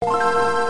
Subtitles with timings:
[0.00, 0.67] Música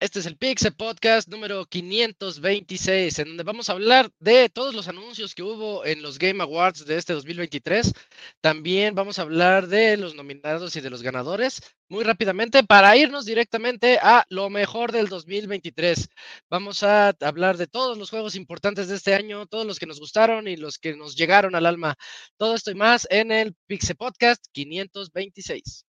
[0.00, 4.88] Este es el Pixel Podcast número 526, en donde vamos a hablar de todos los
[4.88, 7.92] anuncios que hubo en los Game Awards de este 2023.
[8.40, 11.60] También vamos a hablar de los nominados y de los ganadores
[11.90, 16.08] muy rápidamente para irnos directamente a lo mejor del 2023.
[16.48, 20.00] Vamos a hablar de todos los juegos importantes de este año, todos los que nos
[20.00, 21.94] gustaron y los que nos llegaron al alma.
[22.38, 25.89] Todo esto y más en el Pixel Podcast 526.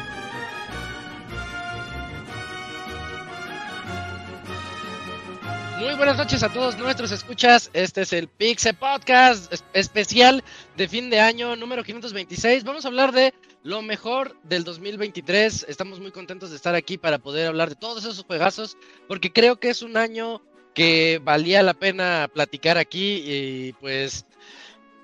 [5.81, 7.71] Muy buenas noches a todos nuestros escuchas.
[7.73, 10.43] Este es el Pixel Podcast especial
[10.77, 12.63] de fin de año número 526.
[12.63, 15.65] Vamos a hablar de lo mejor del 2023.
[15.67, 19.59] Estamos muy contentos de estar aquí para poder hablar de todos esos juegazos porque creo
[19.59, 20.43] que es un año
[20.75, 24.27] que valía la pena platicar aquí y pues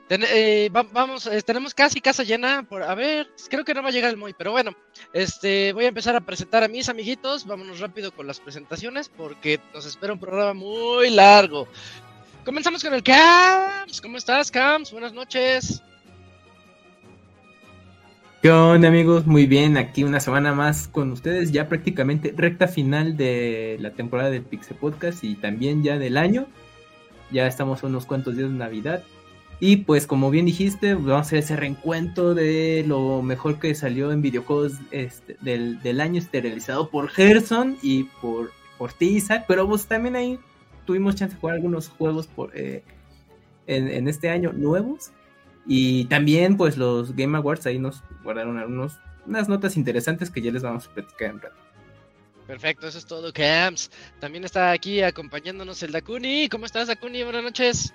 [0.10, 2.64] eh, vamos, eh, tenemos casi casa llena.
[2.64, 4.72] Por, a ver, creo que no va a llegar el Moy, pero bueno,
[5.14, 7.46] este, voy a empezar a presentar a mis amiguitos.
[7.46, 11.68] Vámonos rápido con las presentaciones porque nos espera un programa muy largo.
[12.46, 14.00] Comenzamos con el Cams.
[14.00, 14.92] ¿Cómo estás, Cams?
[14.92, 15.82] Buenas noches.
[18.42, 19.26] ¿Qué onda, amigos?
[19.26, 24.30] Muy bien, aquí una semana más con ustedes, ya prácticamente recta final de la temporada
[24.30, 26.46] del Pixel Podcast y también ya del año.
[27.32, 29.04] Ya estamos unos cuantos días de Navidad
[29.60, 34.12] y pues como bien dijiste, vamos a hacer ese reencuentro de lo mejor que salió
[34.12, 39.46] en videojuegos este, del, año esterilizado por Gerson y por, por ti, Isaac.
[39.48, 40.40] Pero pues también ahí
[40.86, 42.84] tuvimos chance de jugar algunos juegos por, eh,
[43.66, 45.12] en, este año nuevos.
[45.66, 48.94] Y también pues los Game Awards ahí nos guardaron algunos,
[49.26, 51.56] unas notas interesantes que ya les vamos a platicar en rato.
[52.46, 53.90] Perfecto, eso es todo, Camps.
[54.20, 56.48] También está aquí acompañándonos el Dakuni.
[56.48, 57.24] ¿Cómo estás, Dakuni?
[57.24, 57.94] Buenas noches.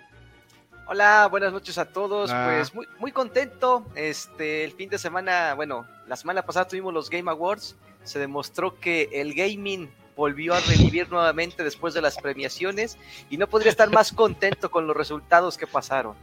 [0.92, 2.30] Hola, buenas noches a todos.
[2.30, 3.86] Pues muy, muy contento.
[3.94, 7.76] Este, el fin de semana, bueno, la semana pasada tuvimos los Game Awards.
[8.04, 12.98] Se demostró que el gaming volvió a revivir nuevamente después de las premiaciones
[13.30, 16.14] y no podría estar más contento con los resultados que pasaron.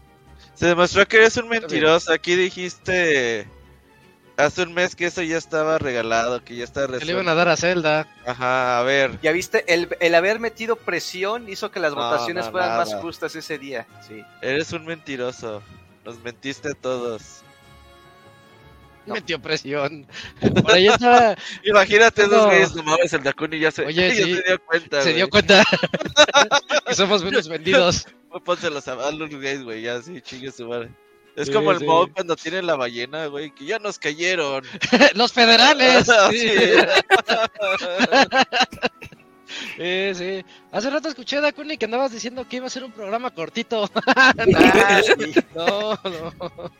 [0.53, 2.13] Se demostró que eres un mentiroso.
[2.13, 3.47] Aquí dijiste
[4.39, 7.05] hace un mes que eso ya estaba regalado, que ya estaba resuelto.
[7.05, 8.07] le iban a dar a Zelda.
[8.25, 9.19] Ajá, a ver.
[9.21, 13.57] Ya viste, el, el haber metido presión hizo que las votaciones fueran más justas ese
[13.57, 13.87] día.
[14.07, 14.23] Sí.
[14.41, 15.61] Eres un mentiroso.
[16.05, 17.43] Nos mentiste a todos.
[19.05, 20.07] Metió presión.
[20.63, 21.35] Por ahí estaba...
[21.63, 25.01] Imagínate dos güeyes nomás el Dakuni ya se, Oye, ya se dio cuenta.
[25.01, 25.63] Se dio cuenta
[26.87, 28.07] que somos menos vendidos.
[28.45, 30.89] Pónselos a los gays, güey, ya sí, chingue su madre.
[31.39, 34.65] Es como el modo cuando tiene la ballena, güey, que ya nos cayeron.
[35.15, 36.05] Los federales.
[39.77, 40.11] sí.
[40.13, 40.45] sí.
[40.71, 43.89] Hace rato escuché a Dakuni que andabas diciendo que iba a ser un programa cortito.
[45.55, 46.71] no, no.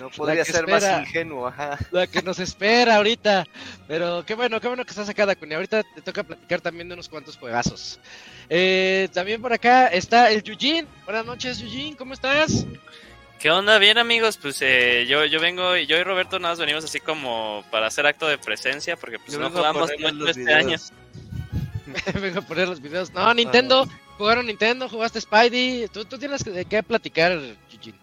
[0.00, 1.76] No podría ser más ingenuo, ajá.
[1.90, 3.46] La que nos espera ahorita.
[3.86, 5.54] Pero qué bueno, qué bueno que estás acá, Dakuni.
[5.54, 7.98] Ahorita te toca platicar también de unos cuantos juegazos.
[8.48, 10.86] Eh, también por acá está el Yujin.
[11.04, 12.64] Buenas noches, Yujin, ¿cómo estás?
[13.44, 13.78] ¿Qué onda?
[13.78, 17.62] Bien amigos, pues eh, yo, yo vengo, yo y Roberto nada más venimos así como
[17.70, 20.78] para hacer acto de presencia, porque pues no jugamos mucho este año.
[22.22, 23.12] vengo a poner los videos.
[23.12, 23.86] No, Nintendo,
[24.16, 27.38] jugaron Nintendo, jugaste Spidey, tú, tú tienes que, que platicar,
[27.68, 27.94] Chichín.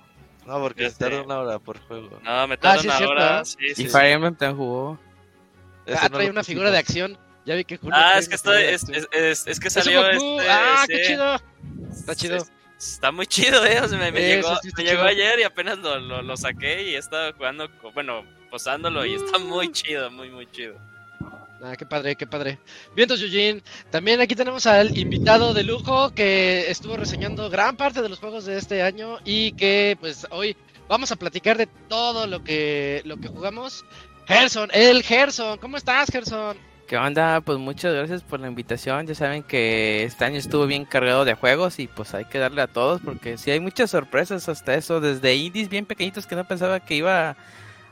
[0.46, 1.06] No, porque este...
[1.06, 2.20] tarda una hora por juego.
[2.22, 5.00] No, me tarda ah, una hora, sí, sí, Y Fire Emblem también jugó.
[5.88, 7.18] Ah, trae una figura de acción.
[7.48, 11.02] Ya vi que Ah, es que estoy, es, es, es, que salió este, Ah, qué
[11.02, 11.42] chido.
[11.92, 12.46] Está chido.
[12.82, 13.80] Está muy chido, ¿eh?
[13.80, 17.32] O sea, me, llegó, me llegó, ayer y apenas lo, lo, saqué y he estado
[17.34, 20.74] jugando, bueno, posándolo y está muy chido, muy, muy chido.
[21.62, 22.58] Ah, qué padre, qué padre.
[22.96, 23.62] Vientos, Yujin.
[23.92, 28.46] También aquí tenemos al invitado de lujo que estuvo reseñando gran parte de los juegos
[28.46, 30.58] de este año y que, pues, hoy
[30.88, 33.86] vamos a platicar de todo lo que, lo que jugamos.
[34.28, 35.60] Gerson, el Gerson.
[35.60, 36.58] ¿Cómo estás, Gerson?
[36.92, 37.40] ¿Qué onda?
[37.40, 39.08] Pues muchas gracias por la invitación.
[39.08, 42.62] Ya saben que este año estuvo bien cargado de juegos y pues hay que darle
[42.62, 45.00] a todos porque sí hay muchas sorpresas hasta eso.
[45.00, 47.38] Desde indies bien pequeñitos que no pensaba que iba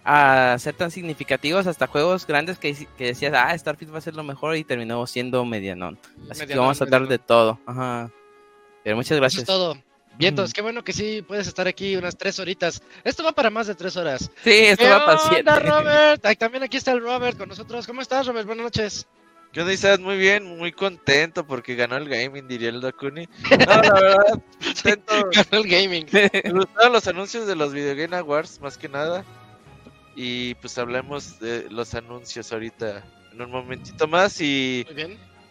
[0.04, 4.24] a ser tan significativos hasta juegos grandes que, decías, ah, Starfield va a ser lo
[4.24, 5.98] mejor y terminó siendo medianón.
[6.30, 7.57] Así que vamos a hablar de todo.
[7.68, 8.12] Ajá.
[8.84, 9.44] Pero muchas gracias.
[9.44, 9.89] Eso es todo.
[10.19, 12.83] Vientos, qué bueno que sí puedes estar aquí unas tres horitas.
[13.06, 14.30] Esto va para más de tres horas.
[14.44, 15.50] Sí, esto va para siete.
[15.62, 16.38] Robert?
[16.38, 17.88] también aquí está el Robert con nosotros.
[17.88, 18.45] ¿Cómo estás, Robert?
[18.45, 19.07] Buenas noches.
[19.54, 20.01] ¿Qué onda, Isaac?
[20.01, 23.30] Muy bien, muy contento porque ganó el gaming, diría el Dakuni.
[23.50, 25.13] No, la verdad, contento.
[25.31, 26.06] ganó el gaming.
[26.12, 29.24] Me gustaron los anuncios de los Video Game Awards, más que nada.
[30.18, 34.86] Y pues hablemos de los anuncios ahorita en un momentito más y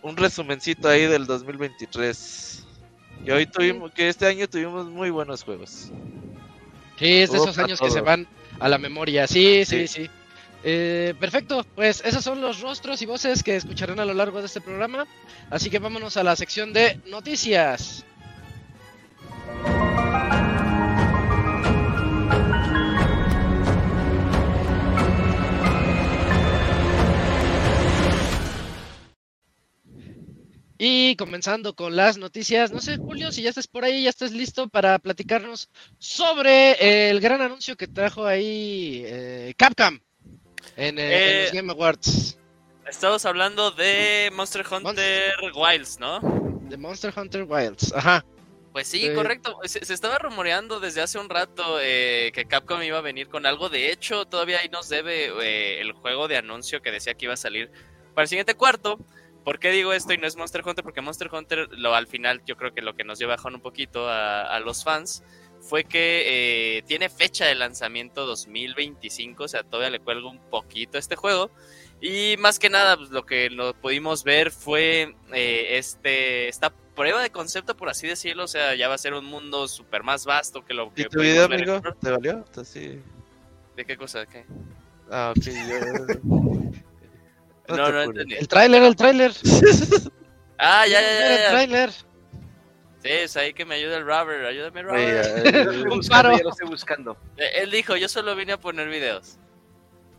[0.03, 2.68] un resumencito ahí del 2023.
[3.25, 5.91] Que hoy tuvimos, que este año tuvimos muy buenos juegos.
[6.99, 8.27] Sí, es de esos años que se van
[8.59, 9.27] a la memoria.
[9.27, 10.09] Sí, sí, sí.
[10.65, 14.47] Eh, perfecto, pues esos son los rostros y voces que escucharán a lo largo de
[14.47, 15.07] este programa.
[15.51, 18.05] Así que vámonos a la sección de noticias.
[30.81, 34.31] Y comenzando con las noticias, no sé, Julio, si ya estás por ahí, ya estás
[34.31, 39.99] listo para platicarnos sobre el gran anuncio que trajo ahí eh, Capcom
[40.77, 42.39] en, eh, los eh, Game Awards.
[42.89, 46.21] Estamos hablando de Monster Hunter Wilds, ¿no?
[46.69, 48.25] De Monster Hunter Wilds, ajá.
[48.73, 49.59] Pues sí, correcto.
[49.65, 53.69] Se, estaba rumoreando desde hace un rato que Capcom iba a venir con algo.
[53.69, 57.39] De hecho, todavía ahí nos debe el juego de anuncio que decía que iba a
[57.39, 57.73] salir
[58.15, 59.05] para el siguiente cuarto.
[59.49, 60.85] ¿Por qué digo esto y no es Monster Hunter?
[60.85, 63.63] Porque Monster Hunter, lo, al final, yo creo que lo que nos lleva a un
[63.63, 65.23] poquito a, los fans
[65.59, 70.99] fue que eh, tiene fecha de lanzamiento 2025, o sea, todavía le cuelga un poquito
[70.99, 71.51] a este juego.
[71.99, 77.23] Y más que nada, pues, lo que lo pudimos ver fue eh, este esta prueba
[77.23, 78.45] de concepto, por así decirlo.
[78.45, 81.01] O sea, ya va a ser un mundo súper más vasto que lo que.
[81.01, 81.81] ¿Y tu video, amigo?
[82.03, 82.45] ¿Te valió?
[82.65, 83.01] Sí.
[83.75, 84.27] ¿De qué cosa?
[84.27, 84.45] ¿Qué?
[85.11, 85.45] Ah, ok.
[85.47, 86.81] Yo...
[87.69, 88.35] No, no, entendí.
[88.37, 89.33] El tráiler, el tráiler.
[90.59, 91.45] ah, ya, ya, ya.
[91.45, 91.91] El tráiler.
[93.03, 94.47] Sí, es ahí que me ayuda el Robert.
[94.47, 95.87] Ayúdame, Robert.
[95.93, 96.37] Un paro.
[96.37, 97.17] Ya lo estoy buscando.
[97.37, 99.39] Eh, él dijo, yo solo vine a poner videos.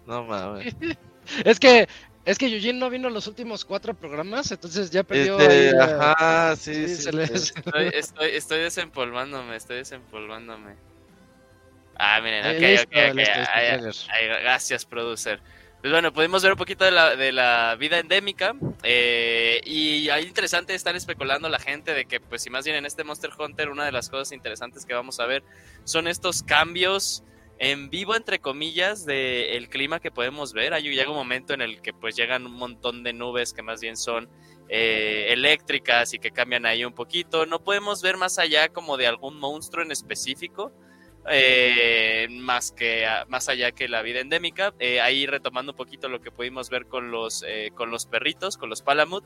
[0.06, 0.76] No mames.
[1.44, 1.88] es que
[2.26, 5.40] es que Eugene no vino los últimos cuatro programas, entonces ya perdió.
[5.40, 6.98] Este, ahí, ajá, sí, sí.
[6.98, 10.76] sí, Estoy, estoy, estoy, desempolvándome, estoy desempolvándome.
[11.96, 14.42] Ah, miren, ok, ok, ok.
[14.42, 15.42] gracias, producer.
[15.82, 18.54] Pues bueno, pudimos ver un poquito de la, de la vida endémica
[18.84, 22.86] eh, y ahí interesante estar especulando la gente de que pues si más bien en
[22.86, 25.42] este Monster Hunter una de las cosas interesantes que vamos a ver
[25.86, 27.24] son estos cambios
[27.60, 30.74] en vivo entre comillas del el clima que podemos ver.
[30.74, 33.80] Ahí llega un momento en el que pues llegan un montón de nubes que más
[33.80, 34.30] bien son
[34.68, 37.46] eh, eléctricas y que cambian ahí un poquito.
[37.46, 40.74] No podemos ver más allá como de algún monstruo en específico
[41.28, 44.74] eh, más que más allá que la vida endémica.
[44.80, 48.58] Eh, ahí retomando un poquito lo que pudimos ver con los eh, con los perritos,
[48.58, 49.26] con los palamut,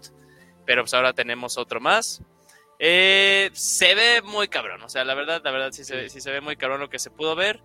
[0.66, 2.22] pero pues ahora tenemos otro más.
[2.80, 6.42] se ve muy cabrón, o sea, la verdad, la verdad sí se, sí se ve
[6.42, 7.62] muy cabrón lo que se pudo ver.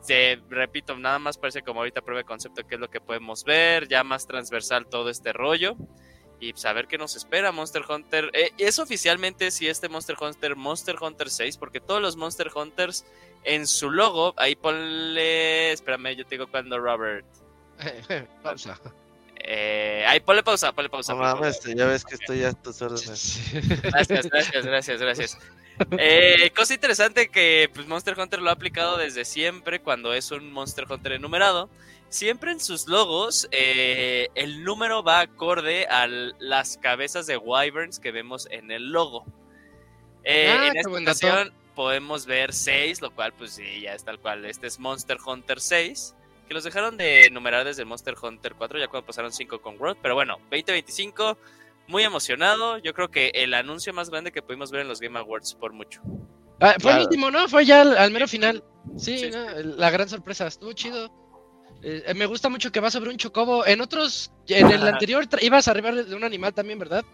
[0.00, 3.44] Se, repito, nada más parece como ahorita prueba de concepto que es lo que podemos
[3.44, 5.76] ver, ya más transversal todo este rollo
[6.40, 8.30] y saber qué nos espera Monster Hunter.
[8.58, 13.04] es oficialmente si este Monster Hunter Monster Hunter 6, porque todos los Monster Hunters
[13.44, 15.72] en su logo, ahí ponle.
[15.72, 17.26] Espérame, yo te digo cuando Robert.
[18.42, 18.78] pausa.
[19.36, 21.14] Eh, ahí ponle pausa, ponle pausa.
[21.14, 23.40] No ya ves que estoy a tus órdenes.
[23.82, 25.38] Gracias, gracias, gracias, gracias.
[25.98, 30.52] Eh, cosa interesante que pues, Monster Hunter lo ha aplicado desde siempre cuando es un
[30.52, 31.68] Monster Hunter enumerado.
[32.08, 38.12] Siempre en sus logos eh, el número va acorde a las cabezas de Wyverns que
[38.12, 39.24] vemos en el logo.
[40.22, 44.18] Eh, ah, en esta ocasión podemos ver 6, lo cual pues sí, ya es tal
[44.18, 44.44] cual.
[44.44, 46.14] Este es Monster Hunter 6,
[46.48, 49.98] que los dejaron de numerar desde Monster Hunter 4, ya cuando pasaron 5 con World.
[50.00, 51.36] Pero bueno, 2025,
[51.88, 52.78] muy emocionado.
[52.78, 55.72] Yo creo que el anuncio más grande que pudimos ver en los Game Awards por
[55.72, 56.00] mucho.
[56.60, 57.48] Ah, fue el último, ¿no?
[57.48, 58.62] Fue ya al, mero final.
[58.96, 59.30] Sí,
[59.62, 60.46] la gran sorpresa.
[60.46, 61.10] Estuvo chido.
[61.82, 63.66] Eh, me gusta mucho que va sobre un chocobo.
[63.66, 67.04] En otros, en el anterior ibas arriba de un animal también, ¿verdad?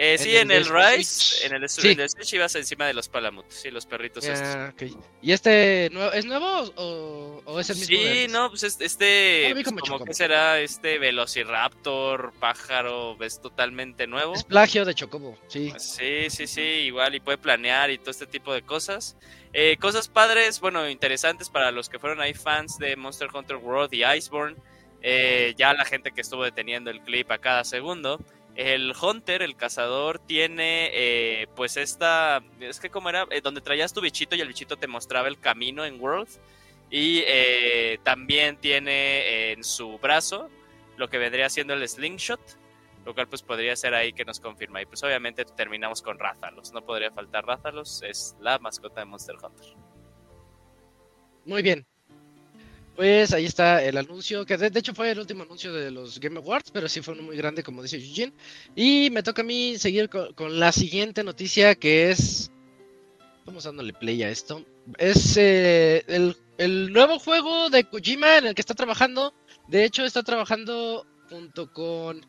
[0.00, 3.84] Eh, sí, en el, Rise, en el, Switch ibas encima de los Palamut, sí, los
[3.84, 4.72] perritos estos.
[5.20, 7.96] ¿Y este es nuevo o, es el mismo?
[7.96, 14.34] Sí, no, pues este, pues, como, que será este Velociraptor, pájaro, es totalmente nuevo.
[14.34, 15.72] Es plagio de Chocobo, sí.
[15.78, 19.16] Sí, sí, sí, igual y puede planear y todo este tipo de cosas.
[19.52, 23.92] Eh, cosas padres, bueno, interesantes para los que fueron ahí fans de Monster Hunter World
[23.92, 24.56] y Iceborne
[25.00, 28.20] eh, ya la gente que estuvo deteniendo el clip a cada segundo.
[28.58, 33.92] El Hunter, el cazador, tiene eh, pues esta, es que como era, eh, donde traías
[33.92, 36.28] tu bichito y el bichito te mostraba el camino en World.
[36.90, 37.22] Y
[38.02, 40.50] también tiene en su brazo
[40.96, 42.40] lo que vendría siendo el slingshot,
[43.04, 44.82] lo cual pues podría ser ahí que nos confirma.
[44.82, 49.36] Y pues obviamente terminamos con Rathalos, no podría faltar Rathalos, es la mascota de Monster
[49.36, 49.76] Hunter.
[51.44, 51.86] Muy bien,
[52.98, 56.36] pues ahí está el anuncio, que de, hecho fue el último anuncio de los Game
[56.40, 58.32] Awards, pero sí fue uno muy grande, como dice Eugene.
[58.74, 62.50] Y me toca a mí seguir con, la siguiente noticia, que es...
[63.46, 64.66] Vamos dándole play a esto.
[64.98, 69.32] Es eh, el, nuevo juego de Kojima en el que está trabajando.
[69.68, 72.26] De hecho, está trabajando junto con...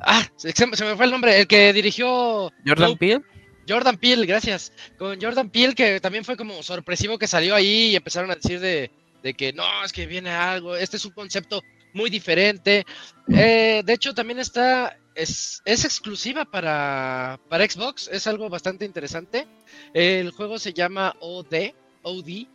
[0.00, 2.52] Ah, se, me fue el nombre, el que dirigió...
[2.66, 3.22] Jordan Peele.
[3.66, 4.70] Jordan Peele, gracias.
[4.98, 8.60] Con Jordan Peele, que también fue como sorpresivo que salió ahí y empezaron a decir
[8.60, 8.90] de
[9.24, 11.62] de que no, es que viene algo, este es un concepto
[11.94, 12.84] muy diferente.
[13.26, 19.46] Eh, de hecho, también está, es, es exclusiva para, para, Xbox, es algo bastante interesante.
[19.94, 22.46] El juego se llama OD, OD,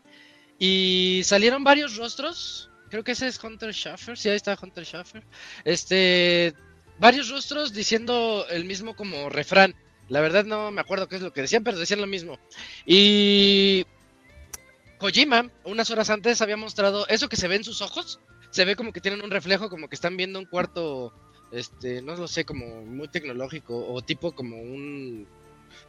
[0.59, 2.69] y salieron varios rostros.
[2.91, 5.23] Creo que ese es Hunter Schaffer, sí, ahí está Hunter Schaffer.
[5.65, 6.53] Este,
[6.99, 9.73] varios rostros diciendo el mismo como refrán.
[10.07, 12.37] La verdad no me acuerdo qué es lo que decían, pero decían lo mismo.
[12.85, 13.85] Y
[14.99, 18.19] Kojima, unas horas antes, había mostrado eso que se ve en sus ojos.
[18.51, 21.13] Se ve como que tienen un reflejo, como que están viendo un cuarto,
[21.51, 25.25] este, no lo sé, como muy tecnológico o tipo como un,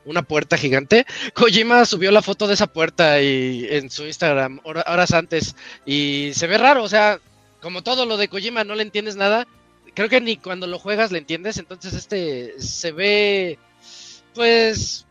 [0.04, 1.06] una puerta gigante.
[1.34, 6.46] Kojima subió la foto de esa puerta y en su Instagram horas antes y se
[6.46, 7.20] ve raro, o sea,
[7.60, 9.46] como todo lo de Kojima no le entiendes nada.
[9.94, 13.58] Creo que ni cuando lo juegas le entiendes, entonces este se ve
[14.34, 15.06] pues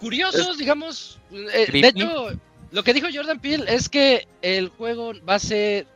[0.00, 1.18] curiosos, digamos.
[1.32, 2.30] Eh, de hecho,
[2.70, 5.86] lo que dijo Jordan Peele es que el juego va a ser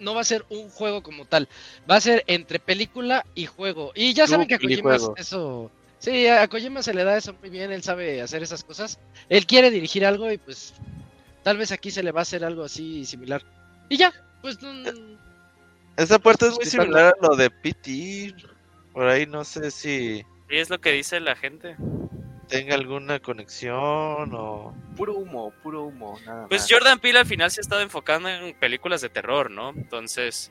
[0.00, 1.48] no va a ser un juego como tal,
[1.90, 3.92] va a ser entre película y juego.
[3.94, 7.50] Y ya saben que a Kojima eso Sí, a Kojima se le da eso muy
[7.50, 9.00] bien, él sabe hacer esas cosas.
[9.28, 10.74] Él quiere dirigir algo y pues
[11.42, 13.42] tal vez aquí se le va a hacer algo así similar.
[13.88, 14.58] Y ya, pues
[15.96, 18.34] Esa puerta es muy similar a lo de PT.
[18.92, 20.22] Por ahí no sé si...
[20.48, 21.76] Y es lo que dice la gente
[22.48, 24.74] tenga alguna conexión o...
[24.96, 26.18] Puro humo, puro humo.
[26.24, 29.70] Nada pues Jordan Peele al final se ha estado enfocando en películas de terror, ¿no?
[29.70, 30.50] Entonces...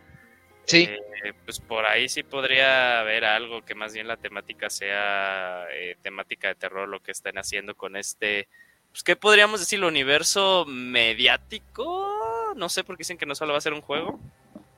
[0.66, 0.84] Sí.
[0.84, 5.96] Eh, pues por ahí sí podría haber algo que más bien la temática sea eh,
[6.02, 8.48] temática de terror, lo que están haciendo con este...
[8.92, 9.80] Pues, ¿qué podríamos decir?
[9.80, 12.54] ¿El universo mediático?
[12.56, 14.20] No sé, porque dicen que no solo va a ser un juego.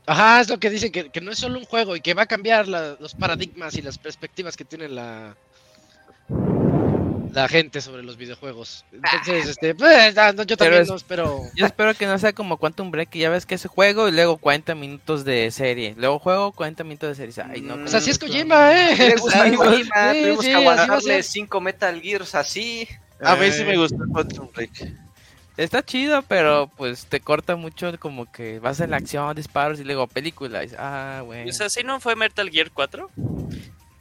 [0.05, 2.23] Ajá, es lo que dicen, que, que no es solo un juego y que va
[2.23, 5.35] a cambiar los paradigmas y las perspectivas que tiene la,
[7.31, 8.85] la gente sobre los videojuegos.
[8.91, 9.49] Entonces, ah.
[9.49, 11.41] este, pues, ah, yo también no espero.
[11.55, 14.11] Yo espero que no sea como Quantum Break, que ya ves que ese juego y
[14.11, 15.95] luego 40 minutos de serie.
[15.97, 17.51] Luego juego 40 minutos de serie.
[17.51, 18.95] Ay, no, pues así es Kojima, ¿eh?
[18.97, 22.87] Le gusta Kojima, tenemos que aguantarle 5 Metal Gears así.
[23.21, 24.93] A mí sí me gusta Quantum Break.
[25.57, 29.83] Está chido, pero pues te corta mucho como que vas en la acción, disparos y
[29.83, 30.61] luego película.
[30.77, 31.49] ah, bueno.
[31.49, 33.11] O sea, ¿sí no fue Metal Gear 4?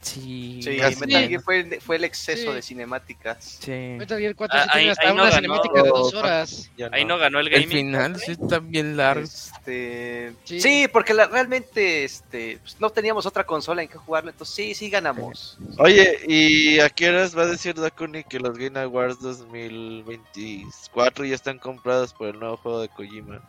[0.01, 3.59] Sí, sí Metal Gear fue el, fue el exceso de cinemáticas.
[3.59, 3.71] Sí.
[3.71, 6.71] Metal Gear 4 ah, ahí, hasta una cinemática de dos horas.
[6.91, 7.63] Ahí no ganó el gaming.
[7.63, 9.25] El final sí está bien largo.
[9.25, 10.33] Este...
[10.45, 10.87] Sí.
[10.91, 14.89] porque la, realmente este, pues, no teníamos otra consola en que jugarlo, entonces sí, sí
[14.89, 15.57] ganamos.
[15.77, 21.35] Oye, ¿y a qué horas va a decir Dakuni que los Game Awards 2024 ya
[21.35, 23.41] están comprados por el nuevo juego de Kojima?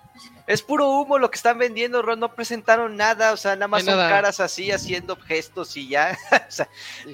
[0.47, 2.19] Es puro humo lo que están vendiendo, Ron.
[2.19, 6.19] No presentaron nada, o sea, nada más son caras así haciendo gestos y ya.
[6.49, 6.69] o sea,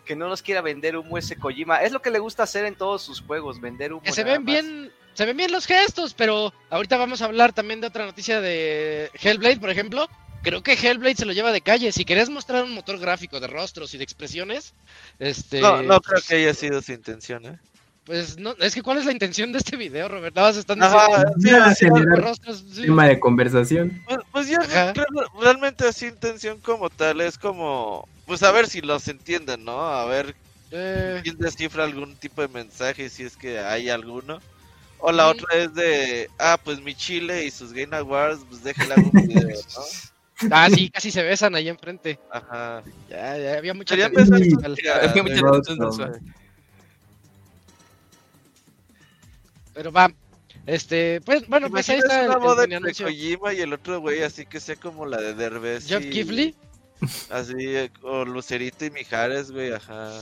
[0.05, 1.83] que no nos quiera vender humo ese Kojima.
[1.83, 4.03] Es lo que le gusta hacer en todos sus juegos, vender humo.
[4.03, 7.81] Que se ven bien, se ven bien los gestos, pero ahorita vamos a hablar también
[7.81, 10.09] de otra noticia de Hellblade, por ejemplo.
[10.43, 11.91] Creo que Hellblade se lo lleva de calle.
[11.91, 14.75] Si querés mostrar un motor gráfico de rostros y de expresiones,
[15.19, 15.61] este.
[15.61, 17.59] No, no creo que haya sido su intención, ¿eh?
[18.07, 20.35] Pues no, es que ¿cuál es la intención de este video, Robert?
[20.37, 24.01] Nada más están diciendo rostros, tema de conversación.
[24.07, 25.07] Pues, pues yo creo
[25.41, 29.81] realmente así intención como tal es como, pues a ver si los entienden, ¿no?
[29.81, 30.35] A ver
[30.71, 31.21] eh...
[31.23, 34.41] quién descifra algún tipo de mensaje si es que hay alguno.
[34.99, 38.95] O la otra es de, ah, pues mi Chile y sus Game Awards, pues déjale
[38.95, 39.83] algún video, ¿no?
[40.51, 42.19] Ah, sí, casi se besan ahí enfrente.
[42.31, 42.83] Ajá.
[43.09, 43.95] Ya, ya había mucha...
[43.95, 44.11] Había
[45.23, 45.41] mucha
[49.73, 50.13] Pero va.
[50.67, 52.25] Este, pues, bueno, pues ahí está.
[52.25, 55.87] Una boda de Kojima y el otro güey, así que sea como la de Derbez.
[55.87, 56.55] Jeff Kifley.
[57.31, 60.13] Así, o Lucerito y Mijares, güey, ajá.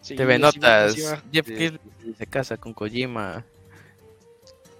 [0.00, 0.96] Sí, Te ve notas.
[1.32, 1.80] Jeff Kifley
[2.18, 3.44] se casa con Kojima.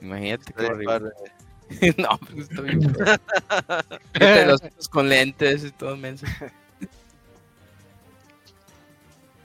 [0.01, 1.11] Imagínate qué horrible.
[1.97, 4.49] no, pues estoy bien.
[4.49, 6.27] los con lentes y todo menso.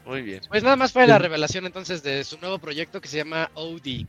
[0.05, 0.41] Muy bien.
[0.47, 4.05] Pues nada más fue la revelación entonces de su nuevo proyecto que se llama OD.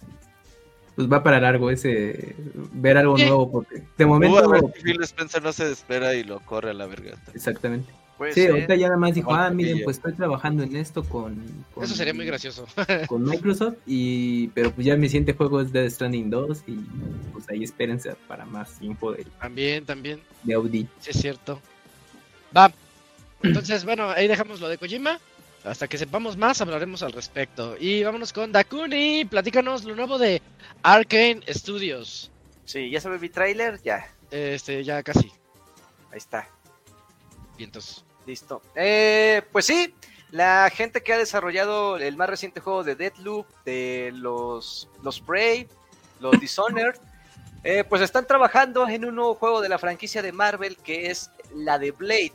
[0.98, 2.34] Pues va para largo ese
[2.72, 6.74] ver algo nuevo porque de momento Phil Spencer no se espera y lo corre a
[6.74, 7.16] la verga.
[7.34, 7.92] Exactamente.
[8.32, 11.40] sí, ahorita ya nada más dijo, ah, miren, pues estoy trabajando en esto con,
[11.80, 12.66] Eso sería muy gracioso.
[13.06, 16.74] con Microsoft, y pero pues ya mi siguiente juego es Dead Stranding 2 y
[17.32, 19.24] pues ahí espérense para más info de...
[19.38, 20.18] También, también.
[20.42, 20.88] De Audi.
[20.98, 21.60] Sí, es cierto.
[22.56, 22.72] Va.
[23.44, 25.20] Entonces, bueno, ahí dejamos lo de Kojima.
[25.68, 27.76] Hasta que sepamos más, hablaremos al respecto.
[27.78, 29.26] Y vámonos con Dakuni.
[29.26, 30.40] Platícanos lo nuevo de
[30.82, 32.30] Arkane Studios.
[32.64, 34.10] Sí, ya se ve mi trailer, ya.
[34.30, 35.30] Este, ya casi.
[36.10, 36.48] Ahí está.
[37.56, 38.04] Vientos.
[38.26, 38.62] Listo.
[38.74, 39.94] Eh, pues sí,
[40.30, 45.66] la gente que ha desarrollado el más reciente juego de Deadloop, de los, los Prey,
[46.20, 46.96] los Dishonored,
[47.64, 51.30] eh, pues están trabajando en un nuevo juego de la franquicia de Marvel que es
[51.54, 52.32] la de Blade.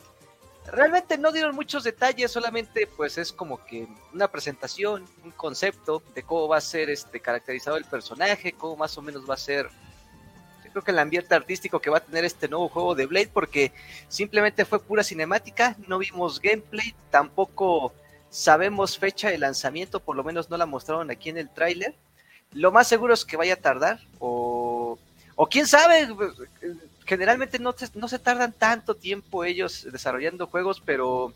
[0.66, 6.22] Realmente no dieron muchos detalles, solamente pues es como que una presentación, un concepto de
[6.22, 9.68] cómo va a ser este caracterizado el personaje, cómo más o menos va a ser
[10.64, 13.30] yo creo que el ambiente artístico que va a tener este nuevo juego de Blade
[13.32, 13.72] porque
[14.08, 17.92] simplemente fue pura cinemática, no vimos gameplay, tampoco
[18.30, 21.94] sabemos fecha de lanzamiento, por lo menos no la mostraron aquí en el tráiler.
[22.52, 24.98] Lo más seguro es que vaya a tardar o
[25.36, 26.08] o quién sabe,
[27.04, 31.32] generalmente no, no se tardan tanto tiempo ellos desarrollando juegos, pero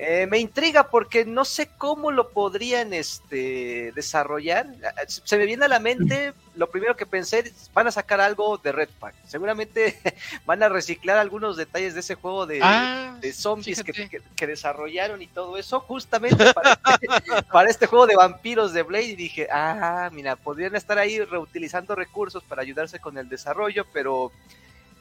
[0.00, 4.68] eh, me intriga porque no sé cómo lo podrían este, desarrollar.
[5.08, 8.70] Se me viene a la mente, lo primero que pensé, van a sacar algo de
[8.70, 9.16] Red Pack.
[9.26, 9.98] Seguramente
[10.46, 15.58] van a reciclar algunos detalles de ese juego de, ah, zombies que, desarrollaron y todo
[15.58, 16.76] eso, justamente para,
[17.52, 19.04] para, este juego de vampiros de Blade.
[19.06, 24.30] Y dije, ah, mira, podrían estar ahí reutilizando recursos para ayudarse con el desarrollo, pero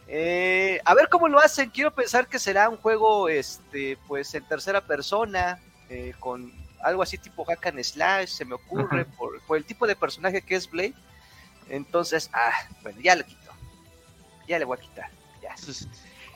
[0.07, 1.69] eh, a ver cómo lo hacen.
[1.69, 7.17] Quiero pensar que será un juego, este, pues en tercera persona, eh, con algo así
[7.17, 10.93] tipo hack and slash, se me ocurre, por, el tipo de personaje que es Blade.
[11.69, 13.51] Entonces, ah, bueno, ya lo quito.
[14.47, 15.09] Ya le voy a quitar.
[15.41, 15.55] Ya.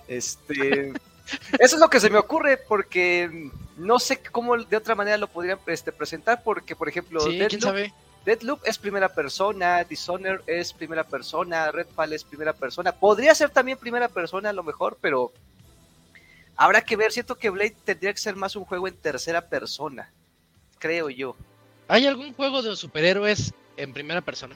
[0.08, 0.90] Este,
[1.60, 5.28] eso es lo que se me ocurre porque no sé cómo de otra manera lo
[5.28, 7.94] podrían este, presentar porque, por ejemplo, sí, ¿quién sabe?
[8.26, 12.92] Deadloop es primera persona, Dishonored es primera persona, Redfall es primera persona.
[12.92, 15.32] Podría ser también primera persona a lo mejor, pero
[16.56, 17.12] habrá que ver.
[17.12, 20.12] Siento que Blade tendría que ser más un juego en tercera persona,
[20.78, 21.36] creo yo.
[21.88, 24.56] ¿Hay algún juego de superhéroes en primera persona?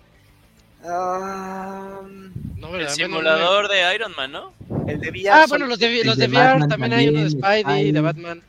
[2.73, 4.53] el simulador de Iron Man, ¿no?
[4.87, 5.29] El de VR.
[5.29, 8.43] Ah, bueno, los de, los de, VR también, hay uno de Spidey, de Batman.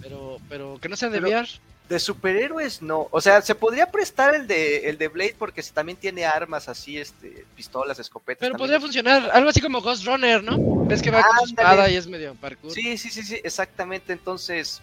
[0.00, 1.48] Pero, pero que no sean de VR.
[1.90, 5.98] De superhéroes no, o sea, se podría prestar el de el de Blade porque también
[5.98, 8.38] tiene armas así, este, pistolas, escopetas.
[8.38, 10.84] Pero podría funcionar, algo así como Ghost Runner, ¿no?
[10.84, 12.70] Ves que va con su espada y es medio parkour.
[12.70, 14.12] Sí, sí, sí, sí, exactamente.
[14.12, 14.82] Entonces,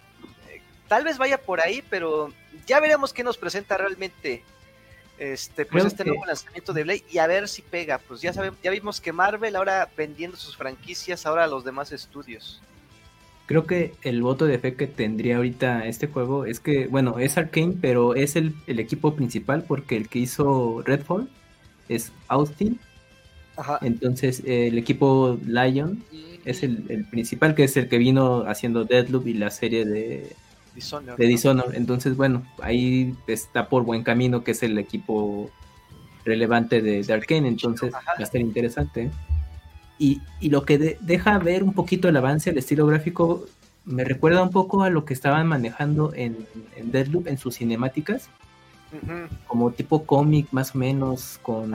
[0.50, 2.30] eh, tal vez vaya por ahí, pero
[2.66, 4.44] ya veremos qué nos presenta realmente
[5.16, 7.96] este pues este nuevo lanzamiento de Blade y a ver si pega.
[7.96, 11.90] Pues ya sabemos, ya vimos que Marvel ahora vendiendo sus franquicias ahora a los demás
[11.90, 12.60] estudios.
[13.48, 17.38] Creo que el voto de fe que tendría ahorita este juego es que, bueno, es
[17.38, 21.30] Arkane, pero es el, equipo principal porque el que hizo Redfall
[21.88, 22.78] es Austin.
[23.56, 23.78] Ajá.
[23.80, 26.04] Entonces el equipo Lion
[26.44, 30.36] es el, principal, que es el que vino haciendo Deadloop y la serie de
[30.74, 31.74] Dishonored.
[31.74, 35.50] Entonces, bueno, ahí está por buen camino, que es el equipo
[36.26, 37.48] relevante de, de Arkane.
[37.48, 39.04] Entonces va a estar interesante.
[39.04, 39.10] ¿eh?
[39.98, 43.46] Y, lo que deja ver un poquito el avance, el estilo gráfico,
[43.84, 48.28] me recuerda un poco a lo que estaban manejando en, en Deadloop en sus cinemáticas.
[49.46, 51.74] Como tipo cómic, más o menos, con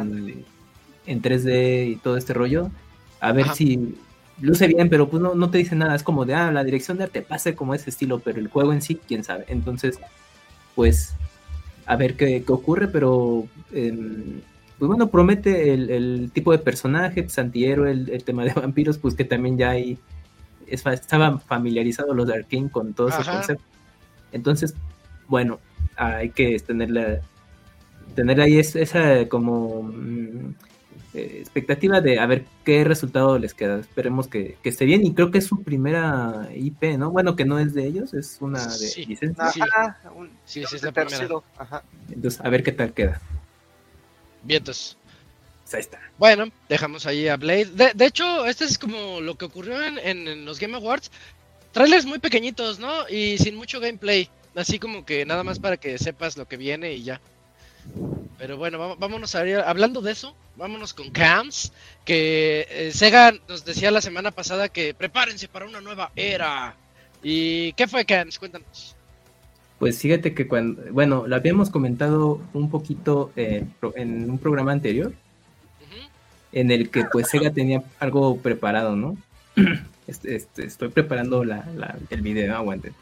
[1.06, 2.72] en 3D y todo este rollo.
[3.20, 3.96] A ver si
[4.42, 5.96] luce bien, pero pues no, te dice nada.
[5.96, 8.74] Es como de, ah, la dirección de arte pase como ese estilo, pero el juego
[8.74, 9.46] en sí, quién sabe.
[9.48, 10.00] Entonces,
[10.76, 11.16] pues,
[11.86, 14.42] a ver qué, ocurre, pero em,
[14.80, 19.26] pues bueno, promete el, tipo de personaje, pues, antihéroe, el, tema de vampiros, pues que
[19.26, 19.98] también ya hay,
[20.68, 23.64] estaban familiarizados los de Arkane con todo ese concepto.
[24.32, 24.74] Entonces,
[25.28, 25.60] bueno,
[25.96, 27.22] hay que tenerla,
[28.16, 30.56] tener ahí esa como mm,
[31.14, 33.80] eh, expectativa de a ver qué resultado les queda.
[33.80, 37.12] Esperemos que, esté bien y creo que es su primera IP, ¿no?
[37.12, 39.52] Bueno, que no es de ellos, es una de licencia.
[40.46, 41.28] sí, sí, es la primera.
[42.10, 43.22] Entonces, a ver qué tal queda.
[44.44, 44.98] Vientos.
[45.72, 46.00] Ahí está.
[46.18, 47.94] Bueno, dejamos ahí a Blade.
[47.96, 51.10] De, hecho, este es como lo que ocurrió en, los Game Awards.
[51.72, 53.10] Trailers muy pequeñitos, ¿no?
[53.10, 54.30] Y sin mucho gameplay.
[54.56, 57.20] Así como que nada más para que sepas lo que viene y ya.
[58.38, 61.72] Pero bueno, vámonos a ver, hablando de eso, vámonos con Camps,
[62.06, 66.76] que eh, Sega nos decía la semana pasada que prepárense para una nueva era.
[67.24, 68.38] ¿Y qué fue Camps?
[68.38, 68.96] Cuéntanos.
[69.84, 73.66] Pues fíjate que cuando, bueno, lo habíamos comentado un poquito eh,
[73.98, 75.12] en un programa anterior,
[76.54, 79.18] en el que pues Sega tenía algo preparado, ¿no?
[80.08, 81.66] Este, este, estoy preparando la,
[82.10, 82.94] el video, aguante.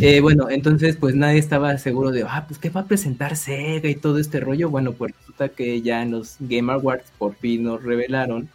[0.00, 3.88] Eh, bueno, entonces pues nadie estaba seguro de, ah, pues qué va a presentar Sega
[3.88, 4.70] y todo este rollo.
[4.70, 8.48] Bueno, pues resulta que ya en los Game Awards por fin nos revelaron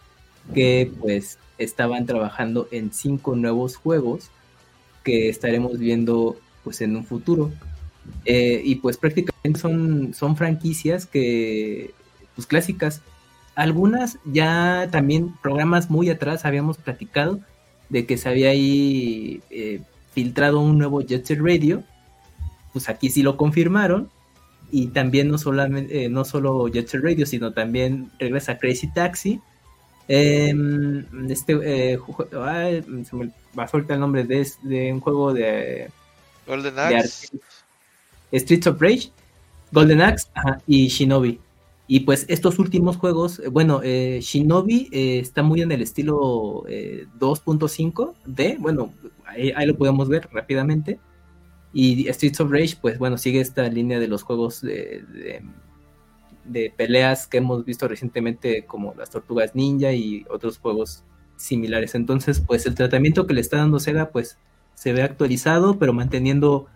[0.52, 4.30] que pues estaban trabajando en cinco nuevos juegos
[5.02, 7.52] que estaremos viendo pues en un futuro.
[8.24, 11.92] Eh, y pues prácticamente son, son franquicias que,
[12.34, 13.02] pues clásicas.
[13.54, 17.40] Algunas ya también programas muy atrás habíamos platicado
[17.88, 19.80] de que se había ahí eh,
[20.12, 21.84] filtrado un nuevo Jet Set Radio,
[22.72, 24.10] pues aquí sí lo confirmaron.
[24.72, 25.36] Y también no,
[25.76, 29.40] eh, no solo Jet Set Radio, sino también regresa Crazy Taxi.
[30.08, 35.90] Em, este, se me va a soltar el nombre de, un juego de
[36.46, 37.30] Golden Axe,
[38.32, 39.10] Streets of Rage,
[39.72, 40.28] Golden Axe
[40.66, 41.40] y Shinobi.
[41.86, 46.62] Y pues estos últimos juegos, eh, bueno, eh, Shinobi eh, está muy en el estilo
[47.18, 48.94] 2.5 de, bueno,
[49.26, 50.98] ahí, lo podemos ver rápidamente.
[51.72, 55.04] Y Streets of Rage, pues bueno, sigue esta línea de los juegos de,
[56.44, 61.02] de, peleas que hemos visto recientemente como las Tortugas Ninja y otros juegos
[61.36, 61.94] similares.
[61.96, 64.38] Entonces, pues el tratamiento que le está dando Sega, pues
[64.74, 66.66] se ve actualizado, pero manteniendo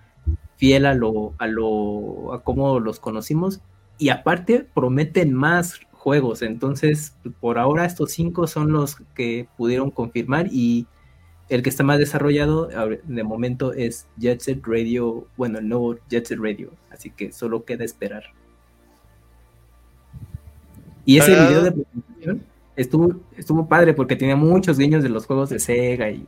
[0.57, 3.61] fiel a lo, a lo, a cómo los conocimos
[3.99, 6.43] y aparte prometen más juegos.
[6.43, 10.87] Entonces, por ahora estos cinco son los que pudieron confirmar y
[11.49, 12.69] el que está más desarrollado
[13.05, 17.65] de momento es Jet Set Radio, bueno, el nuevo Jet Set Radio, así que solo
[17.65, 18.25] queda esperar.
[21.05, 22.43] Y ese video de presentación
[22.77, 26.27] estuvo, estuvo padre porque tenía muchos guiños de los juegos de Sega y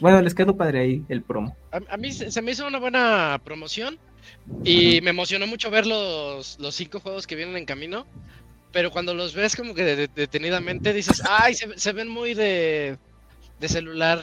[0.00, 1.56] bueno, les quedó padre ahí el promo.
[1.70, 3.98] A, mí se me hizo una buena promoción
[4.64, 8.06] y me emocionó mucho ver los, los cinco juegos que vienen en camino.
[8.72, 12.98] Pero cuando los ves como que detenidamente dices, ay, se, ven muy de,
[13.60, 14.22] de celular.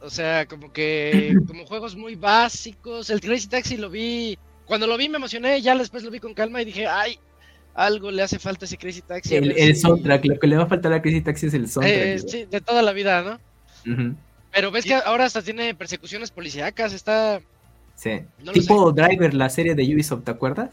[0.00, 3.10] O sea, como que como juegos muy básicos.
[3.10, 6.34] El Crazy Taxi lo vi, cuando lo vi me emocioné, ya después lo vi con
[6.34, 7.18] calma y dije, ay,
[7.74, 9.34] algo le hace falta a ese Crazy Taxi.
[9.36, 11.96] El, soundtrack, lo que le va a faltar a Crazy Taxi es el soundtrack.
[11.96, 14.16] Eh, sí, de toda la vida, ¿no?
[14.52, 17.40] Pero ves que ahora hasta tiene persecuciones policíacas, está
[17.96, 18.20] Sí.
[18.52, 20.70] tipo Driver, la serie de Ubisoft, ¿te acuerdas?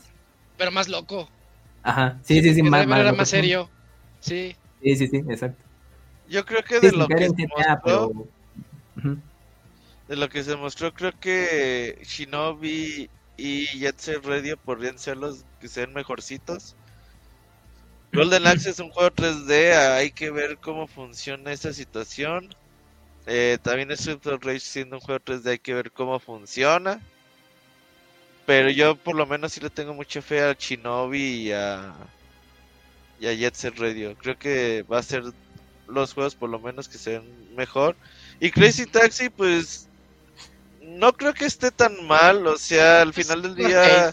[0.57, 1.29] Pero más loco.
[1.83, 3.69] Ajá, sí, sí, sí, más, era más serio.
[4.19, 4.55] Sí.
[4.83, 5.63] Sí, sí, sí, exacto.
[6.27, 8.11] Yo creo que de lo que se mostró,
[10.07, 15.45] de lo que se mostró, creo que Shinobi y Jet Set Radio podrían ser los
[15.59, 16.75] que sean mejorcitos.
[18.11, 22.49] Golden Axe es un juego 3D, hay que ver cómo funciona esa situación.
[23.31, 26.99] Eh, también Street of Rage siendo un juego 3D hay que ver cómo funciona.
[28.47, 31.93] Pero yo por lo menos sí le tengo mucha fe a Shinobi y a,
[33.19, 34.17] y a Jet Set Radio.
[34.17, 35.23] Creo que va a ser
[35.87, 37.21] los juegos por lo menos que sean
[37.55, 37.95] mejor.
[38.39, 39.87] Y Crazy Taxi pues
[40.81, 42.47] no creo que esté tan mal.
[42.47, 44.11] O sea, al final del día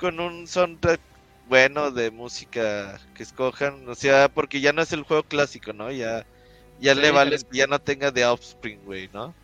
[0.00, 1.00] con un soundtrack
[1.46, 3.86] bueno de música que escojan.
[3.86, 5.92] O sea, porque ya no es el juego clásico, ¿no?
[5.92, 6.24] Ya
[6.80, 9.34] ya le vale que ya no tenga de Offspring, güey, ¿no?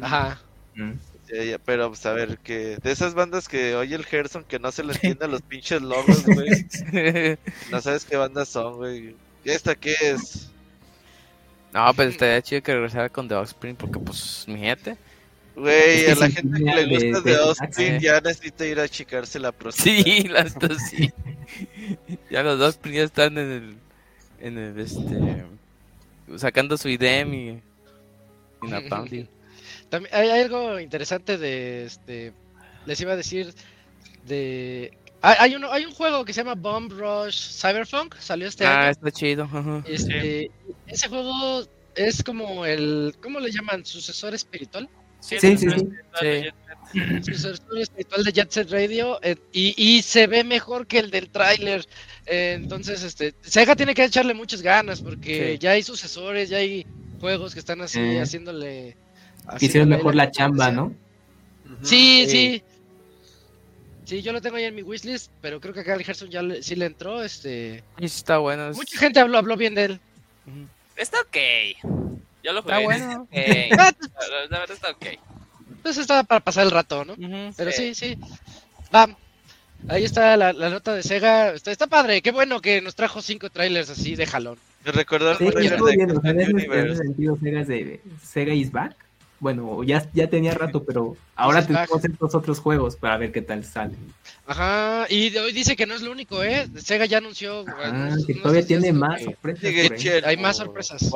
[0.00, 0.40] Ajá.
[0.74, 0.92] Mm.
[1.66, 4.82] pero pues a ver, que de esas bandas que oye el Gerson que no se
[4.82, 6.66] le entiende a los pinches logos, güey.
[7.70, 9.14] no sabes qué bandas son, güey.
[9.44, 10.50] ¿Y esta qué es?
[11.72, 14.96] No, pues estaría chido que regresara con The Offspring porque pues mi gente.
[15.54, 19.52] Güey, a la gente que le gusta The Offspring ya necesita ir a achicarse la
[19.52, 20.02] próxima.
[20.02, 21.12] Sí, las dos sí.
[22.30, 23.76] ya los Offspring ya están en el
[24.40, 25.44] en el este
[26.36, 27.62] sacando su IDEM y,
[28.62, 29.28] y
[29.88, 32.32] También hay algo interesante de este
[32.86, 33.54] les iba a decir
[34.26, 38.80] de hay, uno, hay un juego que se llama Bomb Rush Cyberpunk, salió este ah,
[38.80, 38.90] año.
[38.90, 39.48] está chido.
[39.86, 40.50] Este,
[40.88, 41.62] ese juego
[41.94, 43.84] es como el ¿cómo le llaman?
[43.84, 44.88] sucesor espiritual.
[45.22, 45.68] Sí, sí, sí.
[47.22, 51.30] Sucesor espiritual de Jet Set Radio eh, y, y se ve mejor que el del
[51.30, 51.86] tráiler.
[52.26, 56.86] Eh, entonces, este, Sega tiene que echarle muchas ganas porque ya hay sucesores, ya hay
[57.20, 58.20] juegos que están así eh.
[58.20, 58.96] haciéndole.
[59.58, 60.94] Hicieron mejor la chamba, ¿no?
[61.82, 62.62] Sí, sí.
[64.04, 66.42] Sí, yo lo tengo ahí en mi wishlist, pero creo que acá el Gerson ya
[66.60, 67.22] sí le entró.
[67.22, 67.82] Este...
[67.98, 68.72] está bueno.
[68.72, 70.00] Mucha gente habló, habló bien de él.
[70.96, 72.02] Está ok.
[72.42, 72.74] Yo lo jugué.
[72.74, 73.28] Está bueno.
[74.50, 75.06] la, verdad está ok.
[75.82, 77.14] Pues está para pasar el rato, ¿no?
[77.56, 78.16] pero sí, sí.
[78.94, 79.08] Va.
[79.88, 81.52] ahí está la, nota de Sega.
[81.52, 84.58] Está, está, padre, qué bueno que nos trajo cinco trailers así de jalón.
[84.84, 88.96] Recordar sí, de sentido Sega, de Sega is back.
[89.42, 93.64] Bueno, ya, ya tenía rato, pero ahora tenemos estos otros juegos para ver qué tal
[93.64, 93.96] sale.
[94.46, 96.68] Ajá, y hoy dice que no es lo único, ¿eh?
[96.76, 97.64] Sega ya anunció.
[97.68, 100.24] Ah, que todavía tiene más sorpresas.
[100.24, 101.10] Hay más sorpresas.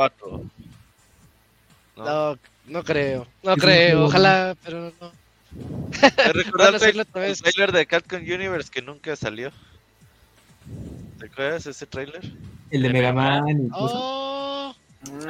[1.96, 3.26] No, no creo.
[3.42, 5.12] No creo, ojalá, pero no.
[6.32, 9.50] recordar el, trailer de Capcom Universe que nunca salió.
[11.18, 12.20] ¿Te acuerdas ese trailer?
[12.70, 13.70] El de, Mega Man.
[13.72, 14.74] Oh.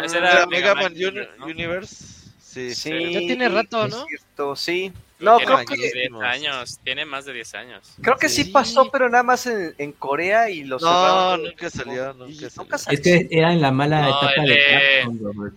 [0.03, 0.95] Ese era Mega, Man,
[1.43, 2.31] Universe.
[2.41, 4.07] Sí, sí, ya tiene rato, ¿no?
[4.07, 4.93] Cierto, sí.
[5.19, 7.95] No, creo que 10 años, tiene más de 10 años.
[8.03, 12.13] Creo que sí, pasó, pero nada más en, en Corea y los No, nunca salió,
[12.13, 12.99] nunca salió.
[12.99, 15.01] Es que era en la mala etapa el de,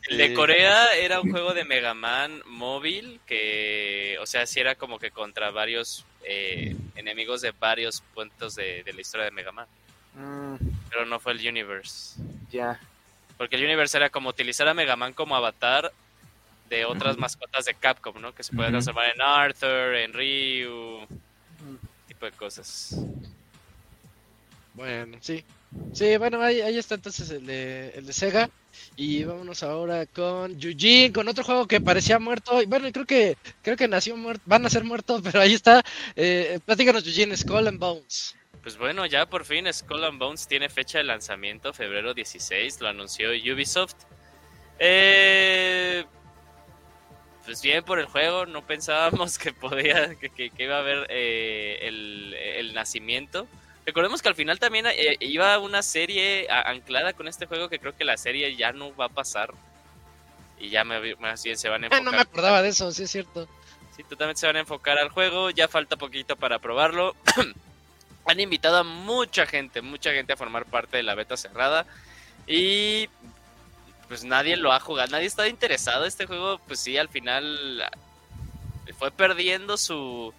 [0.10, 4.76] El de Corea era un juego de Mega Man móvil que, o sea, sí era
[4.76, 9.52] como que contra varios eh, enemigos de varios puntos de, de, la historia de Mega
[9.52, 9.68] Man.
[10.16, 10.56] Mm.
[10.90, 12.18] Pero no fue el Universe.
[12.50, 12.80] Ya.
[13.38, 15.92] Porque el Universe era como utilizar a Mega Man como avatar
[16.70, 18.34] de otras mascotas de Capcom, ¿no?
[18.34, 21.08] Que se pueden transformar en Arthur, en Ryu,
[22.08, 22.96] tipo de cosas.
[24.74, 25.44] Bueno, sí.
[25.94, 28.50] Sí, bueno, ahí, ahí está entonces el de, el de Sega.
[28.96, 32.62] Y vámonos ahora con Yujin, con otro juego que parecía muerto.
[32.62, 35.84] Y bueno, creo que creo que nació muerto, van a ser muertos, pero ahí está.
[36.16, 38.36] Eh, platícanos, Yujin, Skull and Bones.
[38.62, 42.90] Pues bueno, ya por fin Skull and Bones tiene fecha de lanzamiento, febrero 16, lo
[42.90, 43.96] anunció Ubisoft.
[44.80, 46.06] Eh,
[47.50, 52.74] pues bien por el juego, no pensábamos que podía, que, iba a haber eh, el,
[52.76, 53.48] nacimiento.
[53.88, 57.98] Recordemos que al final también eh, iba una serie anclada con este juego que creo
[57.98, 59.52] que la serie ya no va a pasar.
[60.60, 62.04] Y ya me, más bien se van a enfocar.
[62.04, 63.48] no me acordaba de eso, sí es cierto.
[63.96, 67.16] Sí, totalmente se van a enfocar al juego, ya falta poquito para probarlo.
[68.28, 71.88] Han invitado a mucha gente, mucha gente a formar parte de la beta cerrada.
[72.46, 73.10] Y
[74.10, 76.06] pues nadie lo ha jugado, nadie está interesado.
[76.06, 77.88] Este juego, pues sí, al final
[78.98, 80.34] fue perdiendo su.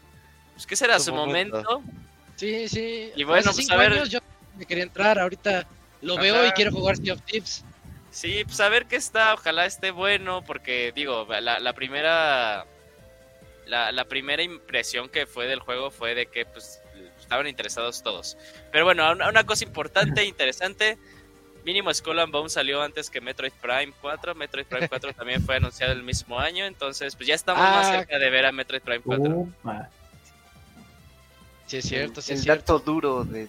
[0.54, 0.98] Pues, ¿Qué será?
[0.98, 1.82] Su, momento.
[2.34, 3.12] Sí, sí.
[3.14, 4.08] Y bueno, pues a ver.
[4.08, 4.18] yo
[4.58, 5.66] me quería entrar, ahorita
[6.02, 7.64] lo veo y quiero jugar Sea of Tips.
[8.10, 12.66] Sí, pues a ver qué está, ojalá esté bueno, porque digo, la, la primera.
[13.66, 16.80] La, la, primera impresión que fue del juego fue de que pues
[17.20, 18.36] estaban interesados todos.
[18.72, 20.98] Pero bueno, una, una cosa importante, interesante,
[21.64, 24.34] Mínimo Skull and Bones salió antes que Metroid Prime 4.
[24.34, 26.64] Metroid Prime 4 también fue anunciado el mismo año.
[26.66, 27.90] Entonces, pues ya estamos más ah.
[27.98, 29.48] cerca de ver a Metroid Prime 4.
[31.66, 33.48] Sí, es cierto, sí, el, es dato duro de.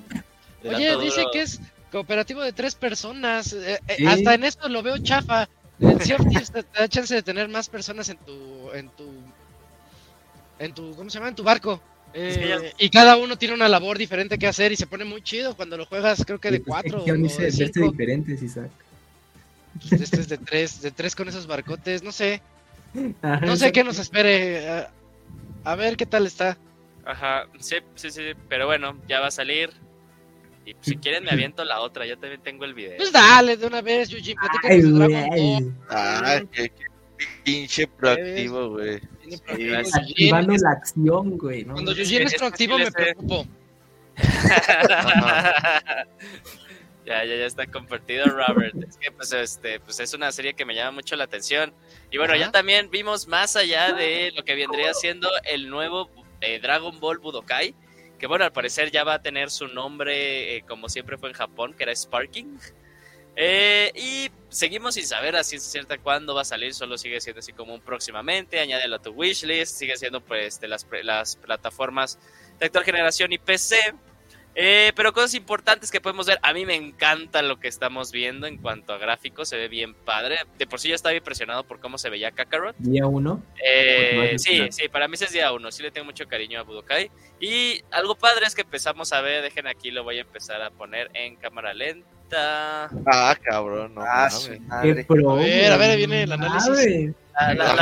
[0.63, 1.59] Oye, dice que es
[1.91, 3.51] cooperativo de tres personas.
[3.53, 5.49] Eh, eh, hasta en esto lo veo chafa.
[5.79, 6.17] En Sea
[6.53, 9.09] te, da chance de tener más personas en tu, en tu,
[10.59, 11.29] en tu, ¿cómo se llama?
[11.29, 11.81] En tu barco.
[12.13, 15.55] Eh, y cada uno tiene una labor diferente que hacer y se pone muy chido
[15.55, 17.03] cuando lo juegas, creo que de pues, cuatro.
[17.03, 17.91] o de cinco.
[17.91, 18.69] diferentes, Isaac.
[19.89, 22.41] Pues, este es de tres, de tres con esos barcotes, no sé.
[23.23, 24.87] no sé qué nos espere.
[25.63, 26.57] A, ver qué tal está.
[27.05, 29.71] Ajá, sí, sí, sí, pero bueno, ya va a salir.
[30.65, 32.97] Y si quieren me aviento la otra, yo también tengo el video.
[32.97, 36.71] Pues dale, de una vez, Yuji, platícanos de Dragon qué,
[37.43, 38.99] pinche proactivo, güey.
[39.93, 41.63] Activando la acción, güey.
[41.65, 43.47] Cuando yo es proactivo me preocupo.
[47.05, 48.75] ya, ya, ya está compartido, Robert.
[48.83, 51.73] Es que pues este, pues es una serie que me llama mucho la atención.
[52.11, 56.09] Y bueno, ya también vimos más allá de lo que vendría siendo el nuevo
[56.41, 57.73] eh, Dragon Ball Budokai.
[58.19, 61.35] Que bueno, al parecer ya va a tener su nombre eh, como siempre fue en
[61.35, 62.59] Japón, que era Sparking.
[63.35, 67.39] Eh, y seguimos sin saber a ciencia cierta cuándo va a salir, solo sigue siendo
[67.39, 72.19] así como un próximamente, añádelo a tu wishlist, sigue siendo pues de las, las plataformas
[72.59, 73.77] de actual generación y PC.
[74.53, 78.47] Eh, pero cosas importantes que podemos ver, a mí me encanta lo que estamos viendo
[78.47, 80.39] en cuanto a gráficos, se ve bien padre.
[80.57, 82.75] De por sí ya estaba impresionado por cómo se veía Kakarot.
[82.77, 83.43] Día 1.
[83.65, 87.09] Eh, sí, sí, para mí es día 1, sí le tengo mucho cariño a Budokai.
[87.39, 90.69] Y algo padre es que empezamos a ver, dejen aquí, lo voy a empezar a
[90.69, 92.21] poner en cámara lenta
[93.05, 94.01] Ah, cabrón, no.
[94.01, 94.29] Ah,
[94.69, 97.13] a ver, a ver, viene el análisis.
[97.33, 97.75] La,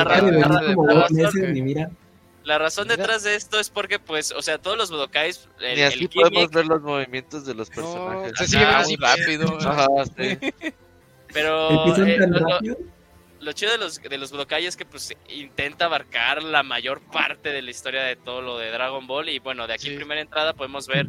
[2.57, 5.47] razón detrás de esto es porque, pues, o sea, todos los Budokais.
[5.59, 8.33] Ni así podemos ver los movimientos de los personajes.
[8.37, 9.57] se sigue muy rápido.
[11.33, 11.95] Pero.
[11.97, 12.17] Eh,
[13.39, 17.49] lo, chido de los, de los Budokai es que, pues, intenta abarcar la mayor parte
[17.49, 19.29] de la historia de todo lo de Dragon Ball.
[19.29, 21.07] Y bueno, de aquí, primera entrada, podemos ver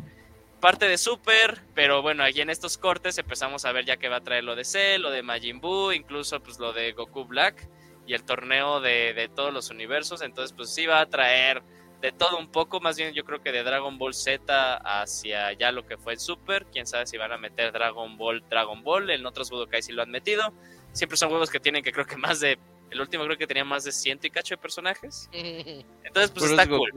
[0.61, 4.17] parte de Super, pero bueno, aquí en estos cortes empezamos a ver ya que va
[4.17, 7.67] a traer lo de Cell, lo de Majin Buu, incluso pues lo de Goku Black
[8.11, 11.63] y el torneo de, todos los universos, entonces pues sí va a traer
[12.01, 15.71] de todo un poco, más bien yo creo que de Dragon Ball Z hacia ya
[15.71, 19.11] lo que fue el Super, quién sabe si van a meter Dragon Ball, Dragon Ball,
[19.11, 20.53] en otros Budokai sí lo han metido,
[20.93, 22.59] siempre son juegos que tienen que creo que más de,
[22.91, 26.67] el último creo que tenía más de ciento y cacho de personajes, entonces pues está
[26.67, 26.91] cool,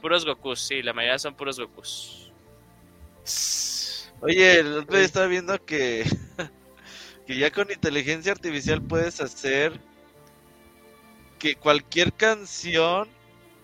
[0.00, 2.32] puros Gokus, sí, la mayoría son puros Gokus.
[4.22, 6.06] Oye, el otro día estaba viendo que,
[7.26, 9.91] que ya con inteligencia artificial puedes hacer
[11.42, 13.08] que cualquier canción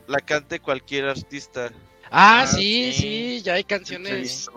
[0.08, 1.70] la cante cualquier artista.
[2.10, 4.48] Ah, ah sí, sí, ya hay canciones.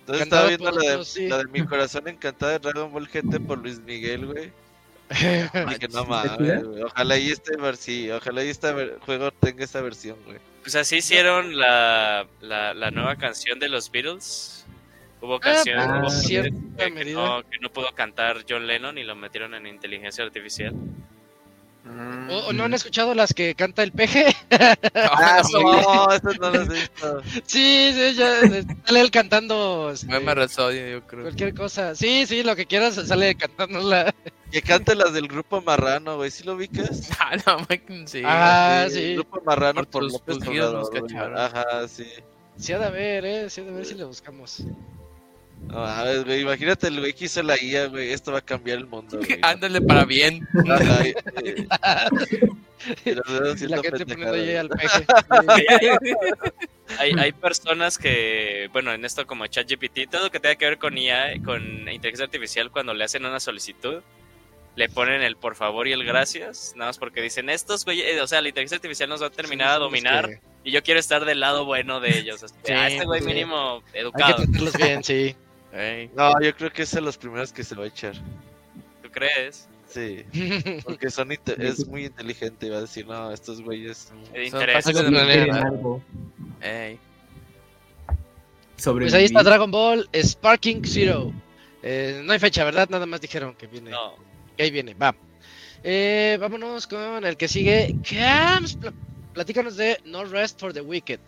[0.00, 3.58] Entonces estaba viendo la de, la de, Mi Corazón Encantado de Dragon Ball GT por
[3.58, 4.52] Luis Miguel, güey.
[5.78, 8.72] que no mames, Ojalá y este sí, ojalá y este
[9.04, 10.38] juego tenga esta versión, güey.
[10.62, 14.64] Pues así hicieron la, la, la nueva canción de los Beatles.
[15.20, 19.66] Hubo ah, canciones que, no, que no pudo cantar John Lennon y lo metieron en
[19.66, 20.74] inteligencia artificial.
[22.28, 24.34] ¿O, no han escuchado las que canta el peje?
[24.50, 27.22] ah, no, esas no las he visto.
[27.44, 28.40] Sí, sí, ya
[28.84, 29.90] sale él cantando.
[29.92, 31.22] Este, yo creo.
[31.22, 31.94] Cualquier cosa.
[31.94, 34.14] Sí, sí, lo que quieras sale cantando la.
[34.50, 36.30] Que cante las del grupo Marrano, güey.
[36.30, 37.10] ¿Sí lo ubicas?
[37.18, 38.22] Ah, no, sí.
[38.24, 39.02] Ah, sí.
[39.02, 41.38] El grupo Marrano por, por López Obrador.
[41.38, 42.06] Ajá, sí.
[42.56, 43.50] Sí ha de ver, eh.
[43.50, 44.64] Sí ha de ver si le buscamos.
[45.70, 48.78] A ver, güey, imagínate el güey que hizo la guía, güey, esto va a cambiar
[48.78, 49.18] el mundo.
[49.18, 49.38] Güey.
[49.42, 50.46] Ándale para bien.
[50.64, 50.78] la
[53.82, 55.04] gente poniendo ahí al peje.
[56.98, 60.78] hay, hay personas que, bueno, en esto como ChatGPT, todo lo que tenga que ver
[60.78, 64.02] con IA, con inteligencia artificial, cuando le hacen una solicitud,
[64.76, 68.20] le ponen el por favor y el gracias, nada más porque dicen estos, güey, eh,
[68.20, 71.24] o sea, la inteligencia artificial nos va a terminar a dominar y yo quiero estar
[71.24, 72.42] del lado bueno de ellos.
[72.42, 74.26] Así, ah, este güey mínimo educado.
[74.26, 75.34] Hay que tratarlos bien, sí.
[76.14, 78.14] No, yo creo que es de los primeros que se va a echar.
[79.02, 79.68] ¿Tú crees?
[79.88, 80.24] Sí,
[80.84, 82.70] porque son es muy inteligente.
[82.70, 84.12] Va a decir, no, estos güeyes.
[85.52, 86.02] Algo.
[88.82, 91.32] Pues ahí está Dragon Ball Sparking Zero.
[91.82, 92.88] Eh, no hay fecha, ¿verdad?
[92.90, 93.90] Nada más dijeron que viene.
[93.90, 94.16] No.
[94.56, 95.14] Que ahí viene, va.
[95.82, 97.94] Eh, vámonos con el que sigue.
[98.08, 98.78] Cams,
[99.32, 101.20] platícanos de No Rest for the Wicked.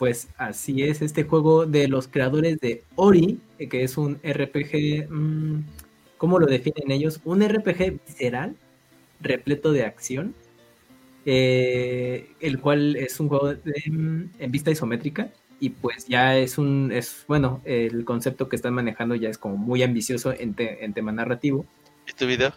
[0.00, 5.10] Pues así es, este juego de los creadores de Ori, eh, que es un RPG,
[5.10, 5.62] mm,
[6.16, 7.20] ¿cómo lo definen ellos?
[7.22, 8.56] Un RPG visceral,
[9.20, 10.34] repleto de acción,
[11.26, 16.92] eh, el cual es un juego mm, en vista isométrica y pues ya es un,
[16.92, 21.12] es bueno, el concepto que están manejando ya es como muy ambicioso en, en tema
[21.12, 21.66] narrativo.
[22.08, 22.50] ¿Y tu video?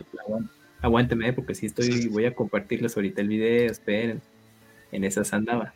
[0.81, 4.21] Aguánteme, porque si estoy, voy a compartirles ahorita el video, esperen,
[4.93, 5.73] en esas andaba.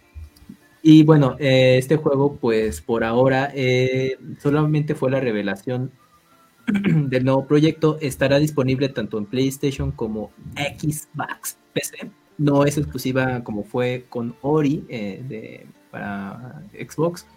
[0.90, 5.92] Y bueno, eh, este juego, pues por ahora eh, solamente fue la revelación
[6.66, 7.98] del nuevo proyecto.
[8.00, 12.10] Estará disponible tanto en PlayStation como Xbox PC.
[12.38, 17.28] No es exclusiva como fue con Ori eh, de, para Xbox.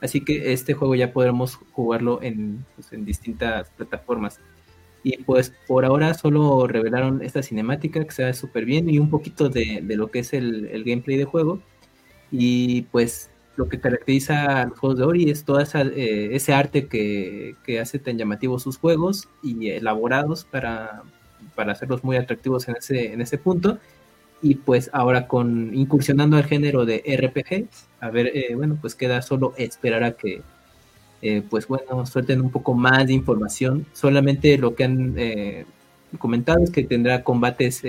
[0.00, 4.40] Así que este juego ya podremos jugarlo en, pues, en distintas plataformas.
[5.04, 9.08] Y pues por ahora solo revelaron esta cinemática que se ve súper bien y un
[9.08, 11.62] poquito de, de, lo que es el, el gameplay de juego
[12.30, 16.86] y pues lo que caracteriza a los juegos de Ori es todo eh, ese arte
[16.86, 21.02] que, hace tan llamativos sus juegos y elaborados para,
[21.56, 23.78] hacerlos muy atractivos en ese, en ese punto.
[24.40, 27.66] Y pues ahora con incursionando al género de RPG,
[28.00, 30.42] a ver, eh, bueno, pues queda solo esperar a que,
[31.20, 33.86] eh, pues bueno, suelten un poco más de información.
[33.92, 35.16] Solamente lo que han
[36.18, 37.82] comentado es que tendrá combates,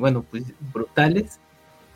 [0.00, 1.38] bueno, pues brutales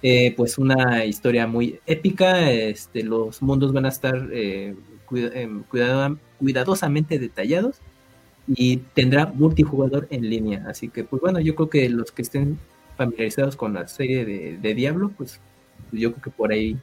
[0.03, 2.51] eh, pues una historia muy épica.
[2.51, 4.75] Este, los mundos van a estar eh,
[5.13, 5.63] em,
[6.39, 7.81] cuidadosamente detallados
[8.49, 10.65] y tendrá multijugador en línea.
[10.69, 12.59] Así que, pues bueno, yo creo que los que estén
[12.97, 15.41] familiarizados con la serie de, Diablo, pues
[15.93, 16.79] yo creo que por ahí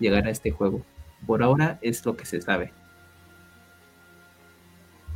[0.00, 0.82] llegará este juego.
[1.26, 2.72] Por ahora es lo que se sabe.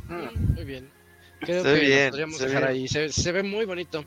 [0.07, 0.89] Mm, muy bien.
[1.39, 2.87] Creo que podríamos dejar ahí.
[2.87, 4.05] Se, ve muy bonito.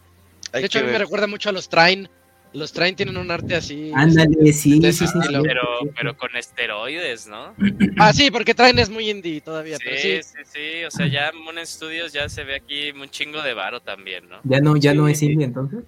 [0.52, 2.08] de hecho, a mí me recuerda mucho a los Train
[2.56, 3.92] los traen tienen un arte así.
[3.94, 5.06] Ándale, sí, sí, sí,
[5.42, 5.62] Pero,
[5.94, 7.54] pero con esteroides, ¿no?
[7.98, 9.76] Ah, sí, porque traen es muy indie todavía.
[9.76, 13.42] Sí, sí, sí, sí, O sea, ya Moon Studios ya se ve aquí un chingo
[13.42, 14.40] de varo también, ¿no?
[14.44, 15.84] Ya no, ya no es indie entonces.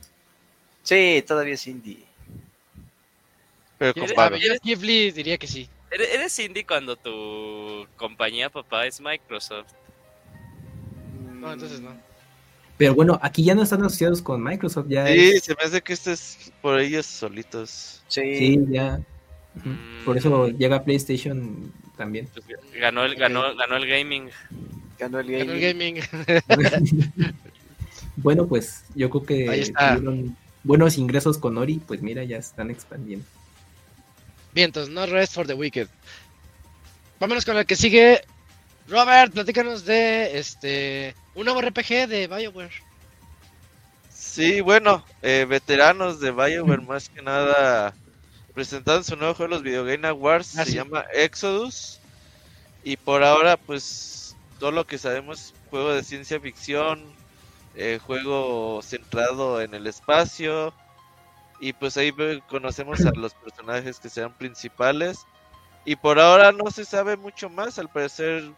[0.83, 2.05] Sí, todavía es indie.
[3.79, 4.37] Pero con varo.
[4.37, 5.69] Diría que sí.
[5.91, 9.73] ¿Eres indie cuando tu compañía papá es Microsoft?
[11.35, 12.08] No, entonces no.
[12.79, 14.87] Pero bueno, aquí ya no están asociados con Microsoft.
[14.89, 18.03] Ya sí, se me hace que este es por ellos solitos.
[18.07, 19.01] Sí, ya.
[20.05, 20.57] Por eso mm.
[20.57, 22.29] llega PlayStation también.
[22.33, 22.47] Pues
[22.81, 24.31] ganó el, ganó, ganó el gaming.
[24.97, 26.01] Ganó el gaming.
[28.17, 33.27] bueno, pues yo creo que tuvieron buenos ingresos con Ori, pues mira, ya están expandiendo.
[34.55, 35.89] Bien, entonces no rest for the wicked.
[37.19, 38.23] Vámonos con el que sigue.
[38.89, 42.73] Robert, platícanos de este un nuevo RPG de BioWare.
[44.11, 47.95] Sí, bueno, eh, veteranos de BioWare más que nada
[48.55, 52.01] presentaron su nuevo juego los Video Game Awards, ah, se llama Exodus.
[52.83, 57.05] Y por ahora, pues todo lo que sabemos, juego de ciencia ficción,
[57.77, 60.73] eh, juego centrado en el espacio.
[61.61, 62.13] Y pues ahí
[62.49, 65.19] conocemos a los personajes que sean principales.
[65.85, 68.51] Y por ahora no se sabe mucho más, al parecer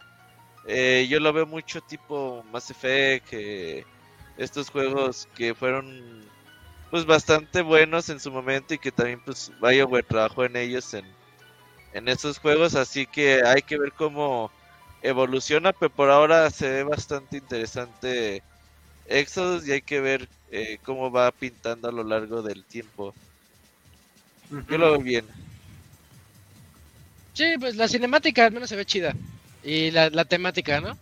[0.67, 3.85] eh, yo lo veo mucho tipo Mass Effect, que
[4.37, 6.29] estos juegos que fueron
[6.89, 11.05] pues bastante buenos en su momento y que también pues BioWare trabajó en ellos en,
[11.93, 14.51] en esos juegos, así que hay que ver cómo
[15.01, 18.43] evoluciona, pero por ahora se ve bastante interesante
[19.05, 23.15] Exodus y hay que ver eh, cómo va pintando a lo largo del tiempo.
[24.69, 25.25] Yo lo veo bien.
[27.33, 29.13] Sí, pues la cinemática al menos se ve chida.
[29.63, 30.97] Y la, la temática, ¿no?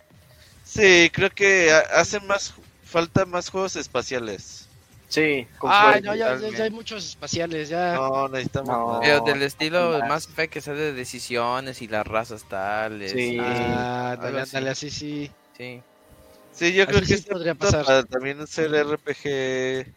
[0.64, 2.54] Sí, creo que hacen más
[2.84, 4.68] falta más juegos espaciales.
[5.08, 7.94] Sí, Ah, no, ya, hay muchos espaciales, ya.
[7.94, 13.10] No, necesitamos Pero del estilo más fe que sea de decisiones y las razas tales.
[13.10, 15.30] Sí, ah, dale, dale, así sí.
[15.56, 15.82] Sí.
[16.52, 17.84] Sí, yo creo que sí podría pasar.
[17.84, 19.94] Para también ser RPG de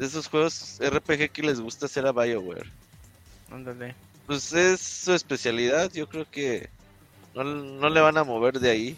[0.00, 2.68] esos juegos RPG que les gusta hacer a BioWare.
[3.52, 3.94] Ándale.
[4.26, 6.68] Pues es su especialidad, yo creo que
[7.34, 8.96] no, no le van a mover de ahí.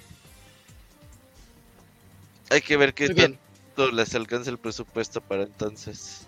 [2.51, 6.27] Hay que ver qué tanto les alcanza el presupuesto para entonces.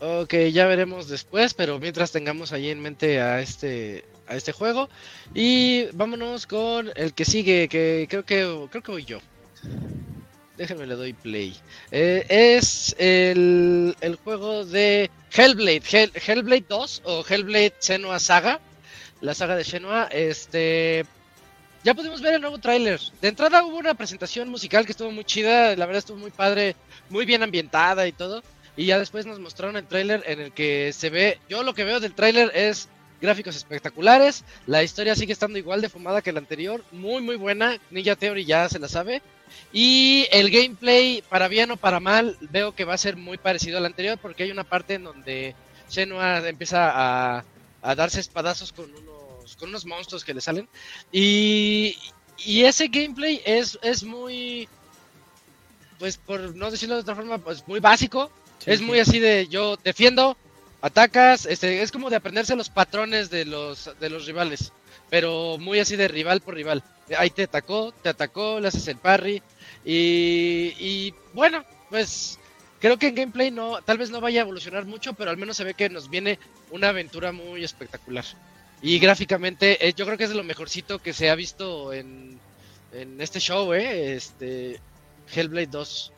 [0.00, 4.88] Ok, ya veremos después, pero mientras tengamos ahí en mente a este a este juego
[5.34, 9.18] y vámonos con el que sigue, que creo que creo que voy yo.
[10.56, 11.56] Déjenme le doy play.
[11.90, 18.60] Eh, es el, el, juego de Hellblade, Hellblade 2 o Hellblade Senua Saga,
[19.20, 20.08] la saga de Senua.
[20.10, 21.04] Este,
[21.82, 23.00] ya pudimos ver el nuevo tráiler.
[23.20, 26.76] De entrada hubo una presentación musical que estuvo muy chida, la verdad estuvo muy padre,
[27.08, 28.42] muy bien ambientada y todo.
[28.76, 31.84] Y ya después nos mostraron el tráiler en el que se ve, yo lo que
[31.84, 32.88] veo del tráiler es
[33.20, 37.78] gráficos espectaculares, la historia sigue estando igual de fumada que la anterior, muy muy buena,
[37.90, 39.20] Ninja Theory ya se la sabe.
[39.72, 43.78] Y el gameplay, para bien o para mal, veo que va a ser muy parecido
[43.78, 45.54] al anterior porque hay una parte en donde
[45.90, 47.44] Shenua empieza a,
[47.82, 49.20] a darse espadazos con uno
[49.58, 50.68] con unos monstruos que le salen.
[51.12, 51.96] Y,
[52.38, 54.68] y ese gameplay es, es muy,
[55.98, 58.30] pues por no decirlo de otra forma, pues muy básico.
[58.66, 60.36] es muy así de yo defiendo,
[60.80, 64.72] atacas, este, es como de aprenderse los patrones de los, de los rivales,
[65.08, 66.82] pero muy así de rival por rival.
[67.16, 69.42] Ahí te atacó, te atacó, le haces el parry
[69.84, 72.38] y, y bueno, pues
[72.80, 75.56] creo que en gameplay no, tal vez no vaya a evolucionar mucho, pero al menos
[75.56, 76.38] se ve que nos viene
[76.70, 78.24] una aventura muy espectacular.
[78.82, 82.38] Y gráficamente, eh, yo creo que es de lo mejorcito que se ha visto en,
[82.92, 84.14] en este show, ¿eh?
[84.14, 84.80] Este,
[85.34, 86.12] Hellblade 2.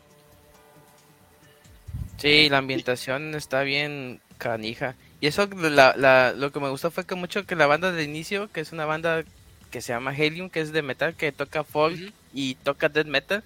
[2.19, 4.95] Sí, la ambientación está bien canija.
[5.21, 8.05] Y eso, la, la, lo que me gustó fue que mucho que la banda de
[8.05, 9.25] inicio, que es una banda
[9.73, 13.43] que se llama Helium, que es de metal, que toca folk y toca death metal.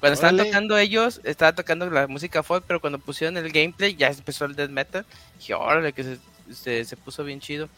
[0.00, 4.08] Cuando estaban tocando ellos, estaba tocando la música folk, pero cuando pusieron el gameplay ya
[4.08, 5.04] empezó el death metal.
[5.38, 6.18] dije, órale, que se,
[6.54, 7.68] se, se puso bien chido.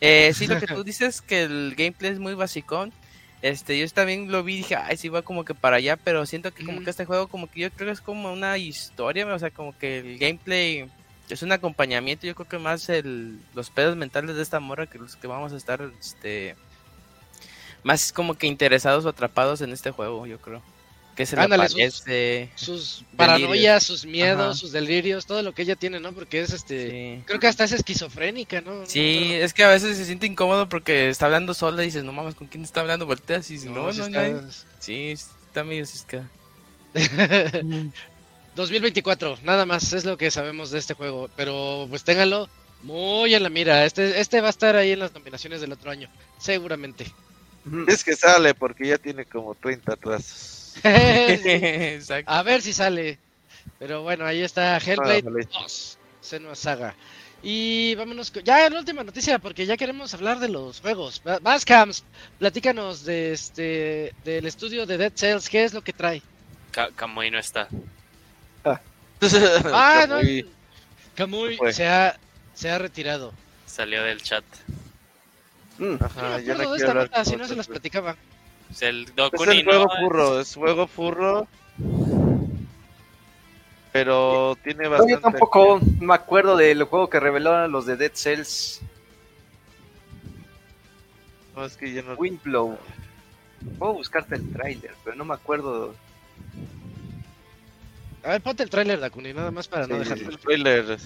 [0.00, 2.92] Eh, sí, lo que tú dices que el gameplay es muy basicón.
[3.42, 6.26] Este, yo también lo vi y dije, ay, sí va como que para allá, pero
[6.26, 9.24] siento que como que este juego como que yo creo que es como una historia,
[9.32, 10.90] o sea, como que el gameplay
[11.28, 14.98] es un acompañamiento, yo creo que más el, los pedos mentales de esta morra que
[14.98, 16.56] los que vamos a estar, este,
[17.84, 20.60] más como que interesados o atrapados en este juego, yo creo
[21.18, 21.66] que se Ándale,
[22.54, 26.12] sus, paranoias, sus miedos, sus delirios, todo lo que ella tiene, ¿no?
[26.12, 28.86] Porque es este, creo que hasta es esquizofrénica, ¿no?
[28.86, 32.12] Sí, es que a veces se siente incómodo porque está hablando sola y dices, no
[32.12, 33.04] mames, ¿con quién está hablando?
[33.04, 34.48] Volteas y dices, no, no, no,
[34.78, 36.30] Sí, está medio ciscada.
[38.54, 42.48] 2024, nada más es lo que sabemos de este juego, pero pues ténganlo
[42.84, 43.84] muy en la mira.
[43.84, 46.08] Este, este va a estar ahí en las nominaciones del otro año,
[46.38, 47.12] seguramente.
[47.88, 49.96] Es que sale porque ya tiene como 30
[52.26, 53.18] A ver si sale.
[53.78, 56.94] Pero bueno, ahí está Hellblade 2, Senua Saga.
[57.42, 61.22] Y vámonos ya en última noticia, porque ya queremos hablar de los juegos.
[61.64, 62.04] Camps,
[62.38, 66.22] platícanos de este del estudio de Dead Cells, ¿qué es lo que trae?
[66.96, 67.68] Kamui no está.
[68.64, 68.80] Ah,
[69.72, 70.18] ah no.
[71.14, 72.18] Kamui se ha,
[72.54, 73.32] se ha retirado.
[73.66, 74.44] Salió del chat.
[75.78, 75.96] Mm.
[76.00, 78.16] Ajá, ya no si no se las platicaba.
[78.80, 81.48] El es el juego furro, es juego furro.
[83.92, 85.12] pero tiene bastante.
[85.14, 88.80] yo tampoco me acuerdo del juego que revelaron los de Dead Cells.
[91.56, 92.14] No, es que ya no.
[92.14, 92.78] Windblow.
[93.78, 95.94] Puedo buscarte el tráiler, pero no me acuerdo.
[98.22, 100.28] A ver, ponte el tráiler, Dakuni, nada más para no dejarlo.
[100.28, 100.98] El tráiler.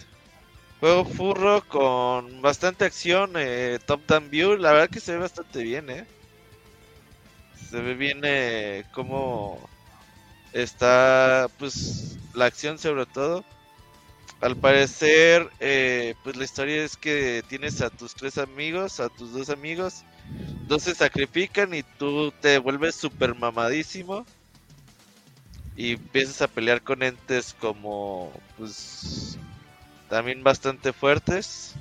[0.80, 4.56] Juego furro con bastante acción, eh, top down view.
[4.56, 6.04] La verdad que se ve bastante bien, eh.
[7.70, 9.68] Se ve bien eh, como
[10.52, 13.44] está, pues, la acción sobre todo.
[14.40, 19.32] Al parecer, eh, pues la historia es que tienes a tus tres amigos, a tus
[19.32, 20.04] dos amigos,
[20.66, 24.26] dos se sacrifican y tú te vuelves super mamadísimo
[25.76, 29.38] y empiezas a pelear con entes como, pues,
[30.08, 31.74] también bastante fuertes.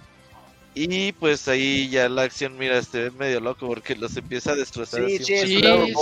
[0.74, 4.56] Y pues ahí ya la acción, mira, se ve medio loco porque los empieza a
[4.56, 5.06] destrozar.
[5.06, 5.94] Sí, sí, Sí, sí, sí.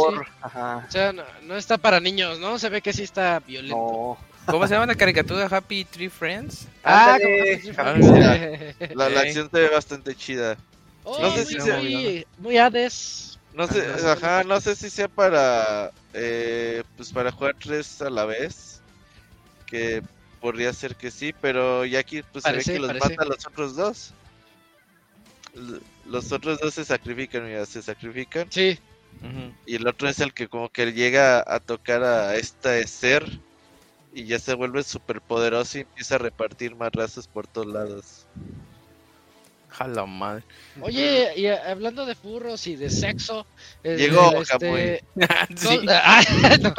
[0.41, 0.85] Ajá.
[0.87, 2.59] O sea, no, no está para niños, ¿no?
[2.59, 3.75] Se ve que sí está violento.
[3.75, 4.17] No.
[4.45, 6.67] ¿Cómo se llama la caricatura Happy Tree Friends?
[6.83, 10.57] Ah, como que- La, la acción se ve bastante chida.
[11.03, 13.39] Oh, No sé muy, si se- muy, muy Hades.
[13.53, 17.99] No sé, Ah, no, ajá, no sé si sea para, eh, pues para jugar tres
[18.03, 18.81] a la vez,
[19.65, 20.03] que
[20.39, 23.09] podría ser que sí, pero ya aquí pues se ve que los parece.
[23.09, 24.13] mata a los otros dos.
[26.05, 28.47] Los otros dos se sacrifican, mira, se sacrifican.
[28.51, 28.79] Sí.
[29.65, 33.25] Y el otro es el que como que llega a tocar a este ser
[34.13, 38.25] y ya se vuelve súper poderoso y empieza a repartir marrazos por todos lados.
[39.79, 40.43] Jala madre.
[40.81, 43.47] Oye, y a- hablando de furros y de sexo,
[43.81, 46.73] eh, Llegó, este, no.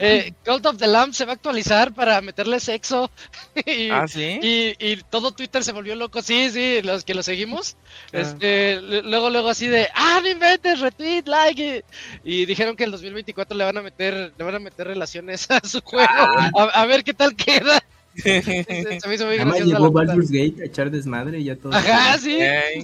[0.00, 3.10] Eh, of the Lamb se va a actualizar para meterle sexo
[3.64, 4.40] y, Ah, sí.
[4.42, 7.76] y, y todo Twitter se volvió loco, sí, sí, los que lo seguimos,
[8.12, 8.18] Ah.
[8.18, 11.84] este, luego, luego así de, ah, no inventes, retweet, like,
[12.24, 15.48] y, y dijeron que el 2024 le van a meter, le van a meter relaciones
[15.50, 16.50] a su juego, Ah.
[16.56, 17.80] a, a ver qué tal queda.
[18.16, 19.92] Se, se me hizo muy Nada más graciosa la llegó.
[19.92, 21.72] Baldur's Gate a echar desmadre y ya todo.
[21.72, 22.38] Ajá, sí.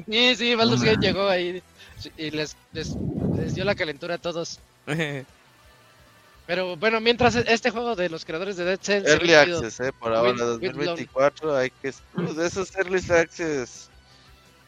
[0.08, 1.62] Sí, sí, Baldur's Gate llegó ahí
[2.16, 2.96] y les, les,
[3.36, 4.60] les dio la calentura a todos.
[6.46, 9.08] Pero bueno, mientras este juego de los creadores de Dead Cells...
[9.08, 9.34] Early.
[9.34, 11.92] Access, eh, por ahora, With- with 2024, hay que...
[12.14, 13.90] pues, de esos Early Access,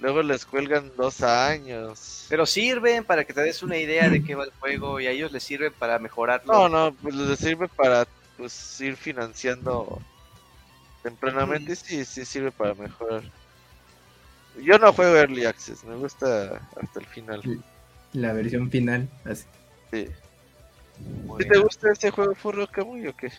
[0.01, 2.27] luego les cuelgan dos años.
[2.29, 5.13] Pero sirven para que te des una idea de qué va el juego y a
[5.13, 6.53] ellos les sirven para mejorarlo.
[6.53, 10.03] No, no, pues les sirve para pues ir financiando
[11.09, 13.23] tempranamente, sí, sí sirve para mejorar.
[14.63, 17.43] Yo no juego Early Access, me gusta hasta el final.
[18.13, 19.09] La versión final.
[19.25, 19.45] Así.
[19.93, 20.07] Sí.
[21.27, 23.31] Muy ¿Sí te gusta este juego Furro Camuy o qué?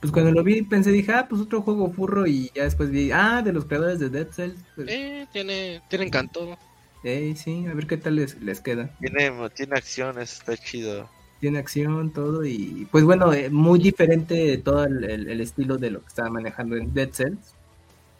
[0.00, 3.10] Pues cuando lo vi pensé, dije, ah, pues otro juego furro y ya después vi,
[3.12, 4.60] ah, de los creadores de Dead Cells.
[4.74, 6.58] Pues, Eh, tiene, tiene encanto.
[7.02, 8.90] eh, sí, a ver qué tal les, les queda.
[9.00, 11.08] Tiene, tiene acciones, está chido.
[11.40, 15.90] Tiene acción, todo y pues bueno, eh, muy diferente todo el, el- el estilo de
[15.90, 17.54] lo que estaba manejando en Dead Cells.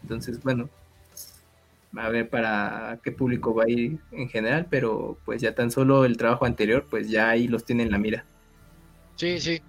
[0.03, 0.69] Entonces, bueno,
[1.95, 6.05] a ver para qué público va a ir en general, pero pues ya tan solo
[6.05, 8.23] el trabajo anterior, pues ya ahí los tiene en la mira.
[9.15, 9.61] Sí, sí.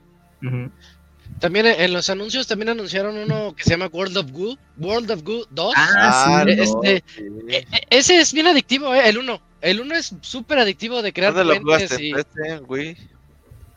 [1.41, 4.59] También en los anuncios también anunciaron uno que se llama World of Goo.
[4.79, 5.73] World of Goo 2.
[5.77, 6.63] Ah, sí, no.
[6.63, 7.05] este-
[7.49, 9.41] E- e- ese es bien adictivo, eh, el 1.
[9.61, 12.03] El 1 es súper adictivo de crear ¿Dónde lo jugaste?
[12.03, 12.97] y ¿En PC, en Wii?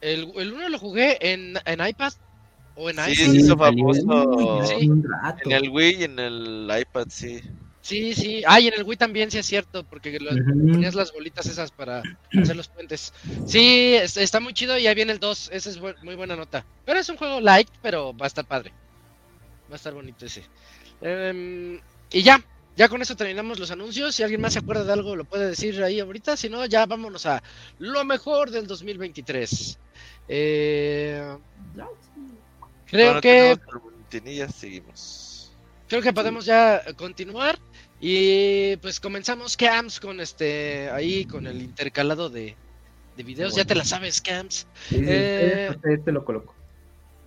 [0.02, 2.12] El, el 1 lo jugué en, en iPad
[2.76, 3.32] o en Sí, iPhone.
[3.32, 4.90] se hizo famoso Sí.
[5.46, 7.42] en el Wii y en el iPad, sí.
[7.84, 8.44] Sí, sí.
[8.46, 10.30] Ah, y en el Wii también sí es cierto, porque lo-
[10.72, 12.04] ponías las bolitas esas para
[12.40, 13.12] hacer los puentes.
[13.48, 15.50] Sí, es- está muy chido y ya viene el 2.
[15.52, 16.64] Esa es bu- muy buena nota.
[16.86, 18.72] Pero es un juego light, pero va a estar padre.
[19.70, 20.44] Va a estar bonito ese.
[21.02, 21.80] Em,
[22.12, 22.40] y ya,
[22.76, 24.14] ya con eso terminamos los anuncios.
[24.16, 26.38] Si alguien más se acuerda de algo, lo puede decir ahí ahorita.
[26.38, 27.42] Si no, ya vámonos a
[27.80, 29.80] lo mejor del 2023.
[30.28, 31.38] Eh,
[32.86, 33.58] creo Bueno, que
[34.10, 35.52] tenemos seguimos.
[35.88, 37.58] creo que podemos ya continuar
[38.00, 42.56] y pues comenzamos Camps con este ahí con el intercalado de,
[43.18, 43.56] de videos.
[43.56, 44.68] Ya te la sabes, Camps.
[44.90, 46.56] Sí, sí, Eh, este, este lo coloco.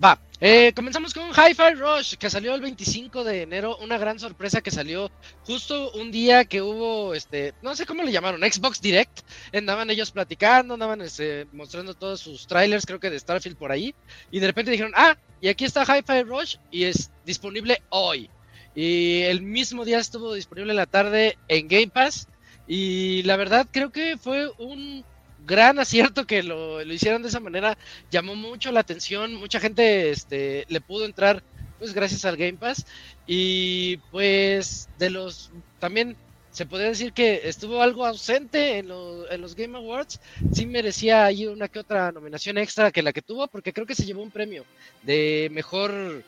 [0.03, 4.61] Va, eh, comenzamos con Hi-Fi Rush, que salió el 25 de enero, una gran sorpresa
[4.61, 5.09] que salió
[5.47, 9.21] justo un día que hubo, este, no sé cómo le llamaron, Xbox Direct,
[9.53, 13.95] andaban ellos platicando, andaban este, mostrando todos sus trailers, creo que de Starfield por ahí,
[14.33, 18.29] y de repente dijeron, ah, y aquí está Hi-Fi Rush, y es disponible hoy.
[18.75, 22.27] Y el mismo día estuvo disponible en la tarde en Game Pass,
[22.67, 25.05] y la verdad creo que fue un
[25.45, 27.77] gran acierto que lo, lo hicieran de esa manera
[28.11, 31.43] llamó mucho la atención, mucha gente este, le pudo entrar
[31.79, 32.85] pues gracias al Game Pass
[33.27, 36.17] y pues de los también
[36.51, 40.21] se podría decir que estuvo algo ausente en, lo- en los Game Awards,
[40.53, 43.97] sí merecía ahí una que otra nominación extra que la que tuvo porque creo que
[43.97, 44.65] se llevó un premio
[45.03, 46.23] de mejor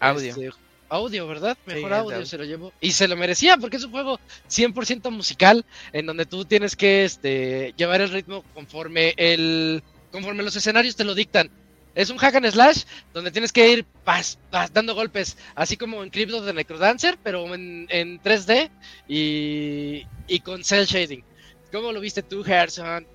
[0.00, 0.30] Audio.
[0.30, 0.50] Este,
[0.88, 1.56] audio, ¿verdad?
[1.66, 2.72] Mejor audio se lo llevó.
[2.80, 7.04] Y se lo merecía porque es un juego 100% musical en donde tú tienes que
[7.04, 9.82] este, llevar el ritmo conforme el
[10.12, 11.50] conforme los escenarios te lo dictan.
[11.94, 12.82] Es un hack and slash
[13.14, 14.38] donde tienes que ir pas,
[14.72, 18.70] dando golpes, así como en Crypto de Necrodancer, pero en, 3D
[19.08, 21.24] y, y con cel shading.
[21.72, 23.06] ¿Cómo lo viste tú, Harrison?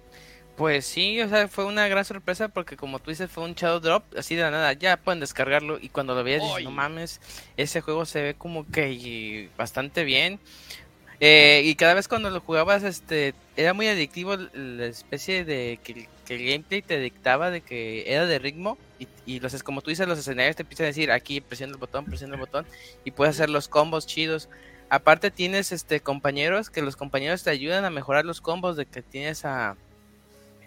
[0.58, 3.80] Pues sí, o sea, fue una gran sorpresa porque como tú dices, fue un Shadow
[3.80, 7.20] Drop, así de nada, ya pueden descargarlo y cuando lo dices, no mames,
[7.58, 10.40] ese juego se ve como que bastante bien.
[11.24, 16.10] Eh, y cada vez cuando lo jugabas, este, era muy adictivo la especie de que,
[16.30, 20.08] el gameplay te dictaba de que era de ritmo y, y los, como tú dices,
[20.08, 22.66] los escenarios te empiezan a decir aquí presiona el botón, presiona el botón
[23.04, 24.48] y puedes hacer los combos chidos.
[24.90, 29.02] Aparte tienes este compañeros que los compañeros te ayudan a mejorar los combos de que
[29.02, 29.76] tienes a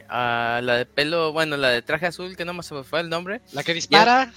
[0.08, 3.40] a la de pelo, bueno, la de traje azul, que no me fue el nombre.
[3.52, 4.32] La que dispara.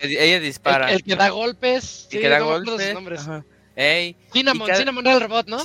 [0.00, 0.92] ella dispara.
[0.92, 2.08] El, que da golpes.
[2.10, 3.20] El que da golpes.
[3.20, 3.44] Ajá.
[3.76, 4.16] Ey.
[4.32, 5.62] Cinnamon, Cinnamon era el robot, ¿no?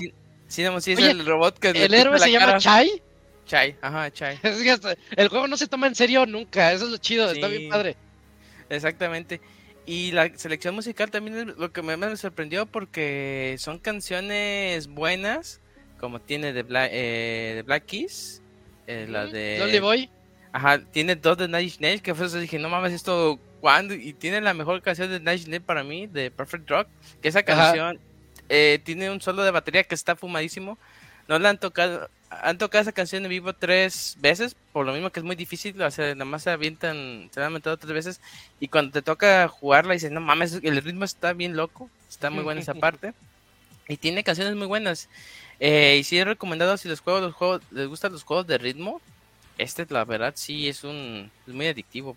[0.47, 1.69] Cinnamon sí es el robot que...
[1.69, 3.01] El héroe se llama Chai.
[3.45, 4.39] Chai, ajá, Chai.
[5.15, 7.95] el juego no se toma en serio nunca, eso es lo chido, está bien padre.
[8.69, 9.39] Exactamente.
[9.85, 15.61] Y la selección musical también es lo que me, me sorprendió porque son canciones buenas,
[15.97, 18.41] como tiene de Black, eh, de Black Keys
[18.87, 19.57] eh, la de...
[19.59, 20.09] ¿Dónde voy?
[20.51, 23.93] Ajá, tiene dos de Night Nails, que fue eso dije, no mames, esto, ¿cuándo?
[23.93, 26.87] Y tiene la mejor canción de Night Nails para mí, de Perfect Rock,
[27.21, 27.99] que esa canción
[28.49, 30.77] eh, tiene un solo de batería que está fumadísimo.
[31.27, 35.09] No la han tocado, han tocado esa canción en vivo tres veces, por lo mismo
[35.09, 38.21] que es muy difícil, o sea, nada más se avientan, se han aventado tres veces,
[38.59, 42.43] y cuando te toca jugarla dices, no mames, el ritmo está bien loco, está muy
[42.43, 43.13] buena esa parte,
[43.87, 45.09] y tiene canciones muy buenas.
[45.59, 48.57] Eh, y sí he recomendado si los juegos, los juegos, les gustan los juegos de
[48.57, 49.01] ritmo,
[49.57, 52.15] este la verdad sí es un es muy adictivo.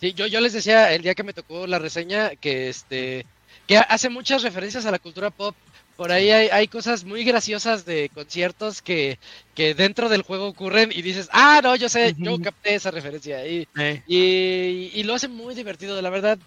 [0.00, 3.26] Sí, yo, yo les decía el día que me tocó la reseña que este
[3.66, 5.54] que hace muchas referencias a la cultura pop.
[5.96, 9.18] Por ahí hay, hay cosas muy graciosas de conciertos que,
[9.54, 13.46] que dentro del juego ocurren y dices, ah, no, yo sé, yo capté esa referencia.
[13.46, 14.02] Y, eh.
[14.08, 16.38] y, y, lo hace muy divertido, la verdad.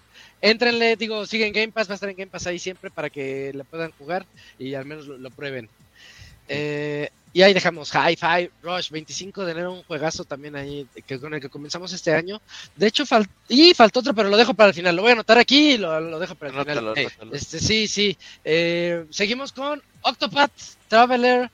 [0.41, 3.51] Entrenle, digo, siguen Game Pass, va a estar en Game Pass ahí siempre para que
[3.53, 4.25] la puedan jugar
[4.59, 5.69] y al menos lo, prueben.
[6.47, 11.33] Eh, y ahí dejamos Hi-Fi Rush, 25 de enero, un juegazo también ahí que, con
[11.33, 12.41] el que comenzamos este año.
[12.77, 13.03] De hecho,
[13.49, 14.95] y faltó otro, pero lo dejo para el final.
[14.95, 16.93] Lo voy a anotar aquí y lo, dejo para el final.
[17.33, 18.17] Este, sí, sí.
[18.45, 20.51] Eh, seguimos con Octopath
[20.87, 21.51] Traveler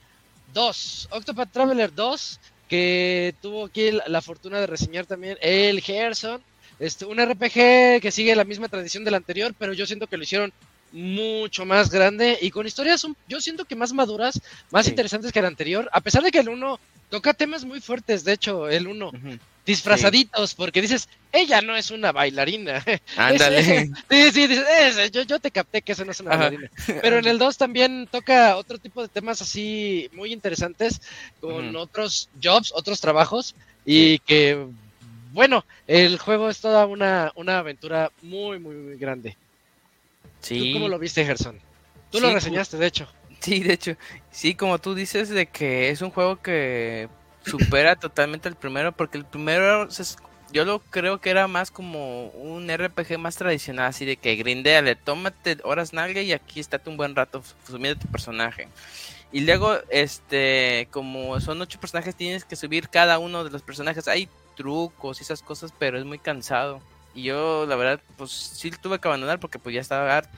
[0.54, 1.08] 2.
[1.12, 6.44] Octopath Traveler 2, que tuvo aquí la fortuna de reseñar también el Gerson.
[6.82, 10.24] Este, un RPG que sigue la misma tradición del anterior, pero yo siento que lo
[10.24, 10.52] hicieron
[10.92, 15.46] mucho más grande y con historias, yo siento que más maduras, más interesantes que el
[15.46, 16.80] anterior, a pesar de que el 1
[17.12, 19.12] toca temas muy fuertes, de hecho, el 1.
[19.64, 22.84] Disfrazaditos, porque dices, ella no es una bailarina.
[23.16, 23.92] Ándale.
[24.10, 26.72] sí, sí, dices, yo, yo te capté que esa no es una bailarina.
[27.00, 31.00] Pero en el 2 también toca otro tipo de temas así muy interesantes,
[31.40, 33.54] con otros jobs, otros trabajos,
[33.86, 34.66] y que
[35.32, 39.38] bueno, el juego es toda una, una aventura muy, muy, muy grande.
[40.42, 40.60] Sí.
[40.60, 41.60] ¿Tú cómo lo viste, Gerson?
[42.10, 43.08] Tú lo reseñaste, de hecho.
[43.40, 43.96] Sí, de hecho.
[44.32, 47.10] Sí, como tú dices, de que es un juego que
[47.46, 49.88] supera totalmente el primero, porque el primero
[50.52, 54.96] yo lo creo que era más como un RPG más tradicional, así de que grindeale,
[54.96, 58.68] tómate horas nalga y aquí estate un buen rato subiendo tu personaje.
[59.32, 64.10] Y luego, este, como son ocho personajes, tienes que subir cada uno de los personajes.
[64.10, 66.82] Hay trucos y esas cosas, pero es muy cansado.
[67.14, 70.38] Y yo, la verdad, pues sí tuve que abandonar porque pues ya estaba harto.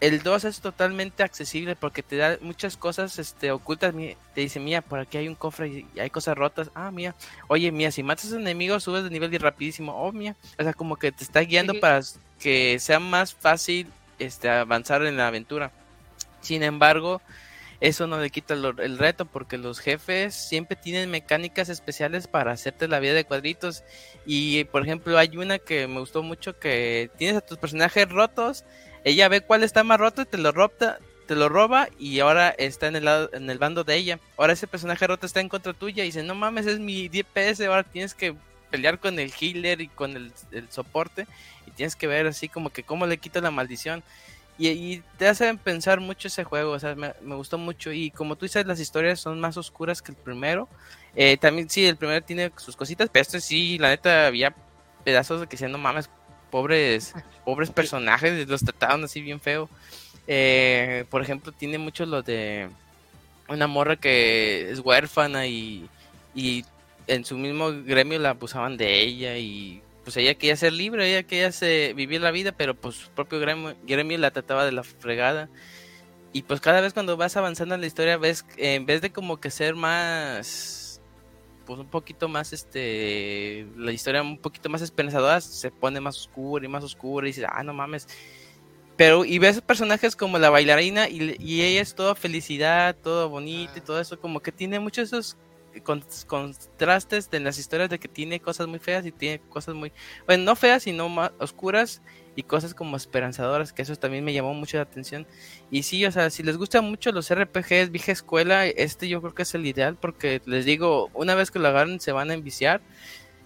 [0.00, 3.94] El 2 es totalmente accesible porque te da muchas cosas este, ocultas.
[4.34, 6.70] Te dice, mía, por aquí hay un cofre y hay cosas rotas.
[6.74, 7.14] Ah, mía.
[7.48, 9.94] Oye, mía, si matas a un enemigo, subes de nivel y rapidísimo.
[9.96, 10.36] Oh, mía.
[10.58, 12.00] O sea, como que te está guiando para
[12.38, 13.86] que sea más fácil
[14.18, 15.70] este, avanzar en la aventura.
[16.42, 17.22] Sin embargo,
[17.80, 22.88] eso no le quita el, reto porque los jefes siempre tienen mecánicas especiales para hacerte
[22.88, 23.84] la vida de cuadritos.
[24.26, 28.64] Y por ejemplo hay una que me gustó mucho que tienes a tus personajes rotos
[29.04, 32.50] ella ve cuál está más roto y te lo roba te lo roba y ahora
[32.50, 34.18] está en el lado, en el bando de ella.
[34.36, 37.60] Ahora ese personaje roto está en contra tuya y dice no mames es mi DPS
[37.62, 38.34] ahora tienes que
[38.70, 41.26] pelear con el healer y con el, el soporte
[41.66, 44.02] y tienes que ver así como que cómo le quita la maldición
[44.58, 47.92] y, te hacen pensar mucho ese juego, o sea, me, gustó mucho.
[47.92, 50.68] Y como tú dices, las historias son más oscuras que el primero.
[51.16, 54.54] Eh, también, sí, el primero tiene sus cositas, pero este sí, la neta, había
[55.04, 56.08] pedazos de que no mames,
[56.50, 59.68] pobres, pobres personajes, los trataron así bien feo.
[60.26, 62.68] Eh, por ejemplo, tiene mucho lo de
[63.48, 65.88] una morra que es huérfana y,
[66.34, 66.64] y
[67.06, 71.22] en su mismo gremio la abusaban de ella y pues ella quería ser libre, ella
[71.22, 71.50] quería
[71.94, 75.48] vivir la vida, pero pues su propio gremio, la trataba de la fregada.
[76.32, 79.40] Y pues cada vez cuando vas avanzando en la historia, ves, en vez de como
[79.40, 81.00] que ser más,
[81.64, 86.64] pues un poquito más, este, la historia un poquito más esperanzadora, se pone más oscura
[86.64, 88.06] y más oscura y dices, ah, no mames.
[88.96, 93.72] Pero, y ves personajes como la bailarina y, y ella es toda felicidad, todo bonito
[93.76, 95.36] y todo eso, como que tiene muchos esos
[95.82, 99.92] contrastes de las historias de que tiene cosas muy feas y tiene cosas muy,
[100.26, 102.02] bueno, no feas, sino más oscuras
[102.36, 105.26] y cosas como esperanzadoras, que eso también me llamó mucho la atención.
[105.70, 109.34] Y sí, o sea, si les gustan mucho los RPGs, vieja escuela, este yo creo
[109.34, 112.34] que es el ideal porque les digo, una vez que lo agarren se van a
[112.34, 112.80] enviciar.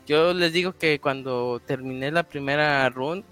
[0.07, 3.25] Yo les digo que cuando terminé la primera run,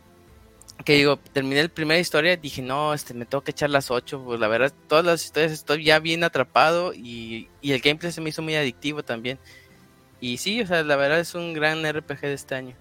[0.84, 4.22] que digo, terminé la primera historia, dije, no, este, me tengo que echar las ocho,
[4.24, 8.30] pues la verdad, todas las historias estoy ya bien atrapado y, el gameplay se me
[8.30, 9.38] hizo muy adictivo también.
[10.20, 12.76] Y sí, o sea, la verdad es un gran RPG de este año.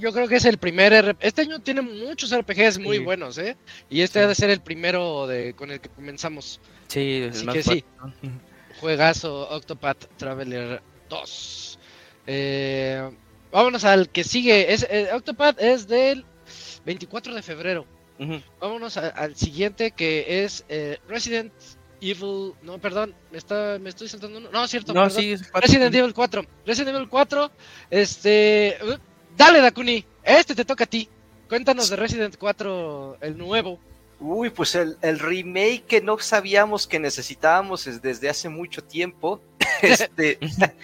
[0.00, 1.18] Yo creo que es el primer RPG.
[1.20, 3.56] Este año tiene muchos RPGs muy buenos, ¿eh?
[3.90, 6.60] Y este ha de ser el primero de con el que comenzamos.
[6.88, 7.84] Sí, Así que sí.
[8.80, 11.78] Juegazo Octopath Traveler 2.
[12.26, 13.10] Eh,
[13.54, 14.72] Vámonos al que sigue.
[14.72, 15.08] Es, eh,
[15.58, 16.24] es del
[16.84, 17.86] 24 de febrero.
[18.60, 21.52] Vámonos al siguiente que es eh, Resident
[22.00, 22.54] Evil.
[22.62, 24.50] No, perdón, me, está, me estoy saltando uno.
[24.50, 24.92] No, cierto.
[24.92, 26.44] No, sí, Resident Evil 4.
[26.66, 27.50] Resident Evil 4.
[27.90, 28.76] Este.
[29.36, 30.04] Dale, Dakuni.
[30.24, 31.08] Este te toca a ti.
[31.48, 33.78] Cuéntanos de Resident 4, el nuevo.
[34.20, 39.40] Uy, pues el, el, remake que no sabíamos que necesitábamos desde hace mucho tiempo.
[39.82, 40.38] este,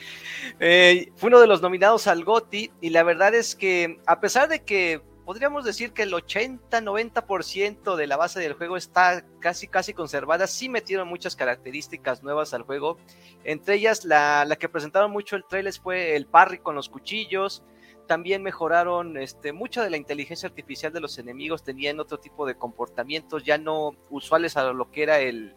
[0.60, 4.48] eh, fue uno de los nominados al GOTI y la verdad es que a pesar
[4.48, 9.94] de que podríamos decir que el 80-90% de la base del juego está casi casi
[9.94, 12.98] conservada, sí metieron muchas características nuevas al juego.
[13.44, 17.62] Entre ellas la, la que presentaron mucho el trailer fue el parry con los cuchillos,
[18.10, 22.56] también mejoraron este, mucha de la inteligencia artificial de los enemigos, tenían otro tipo de
[22.56, 25.54] comportamientos ya no usuales a lo que era el,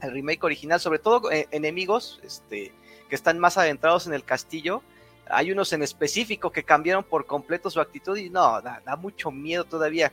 [0.00, 2.72] remake original, sobre todo eh, enemigos este,
[3.08, 4.84] que están más adentrados en el castillo.
[5.28, 9.64] Hay unos en específico que cambiaron por completo su actitud y no, da, mucho miedo
[9.64, 10.12] todavía.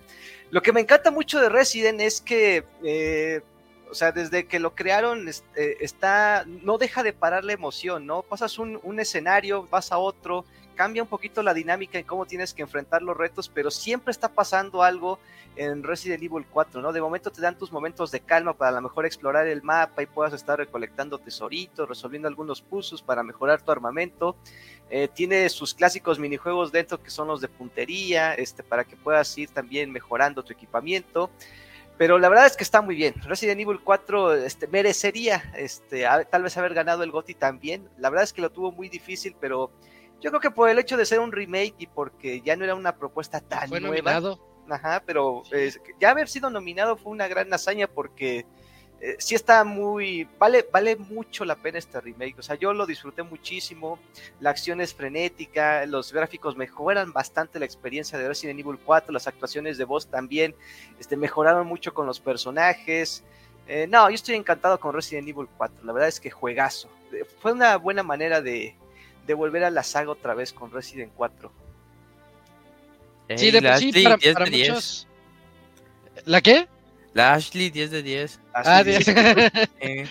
[0.50, 3.42] Lo que me encanta mucho de Resident es que, eh,
[3.88, 8.24] o sea, desde que lo crearon, eh, está, no deja de parar la emoción, ¿no?
[8.24, 10.44] Pasas un, un escenario, vas a otro,
[10.78, 14.30] cambia un poquito la dinámica en cómo tienes que enfrentar los retos, pero siempre está
[14.30, 15.20] pasando algo
[15.58, 16.94] en Resident Evil 4, ¿no?
[16.94, 20.04] De momento te dan tus momentos de calma para a lo mejor explorar el mapa
[20.04, 24.36] y puedas estar recolectando tesoritos, resolviendo algunos puzzles para mejorar tu armamento.
[24.90, 29.36] Eh, tiene sus clásicos minijuegos dentro que son los de puntería, este, para que puedas
[29.38, 31.32] ir también mejorando tu equipamiento.
[31.98, 33.16] Pero la verdad es que está muy bien.
[33.24, 37.90] Resident Evil 4 este, merecería este, tal vez haber ganado el GOTY también.
[37.98, 39.72] La verdad es que lo tuvo muy difícil, pero
[40.22, 42.76] yo creo que por el hecho de ser un remake y porque ya no era
[42.76, 44.14] una propuesta tan fue nueva.
[44.14, 44.40] Nominado.
[44.70, 45.44] Ajá, pero
[46.00, 48.46] ya haber sido nominado fue una gran hazaña porque
[49.00, 50.28] eh, sí está muy.
[50.40, 52.40] Vale, vale mucho la pena este remake.
[52.40, 54.00] O sea, yo lo disfruté muchísimo.
[54.40, 59.28] La acción es frenética, los gráficos mejoran bastante la experiencia de Resident Evil 4, las
[59.28, 60.56] actuaciones de voz también
[61.00, 63.24] este, mejoraron mucho con los personajes.
[63.68, 65.86] Eh, no, yo estoy encantado con Resident Evil 4.
[65.86, 66.90] La verdad es que juegazo.
[67.12, 68.76] Eh, fue una buena manera de,
[69.28, 71.52] de volver a la saga otra vez con Resident 4.
[73.36, 75.08] sí, de sí, para, para muchos.
[76.26, 76.68] ¿La qué?
[77.14, 78.40] La Ashley 10 de 10.
[78.54, 79.08] Ah, 10.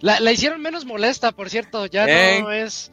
[0.00, 1.86] la, la, hicieron menos molesta, por cierto.
[1.86, 2.06] Ya
[2.40, 2.90] no es.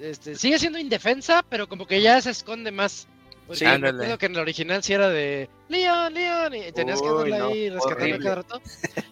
[0.00, 3.06] Este, sigue siendo indefensa, pero como que ya se esconde más.
[3.46, 7.46] Pues sí, que en el original sí era de Leon, Leon, y tenías que andarla
[7.46, 8.62] ahí rescatando cada rato.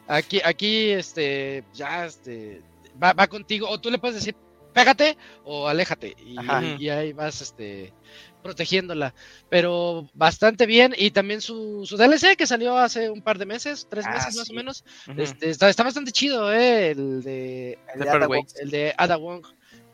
[0.06, 2.60] Aquí, aquí, este, ya, este,
[3.02, 4.36] va, va contigo, o tú le puedes decir,
[4.76, 6.14] pégate o aléjate.
[6.18, 7.94] Y, ahí vas este,
[8.42, 9.14] protegiéndola.
[9.48, 10.94] Pero bastante bien.
[10.96, 14.36] Y también su, su DLC que salió hace un par de meses, tres ah, meses
[14.36, 14.84] más o menos.
[15.16, 16.90] este, está, está, bastante chido, ¿eh?
[16.90, 19.46] El de, el de, Ada, Wong, el de Ada Wong.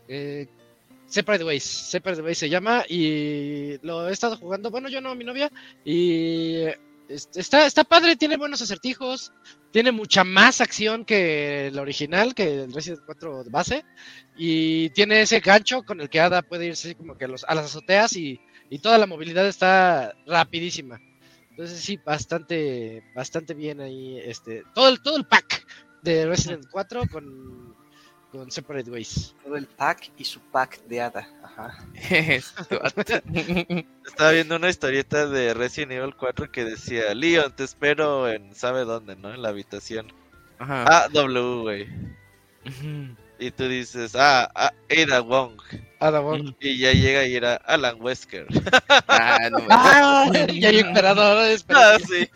[0.09, 0.49] Eh,
[1.07, 5.24] Separate Ways, Separate Ways se llama y lo he estado jugando, bueno yo no, mi
[5.24, 5.53] novia,
[5.85, 6.64] y
[7.13, 9.33] está, está padre, tiene buenos acertijos,
[9.71, 13.85] tiene mucha más acción que el original, que el Resident 4 base,
[14.37, 17.55] y tiene ese gancho con el que Ada puede irse como que a, los, a
[17.55, 18.41] las azoteas y,
[18.83, 20.99] toda la movilidad está rapidísima.
[21.51, 25.67] Entonces sí, bastante, bastante bien ahí, este, todo el, todo el pack
[26.03, 27.77] de Resident 4 con,
[28.33, 29.35] con Separate Ways.
[29.45, 31.28] Todo el pack y su pack de Ada.
[31.45, 31.87] Ajá.
[34.07, 38.85] Estaba viendo una historieta de Resident Evil 4 que decía, Leon, te espero en sabe
[38.87, 39.35] dónde, ¿no?
[39.35, 40.11] En la habitación.
[40.59, 40.85] Ajá.
[40.89, 41.89] Ah, W, güey.
[43.39, 45.61] y tú dices, ah, ah Ada Wong.
[46.01, 46.55] Ada Wong.
[46.59, 48.47] Y ya llega y era Alan Wesker.
[49.09, 51.55] Ah, no ah, y hay emperador.
[51.68, 52.28] Ah, sí.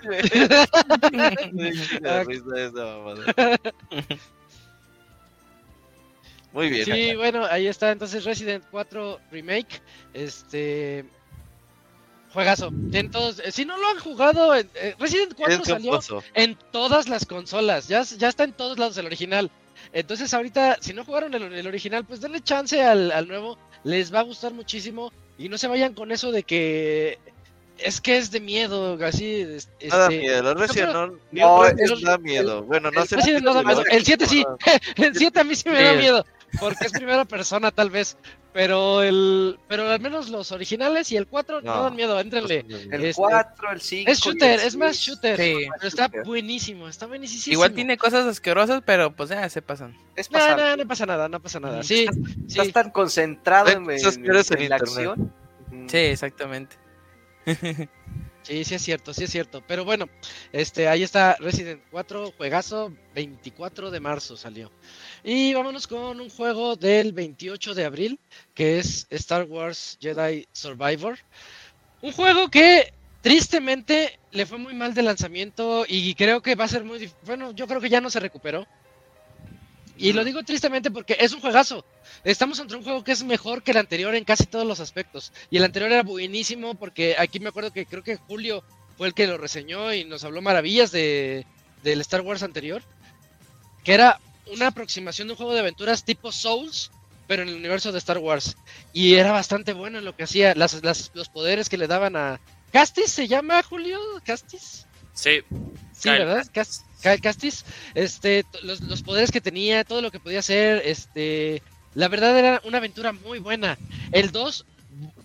[6.57, 6.86] Muy bien.
[6.86, 9.82] Sí, bueno, ahí está entonces Resident 4 Remake.
[10.14, 11.04] Este
[12.32, 12.72] juegazo.
[12.92, 14.66] En todos, eh, si no lo han jugado, eh,
[14.98, 16.00] Resident 4 salió
[16.32, 17.88] en todas las consolas.
[17.88, 19.50] Ya, ya está en todos lados el original.
[19.92, 24.22] Entonces ahorita, si no jugaron el, original, pues denle chance al, nuevo, les va a
[24.22, 27.18] gustar muchísimo y no se vayan con eso de que
[27.76, 29.42] es que es de miedo, así.
[29.42, 31.62] Este, da miedo, el Resident no, no,
[32.02, 32.62] da miedo.
[32.62, 33.16] Bueno, no sé.
[33.16, 34.42] El 7 sí,
[34.96, 36.24] el 7 a mí sí me da miedo
[36.59, 38.16] porque es primera persona tal vez,
[38.52, 42.64] pero el pero al menos los originales y el 4 no, dan miedo, entrenle.
[42.68, 44.11] El 4, el 5.
[44.11, 47.52] Es shooter, es más shooter, pero está buenísimo, está buenísimo.
[47.52, 49.96] Igual tiene cosas asquerosas, pero pues ya se pasan.
[50.14, 51.82] Es no, no, no pasa nada, no pasa nada.
[51.82, 52.07] Sí,
[52.48, 55.32] estás, tan concentrado en, en la acción.
[55.88, 56.76] Sí, exactamente.
[58.47, 59.61] Sí, sí es cierto, sí es cierto.
[59.66, 60.09] Pero bueno,
[60.53, 64.70] este, ahí está Resident 4, juegazo, 24 de marzo salió.
[65.24, 68.20] Y vámonos con un juego del 28 de abril,
[68.55, 71.18] que es Star Wars Jedi Survivor.
[72.03, 76.68] Un juego que tristemente le fue muy mal de lanzamiento y creo que va a
[76.68, 77.11] ser muy...
[77.24, 78.64] Bueno, yo creo que ya no se recuperó.
[79.99, 81.84] Y lo digo tristemente porque es un juegazo.
[82.24, 85.32] Estamos entre un juego que es mejor que el anterior en casi todos los aspectos.
[85.51, 88.62] Y el anterior era buenísimo porque aquí me acuerdo que creo que Julio
[88.97, 91.47] fue el que lo reseñó y nos habló maravillas de,
[91.82, 92.82] del Star Wars anterior.
[93.84, 94.20] Que era
[94.53, 96.90] una aproximación de un juego de aventuras tipo Souls,
[97.26, 98.57] pero en el universo de Star Wars.
[98.92, 100.55] Y era bastante bueno en lo que hacía.
[100.55, 100.82] Las,
[101.14, 102.40] los poderes que le daban a...
[102.72, 103.99] ¿Castis se llama Julio?
[104.24, 104.86] ¿Castis?
[105.14, 105.40] Sí.
[105.92, 106.47] Sí, ¿verdad?
[106.53, 106.86] Castis.
[107.03, 111.62] Castis, este, los, poderes que tenía, todo lo que podía hacer, este,
[111.94, 113.78] la verdad era una aventura muy buena.
[114.12, 114.64] El 2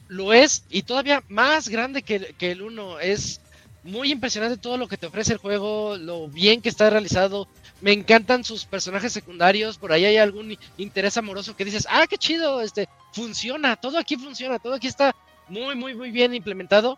[0.09, 2.99] lo es y todavía más grande que, que el 1.
[2.99, 3.41] Es
[3.83, 7.47] muy impresionante todo lo que te ofrece el juego, lo bien que está realizado.
[7.81, 12.17] Me encantan sus personajes secundarios, por ahí hay algún interés amoroso que dices, ah, qué
[12.17, 15.15] chido, este, funciona, todo aquí funciona, todo aquí está
[15.47, 16.97] muy, muy, muy bien implementado.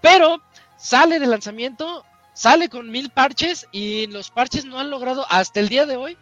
[0.00, 0.42] Pero
[0.76, 2.04] sale de lanzamiento
[2.34, 6.16] sale con mil parches y los parches no han logrado hasta el día de hoy.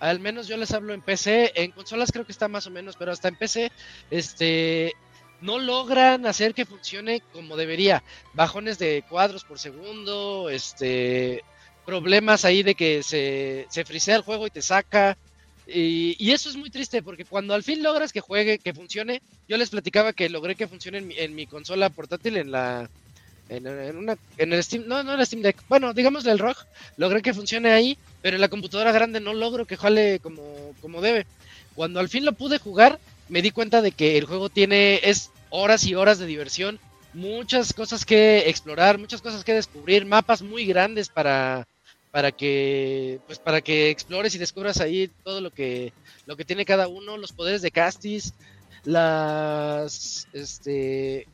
[0.00, 2.96] Al menos yo les hablo en PC, en consolas creo que está más o menos,
[2.96, 3.70] pero hasta en PC,
[4.10, 4.94] este,
[5.40, 8.02] no logran hacer que funcione como debería.
[8.34, 11.44] Bajones de cuadros por segundo, este,
[11.86, 15.16] problemas ahí de que se, se frisea el juego y te saca.
[15.68, 19.22] Y, y, eso es muy triste porque cuando al fin logras que juegue, que funcione,
[19.48, 22.90] yo les platicaba que logré que funcione en mi, en mi consola portátil, en la,
[23.56, 26.56] en, en el Steam, no, no el Steam Deck, bueno, digamos el ROG,
[26.96, 30.42] logré que funcione ahí, pero en la computadora grande no logro que jale como,
[30.80, 31.26] como debe.
[31.74, 32.98] Cuando al fin lo pude jugar,
[33.28, 36.78] me di cuenta de que el juego tiene, es horas y horas de diversión,
[37.14, 41.66] muchas cosas que explorar, muchas cosas que descubrir, mapas muy grandes para,
[42.10, 45.92] para que, pues para que explores y descubras ahí todo lo que,
[46.26, 48.34] lo que tiene cada uno, los poderes de Castis,
[48.84, 51.26] las, este,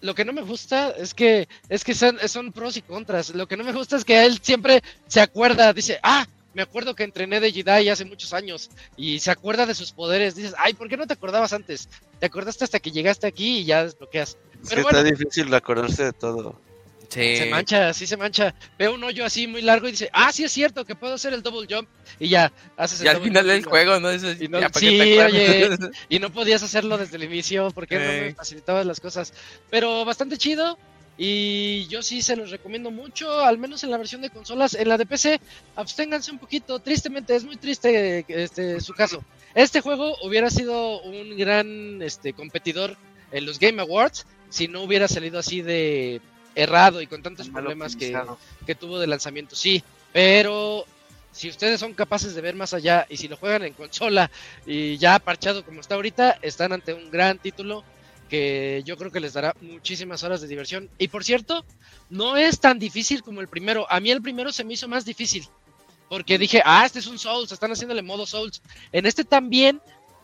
[0.00, 3.34] lo que no me gusta es que es que son, son pros y contras.
[3.34, 6.94] Lo que no me gusta es que él siempre se acuerda, dice, ah, me acuerdo
[6.94, 10.34] que entrené de Jedi hace muchos años y se acuerda de sus poderes.
[10.34, 11.88] Dices, ay, ¿por qué no te acordabas antes?
[12.18, 14.36] Te acordaste hasta que llegaste aquí y ya desbloqueas.
[14.68, 16.60] Pero está difícil acordarse de todo.
[17.10, 18.54] Se mancha, sí se mancha.
[18.78, 21.32] Ve un hoyo así muy largo y dice, ah, sí es cierto que puedo hacer
[21.32, 21.88] el double jump.
[22.18, 24.12] Y ya, haces el Y al final del juego, ¿no?
[24.12, 25.70] y no sí, oye,
[26.08, 29.32] y no podías hacerlo desde el inicio porque no me facilitabas las cosas.
[29.70, 30.78] Pero bastante chido.
[31.22, 34.74] Y yo sí se los recomiendo mucho, al menos en la versión de consolas.
[34.74, 35.38] En la de PC,
[35.76, 36.78] absténganse un poquito.
[36.78, 39.22] Tristemente, es muy triste este, su caso.
[39.54, 42.96] Este juego hubiera sido un gran este, competidor
[43.32, 46.20] en los Game Awards si no hubiera salido así de
[46.54, 48.18] errado y con tantos problemas que,
[48.66, 49.82] que, tuvo de lanzamiento, sí,
[50.12, 50.84] pero
[51.32, 54.30] si ustedes son capaces de ver más allá y si lo juegan en consola
[54.66, 57.84] y ya parchado como está ahorita, están ante un gran título
[58.30, 60.88] que yo creo que les dará muchísimas horas de diversión.
[60.98, 61.64] Y por cierto,
[62.08, 63.86] no es tan difícil como el primero.
[63.90, 65.46] A mí el primero se me hizo más difícil.
[66.08, 68.62] Porque dije, ah, este es un Souls, están haciéndole modo Souls.
[68.92, 69.80] En este también,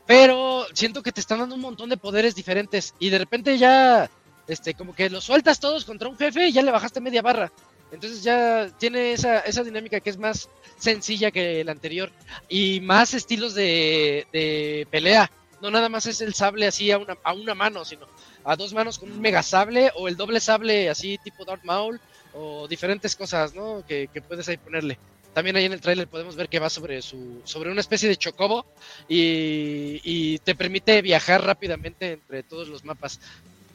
[0.07, 2.95] pero siento que te están dando un montón de poderes diferentes.
[2.99, 4.11] Y de repente ya
[4.49, 7.53] este, como que los sueltas todos contra un jefe y ya le bajaste media barra.
[7.93, 12.11] Entonces ya tiene esa, esa dinámica que es más sencilla que la anterior
[12.49, 15.31] y más estilos de, de pelea.
[15.63, 18.07] No nada más es el sable así a una, a una mano, sino
[18.45, 22.01] a dos manos con un mega sable o el doble sable así tipo Darth Maul
[22.35, 23.85] o diferentes cosas, ¿no?
[23.87, 24.99] Que, que puedes ahí ponerle.
[25.33, 28.17] también ahí en el tráiler podemos ver que va sobre su sobre una especie de
[28.17, 28.67] chocobo
[29.09, 33.21] y, y, te permite viajar rápidamente entre todos los mapas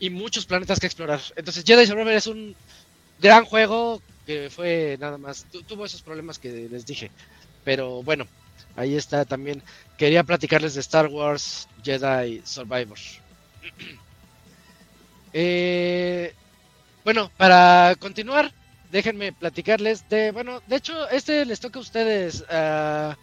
[0.02, 1.22] y muchos planetas que explorar.
[1.36, 2.56] Entonces Jedi Survivor es un
[3.20, 7.12] gran juego que fue nada más, tuvo esos problemas que les dije.
[7.64, 8.26] Pero bueno,
[8.76, 9.62] ahí está también.
[10.00, 12.98] Quería platicarles de Star Wars Jedi Survivor.
[15.34, 16.34] Eh,
[17.06, 18.52] bueno, para continuar,
[18.92, 22.42] déjenme platicarles de, bueno, de hecho, este les toca a ustedes.
[22.42, 23.16] Uh,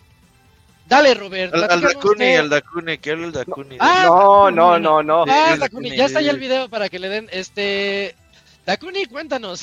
[0.89, 1.55] dale, Robert.
[1.55, 3.77] Al, al Dakuni, al Dakuni, quiero el Dakuni.
[3.79, 5.25] Ah, no, no, no, no.
[5.29, 8.15] Ah, Dakuni, ya está ya el video para que le den, este...
[8.67, 9.63] Dakuni, cuéntanos.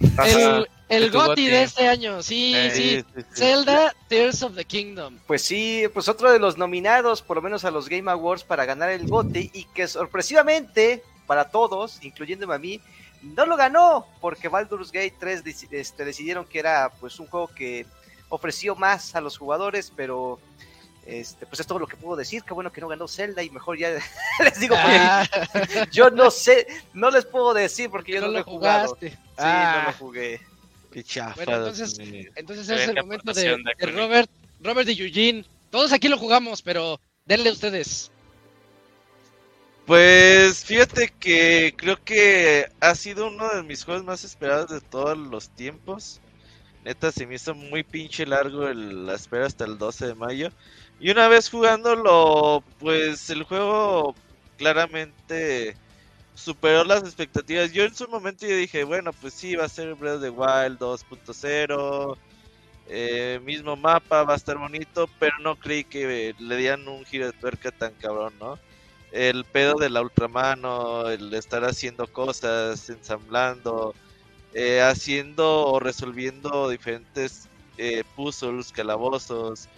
[0.00, 3.22] el, el GOTI de este año, sí, eh, sí.
[3.34, 5.18] Zelda Tears of the Kingdom.
[5.26, 8.64] Pues sí, pues otro de los nominados, por lo menos a los Game Awards, para
[8.64, 12.80] ganar el GOTI y que sorpresivamente, para todos, incluyéndome a mí,
[13.22, 17.86] no lo ganó porque Baldur's Gate 3 este, decidieron que era pues un juego que
[18.30, 20.40] ofreció más a los jugadores, pero
[21.04, 22.42] este, pues es todo lo que puedo decir.
[22.42, 23.90] Qué bueno que no ganó Zelda y mejor ya
[24.44, 25.28] les digo ah.
[25.92, 28.96] yo no sé, no les puedo decir porque yo no, lo he jugado.
[28.98, 29.94] Sí, no lo ah.
[29.98, 30.40] jugué.
[31.36, 31.98] Bueno, entonces,
[32.34, 35.44] entonces es el momento de, Robert, Robert y Eugene.
[35.70, 38.10] Todos aquí lo jugamos, pero denle ustedes.
[39.86, 45.16] Pues fíjate que creo que ha sido uno de mis juegos más esperados de todos
[45.16, 46.20] los tiempos.
[46.84, 50.50] Neta, se me hizo muy pinche largo el, la espera hasta el 12 de mayo.
[50.98, 54.14] Y una vez jugándolo, pues el juego
[54.56, 55.76] claramente
[56.34, 57.72] superó las expectativas.
[57.72, 60.30] Yo en su momento yo dije, bueno, pues sí, va a ser Breath of the
[60.30, 62.16] Wild 2.0.
[62.86, 67.26] Eh, mismo mapa, va a estar bonito, pero no creí que le dieran un giro
[67.26, 68.58] de tuerca tan cabrón, ¿no?
[69.12, 73.94] El pedo de la Ultramano, el estar haciendo cosas, ensamblando,
[74.54, 77.48] eh, haciendo o resolviendo diferentes
[77.78, 79.68] eh, puzzles, calabozos,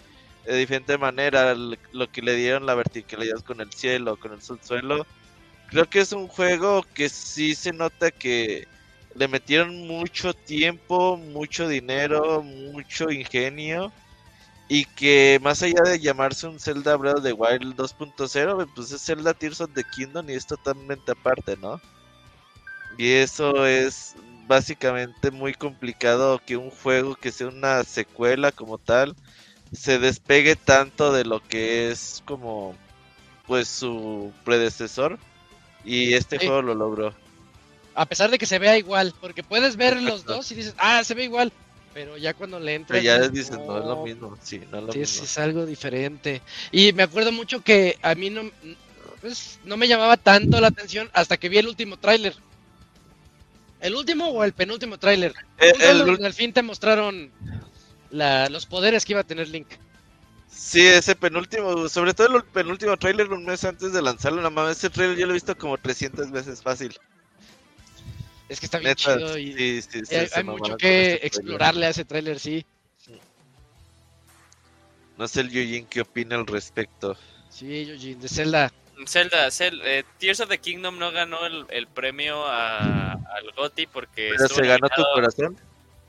[0.45, 5.05] de diferente manera, lo que le dieron la verticalidad con el cielo, con el subsuelo
[5.73, 8.67] creo que es un juego que sí se nota que
[9.15, 13.91] le metieron mucho tiempo, mucho dinero, mucho ingenio.
[14.69, 19.01] Y que más allá de llamarse un Zelda Breath of the Wild 2.0, pues es
[19.03, 21.81] Zelda Tears of the Kingdom y es totalmente aparte, ¿no?
[22.97, 24.15] Y eso es
[24.47, 29.15] básicamente muy complicado que un juego que sea una secuela como tal
[29.73, 32.75] se despegue tanto de lo que es como
[33.47, 35.17] pues su predecesor
[35.83, 37.13] y este juego lo logró.
[37.95, 41.03] A pesar de que se vea igual, porque puedes ver los dos y dices, ah,
[41.03, 41.51] se ve igual.
[41.93, 43.01] Pero ya cuando le entras.
[43.01, 44.37] Pero ya dices, no, es lo mismo.
[44.41, 45.23] Sí, no es lo mismo.
[45.25, 46.41] es algo diferente.
[46.71, 48.49] Y me acuerdo mucho que a mí no,
[49.21, 52.35] pues, no me llamaba tanto la atención hasta que vi el último tráiler.
[53.83, 55.33] ¿El último o el penúltimo tráiler?
[55.59, 57.29] Eh, el, al fin te mostraron
[58.11, 59.67] la, los poderes que iba a tener Link.
[60.49, 64.77] Sí, ese penúltimo, sobre todo el penúltimo trailer un mes antes de lanzarlo, nada más
[64.77, 66.97] ese trailer yo lo he visto como 300 veces fácil.
[68.47, 69.83] Es que está bien chido y
[70.33, 72.65] hay, mucho que explorarle a ese trailer, sí.
[75.17, 77.17] No sé el Yujin qué opina al respecto.
[77.49, 78.71] Sí, Yujin, de Zelda.
[79.05, 83.87] Zelda, Zelda eh, Tears of the Kingdom no ganó el, el premio a, al GOTY
[83.87, 84.33] porque...
[84.37, 85.57] ¿Pero se ganó tu corazón?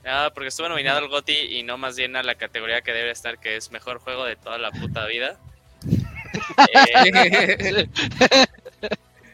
[0.05, 3.11] Ah, porque estuvo nominado al GOTY y no más bien a la categoría que debe
[3.11, 5.39] estar, que es mejor juego de toda la puta vida.
[6.74, 7.89] Eh,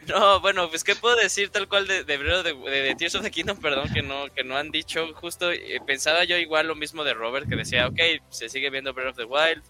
[0.07, 3.57] no, bueno, pues qué puedo decir tal cual de, de, de, Tears of the Kingdom,
[3.57, 5.13] perdón, que no, que no han dicho.
[5.13, 7.99] Justo eh, pensaba yo igual lo mismo de Robert, que decía, ok,
[8.29, 9.63] se sigue viendo Breath of the Wild.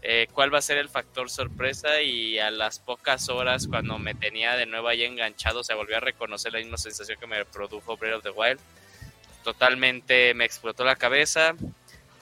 [0.00, 4.14] Eh, cuál va a ser el factor sorpresa y a las pocas horas cuando me
[4.14, 7.96] tenía de nuevo ahí enganchado se volvió a reconocer la misma sensación que me produjo
[7.96, 8.60] Breath of the Wild.
[9.42, 11.56] Totalmente me explotó la cabeza.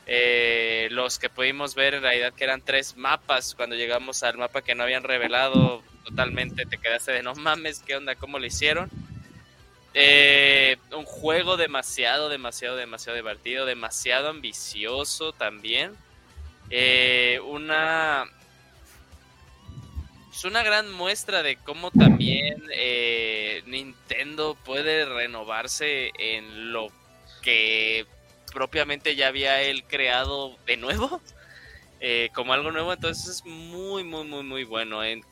[0.06, 4.62] Eh, los que pudimos ver en realidad que eran tres mapas cuando llegamos al mapa
[4.62, 8.88] que no habían revelado totalmente te quedaste de no mames qué onda cómo lo hicieron
[9.94, 15.96] eh, un juego demasiado demasiado demasiado divertido demasiado ambicioso también
[16.70, 18.24] eh, una
[20.32, 22.62] es una gran muestra de cómo también
[23.66, 26.88] Nintendo puede renovarse en lo
[27.42, 28.06] que
[28.56, 31.20] propiamente ya había él creado de nuevo,
[32.00, 35.04] eh, como algo nuevo, entonces es muy, muy, muy, muy bueno.
[35.04, 35.22] En,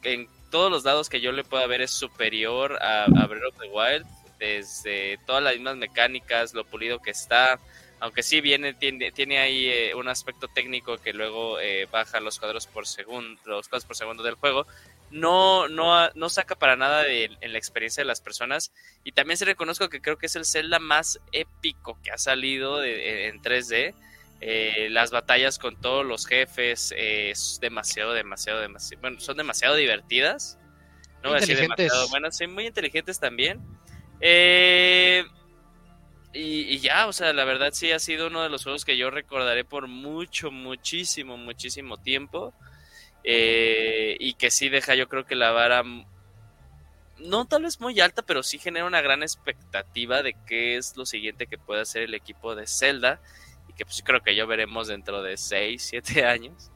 [0.51, 4.07] todos los dados que yo le pueda ver es superior a, Breath of the Wild,
[4.39, 7.59] desde todas las mismas mecánicas, lo pulido que está,
[8.01, 12.39] aunque sí viene, tiene, tiene ahí eh, un aspecto técnico que luego eh, baja los
[12.39, 14.67] cuadros por segundo, los cuadros por segundo del juego,
[15.11, 18.73] no, no, no saca para nada de, en la experiencia de las personas.
[19.05, 22.83] Y también se reconozco que creo que es el Zelda más épico que ha salido
[22.83, 23.95] en 3D.
[24.41, 29.01] Eh, las batallas con todos los jefes eh, es demasiado, demasiado, demasiado.
[29.01, 30.59] Bueno, son demasiado divertidas.
[31.23, 33.61] No voy a decir demasiado buenas, son muy inteligentes también.
[34.21, 35.25] Eh,
[36.35, 39.11] y, ya, o sea, la verdad sí ha sido uno de los juegos que yo
[39.11, 42.53] recordaré por mucho, muchísimo, muchísimo tiempo.
[43.25, 45.83] y que sí deja, yo creo que la vara
[47.19, 51.07] no tal vez muy alta, pero sí genera una gran expectativa de qué es lo
[51.07, 53.21] siguiente que puede hacer el equipo de Zelda
[53.69, 56.71] y que pues creo que yo veremos dentro de 6, 7 años.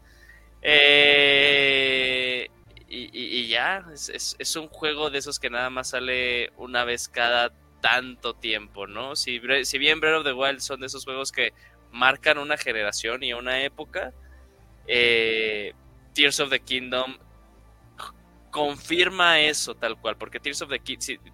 [0.62, 2.48] Eh,
[2.90, 8.34] y, ya, es, un juego de esos que nada más sale una vez cada tanto
[8.34, 9.16] tiempo, ¿no?
[9.16, 11.52] Si, si bien Breath of the Wild son de esos juegos que
[11.92, 14.12] marcan una generación y una época,
[14.86, 15.72] eh,
[16.14, 17.18] Tears of the Kingdom
[18.50, 20.78] confirma eso tal cual, porque Tears of the,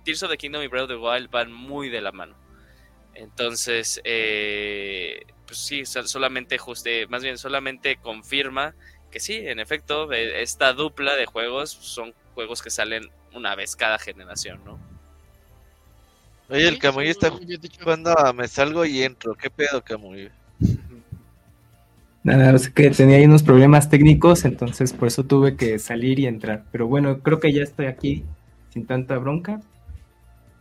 [0.05, 2.37] Tears of the Kingdom y Breath of the Wild van muy de la mano.
[3.15, 8.75] Entonces, eh, pues sí, solamente juste, más bien solamente confirma
[9.11, 13.77] que sí, en efecto, e, esta dupla de juegos son juegos que salen una vez
[13.77, 14.94] cada generación, ¿no?
[16.49, 17.31] Oye, el Camuy está
[17.81, 19.35] jugando Me Salgo y Entro.
[19.35, 20.31] ¿Qué pedo, Camuy?
[22.23, 26.27] Nada, es que tenía ahí unos problemas técnicos, entonces por eso tuve que salir y
[26.27, 26.65] entrar.
[26.73, 28.25] Pero bueno, creo que ya estoy aquí
[28.73, 29.61] sin tanta bronca.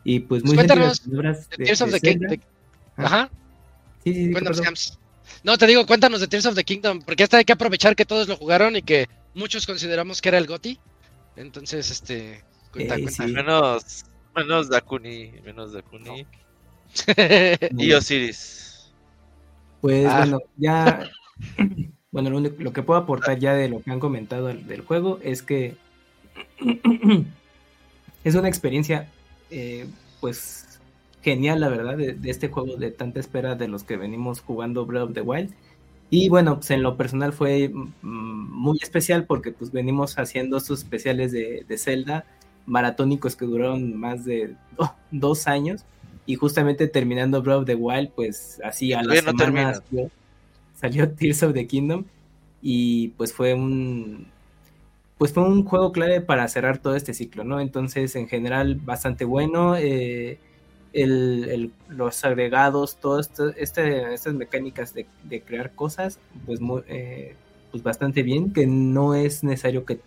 [0.04, 2.38] Y pues muy Cuéntanos, de, Tears of the Kingdom.
[2.98, 3.30] Ajá.
[4.04, 4.94] Sí, sí, sí.
[5.44, 8.06] No, te digo, cuéntanos de Tears of the Kingdom, porque hasta hay que aprovechar que
[8.06, 10.80] todos lo jugaron y que muchos consideramos que era el GOTI.
[11.38, 13.28] Entonces, este, cuenta, cuenta.
[13.28, 14.04] Menos,
[14.36, 16.26] menos Dakuni, menos Dakuni.
[17.78, 18.92] y Osiris.
[19.82, 20.20] Pues ah.
[20.20, 21.10] bueno, ya
[22.12, 25.76] bueno, lo, que puedo aportar ya de lo que han comentado del, juego es que
[28.24, 29.10] es una experiencia,
[29.50, 29.88] eh,
[30.22, 30.80] pues,
[31.22, 35.10] genial, la verdad, de, este juego de tanta espera de los que venimos jugando Breath
[35.10, 35.54] of the Wild.
[36.10, 40.80] Y bueno, pues en lo personal fue mm, muy especial porque pues venimos haciendo estos
[40.80, 42.26] especiales de, Zelda
[42.66, 44.56] maratónicos que duraron más de
[45.12, 45.86] dos años
[46.26, 49.84] y justamente terminando Breath of the Wild, pues así a las semanas
[50.76, 52.06] salió Tears of the Kingdom
[52.62, 54.28] y pues fue un
[55.18, 57.62] pues fue un juego clave para cerrar todo este ciclo, ¿no?
[57.62, 59.78] Entonces, en general, bastante bueno.
[59.78, 60.38] Eh,
[60.94, 67.36] los agregados, todas este, estas mecánicas de, crear cosas, pues, eh,
[67.72, 70.00] pues bastante bien, que no es necesario que,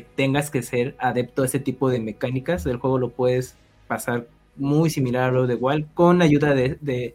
[0.00, 2.66] tengas que ser adepto a ese tipo de mecánicas.
[2.66, 4.26] El juego lo puedes pasar
[4.56, 7.14] muy similar a lo de igual con ayuda de,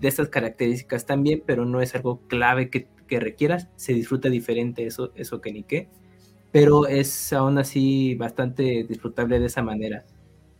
[0.00, 3.66] de estas características también, pero no es algo clave que, requieras.
[3.74, 5.88] Se disfruta diferente eso, eso que ni qué,
[6.52, 10.04] pero es aún así bastante disfrutable de esa manera.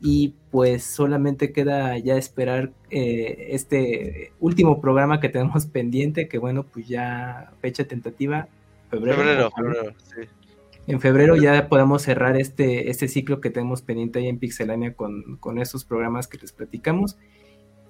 [0.01, 6.65] Y pues solamente queda ya esperar eh, este último programa que tenemos pendiente, que bueno,
[6.65, 8.49] pues ya fecha tentativa,
[8.91, 9.51] febrero.
[9.55, 10.29] febrero, sí.
[10.91, 15.36] En febrero ya podemos cerrar este, este ciclo que tenemos pendiente ahí en Pixelania con,
[15.38, 17.16] con esos programas que les platicamos.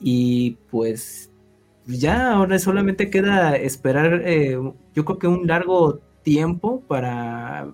[0.01, 1.30] Y pues
[1.86, 4.59] ya ahora solamente queda esperar, eh,
[4.94, 7.72] yo creo que un largo tiempo para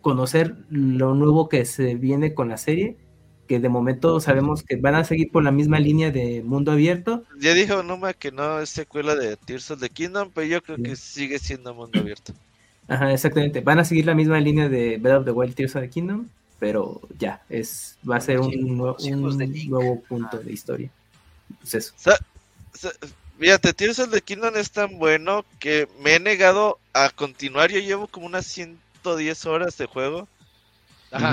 [0.00, 2.96] conocer lo nuevo que se viene con la serie,
[3.46, 7.22] que de momento sabemos que van a seguir por la misma línea de mundo abierto.
[7.38, 10.78] Ya dijo Numa que no es secuela de Tears of the Kingdom, pero yo creo
[10.78, 12.34] que sigue siendo mundo abierto.
[12.88, 13.60] Ajá, exactamente.
[13.60, 16.28] Van a seguir la misma línea de Breath of the Wild Tears of the Kingdom,
[16.58, 20.90] pero ya, es va a ser un, nuevo punto de historia.
[21.60, 21.94] Pues eso.
[23.38, 27.70] Fíjate, Tears of the Kingdom es tan bueno que me he negado a continuar.
[27.70, 30.26] Yo llevo como unas 110 horas de juego.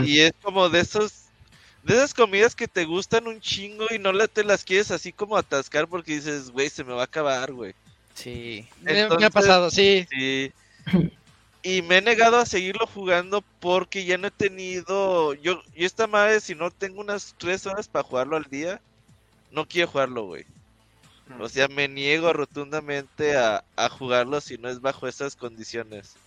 [0.06, 1.26] Y es como de esos
[1.84, 5.38] de esas comidas que te gustan un chingo y no te las quieres así como
[5.38, 7.76] atascar porque dices, güey, se me va a acabar, güey.
[8.16, 10.08] Sí, me ha pasado, sí.
[10.10, 10.52] Sí.
[11.66, 15.34] Y me he negado a seguirlo jugando porque ya no he tenido.
[15.34, 18.80] Yo, yo esta madre, si no tengo unas 3 horas para jugarlo al día,
[19.50, 20.46] no quiero jugarlo, güey.
[21.40, 23.64] O sea, me niego rotundamente a,
[23.98, 26.18] jugarlo si no es bajo esas condiciones.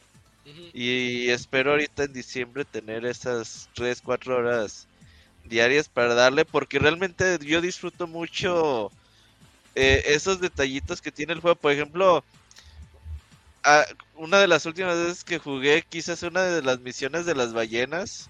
[0.75, 4.89] Y espero ahorita en diciembre tener esas 3, 4 horas
[5.45, 8.91] diarias para darle, porque realmente yo disfruto mucho
[9.77, 11.55] eh, esos detallitos que tiene el juego.
[11.55, 12.25] Por ejemplo,
[14.19, 18.29] una de las últimas veces que jugué, quizás una de las misiones de las ballenas.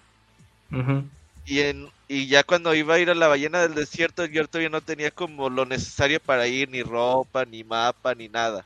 [1.45, 4.69] Y en y ya cuando iba a ir a la ballena del desierto, yo todavía
[4.69, 8.65] no tenía como lo necesario para ir, ni ropa, ni mapa, ni nada.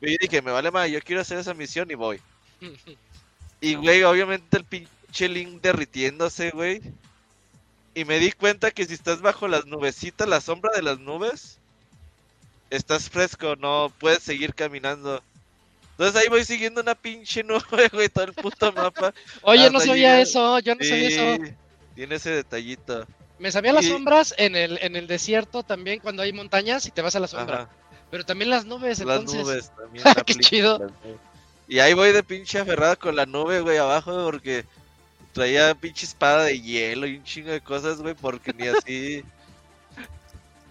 [0.00, 2.20] Y yo dije, me vale más, yo quiero hacer esa misión y voy.
[3.60, 6.80] y güey, obviamente el pinche link derritiéndose, güey.
[7.94, 11.58] Y me di cuenta que si estás bajo las nubecitas, la sombra de las nubes,
[12.70, 15.22] estás fresco, no puedes seguir caminando.
[15.94, 17.60] Entonces ahí voy siguiendo una pinche nube,
[17.92, 19.14] güey, todo el puto mapa.
[19.42, 21.54] Oye, no sabía eso, yo no sabía eso.
[21.94, 23.06] Tiene ese detallito.
[23.38, 27.02] Me sabía las sombras en el, en el desierto también cuando hay montañas y te
[27.02, 27.68] vas a la sombra.
[28.10, 29.38] Pero también las nubes, entonces.
[29.38, 30.04] Las nubes también.
[30.26, 30.92] Qué chido.
[31.68, 34.64] Y ahí voy de pinche aferrado con la nube, güey, abajo, porque
[35.32, 39.24] traía pinche espada de hielo y un chingo de cosas, güey, porque ni así.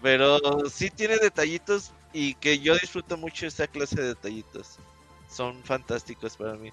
[0.02, 4.78] Pero sí tiene detallitos y que yo disfruto mucho esta clase de detallitos.
[5.34, 6.70] Son fantásticos para mí.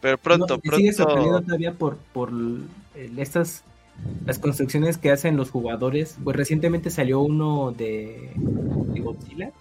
[0.00, 0.76] Pero pronto, pronto.
[0.76, 2.32] Sigue sorprendido todavía por, por
[3.16, 3.62] estas
[4.24, 6.16] las construcciones que hacen los jugadores.
[6.24, 9.52] Pues recientemente salió uno de, de Godzilla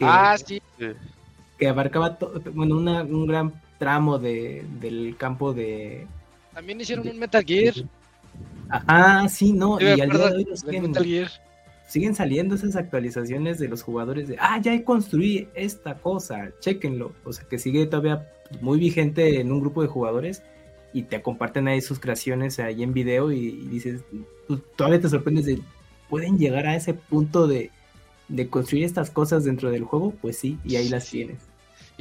[0.00, 0.62] ah, sí.
[1.58, 2.16] Que abarcaba
[2.52, 6.06] bueno, un gran tramo de, del campo de...
[6.54, 7.74] También hicieron un Metal Gear.
[8.68, 10.92] Ajá, sí, no, y al día de hoy siguen,
[11.90, 17.12] siguen saliendo esas actualizaciones de los jugadores de, ah, ya construí esta cosa, chequenlo.
[17.24, 18.30] O sea, que sigue todavía
[18.60, 20.44] muy vigente en un grupo de jugadores
[20.92, 24.02] y te comparten ahí sus creaciones ahí en video y, dices,
[24.46, 25.60] tú todavía te sorprendes de,
[26.08, 27.72] pueden llegar a ese punto de,
[28.28, 31.49] de construir estas cosas dentro del juego, pues sí, y ahí las tienes.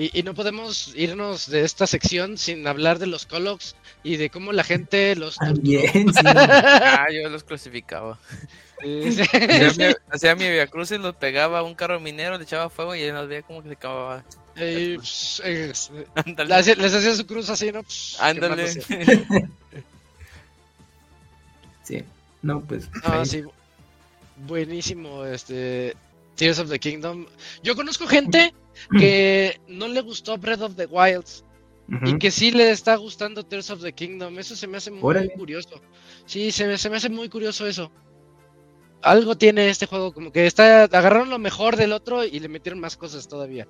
[0.01, 4.53] Y, no podemos irnos de esta sección sin hablar de los Colox y de cómo
[4.53, 6.21] la gente los También, sí.
[6.25, 8.17] ah, yo los clasificaba.
[10.09, 13.01] Hacía mi, Via Cruz y los pegaba a un carro minero, le echaba fuego y
[13.01, 14.23] él nos veía como que se acababa.
[14.55, 15.91] Pues, les,
[16.93, 17.83] hacía su cruz así, ¿no?
[17.83, 18.69] Pues, Ándale.
[21.83, 22.05] sí,
[22.41, 22.89] no, pues.
[23.05, 23.43] No, sí.
[24.47, 25.97] Buenísimo, este.
[26.39, 27.25] Tears of the Kingdom.
[27.63, 28.53] Yo conozco gente
[28.97, 31.43] que no le gustó Breath of the Wilds
[32.05, 34.39] y que sí le está gustando Tears of the Kingdom.
[34.39, 35.81] Eso se me hace muy, curioso.
[36.25, 37.91] Sí, se me, se me hace muy curioso eso.
[39.01, 42.79] Algo tiene este juego, como que está agarraron lo mejor del otro y le metieron
[42.79, 43.67] más cosas todavía.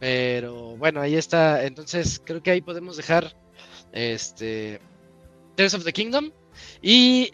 [0.00, 1.64] Pero bueno, ahí está.
[1.64, 3.34] Entonces creo que ahí podemos dejar
[3.92, 4.78] este
[5.54, 6.32] Tears of the Kingdom.
[6.82, 7.32] Y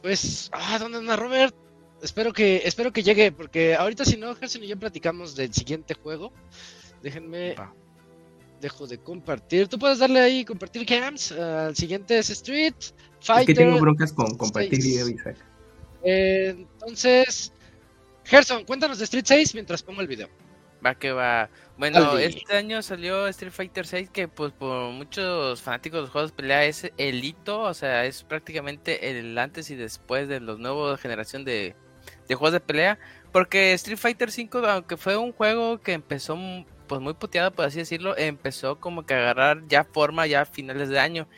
[0.00, 1.54] pues, ah, ¿dónde anda Robert?
[2.02, 5.94] Espero que, espero que llegue, porque ahorita si no, Gerson y yo platicamos del siguiente
[5.94, 6.32] juego.
[7.02, 7.54] Déjenme.
[8.60, 9.68] Dejo de compartir.
[9.68, 11.30] Tú puedes darle ahí compartir cams.
[11.32, 12.74] al siguiente es Street
[13.20, 13.40] Fighter.
[13.40, 15.36] Es que tengo broncas con compartir video, Isaac.
[16.02, 17.52] entonces,
[18.24, 20.28] Gerson, cuéntanos de Street 6 mientras pongo el video.
[20.84, 21.50] Va que va.
[21.76, 26.30] Bueno, este año salió Street Fighter 6 que pues por muchos fanáticos de los juegos
[26.30, 30.58] de pelea es el hito, o sea, es prácticamente el antes y después de los
[30.58, 31.74] nuevos generación de,
[32.28, 32.98] de juegos de pelea.
[33.32, 36.38] Porque Street Fighter V, aunque fue un juego que empezó
[36.86, 40.46] pues muy puteado, por así decirlo, empezó como que a agarrar ya forma ya a
[40.46, 41.28] finales de año.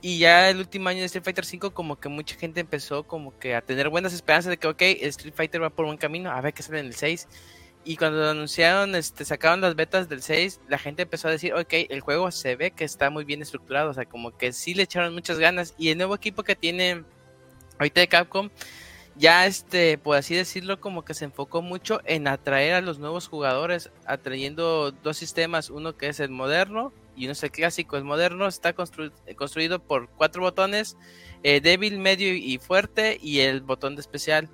[0.00, 3.38] Y ya el último año de Street Fighter V como que mucha gente empezó como
[3.38, 6.40] que a tener buenas esperanzas de que, ok, Street Fighter va por buen camino, a
[6.40, 7.28] ver qué sale en el 6.
[7.84, 11.72] Y cuando anunciaron, este, sacaron las betas del 6, la gente empezó a decir, ok,
[11.88, 14.84] el juego se ve que está muy bien estructurado, o sea, como que sí le
[14.84, 15.74] echaron muchas ganas.
[15.78, 17.04] Y el nuevo equipo que tiene
[17.78, 18.50] ahorita de Capcom
[19.16, 23.28] ya este, por así decirlo, como que se enfocó mucho en atraer a los nuevos
[23.28, 27.96] jugadores, atrayendo dos sistemas, uno que es el moderno y uno es el clásico.
[27.96, 30.96] El moderno está construido por cuatro botones,
[31.42, 34.48] eh, débil, medio y fuerte, y el botón de especial.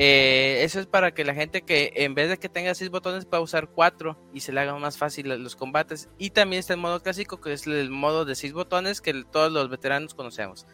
[0.00, 3.24] Eh, eso es para que la gente que en vez de que tenga seis botones
[3.24, 6.08] pueda usar cuatro y se le haga más fácil los combates.
[6.18, 9.52] Y también está el modo clásico, que es el modo de seis botones que todos
[9.52, 10.66] los veteranos conocemos.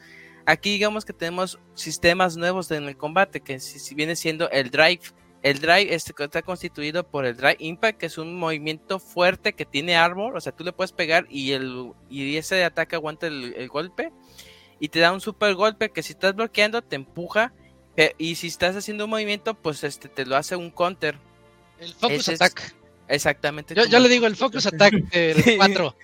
[0.46, 5.00] Aquí digamos que tenemos sistemas nuevos en el combate, que si, viene siendo el drive.
[5.42, 9.66] El drive este, está constituido por el drive impact, que es un movimiento fuerte que
[9.66, 13.68] tiene armor, o sea, tú le puedes pegar y, el, y ese ataque aguanta el,
[13.68, 14.10] golpe
[14.80, 17.52] y te da un super golpe que si estás bloqueando te empuja
[18.18, 21.18] y si estás haciendo un movimiento, pues este te lo hace un counter.
[21.78, 22.74] El focus attack.
[23.08, 23.74] exactamente.
[23.74, 25.96] Yo, le digo el focus attack del 4.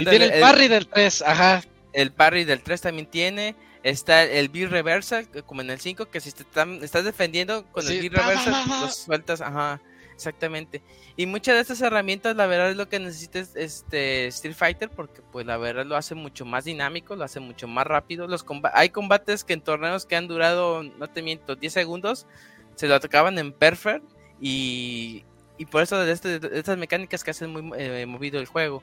[0.00, 1.62] y tiene el parry del 3, ajá.
[1.92, 3.56] El parry del 3 también tiene.
[3.82, 6.44] Está el B reversal, como en el 5, que si te
[6.82, 9.80] estás defendiendo con el B reversal, los sueltas, ajá,
[10.14, 10.82] exactamente.
[11.16, 15.22] Y muchas de estas herramientas, la verdad, es lo que necesitas este Street Fighter, porque
[15.30, 18.26] pues la verdad lo hace mucho más dinámico, lo hace mucho más rápido.
[18.26, 22.26] Los hay combates que en torneos que han durado, no te miento, 10 segundos,
[22.74, 24.04] se lo atacaban en perfect
[24.40, 25.24] y,
[25.58, 28.82] y por eso de, este, estas mecánicas que hacen muy eh, movido el juego.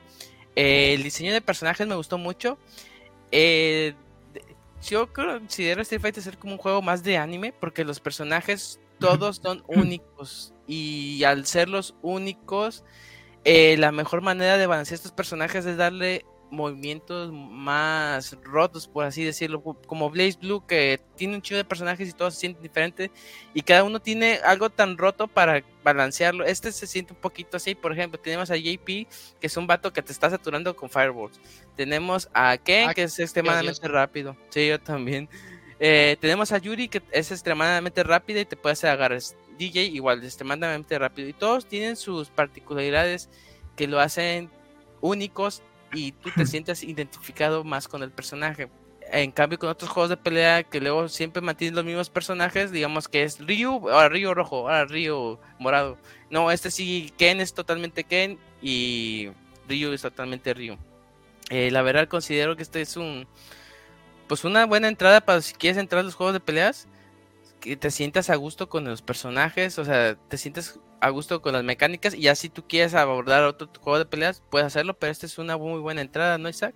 [0.54, 2.58] el diseño de personajes me gustó mucho.
[3.30, 3.94] Eh,
[4.88, 9.40] yo considero Street Fighter ser como un juego más de anime porque los personajes todos
[9.42, 12.84] son únicos y al ser los únicos
[13.44, 16.24] eh, la mejor manera de balancear estos personajes es darle
[16.54, 22.08] movimientos más rotos, por así decirlo, como Blaze Blue, que tiene un chido de personajes
[22.08, 23.10] y todos se sienten diferentes,
[23.52, 26.44] y cada uno tiene algo tan roto para balancearlo.
[26.44, 29.92] Este se siente un poquito así, por ejemplo, tenemos a JP, que es un vato
[29.92, 31.40] que te está saturando con Fireballs.
[31.76, 34.36] Tenemos a Ken, ah, que es extremadamente rápido.
[34.50, 35.28] Sí, yo también.
[35.80, 39.20] Eh, tenemos a Yuri, que es extremadamente rápida y te puede hacer agarrar.
[39.58, 41.28] DJ igual, extremadamente rápido.
[41.28, 43.28] Y todos tienen sus particularidades
[43.76, 44.50] que lo hacen
[45.00, 45.62] únicos
[45.94, 48.68] y tú te sientes identificado más con el personaje.
[49.12, 53.06] En cambio, con otros juegos de pelea que luego siempre mantienen los mismos personajes, digamos
[53.06, 55.98] que es Ryu, ahora Ryu rojo, ahora Ryu morado.
[56.30, 59.28] No, este sí, Ken es totalmente Ken y
[59.68, 60.78] Ryu es totalmente Ryu.
[61.50, 63.26] Eh, la verdad considero que este es un
[64.26, 66.88] pues una buena entrada para si quieres entrar a los juegos de peleas
[67.60, 71.52] que te sientas a gusto con los personajes, o sea, te sientes a gusto con
[71.52, 75.12] las mecánicas y ya si tú quieres abordar otro juego de peleas, puedes hacerlo, pero
[75.12, 76.74] esta es una muy buena entrada, ¿no, Isaac?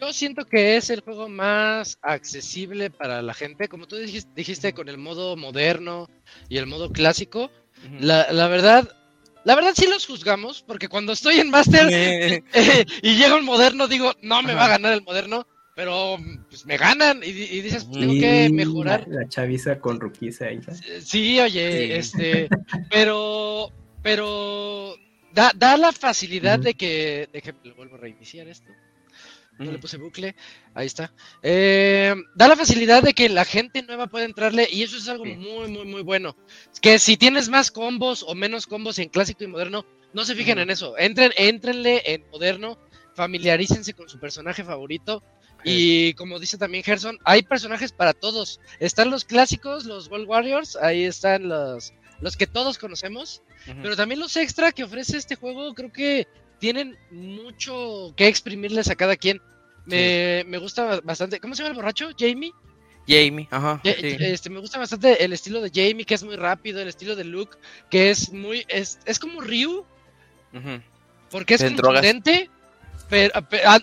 [0.00, 4.88] Yo siento que es el juego más accesible para la gente, como tú dijiste, con
[4.88, 6.08] el modo moderno
[6.48, 7.50] y el modo clásico.
[8.00, 8.88] la, la, verdad,
[9.44, 13.88] la verdad sí los juzgamos, porque cuando estoy en Master eh, y llega un moderno,
[13.88, 15.46] digo, no me va a ganar el moderno
[15.78, 16.18] pero
[16.48, 19.06] pues me ganan y, dices, pues, tengo que mejorar.
[19.06, 20.58] La, chaviza con Ruquiza ahí.
[21.00, 22.48] Sí, oye, este,
[22.90, 23.70] pero,
[24.02, 24.96] pero
[25.32, 28.72] da, da la facilidad de que, déjenme, vuelvo a reiniciar esto.
[29.60, 30.34] No le puse bucle,
[30.74, 31.12] ahí está.
[31.44, 35.26] Eh, da la facilidad de que la gente nueva pueda entrarle y eso es algo
[35.26, 36.36] muy, muy, muy bueno.
[36.82, 40.58] Que si tienes más combos o menos combos en clásico y moderno, no se fijen
[40.58, 40.98] en eso.
[40.98, 42.80] Entren, entrenle en moderno,
[43.14, 45.22] familiarícense con su personaje favorito
[45.64, 48.60] y como dice también Gerson, hay personajes para todos.
[48.80, 53.42] Están los clásicos, los World Warriors, ahí están los, los que todos conocemos,
[53.82, 56.26] pero también los extra que ofrece este juego creo que
[56.58, 59.40] tienen mucho que exprimirles a cada quien.
[59.86, 61.40] Me, me gusta bastante.
[61.40, 62.10] ¿Cómo se llama el borracho?
[62.18, 62.52] ¿Jamie?
[63.08, 63.80] Jamie, ajá.
[63.84, 67.24] Este, me gusta bastante el estilo de Jamie, que es muy rápido, el estilo de
[67.24, 67.56] Luke,
[67.90, 68.66] que es muy.
[68.68, 69.86] Es, es como Ryu.
[71.30, 72.50] Porque es contundente,
[73.08, 73.32] pero,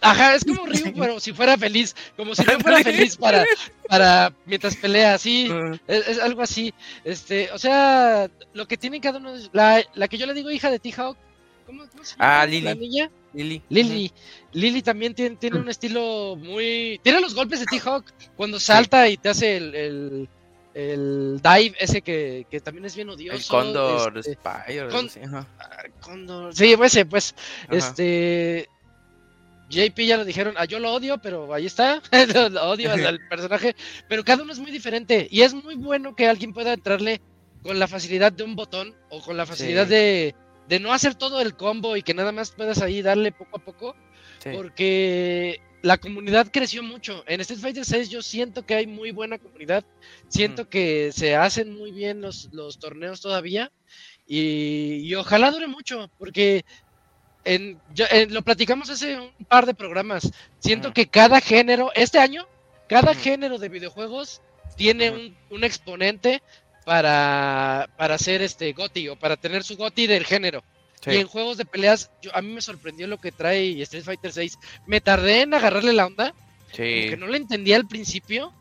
[0.02, 3.45] ajá, es como Ryu, pero si fuera feliz, como si no fuera feliz para,
[3.89, 5.49] para mientras pelea, sí,
[5.88, 6.73] es, algo así.
[7.03, 10.69] Este, o sea, lo que tiene cada uno, la, la que yo le digo hija
[10.69, 11.18] de T-Hawk,
[11.65, 12.41] ¿cómo, se llama?
[12.41, 12.61] Ah, Lily.
[12.61, 13.11] ¿La niña?
[13.34, 13.61] Lily.
[13.69, 14.11] Lily.
[14.53, 16.99] Lily también tiene, tiene un estilo muy.
[17.03, 18.06] Tiene los golpes de T-Hawk
[18.38, 20.30] cuando salta y te hace el, el,
[20.73, 23.38] el, dive ese que, que también es bien odioso.
[23.38, 25.10] El Condor este, Spire.
[25.10, 25.45] sí, ah,
[25.99, 26.56] Condor.
[26.56, 27.35] Sí, ese, pues.
[27.69, 28.69] Este
[29.76, 32.02] JP ya lo dijeron, ah, yo lo odio, pero ahí está,
[32.52, 33.76] lo odio al, personaje,
[34.07, 37.22] pero cada uno es muy diferente y es muy bueno que alguien pueda entrarle
[37.61, 40.35] con la facilidad de un botón o con la facilidad de,
[40.69, 43.64] de, no hacer todo el combo y que nada más puedas ahí darle poco a
[43.64, 43.95] poco,
[44.53, 47.23] porque la comunidad creció mucho.
[47.27, 49.84] En Street Fighter 6 yo siento que hay muy buena comunidad,
[50.30, 53.72] siento que se hacen muy bien los, los torneos todavía
[54.27, 56.65] y, y ojalá dure mucho, porque
[57.45, 57.80] en,
[58.30, 60.31] lo platicamos hace un par de programas.
[60.59, 62.47] Siento que cada género, este año,
[62.89, 64.41] cada género de videojuegos
[64.76, 66.41] tiene un, exponente
[66.84, 70.63] para, para hacer este GOTI o para tener su GOTI del género.
[71.07, 74.31] Y en juegos de peleas, yo, a mí me sorprendió lo que trae Street Fighter
[74.31, 74.57] 6.
[74.88, 76.34] Me tardé en agarrarle la onda,
[76.73, 78.51] que no lo entendía al principio,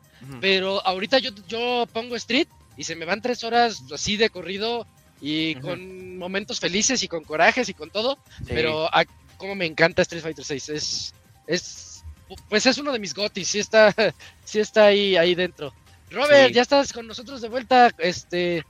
[0.40, 4.86] pero ahorita yo, yo pongo Street y se me van tres horas así de corrido
[5.26, 8.90] y con momentos felices y con corajes y con todo, pero
[9.38, 11.14] como me encanta Street Fighter 6, es,
[11.46, 12.04] es
[12.50, 13.94] pues es uno de mis gotis, sí está,
[14.44, 15.72] sí está ahí, ahí dentro.
[16.10, 18.66] Robert, ya estás con nosotros de vuelta, este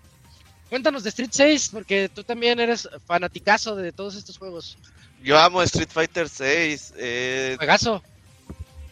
[0.69, 4.79] cuéntanos de Street 6, porque tú también eres fanaticazo de todos estos juegos.
[5.25, 6.95] Yo amo Street Fighter 6.
[6.97, 8.01] Eh, Juegazo.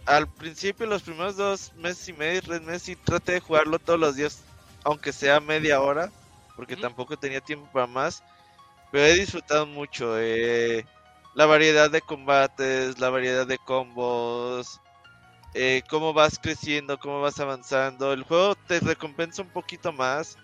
[0.05, 4.01] Al principio, los primeros dos meses y medio, tres meses, y traté de jugarlo todos
[4.01, 4.41] los días,
[4.83, 6.11] aunque sea media hora
[6.57, 8.23] porque tampoco tenía tiempo para más.
[8.91, 10.85] Pero he disfrutado mucho eh,
[11.35, 14.81] la variedad de combates, la variedad de combos,
[15.55, 18.13] eh, cómo vas creciendo, cómo vas avanzando.
[18.13, 20.37] El juego te recompensa un poquito más.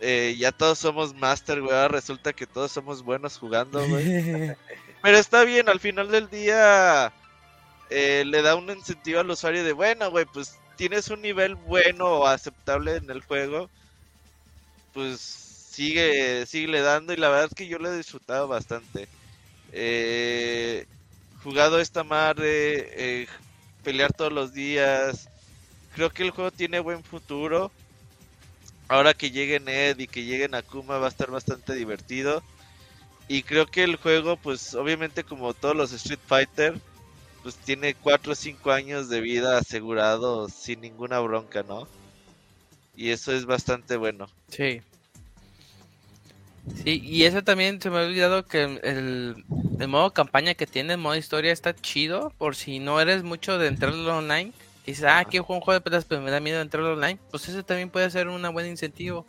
[0.00, 1.88] Eh, ya todos somos master, güey.
[1.88, 4.04] resulta que todos somos buenos jugando, güey.
[5.02, 7.12] Pero está bien, al final del día
[7.90, 12.26] le da un incentivo al usuario de, bueno, güey, pues tienes un nivel bueno o
[12.26, 13.68] aceptable en el juego
[14.92, 19.08] pues sigue, sigue dando y la verdad es que yo lo he disfrutado bastante.
[19.72, 20.86] Eh,
[21.42, 23.26] jugado esta madre, eh,
[23.82, 25.28] pelear todos los días.
[25.94, 27.70] Creo que el juego tiene buen futuro.
[28.88, 32.42] Ahora que llegue Ned y que llegue Akuma va a estar bastante divertido.
[33.28, 36.74] Y creo que el juego, pues obviamente como todos los Street Fighter,
[37.42, 41.88] pues tiene 4 o 5 años de vida asegurado sin ninguna bronca, ¿no?
[42.94, 44.28] Y eso es bastante bueno.
[44.48, 44.82] Sí.
[46.84, 49.44] Sí, y eso también se me ha olvidado que el,
[49.88, 53.66] modo campaña que tiene, el modo historia está chido, por si no eres mucho de
[53.66, 54.52] entrarlo online.
[54.84, 57.18] Y dices, ah, quiero jugar un juego de pedas, pero me da miedo entrarlo online.
[57.30, 59.26] Pues eso también puede ser un buen incentivo.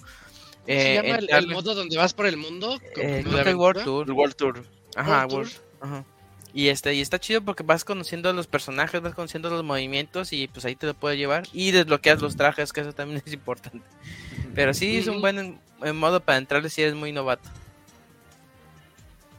[0.65, 2.80] ¿Se llama eh, el, modo donde vas por el mundo?
[2.95, 4.07] Eh, el World Tour.
[4.07, 4.64] El World Tour.
[4.95, 6.06] Ajá, World, Ajá.
[6.54, 10.34] Y este, y está chido porque vas conociendo a los personajes, vas conociendo los movimientos
[10.34, 11.44] y pues ahí te lo puedes llevar.
[11.52, 13.82] Y desbloqueas los trajes, que eso también es importante.
[14.56, 15.60] Pero sí es un buen
[15.96, 17.50] modo para entrarle si eres muy novato.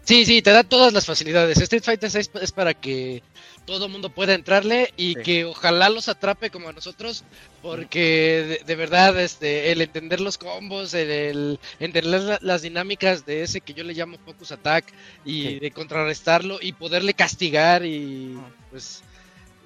[0.04, 1.58] Sí, sí, te da todas las facilidades.
[1.58, 3.22] Street Fighter 6 es para que
[3.64, 7.24] todo el mundo pueda entrarle y que ojalá los atrape como a nosotros,
[7.62, 13.74] porque de, verdad este el entender los combos, el, entender las, dinámicas de ese que
[13.74, 14.84] yo le llamo focus attack
[15.24, 18.38] y de contrarrestarlo y poderle castigar y
[18.70, 19.02] pues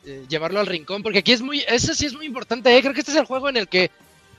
[0.06, 2.80] eh, llevarlo al rincón, porque aquí es muy, eso sí es muy importante, ¿eh?
[2.80, 3.90] creo que este es el juego en el que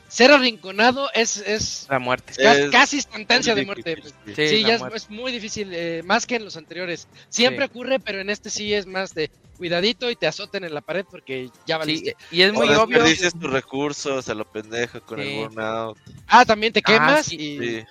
[0.10, 2.34] ser arrinconado es, es la muerte.
[2.72, 4.02] casi instantánea de muerte.
[4.36, 7.08] Sí, ya es, muy difícil, eh, más que en los anteriores.
[7.30, 10.82] Siempre ocurre, pero en este sí es más de cuidadito y te azoten en la
[10.82, 12.16] pared porque ya valiste.
[12.32, 13.04] y es muy obvio.
[13.04, 15.98] dices tus recursos a lo pendejo con el burnout.
[16.28, 17.86] Ah, también te ah, quemas y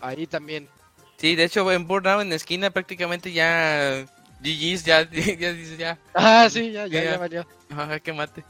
[0.00, 0.68] ahí también.
[1.16, 4.06] Sí, de hecho en burnout en esquina prácticamente ya
[4.40, 5.98] GG's ya, ya dices ya.
[6.14, 7.46] Ah, sí, ya, ya, ya, valió.
[7.70, 8.44] Ajá, que mate.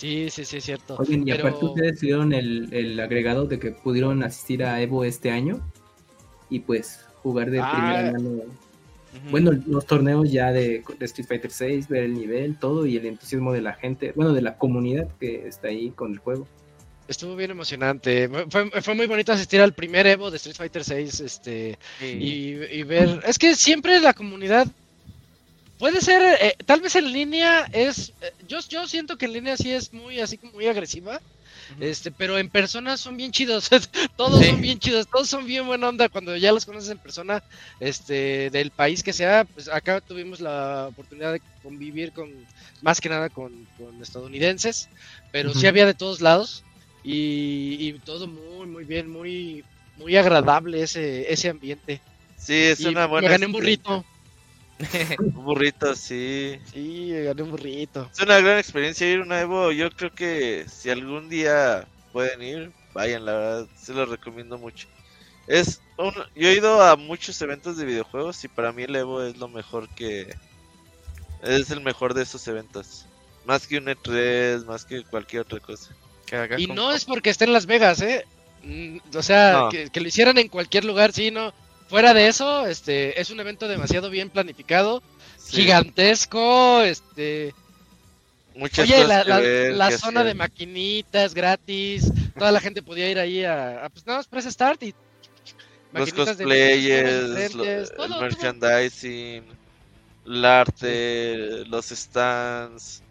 [0.00, 0.96] Sí, sí, sí, es cierto.
[0.98, 5.30] Oye, y aparte ustedes dieron el, el, agregado de que pudieron asistir a Evo este
[5.30, 5.60] año
[6.48, 7.70] y pues jugar de ah.
[7.70, 8.44] primera mano.
[9.30, 13.52] Bueno, los torneos ya de, Street Fighter 6, ver el nivel, todo y el entusiasmo
[13.52, 16.48] de la gente, bueno, de la comunidad que está ahí con el juego.
[17.06, 18.30] Estuvo bien emocionante.
[18.48, 22.82] Fue, fue muy bonito asistir al primer Evo de Street Fighter 6 este, y, y
[22.84, 23.20] ver.
[23.26, 24.66] Es que siempre la comunidad
[25.80, 29.56] Puede ser, eh, tal vez en línea es, eh, yo, yo siento que en línea
[29.56, 31.18] sí es muy así como muy agresiva,
[31.80, 33.70] este, pero en persona son bien chidos,
[34.16, 37.42] todos son bien chidos, todos son bien buena onda cuando ya los conoces en persona,
[37.80, 42.28] este, del país que sea, pues acá tuvimos la oportunidad de convivir con,
[42.82, 43.66] más que nada con,
[44.02, 44.90] estadounidenses,
[45.32, 46.62] pero sí había de todos lados
[47.02, 49.64] y, todo muy, muy bien, muy,
[49.96, 52.02] muy agradable ese, ese ambiente.
[52.36, 53.28] Sí, es una buena.
[53.28, 54.04] Me gané un burrito.
[55.18, 56.58] un burrito, sí.
[56.72, 58.08] Sí, gané un burrito.
[58.12, 59.72] Es una gran experiencia ir a un Evo.
[59.72, 64.88] Yo creo que si algún día pueden ir, vayan, la verdad, se los recomiendo mucho.
[65.46, 65.80] Es
[66.34, 69.48] yo he ido a muchos eventos de videojuegos y para mí el Evo es lo
[69.48, 70.34] mejor que...
[71.42, 73.06] Es el mejor de esos eventos.
[73.44, 75.94] Más que un E3, más que cualquier otra cosa.
[76.58, 78.24] Y no es porque esté en Las Vegas, ¿eh?
[78.62, 81.52] Mm, o sea, que, que, lo hicieran en cualquier lugar, sí, no.
[81.90, 85.02] Fuera de eso, este, es un evento demasiado bien planificado,
[85.48, 87.52] gigantesco, este...
[88.54, 89.06] Muchas Oye,
[89.72, 94.28] la, zona de maquinitas gratis, toda la gente podía ir ahí a, pues nada más
[94.28, 94.94] press start y
[95.92, 97.90] los cosplayers, el
[98.20, 99.44] merchandising,
[100.26, 103.02] el arte, los stands,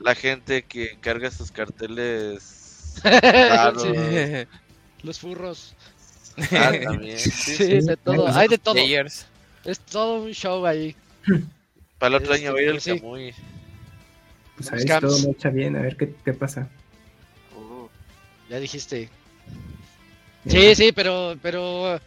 [0.00, 3.02] la gente que carga sus carteles,
[5.02, 5.75] los furros.
[6.52, 7.18] Ah, también.
[7.18, 8.28] Sí, de todo.
[8.28, 8.76] Hay de todo.
[9.64, 10.94] Es todo un show ahí.
[11.98, 13.34] Para el otro año voy a ir al muy
[14.56, 16.68] Pues ahí todo marcha bien, a ver qué, qué pasa.
[17.56, 17.88] Uh,
[18.50, 19.08] ya dijiste.
[20.46, 22.00] Sí, sí, pero, pero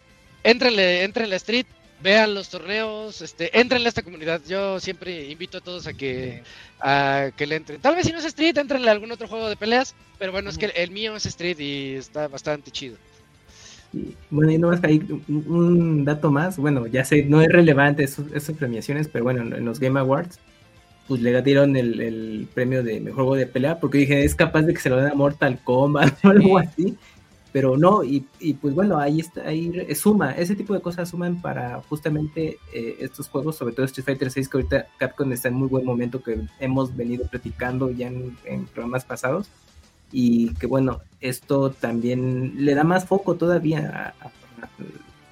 [0.43, 1.65] entrenle, entrenle a Street,
[2.01, 4.41] vean los torneos, este, entrenle a esta comunidad.
[4.47, 6.43] Yo siempre invito a todos a que,
[6.79, 7.81] a que le entren.
[7.81, 10.49] Tal vez si no es Street, entrenle a algún otro juego de peleas, pero bueno,
[10.49, 12.95] es que el mío es Street y está bastante chido
[14.29, 18.55] bueno, y no más hay un, dato más, bueno, ya sé, no es relevante esas
[18.57, 20.39] premiaciones, pero bueno, en los Game Awards,
[21.07, 24.73] pues le dieron el, premio de mejor juego de pelea, porque dije, es capaz de
[24.73, 26.95] que se lo den a Mortal Kombat o algo así,
[27.51, 28.27] pero no, y,
[28.61, 33.27] pues bueno, ahí está, ahí suma, ese tipo de cosas suman para justamente eh, estos
[33.27, 36.41] juegos, sobre todo Street Fighter 6, que ahorita Capcom está en muy buen momento, que
[36.59, 39.49] hemos venido platicando ya en programas pasados
[40.11, 44.31] y que bueno, esto también le da más foco todavía al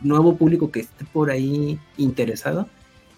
[0.01, 2.67] nuevo público que esté por ahí interesado.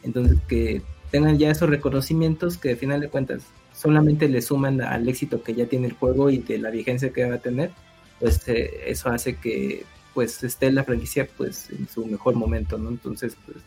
[0.04, 0.82] Entonces que
[1.12, 5.54] tengan ya esos reconocimientos que al final de cuentas solamente le suman al éxito que
[5.54, 7.72] ya tiene el juego y de la vigencia que va a tener,
[8.20, 12.90] pues eh, eso hace que pues esté la franquicia pues en su mejor momento, ¿no?
[12.90, 13.58] Entonces pues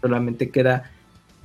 [0.00, 0.90] solamente queda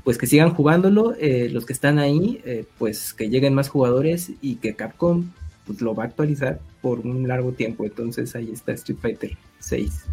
[0.04, 4.32] pues que sigan jugándolo, eh, los que están ahí, eh, pues que lleguen más jugadores
[4.42, 5.26] y que Capcom
[5.66, 7.86] pues lo va a actualizar por un largo tiempo.
[7.86, 10.06] Entonces ahí está Street Fighter 6.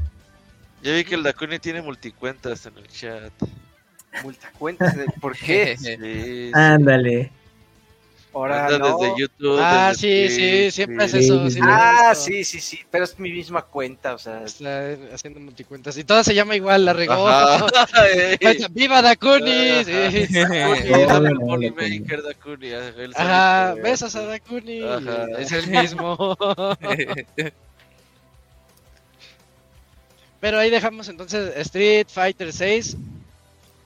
[0.82, 3.32] Ya vi que el Dakuni tiene multicuentas en el chat.
[4.22, 6.50] Multicuentas, ¿por qué?
[6.54, 7.30] Ándale.
[8.34, 9.58] Ahora desde YouTube.
[9.60, 11.46] Ah, sí, sí, siempre es eso.
[11.62, 14.44] ah, sí, sí, sí, pero es mi misma cuenta, o sea.
[14.44, 15.96] Está haciendo multicuentas.
[15.96, 17.16] Y toda se llama igual, la regó.
[18.70, 19.84] ¡Viva Dakuni!
[19.84, 20.36] Sí.
[22.22, 22.72] Dakuni.
[23.16, 24.82] Ajá, besos a Dakuni.
[25.38, 26.36] Es el mismo.
[30.40, 32.96] Pero ahí dejamos entonces Street Fighter 6.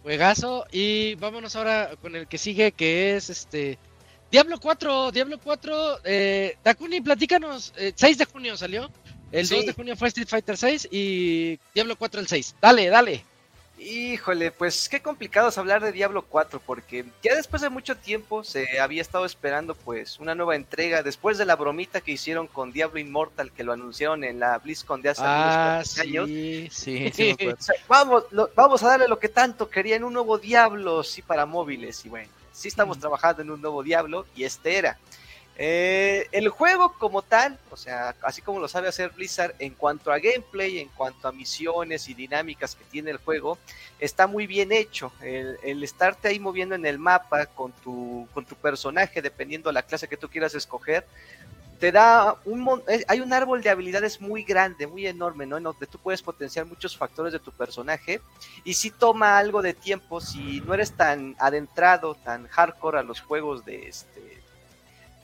[0.02, 0.66] Juegazo.
[0.73, 3.78] Y vámonos ahora con el que sigue, que es este.
[4.33, 8.91] Diablo 4, Diablo 4, eh, Dakuni, platícanos, 6 eh, de junio salió,
[9.31, 12.55] el 2 de junio fue Street Fighter 6 y Diablo 4 el 6.
[12.59, 13.23] Dale, dale.
[13.79, 18.43] Híjole, pues qué complicado es hablar de Diablo 4 porque ya después de mucho tiempo
[18.43, 22.73] se había estado esperando pues una nueva entrega después de la bromita que hicieron con
[22.73, 26.27] Diablo Immortal que lo anunciaron en la BlizzCon de hace ah, años.
[26.27, 26.71] Sí,
[27.13, 27.37] sí,
[27.87, 32.09] vamos, vamos a darle lo que tanto querían, un nuevo Diablo, sí, para móviles y
[32.09, 34.99] bueno sí estamos trabajando en un nuevo Diablo y este era.
[35.57, 40.11] Eh, el juego como tal, o sea, así como lo sabe hacer Blizzard, en cuanto
[40.11, 43.59] a gameplay, en cuanto a misiones y dinámicas que tiene el juego,
[44.01, 45.12] está muy bien hecho.
[45.20, 49.83] El, estarte ahí moviendo en el mapa con tu, con tu personaje, dependiendo de la
[49.83, 51.07] clase que tú quieras escoger,
[51.83, 55.57] te da un eh, hay un árbol de habilidades muy grande, muy enorme, ¿no?
[55.57, 58.21] En donde tú puedes potenciar muchos factores de tu personaje
[58.63, 63.21] y si toma algo de tiempo, si no eres tan adentrado, tan hardcore a los
[63.21, 64.45] juegos de este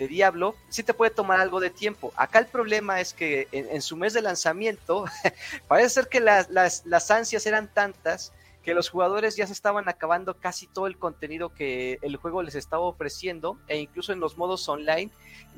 [0.00, 2.12] de Diablo, sí te puede tomar algo de tiempo.
[2.16, 5.04] Acá el problema es que en, su mes de lanzamiento
[5.68, 8.32] parece ser que las, las, las ansias eran tantas
[8.68, 12.54] que los jugadores ya se estaban acabando casi todo el contenido que el juego les
[12.54, 15.10] estaba ofreciendo e incluso en los modos online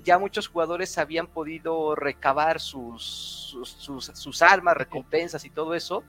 [0.04, 6.04] ya muchos jugadores habían podido recabar sus, sus, armas, recompensas y todo eso.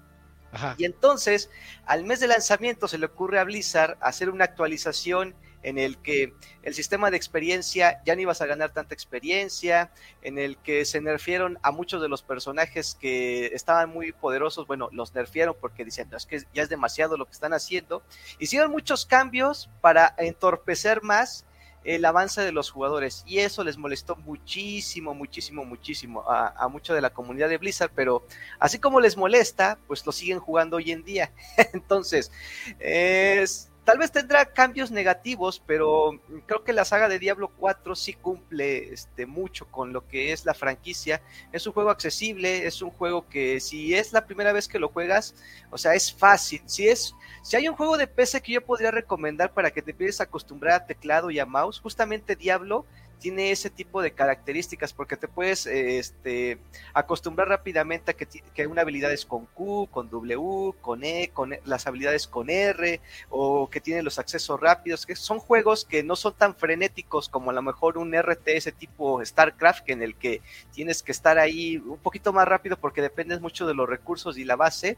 [0.78, 1.49] Y entonces,
[1.88, 5.34] al mes de lanzamiento se le ocurre a Blizzard hacer una actualización
[5.64, 6.34] en el que
[6.64, 11.02] el sistema de experiencia ya no ibas a ganar tanta experiencia, en el que se
[11.02, 16.10] nerfieron a muchos de los personajes que estaban muy poderosos, bueno, los nerfieron porque dicen,
[16.16, 18.04] es que ya es demasiado lo que están haciendo.
[18.40, 21.46] Hicieron muchos cambios para entorpecer más
[21.84, 27.02] el avance de los jugadores y eso les molestó muchísimo, muchísimo, muchísimo a, a de
[27.02, 28.26] la comunidad de Blizzard, pero
[28.60, 31.32] así como les molesta, pues lo siguen jugando hoy en día.
[31.74, 32.32] Entonces,
[32.80, 38.14] es, Tal vez tendrá cambios negativos, pero creo que la saga de Diablo 4 sí
[38.14, 41.22] cumple este, mucho con lo que es la franquicia.
[41.52, 44.88] Es un juego accesible, es un juego que si es la primera vez que lo
[44.88, 45.36] juegas,
[45.72, 46.62] o sea, es fácil.
[46.68, 47.14] Si es,
[47.44, 50.24] si hay un juego de PC que yo podría recomendar para que te empieces a
[50.24, 52.86] acostumbrar a teclado y a mouse, justamente Diablo
[53.22, 56.57] tiene ese tipo de características porque te puedes este,
[56.93, 61.53] acostumbrar rápidamente a que, que, una habilidad es con Q, con W, con E, con
[61.53, 62.99] e, las habilidades con R
[63.30, 67.52] o que tiene los accesos rápidos, que son juegos que no son tan frenéticos como
[67.52, 70.41] a lo mejor un RTS tipo StarCraft en el que
[70.73, 74.45] tienes que estar ahí un poquito más rápido porque dependes mucho de los recursos y
[74.45, 74.98] la base.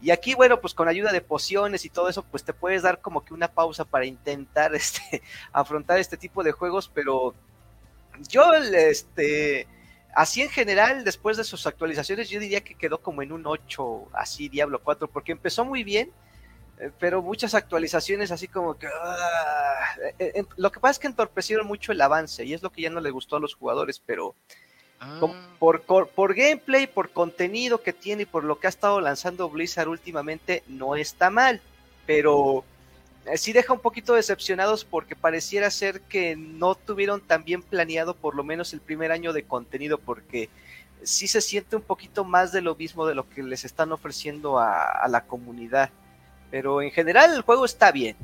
[0.00, 3.00] Y aquí, bueno, pues con ayuda de pociones y todo eso, pues te puedes dar
[3.00, 5.22] como que una pausa para intentar este,
[5.52, 7.34] afrontar este tipo de juegos, pero
[8.28, 9.66] yo, este,
[10.14, 14.08] así en general, después de sus actualizaciones, yo diría que quedó como en un 8,
[14.12, 16.10] así Diablo 4, porque empezó muy bien,
[16.78, 18.86] eh, pero muchas actualizaciones así como que...
[18.86, 19.96] Ah,
[20.56, 23.00] lo que pasa es que entorpecieron mucho el avance y es lo que ya no
[23.00, 24.34] le gustó a los jugadores, pero...
[24.98, 25.20] Ah.
[25.58, 29.50] Por, por, por, gameplay, por contenido que tiene y por lo que ha estado lanzando
[29.50, 31.60] Blizzard últimamente, no está mal.
[32.06, 32.64] Pero
[33.36, 38.34] sí deja un poquito decepcionados porque pareciera ser que no tuvieron tan bien planeado por
[38.34, 40.48] lo menos el primer año de contenido porque
[41.02, 44.58] sí se siente un poquito más de lo mismo de lo que les están ofreciendo
[44.58, 45.90] a, la comunidad.
[46.50, 48.16] Pero en general el juego está bien.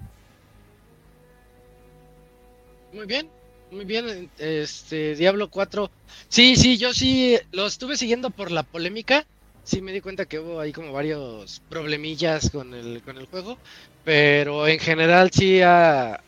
[2.92, 3.28] Muy bien,
[3.70, 4.30] muy bien.
[4.38, 5.90] Este Diablo 4.
[6.28, 9.26] Sí, sí, yo sí lo estuve siguiendo por la polémica
[9.64, 13.58] sí me di cuenta que hubo ahí como varios problemillas con el, con el juego,
[14.04, 16.20] pero en general sí ha,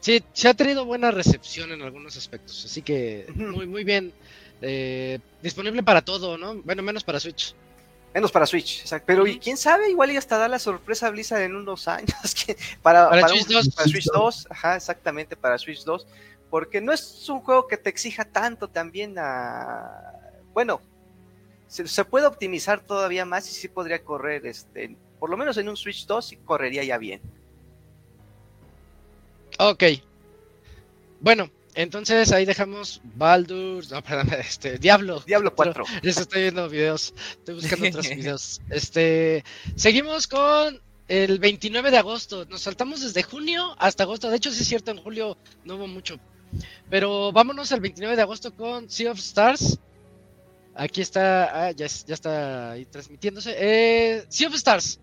[0.00, 4.12] sí, se ha tenido buena recepción en algunos aspectos, así que muy, muy bien.
[4.60, 6.56] Eh, disponible para todo, ¿no?
[6.62, 7.54] Bueno, menos para Switch.
[8.12, 9.04] Menos para Switch, exacto.
[9.06, 12.34] Pero y quién sabe, igual y hasta da la sorpresa a Blizzard en unos años.
[12.34, 13.68] Que para, para, Switch 2.
[13.74, 16.06] Para Switch 2, ajá, exactamente, para Switch 2.
[16.50, 20.14] Porque no es un juego que te exija tanto también a.
[20.54, 20.80] Bueno,
[21.68, 25.76] se, puede optimizar todavía más y sí podría correr, este, por lo menos en un
[25.76, 27.20] Switch 2 y correría ya bien.
[29.58, 29.84] Ok.
[31.20, 35.22] Bueno, entonces ahí dejamos Baldur, no, perdón, este, Diablo.
[35.26, 35.84] Diablo 4.
[36.02, 38.60] Eso estoy viendo videos, estoy buscando otros videos.
[38.70, 39.44] Este,
[39.76, 42.44] seguimos con el 29 de agosto.
[42.46, 44.30] Nos saltamos desde junio hasta agosto.
[44.30, 46.18] De hecho, sí es cierto, en julio no hubo mucho.
[46.88, 49.78] Pero vámonos al 29 de agosto con Sea of Stars.
[50.78, 53.52] Aquí está, ah, ya, ya está ahí transmitiéndose.
[53.58, 55.00] Eh, sea of Stars.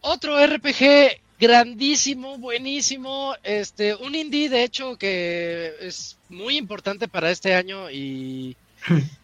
[0.00, 7.54] Otro RPG grandísimo, buenísimo, este, un indie de hecho que es muy importante para este
[7.54, 8.56] año y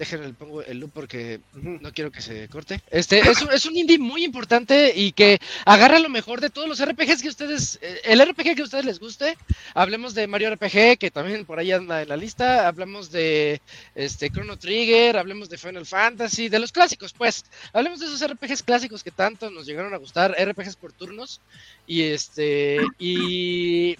[0.00, 2.80] Déjenme pongo el loop porque no quiero que se corte.
[2.90, 6.66] Este es un, es un indie muy importante y que agarra lo mejor de todos
[6.66, 9.36] los RPGs que ustedes, eh, el RPG que a ustedes les guste.
[9.74, 12.66] Hablemos de Mario RPG, que también por ahí anda en la lista.
[12.66, 13.60] Hablemos de
[13.94, 17.44] este Chrono Trigger, hablemos de Final Fantasy, de los clásicos, pues.
[17.74, 21.42] Hablemos de esos RPGs clásicos que tanto nos llegaron a gustar, RPGs por turnos.
[21.86, 23.98] Y este, y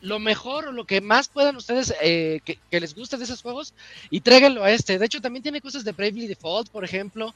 [0.00, 3.74] lo mejor o lo que más puedan ustedes eh, que, les guste de esos juegos
[4.10, 4.98] y tráiganlo a este.
[4.98, 7.34] De hecho, también tiene cosas de Bravely Default, por ejemplo.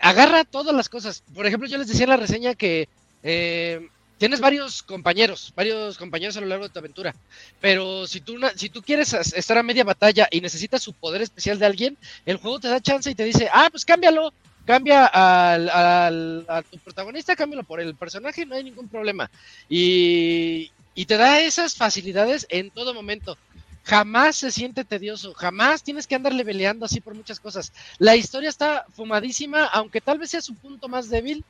[0.00, 1.22] Agarra todas las cosas.
[1.34, 2.88] Por ejemplo, yo les decía en la reseña que
[3.22, 3.88] eh,
[4.18, 7.14] tienes varios compañeros, varios compañeros a lo largo de tu aventura.
[7.60, 11.58] Pero si tú, si tú quieres estar a media batalla y necesitas su poder especial
[11.58, 14.32] de alguien, el juego te da chance y te dice, ah, pues cámbialo.
[14.66, 19.30] Cambia al, al, a tu protagonista, cámbialo por el personaje, no hay ningún problema.
[19.68, 23.36] Y, y te da esas facilidades en todo momento.
[23.84, 27.72] Jamás se siente tedioso, jamás tienes que andarle peleando así por muchas cosas.
[27.98, 31.44] La historia está fumadísima, aunque tal vez sea su punto más débil,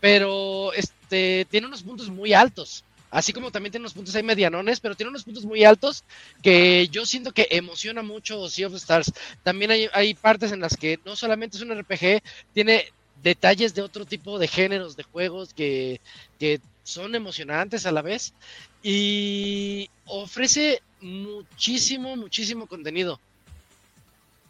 [0.00, 2.84] pero este tiene unos puntos muy altos.
[3.08, 6.02] Así como también tiene unos puntos ahí medianones, pero tiene unos puntos muy altos
[6.42, 9.12] que yo siento que emociona mucho Sea of Stars.
[9.44, 12.20] También hay, hay partes en las que no solamente es un RPG,
[12.52, 12.92] tiene
[13.22, 16.00] detalles de otro tipo de géneros de juegos que,
[16.38, 18.34] que son emocionantes a la vez
[18.88, 23.18] y ofrece muchísimo, muchísimo contenido.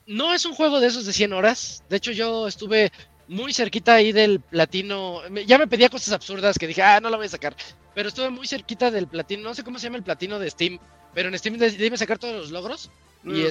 [0.06, 1.82] No es un juego de esos de 100 horas.
[1.88, 2.92] De hecho, yo estuve
[3.28, 5.22] muy cerquita ahí del platino.
[5.46, 7.56] Ya me pedía cosas absurdas que dije, ah, no la voy a sacar.
[7.94, 9.42] Pero estuve muy cerquita del platino.
[9.42, 10.78] No sé cómo se llama el platino de Steam.
[11.14, 12.90] Pero en Steam debe sacar todos los logros.
[13.24, 13.46] Y mm.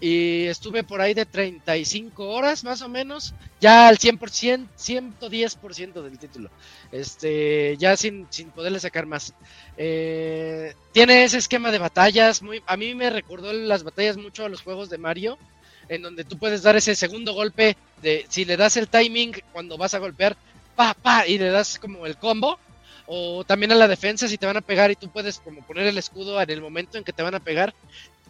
[0.00, 6.18] Y estuve por ahí de 35 horas más o menos, ya al 100%, 110% del
[6.18, 6.50] título.
[6.92, 9.34] Este, ya sin, sin poderle sacar más.
[9.76, 14.48] Eh, tiene ese esquema de batallas, muy, a mí me recordó las batallas mucho a
[14.48, 15.36] los juegos de Mario,
[15.88, 19.76] en donde tú puedes dar ese segundo golpe de si le das el timing cuando
[19.76, 20.36] vas a golpear,
[20.76, 22.58] pa, pa, y le das como el combo.
[23.10, 25.86] O también a la defensa si te van a pegar y tú puedes como poner
[25.86, 27.74] el escudo en el momento en que te van a pegar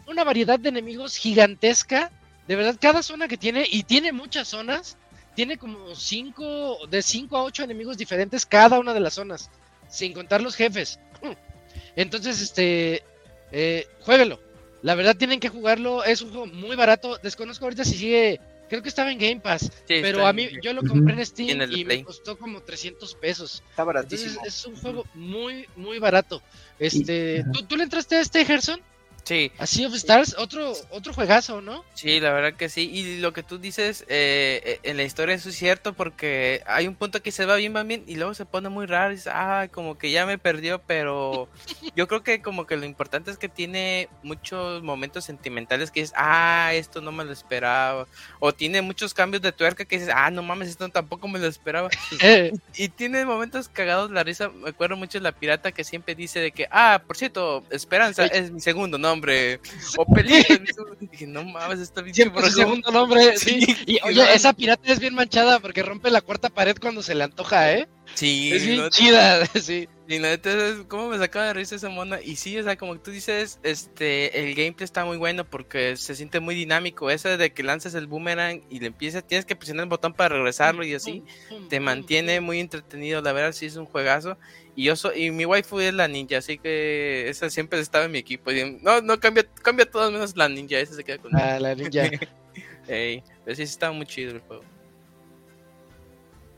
[0.09, 2.11] una variedad de enemigos gigantesca.
[2.47, 4.97] De verdad, cada zona que tiene, y tiene muchas zonas,
[5.35, 9.49] tiene como cinco, de 5 a 8 enemigos diferentes cada una de las zonas,
[9.87, 10.99] sin contar los jefes.
[11.95, 13.03] Entonces, este,
[13.51, 14.39] eh, jueguelo.
[14.81, 17.17] La verdad tienen que jugarlo, es un juego muy barato.
[17.21, 20.81] Desconozco ahorita si sigue, creo que estaba en Game Pass, pero a mí yo lo
[20.83, 23.61] compré en Steam y me costó como 300 pesos.
[23.69, 24.41] Está baratísimo.
[24.45, 26.41] es un juego muy, muy barato.
[26.79, 28.81] Este, ¿tú, ¿tú, le entraste a este, Gerson?
[29.29, 29.51] Sí.
[29.59, 31.85] Así of Stars, otro, otro juegazo, ¿no?
[31.93, 32.89] Sí, la verdad que sí.
[32.91, 36.87] Y lo que tú dices eh, eh, en la historia eso es cierto porque hay
[36.87, 39.17] un punto que se va bien, va bien y luego se pone muy raro y
[39.17, 41.47] dice, ah, como que ya me perdió, pero
[41.95, 46.15] yo creo que como que lo importante es que tiene muchos momentos sentimentales que dices,
[46.17, 48.07] ah, esto no me lo esperaba.
[48.39, 51.45] O tiene muchos cambios de tuerca que dices, ah, no mames, esto tampoco me lo
[51.45, 51.89] esperaba.
[52.21, 52.51] Eh.
[52.75, 54.49] y tiene momentos cagados la risa.
[54.49, 58.25] Me acuerdo mucho de la pirata que siempre dice de que, ah, por cierto, Esperanza
[58.25, 59.59] es mi segundo nombre nombre.
[59.97, 60.57] O peligro.
[60.99, 62.15] dije, no mames, está bien.
[62.15, 63.65] Siempre su segundo nombre, sí.
[63.85, 67.25] Y oye, esa pirata es bien manchada porque rompe la cuarta pared cuando se le
[67.25, 67.87] antoja, ¿eh?
[68.15, 68.51] Sí.
[68.53, 69.87] Es bien chida, sí.
[70.09, 70.49] Y la neta,
[70.87, 72.19] ¿cómo me sacaba de risa esa mona?
[72.19, 76.15] Y sí, o sea, como tú dices, este, el gameplay está muy bueno porque se
[76.15, 77.11] siente muy dinámico.
[77.11, 80.33] Eso de que lances el boomerang y le empiezas, tienes que presionar el botón para
[80.35, 81.23] regresarlo y así,
[81.69, 83.21] te mantiene muy entretenido.
[83.21, 84.35] La verdad, sí es un juegazo.
[84.75, 88.11] Y yo soy, y mi waifu es la ninja, así que esa siempre estaba en
[88.11, 88.49] mi equipo.
[88.81, 92.09] no, no cambia, cambia todo menos la ninja, esa se queda con Ah, la ninja.
[92.87, 94.63] Ey, pero sí, estaba muy chido el juego.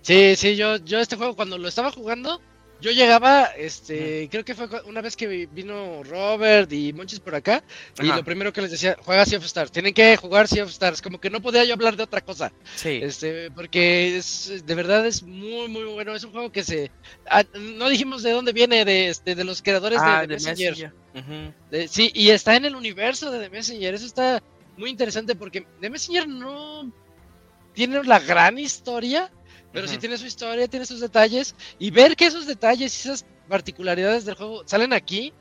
[0.03, 2.41] Sí, sí, yo, yo este juego cuando lo estaba jugando,
[2.81, 7.63] yo llegaba, este, creo que fue una vez que vino Robert y Monchis por acá,
[8.01, 10.69] y lo primero que les decía, juega Sea of Stars, tienen que jugar Sea of
[10.71, 12.51] Stars, como que no podía yo hablar de otra cosa.
[12.75, 12.99] Sí.
[13.01, 16.91] Este, porque es, de verdad es muy, muy bueno, es un juego que se,
[17.29, 20.93] ah, no dijimos de dónde viene, de, este, de los creadores de, ah, Messenger.
[21.87, 24.41] sí, y está en el universo de The Messenger, eso está
[24.77, 26.91] muy interesante porque The Messenger no
[27.73, 29.31] tiene la gran historia,
[29.71, 33.25] pero sí tiene su historia, tiene sus detalles, y ver que esos detalles y esas
[33.47, 35.33] particularidades del juego salen aquí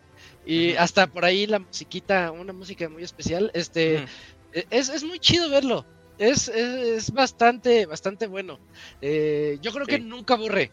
[0.46, 4.06] y hasta por ahí la musiquita, una música muy especial, este,
[4.52, 5.84] e, es, es, muy chido verlo.
[6.18, 8.58] Es, es, bastante, bastante bueno.
[9.00, 10.70] Eh, yo creo que nunca aburre.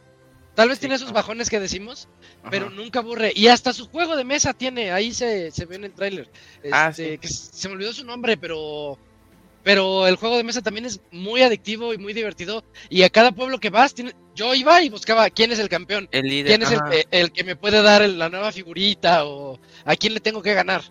[0.55, 2.09] Tal vez tiene sus bajones que decimos,
[2.49, 3.31] pero nunca aburre.
[3.35, 6.29] Y hasta su juego de mesa tiene, ahí se, se ve en el tráiler.
[6.71, 8.97] Ah, este, que se me olvidó su nombre, pero
[9.67, 12.63] pero el juego de mesa también es muy adictivo y muy divertido.
[12.89, 13.93] Y a cada pueblo que vas,
[14.33, 17.57] yo iba y buscaba quién es el campeón, el líder, quién es el, que me
[17.57, 20.83] puede dar la nueva figurita o a quién le tengo que ganar.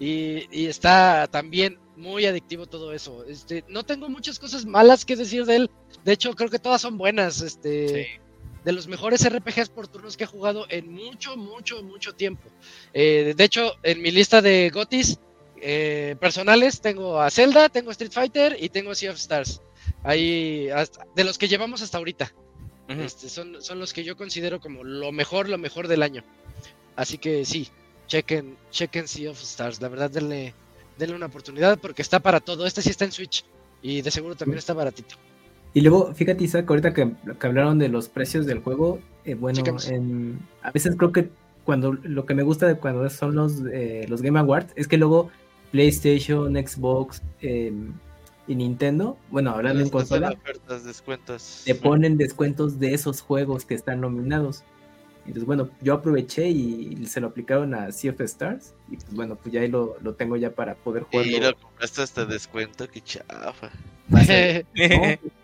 [0.00, 3.22] Y, está también muy adictivo todo eso.
[3.26, 5.70] Este, no tengo muchas cosas malas que decir de él.
[6.02, 7.42] De hecho, creo que todas son buenas.
[7.42, 8.18] Este,
[8.64, 12.48] de los mejores RPGs por turnos que he jugado en mucho, mucho, mucho tiempo.
[12.94, 15.18] Eh, de hecho, en mi lista de Gotis
[15.62, 19.62] eh, personales tengo a Zelda, tengo a Street Fighter y tengo a Sea of Stars.
[20.02, 20.68] Ahí,
[21.14, 22.32] de los que llevamos hasta ahorita.
[22.88, 26.24] este, son, son los que yo considero como lo mejor, lo mejor del año.
[26.96, 27.68] Así que sí,
[28.08, 29.80] chequen, chequen Sea of Stars.
[29.80, 30.52] La verdad, denle,
[30.98, 32.66] denle una oportunidad porque está para todo.
[32.66, 33.44] Este sí está en Switch
[33.80, 35.14] y de seguro también está baratito.
[35.74, 39.62] Y luego, fíjate, Isaac, ahorita que, hablaron de los precios del juego, eh, bueno,
[40.62, 41.30] a veces creo que
[41.64, 44.98] cuando lo que me gusta de cuando son los, eh, los Game Awards es que
[44.98, 45.30] luego
[45.72, 47.92] PlayStation, Xbox em,
[48.46, 50.36] y Nintendo, bueno, hablando en consola,
[50.84, 51.62] descuentos.
[51.64, 54.62] te ponen descuentos de esos juegos que están nominados.
[55.24, 58.74] Entonces, bueno, yo aproveché y se lo aplicaron a Sea of Stars.
[58.90, 61.26] Y pues bueno, pues ya ahí lo, tengo ya para poder jugar.
[61.26, 63.70] Y lo compraste hasta descuento, qué chafa.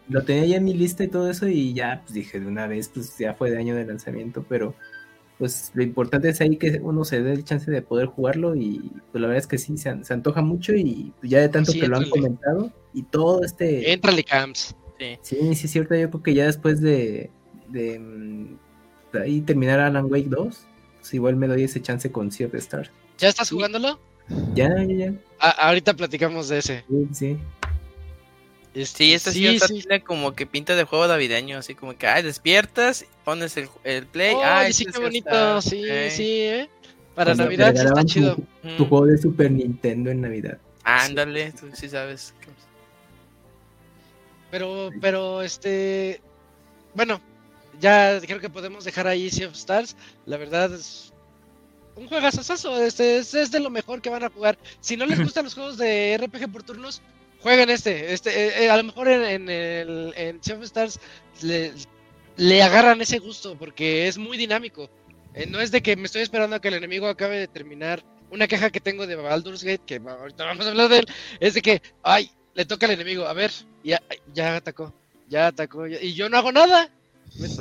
[0.09, 2.67] lo tenía ya en mi lista y todo eso y ya pues dije de una
[2.67, 4.75] vez, pues ya fue de año de lanzamiento, pero
[5.39, 8.91] pues lo importante es ahí que uno se dé el chance de poder jugarlo y
[9.13, 11.87] pues la verdad es que sí, se, antoja mucho y pues, ya de tanto que
[11.87, 13.93] lo han comentado y todo este...
[13.93, 14.75] Entrale camps.
[14.99, 17.31] Sí, sí, sí, es cierto, yo creo que ya después de,
[17.69, 18.59] de, mm,
[19.23, 20.67] ahí terminar Alan Wake 2,
[20.99, 22.91] pues igual me doy ese chance con Sea of Stars.
[23.17, 24.01] ¿Ya estás jugándolo?
[24.55, 25.15] Ya, ya, ya.
[25.39, 26.85] ahorita platicamos de ese.
[26.89, 27.39] Sí, sí.
[28.75, 32.23] Este, sí, esta sí, tiene como que pinta de juego navideño, así como que, ay,
[32.23, 36.69] despiertas, pones el, el play, oh, ay, sí, qué bonito, sí, sí, ¿eh?
[37.15, 38.37] Para Navidad está chido.
[38.77, 40.59] Tu, juego de Super Nintendo en Navidad.
[40.85, 42.33] Ándale, tú sí sabes.
[44.51, 46.21] Pero, pero, este,
[46.95, 47.21] bueno,
[47.81, 49.97] ya creo que podemos dejar ahí Sea of Stars,
[50.27, 51.13] la verdad es
[51.97, 54.57] un juegazazo, este es, es de lo mejor que van a jugar.
[54.81, 57.03] Si no les gustan los juegos de RPG por turnos,
[57.41, 58.13] jueguen este.
[58.13, 61.01] este eh, eh, a lo mejor en, el en of Stars
[61.43, 64.91] le, agarran ese gusto porque es muy dinámico.
[65.35, 68.03] Eh, no es de que me estoy esperando a que el enemigo acabe de terminar.
[68.31, 71.07] Una queja que tengo de Baldur's Gate, que ahorita vamos a hablar de él,
[71.41, 73.25] es de que, ay, le toca al enemigo.
[73.25, 73.51] A ver,
[73.83, 74.03] ya,
[74.35, 74.93] ya atacó,
[75.29, 76.91] ya atacó, y yo no hago nada.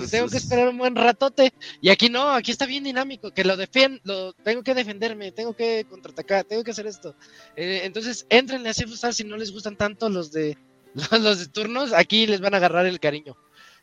[0.10, 1.54] Tengo que esperar un buen ratote.
[1.82, 5.56] Y aquí no, aquí está bien dinámico, que lo defiendo, lo, tengo que defenderme, tengo
[5.56, 7.16] que contraatacar, tengo que hacer esto.
[7.56, 10.58] Eh, entonces, entrenle a Star si no les gustan tanto los de
[11.22, 13.38] los, de turnos, aquí les van a agarrar el cariño.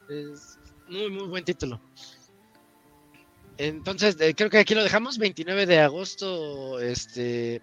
[0.09, 0.59] Es
[0.89, 1.81] muy, muy buen título.
[3.57, 7.63] Entonces, eh, creo que aquí lo dejamos, 29 de agosto, este,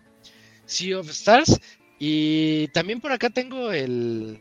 [0.65, 1.59] Sea of Stars.
[1.99, 4.39] Y también por acá tengo el,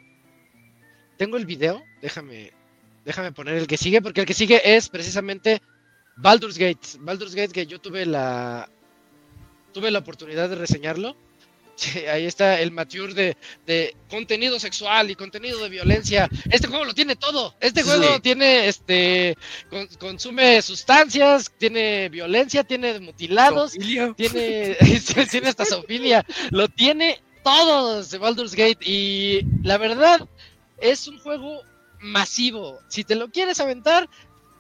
[1.19, 2.53] tengo el video, déjame,
[3.05, 5.62] Déjame poner el que sigue, porque el que sigue es precisamente
[6.16, 6.98] Baldur's Gate.
[6.98, 8.68] Baldur's Gate que yo tuve la
[9.72, 11.16] tuve la oportunidad de reseñarlo.
[12.12, 13.36] ahí está el mature de,
[13.66, 16.28] de, contenido sexual y contenido de violencia.
[16.51, 17.55] Este juego lo tiene todo.
[17.60, 19.36] Este juego tiene, este,
[19.98, 23.72] consume sustancias, tiene violencia, tiene mutilados,
[24.16, 24.77] tiene,
[25.31, 26.24] tiene hasta sofilia.
[26.51, 30.28] Lo tiene todo de Baldur's Gate y la verdad
[30.78, 31.62] es un juego
[32.01, 32.81] masivo.
[32.89, 34.09] Si te lo quieres aventar,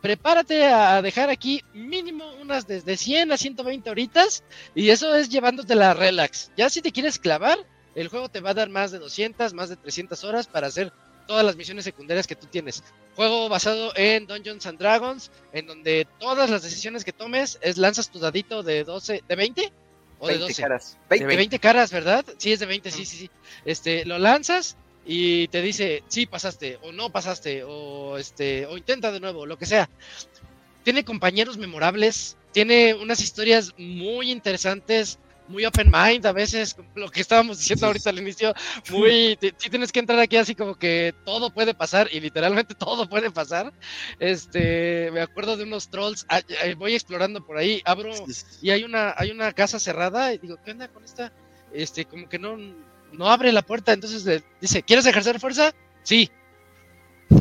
[0.00, 4.44] prepárate a dejar aquí mínimo unas desde 100 a 120 horitas
[4.74, 6.50] y eso es llevándote la relax.
[6.56, 7.58] Ya si te quieres clavar,
[7.94, 10.92] el juego te va a dar más de 200, más de 300 horas para hacer
[11.26, 12.82] todas las misiones secundarias que tú tienes.
[13.14, 18.10] Juego basado en Dungeons and Dragons, en donde todas las decisiones que tomes es lanzas
[18.10, 19.72] tu dadito de 12, de 20
[20.18, 20.62] o de 12.
[20.62, 20.98] Caras.
[21.08, 21.26] 20.
[21.26, 22.24] De 20 caras, ¿verdad?
[22.38, 23.30] Sí, es de 20, sí, sí, sí.
[23.64, 24.76] Este, lo lanzas
[25.12, 29.58] y te dice, sí pasaste, o no pasaste, o este, o intenta de nuevo, lo
[29.58, 29.90] que sea.
[30.84, 35.18] Tiene compañeros memorables, tiene unas historias muy interesantes,
[35.48, 38.54] muy open mind a veces, lo que estábamos diciendo ahorita al inicio,
[38.92, 43.08] muy, sí tienes que entrar aquí así como que todo puede pasar y literalmente todo
[43.08, 43.72] puede pasar.
[44.20, 48.12] Este, me acuerdo de unos trolls, ah, eh, voy explorando por ahí, abro
[48.62, 51.32] y hay una, hay una casa cerrada y digo, ¿qué onda con esta?
[51.72, 52.56] Este, como que no,
[53.12, 55.74] no abre la puerta, entonces le dice, ¿quieres ejercer fuerza?
[56.02, 56.30] Sí.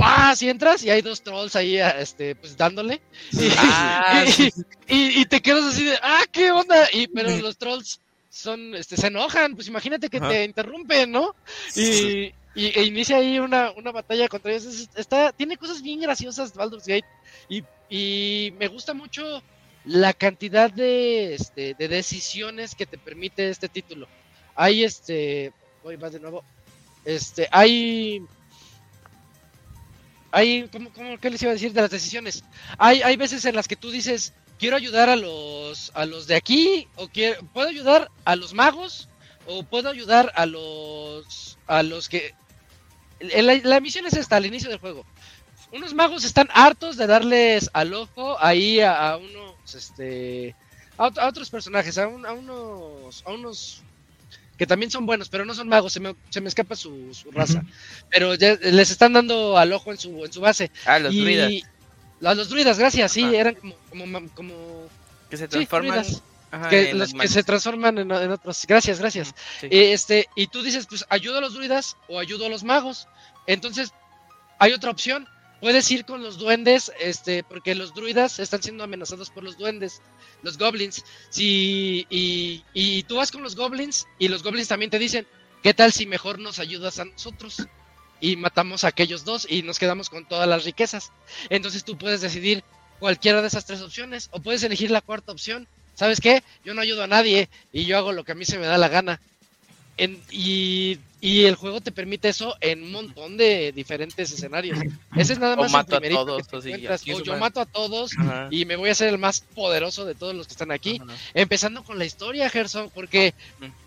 [0.02, 0.34] ¡ah!
[0.36, 3.02] Si entras y hay dos trolls ahí, este, pues dándole.
[3.32, 4.26] Y, ah,
[4.88, 6.88] y, te quedas así de, ¡ah, qué onda!
[6.94, 11.36] Y, pero los trolls son, este, se enojan, pues imagínate que te interrumpen, ¿no?
[11.76, 14.90] Y, y e inicia ahí una, una batalla contra ellos.
[14.96, 17.08] Está, tiene cosas bien graciosas Baldur's Gate
[17.48, 19.42] y, y me gusta mucho
[19.86, 24.08] la cantidad de, este, de decisiones que te permite este título.
[24.62, 25.54] Hay este,
[25.86, 26.44] voy más de nuevo,
[27.06, 28.22] este, hay
[30.32, 32.44] hay, ¿cómo, cómo, qué les iba a decir de las decisiones?
[32.78, 36.36] Hay, hay veces en las que tú dices, quiero ayudar a los, a los de
[36.36, 39.08] aquí, o quiero, puedo ayudar a los magos,
[39.48, 42.36] o puedo ayudar a los, a los que...
[43.22, 45.06] La, misión es esta, al inicio del juego.
[45.72, 50.54] Unos magos están hartos de darles al ojo ahí a, unos, este,
[50.98, 53.84] a, otros personajes, a, a unos, a unos
[54.60, 57.64] que también son buenos, pero no son magos, se me, se me escapa su, raza.
[58.10, 60.70] Pero les están dando al ojo en su, en su base.
[60.86, 61.64] Ah, los druidas.
[62.26, 64.90] A los druidas, gracias, sí, eran como, como,
[65.30, 66.06] Que se transforman.
[66.70, 68.66] que, los que se transforman en, otros.
[68.68, 69.34] Gracias, gracias.
[69.62, 73.08] Este, y tú dices, pues ayudo a los druidas o ayudo a los magos.
[73.48, 73.94] Entonces,
[74.60, 75.26] hay otra opción.
[75.62, 80.02] Puedes ir con los duendes, este, porque los druidas están siendo amenazados por los duendes
[80.42, 81.04] los goblins.
[81.30, 85.28] Si, y, y tú vas con los goblins y los goblins también te dicen,
[85.64, 87.68] ¿qué tal si mejor nos ayudas a nosotros?
[88.22, 91.12] Y matamos a aquellos dos y nos quedamos con todas las riquezas.
[91.50, 92.64] Entonces tú puedes decidir
[93.00, 95.68] cualquiera de esas tres opciones o puedes elegir la cuarta opción.
[95.96, 96.44] ¿Sabes qué?
[96.64, 98.78] Yo no ayudo a nadie y yo hago lo que a mí se me da
[98.78, 99.22] la gana.
[99.98, 104.80] En, y y el juego te permite eso en un montón de diferentes escenarios.
[105.16, 108.12] Ese es nada más o mato a todos, o yo mato a todos
[108.50, 111.02] y me voy a ser el más poderoso de todos los que están aquí.
[111.34, 113.34] Empezando con la historia, Gerson, porque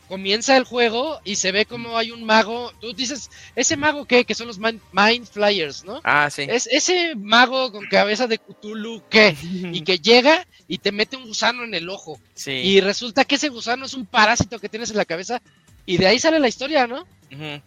[0.09, 2.71] comienza el juego y se ve como hay un mago.
[2.83, 4.27] Tú dices, ¿ese mago qué?
[4.27, 6.03] Que son los Mind Flyers, ¿no?
[6.05, 6.43] Ah, sí.
[6.47, 9.35] Es ese mago con cabeza de Cthulhu, ¿qué?
[9.73, 12.21] y que llega y te mete un gusano en el ojo.
[12.35, 12.51] Sí.
[12.51, 15.41] Y resulta que ese gusano es un parásito que tienes en la cabeza
[15.87, 17.07] y de ahí sale la historia, ¿no?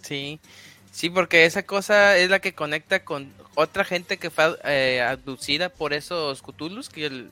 [0.02, 0.40] sí,
[0.92, 5.70] sí, porque esa cosa es la que conecta con otra gente que fue eh, abducida
[5.70, 6.44] por esos
[6.90, 7.28] que,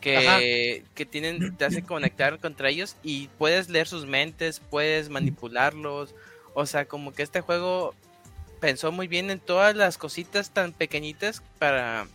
[0.00, 6.14] que, que, tienen, te hacen conectar contra ellos y puedes leer sus mentes, puedes manipularlos.
[6.54, 7.94] O sea, como que este juego
[8.60, 12.08] pensó muy bien en todas las cositas tan pequeñitas para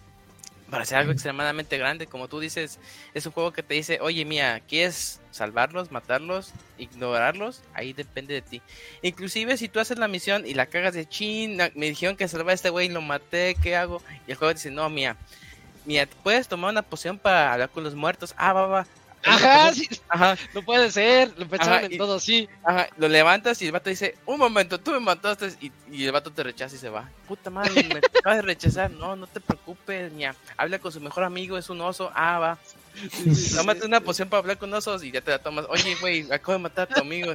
[0.74, 2.08] para hacer algo extremadamente grande.
[2.08, 2.80] Como tú dices,
[3.14, 7.62] es un juego que te dice, oye, mía, ¿quieres salvarlos, matarlos, ignorarlos?
[7.76, 8.60] Ahí depende de ti.
[9.04, 12.50] Inclusive si tú haces la misión y la cagas de chin, me dijeron que salvar
[12.50, 14.02] a este güey y lo maté, ¿qué hago?
[14.28, 15.16] Y el juego dice, no, mía,
[15.86, 18.34] mía, ¿puedes tomar una poción para hablar con los muertos?
[18.36, 18.88] Ah, va, va.
[19.26, 19.88] Ajá, sí.
[20.10, 20.38] Ajá.
[20.54, 22.48] No puede ser, lo pensaron en todo, sí.
[22.64, 26.12] Ajá, lo levantas y el vato dice, un momento, tú me mataste y, y el
[26.12, 27.10] vato te rechaza y se va.
[27.28, 28.92] Puta madre, me acabas de rechazar.
[28.92, 30.36] No, no te preocupes, ña.
[30.58, 32.12] Habla con su mejor amigo, es un oso.
[32.14, 32.58] Ah, va.
[33.56, 35.66] Tómate una poción para hablar con osos y ya te la tomas.
[35.70, 37.34] Oye, güey, acabo de matar a tu amigo.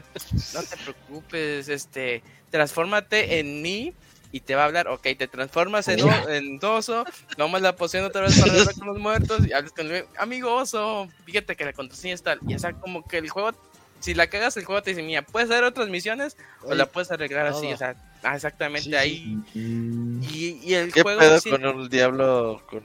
[0.54, 3.92] No te preocupes, este, transfórmate en mí
[4.32, 7.04] y te va a hablar, ok, te transformas en, en oso,
[7.36, 10.54] tomas la poción otra vez para hablar con los muertos y hablas con el amigo
[10.54, 13.52] oso, fíjate que la contraseña está, y o sea, como que el juego,
[14.00, 17.10] si la cagas, el juego te dice, mía, puedes hacer otras misiones o la puedes
[17.10, 19.38] arreglar así, o sea, ah, exactamente ahí.
[19.54, 21.20] Y, y, el ¿Qué juego...
[21.20, 22.62] Pedo con el diablo?
[22.68, 22.82] Con...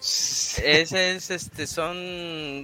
[0.00, 1.96] Ese es, este, son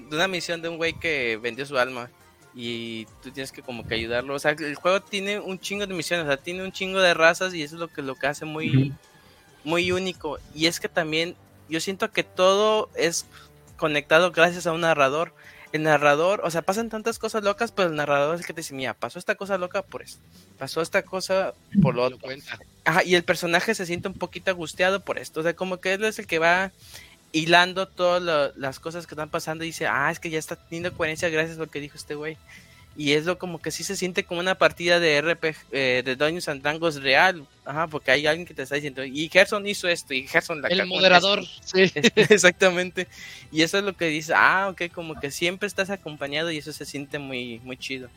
[0.09, 2.11] de una misión de un güey que vendió su alma
[2.55, 4.35] y tú tienes que como que ayudarlo.
[4.35, 7.14] O sea, el juego tiene un chingo de misiones, o sea, tiene un chingo de
[7.14, 8.93] razas y eso es lo que lo que hace muy,
[9.64, 10.39] muy único.
[10.55, 11.35] Y es que también
[11.68, 13.26] yo siento que todo es
[13.76, 15.35] conectado gracias a un narrador.
[15.72, 18.60] El narrador, o sea, pasan tantas cosas locas, pero el narrador es el que te
[18.60, 20.18] dice, mira, pasó esta cosa loca por eso,
[20.56, 21.52] pasó esta cosa
[21.82, 22.20] por lo otro.
[22.85, 25.94] Ajá, y el personaje se siente un poquito angustiado por esto, o sea, como que
[25.94, 26.70] él es el que va
[27.35, 30.97] hilando todas las cosas que están pasando y dice, ah, es que ya está teniendo
[30.97, 32.39] coherencia gracias a lo que dijo este güey.
[32.97, 36.15] Y es lo como que sí se siente como una partida de RPG, eh, de
[36.15, 39.89] Dungeons and Dragons real, ajá, porque hay alguien que te está diciendo, y Gerson hizo
[39.89, 41.90] esto, y Gerson la El moderador, sí.
[42.15, 43.09] Exactamente.
[43.51, 46.73] Y eso es lo que dice, ah, ok, como que siempre estás acompañado y eso
[46.73, 48.09] se siente muy, muy chido.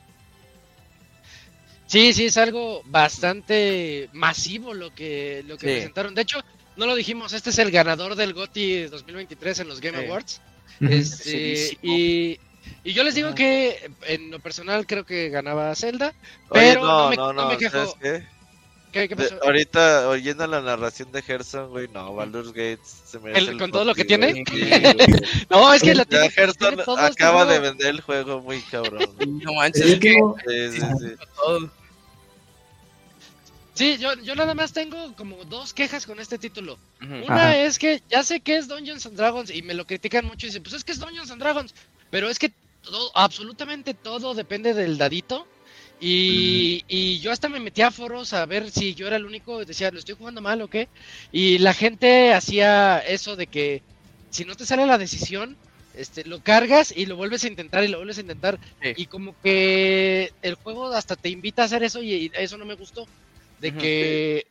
[1.88, 6.14] Sí, sí, es algo bastante masivo lo que, lo que presentaron.
[6.14, 6.44] De hecho,
[6.78, 10.41] no lo dijimos, este es el ganador del GOTY 2023 en los Game Awards.
[10.80, 12.40] Este, y,
[12.84, 16.14] y, yo les digo que en lo personal creo que ganaba Zelda,
[16.52, 17.98] pero no, no, no, me, quejo.
[17.99, 18.24] ¿Qué?
[18.91, 19.44] ¿Qué, pasó?
[19.44, 23.86] ahorita, oyendo la narración de Gerson, güey, no, Baldur's Gate se merece el, ¿Con todo
[23.86, 24.44] lo que tiene?
[25.49, 29.16] no, es que la tiene, Gerson acaba de vender el juego muy cabrón.
[29.44, 30.16] no manches, es que...
[30.48, 31.16] Sí, sí, sí.
[33.78, 36.80] Sí, yo, yo nada más tengo como dos quejas con este título.
[36.99, 40.48] Una es que ya sé que es Dungeons and Dragons y me lo critican mucho
[40.48, 41.76] y dicen, pues es que es Dungeons and Dragons,
[42.10, 42.52] pero es que
[42.82, 45.45] todo, absolutamente todo depende del dadito.
[45.99, 49.64] Y, y, yo hasta me metí a foros a ver si yo era el único,
[49.64, 50.90] decía, ¿lo estoy jugando mal o qué?
[51.32, 53.84] Y la gente hacía eso de que
[54.32, 55.56] si no te sale la decisión,
[55.95, 58.60] este, lo cargas y lo vuelves a intentar y lo vuelves a intentar.
[58.95, 62.76] Y como que el juego hasta te invita a hacer eso y, eso no me
[62.76, 63.08] gustó.
[63.59, 64.45] De que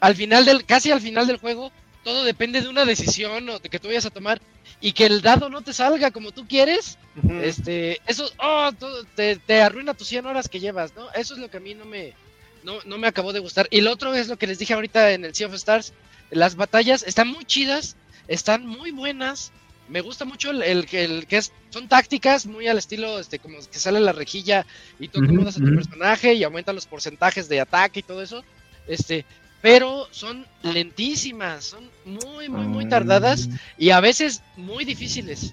[0.00, 1.70] al final del, casi al final del juego,
[2.04, 4.40] todo depende de una decisión o de que tú vayas a tomar
[4.80, 6.98] y que el dado no te salga como tú quieres,
[7.42, 8.70] este, eso, oh,
[9.14, 11.10] te, te, arruina tus 100 horas que llevas, ¿no?
[11.12, 12.14] Eso es lo que a mí no me,
[12.62, 13.68] no, no me acabó de gustar.
[13.70, 15.92] Y lo otro es lo que les dije ahorita en el Sea of Stars,
[16.30, 17.96] las batallas están muy chidas,
[18.26, 19.52] están muy buenas,
[19.90, 23.58] me gusta mucho el, el, el, que es, son tácticas muy al estilo, este, como
[23.58, 24.64] que sale la rejilla
[25.00, 28.44] y tú acomodas a tu personaje y aumentan los porcentajes de ataque y todo eso.
[28.86, 29.24] Este,
[29.60, 35.52] pero son lentísimas, son muy, muy, muy tardadas y a veces muy difíciles.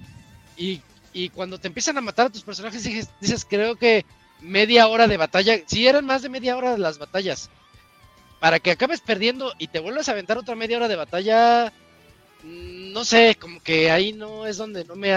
[0.55, 0.81] Y,
[1.14, 4.05] y cuando te empiezan a matar a tus personajes, dices, dices, creo que
[4.39, 7.49] media hora de batalla, si eran más de media hora de las batallas,
[8.39, 11.73] para que acabes perdiendo y te vuelvas a aventar otra media hora de batalla,
[12.43, 15.13] Mm, no sé, como que ahí no es donde no me,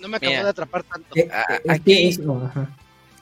[0.00, 1.14] no me acabó de atrapar tanto.
[1.14, 1.30] Eh,
[1.68, 2.18] aquí,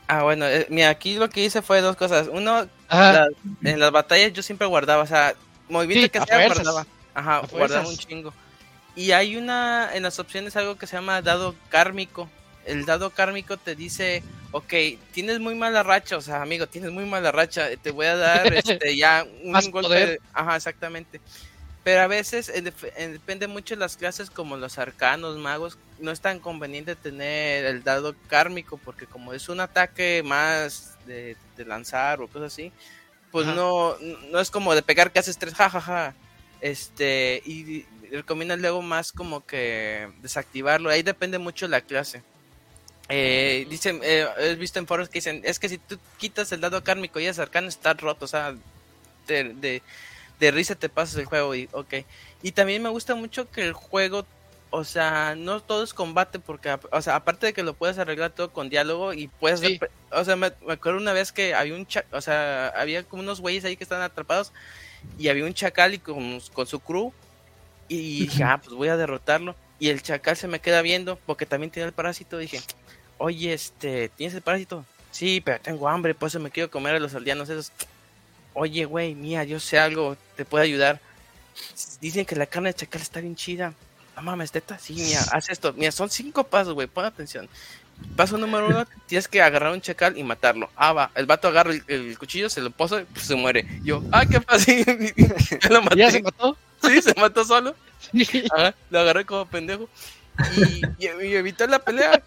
[0.07, 2.29] ah, bueno, eh, mira, aquí lo que hice fue dos cosas.
[2.33, 2.69] Uno,
[3.63, 5.35] en las batallas yo siempre guardaba, o sea,
[5.69, 6.87] movimiento que sea guardaba.
[7.15, 8.33] Ajá, guardaba un chingo.
[8.95, 12.31] Y hay una, en las opciones algo que se llama dado kármico.
[12.65, 14.23] El dado kármico te dice,
[14.53, 14.73] ok,
[15.11, 18.53] tienes muy mala racha, o sea, amigo, tienes muy mala racha, te voy a dar
[18.55, 20.21] este, ya un golpe.
[20.33, 21.21] Ajá, exactamente.
[21.83, 22.63] Pero a veces eh,
[23.09, 27.83] depende mucho de las clases como los arcanos, magos, no es tan conveniente tener el
[27.83, 31.37] dado kármico porque como es un ataque más de,
[31.67, 32.73] lanzar o cosas así,
[33.31, 33.97] pues no,
[34.31, 36.15] no es como de pegar que haces tres, jajaja.
[36.61, 42.23] Este, y recomiendo luego más como que desactivarlo, ahí depende mucho de la clase.
[43.09, 46.61] Eh, dicen, eh, he visto en foros que dicen, es que si tú quitas el
[46.61, 48.55] dado kármico y es arcano, está roto, o sea,
[49.27, 49.83] de de
[50.51, 51.95] risa te pasas el juego y ok.
[52.43, 54.25] Y también me gusta mucho que el juego,
[54.71, 58.31] o sea, no todo es combate porque, o sea, aparte de que lo puedes arreglar
[58.31, 59.61] todo con diálogo y puedes,
[60.11, 63.65] o sea, me, acuerdo una vez que había un, o sea, había como unos güeyes
[63.65, 64.53] ahí que estaban atrapados
[65.19, 67.13] y había un chacal y con, con su crew
[67.89, 69.55] y dije, ah, pues voy a derrotarlo.
[69.79, 72.37] Y el chacal se me queda viendo porque también tiene el parásito.
[72.37, 72.61] Dije,
[73.19, 74.85] oye, este, ¿tienes el parásito?
[75.11, 77.73] Sí, pero tengo hambre, por eso me quiero comer a los aldeanos esos
[78.55, 81.01] oye, güey, mía, yo sé algo, te puede ayudar.
[82.01, 83.75] Dicen que la carne de chacal está bien chida.
[84.17, 85.73] No mames, teta, sí, mía, haz esto.
[85.73, 87.49] Mira, son cinco pasos, güey, pon atención.
[88.17, 90.71] Paso número uno, tienes que agarrar un chacal y matarlo.
[90.75, 93.67] Ah, va, el vato agarra el, cuchillo, se lo posa y pues, se muere.
[93.83, 94.85] Yo, ah, qué fácil.
[95.71, 95.97] lo maté.
[95.99, 96.57] ¿Ya se mató?
[96.83, 97.75] Sí, se mató solo.
[98.91, 99.89] lo agarré como pendejo.
[100.99, 102.23] Y, y evitó la pelea.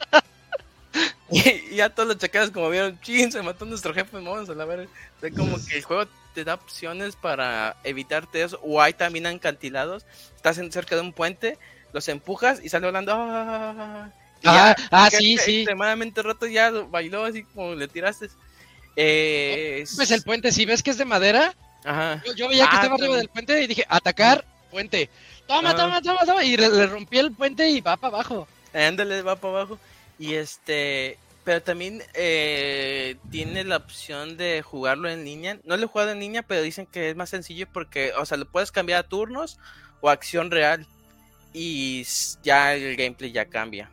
[1.71, 4.65] Y ya todos los chacales como vieron, chin, se mató nuestro jefe, vamos a la
[4.65, 4.87] ver.
[5.21, 8.59] O como que el juego te da opciones para evitarte eso.
[8.63, 10.05] O hay también acantilados.
[10.35, 11.57] Estás en, cerca de un puente,
[11.93, 13.13] los empujas y sale volando.
[13.15, 14.09] Ah,
[14.45, 15.59] ah, ah sí, sí.
[15.59, 18.29] Extremadamente roto ya bailó así como le tiraste.
[18.95, 21.55] Eh, pues el puente, si ves que es de madera,
[21.85, 22.21] Ajá.
[22.35, 25.09] Yo, veía que ah, estaba arriba del puente y dije, atacar, puente.
[25.47, 26.43] Toma, toma, toma, toma.
[26.43, 28.47] Y le, rompí el puente y va para abajo.
[28.73, 29.79] Ándale, va para abajo.
[30.17, 35.59] Y este, pero también eh, tiene la opción de jugarlo en línea.
[35.63, 38.37] No lo he jugado en línea, pero dicen que es más sencillo porque, o sea,
[38.37, 39.59] lo puedes cambiar a turnos
[40.01, 40.87] o acción real.
[41.53, 42.05] Y
[42.41, 43.91] ya el gameplay ya cambia.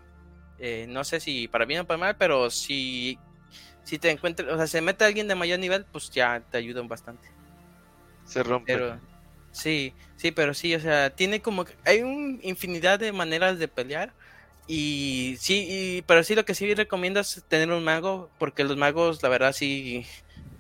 [0.59, 3.19] Eh, no sé si para bien o para mal, pero si,
[3.83, 6.87] si te encuentras, o sea, se mete alguien de mayor nivel, pues ya te ayudan
[6.87, 7.29] bastante.
[8.25, 8.75] Se rompe.
[8.75, 9.01] Pero,
[9.51, 14.13] sí, sí, pero sí, o sea, tiene como, hay una infinidad de maneras de pelear
[14.73, 19.21] y sí, pero sí lo que sí recomiendo es tener un mago, porque los magos,
[19.21, 20.07] la verdad, sí,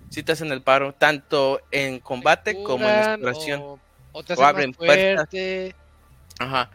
[0.08, 3.80] sí te hacen el paro, tanto en combate como en exploración.
[4.10, 5.76] O, te hacen fuerte.
[6.40, 6.72] Ajá.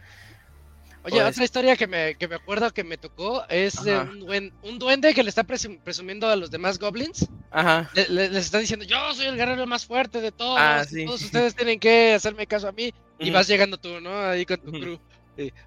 [1.03, 4.79] Oye, otra historia que me, que me acuerdo que me tocó es de un, un,
[4.79, 7.27] duende que le está presumiendo a los demás goblins.
[7.51, 7.91] Ajá.
[7.93, 10.57] les está diciendo, yo soy el guerrero más fuerte de todos.
[10.57, 12.93] Ah, todos ustedes tienen que hacerme caso a mí.
[13.19, 14.17] Y vas llegando tú, ¿no?
[14.21, 14.99] Ahí con tu crew.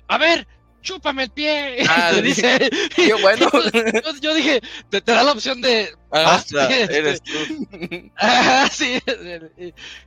[0.09, 0.49] a ver,
[0.89, 1.77] chúpame el pie.
[1.89, 3.51] Ah, dice, qué bueno.
[4.21, 4.61] Yo, dije,
[4.91, 5.91] te, da la opción de.
[6.11, 7.33] Ah, este, eres tú.
[8.17, 8.99] Ah, sí,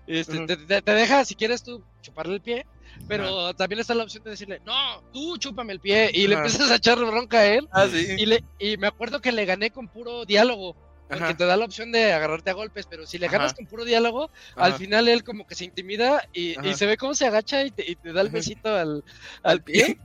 [0.07, 2.65] este, te, te, deja, si quieres tú, chuparle el pie.
[3.07, 6.11] Pero también está la opción de decirle, no, tú chúpame el pie.
[6.13, 7.67] Y le empiezas a echar bronca a él.
[7.71, 8.15] Ah, sí.
[8.17, 10.75] Y, le, y me acuerdo que le gané con puro diálogo.
[11.09, 13.85] porque te da la opción de agarrarte a golpes, pero si le ganas con puro
[13.85, 17.71] diálogo, al final él como que se intimida y, se ve cómo se agacha y
[17.71, 19.03] te, da el besito al,
[19.43, 19.97] al pie.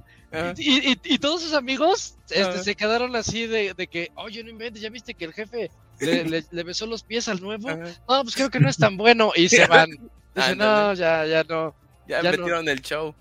[0.58, 5.14] Y, todos sus amigos este, se quedaron así de, que, oye, no inventes, ya viste
[5.14, 7.68] que el jefe le, besó los pies al nuevo.
[7.70, 9.32] No, pues creo que no es tan bueno.
[9.34, 9.90] Y se van.
[10.34, 11.74] Dicen, no, ya, ya no.
[12.06, 13.14] Ya, metieron el show.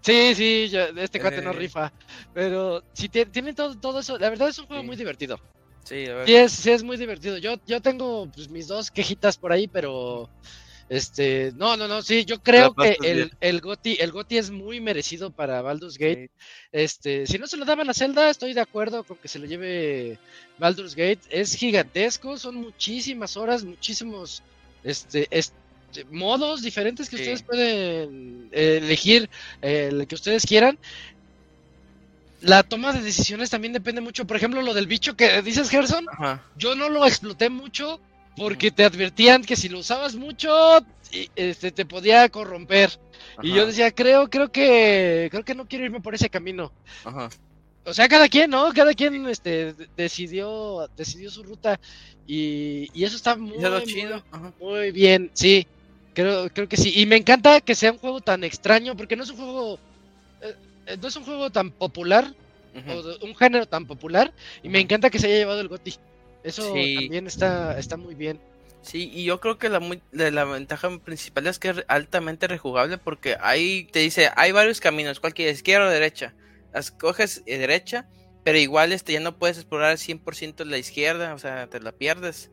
[0.00, 1.54] Sí, sí, este cuate no eh.
[1.54, 1.92] rifa.
[2.34, 4.18] Pero si tiene, todo, todo eso.
[4.18, 5.38] La verdad es un juego muy divertido.
[5.84, 7.38] Sí, sí es, sí, es muy divertido.
[7.38, 10.28] Yo, yo tengo pues, mis dos quejitas por ahí, pero
[10.92, 14.78] este, no, no, no, sí, yo creo que el, el, Goti, el Goti es muy
[14.78, 16.30] merecido para Baldur's Gate.
[16.70, 19.46] Este, si no se lo daban a Zelda, estoy de acuerdo con que se lo
[19.46, 20.18] lleve
[20.58, 21.20] Baldur's Gate.
[21.30, 24.42] Es gigantesco, son muchísimas horas, muchísimos
[24.84, 25.26] este,
[26.10, 29.30] modos diferentes que ustedes pueden eh, elegir
[29.62, 30.78] el que ustedes quieran.
[32.42, 34.26] La toma de decisiones también depende mucho.
[34.26, 36.04] Por ejemplo, lo del bicho que dices, Gerson,
[36.58, 37.98] yo no lo exploté mucho
[38.36, 40.50] porque te advertían que si lo usabas mucho
[41.36, 42.98] este, te podía corromper.
[43.42, 46.72] Y yo decía, creo, creo que, creo que no quiero irme por ese camino.
[47.84, 48.72] O sea, cada quien, ¿no?
[48.72, 51.80] Cada quien este, decidió, decidió su ruta
[52.26, 53.58] y, eso está muy,
[54.60, 55.66] muy, bien, sí.
[56.14, 56.92] Creo, creo que sí.
[56.94, 59.78] Y me encanta que sea un juego tan extraño, porque no es un juego,
[60.42, 60.54] eh,
[60.86, 62.34] eh, no es un juego tan popular,
[62.88, 64.32] o un género tan popular,
[64.62, 65.94] y me encanta que se haya llevado el GOTI.
[66.42, 68.40] Eso también está, está muy bien.
[68.82, 73.36] Sí, y yo creo que la, la ventaja principal es que es altamente rejugable porque
[73.40, 76.34] ahí te dice, hay varios caminos, cuál quieres, izquierda o derecha.
[76.74, 78.08] Escoges eh, derecha,
[78.42, 82.50] pero igual este, ya no puedes explorar 100% la izquierda, o sea, te la pierdes.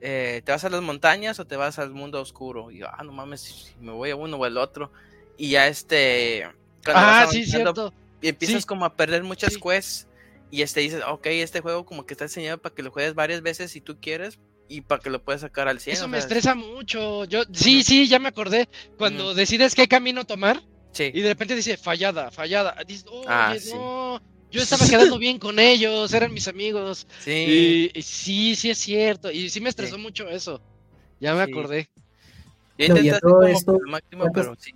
[0.00, 2.70] Eh, te vas a las montañas o te vas al mundo oscuro.
[2.70, 4.90] Y yo, ah, no mames, me voy a uno o al otro.
[5.36, 6.48] Y ya este...
[6.86, 7.92] Ah, sí, cierto.
[8.22, 10.08] Y empiezas como a perder muchas quests
[10.52, 13.40] y este dices, ok, este juego como que está diseñado para que lo juegues varias
[13.40, 14.38] veces si tú quieres
[14.68, 15.96] y para que lo puedas sacar al 100.
[15.96, 17.24] Eso me estresa mucho.
[17.24, 18.68] Yo sí, sí, ya me acordé.
[18.98, 20.62] Cuando decides qué camino tomar
[20.92, 21.10] sí.
[21.14, 22.76] y de repente dice fallada, fallada.
[22.86, 24.20] Dices, ah, no,
[24.50, 27.06] yo estaba quedando bien con ellos, eran mis amigos.
[27.20, 27.90] Sí.
[27.94, 29.30] Y, sí, sí es cierto.
[29.30, 30.60] Y sí me estresó mucho eso.
[31.18, 31.88] Ya me acordé.
[32.76, 32.88] Y
[33.20, 34.74] todo esto, máximo, pero sí,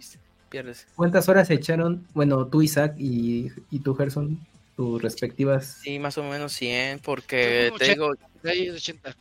[0.48, 0.86] pierdes.
[0.96, 4.40] ¿Cuántas horas echaron, bueno, tú Isaac y, y tú Gerson,
[4.76, 5.78] tus respectivas.
[5.82, 8.12] Sí, más o menos 100, porque tengo...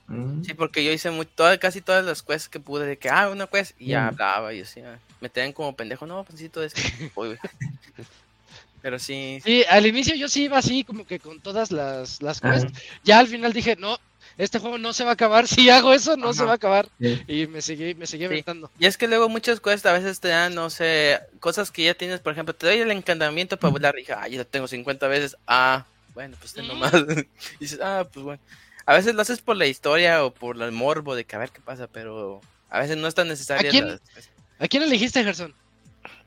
[0.07, 0.44] Mm.
[0.44, 1.26] Sí, porque yo hice muy,
[1.60, 4.07] casi todas las quests que pude, de que, ah, una quest, y ya mm.
[4.10, 4.82] hablaba, y así,
[5.22, 6.82] me tenían como pendejo, no, pues sí, todo esto.
[8.84, 9.40] Pero sí.
[9.44, 12.72] Sí, al inicio yo sí iba así, como que con todas las, las quests.
[13.03, 13.98] Ya al final dije, no,
[14.38, 16.90] este juego no se va a acabar, si hago eso no se va a acabar.
[16.99, 18.28] Y me seguí, me seguí
[18.80, 21.94] Y es que luego muchas cosas a veces te dan, no sé, cosas que ya
[21.94, 24.68] tienes, por ejemplo, te doy el encantamiento para volar y dije, ah, ya lo tengo
[24.68, 26.94] 50 veces, ah, bueno, pues tengo más.
[26.94, 27.28] y
[27.60, 28.41] dices, ah, pues bueno.
[28.88, 31.49] A veces lo haces por la historia o por el morbo de que a ver
[31.49, 32.40] qué pasa, pero
[32.70, 33.70] a veces no es tan necesario.
[33.70, 33.99] ¿A quién,
[34.60, 35.56] ¿A quién elegiste, Gerson?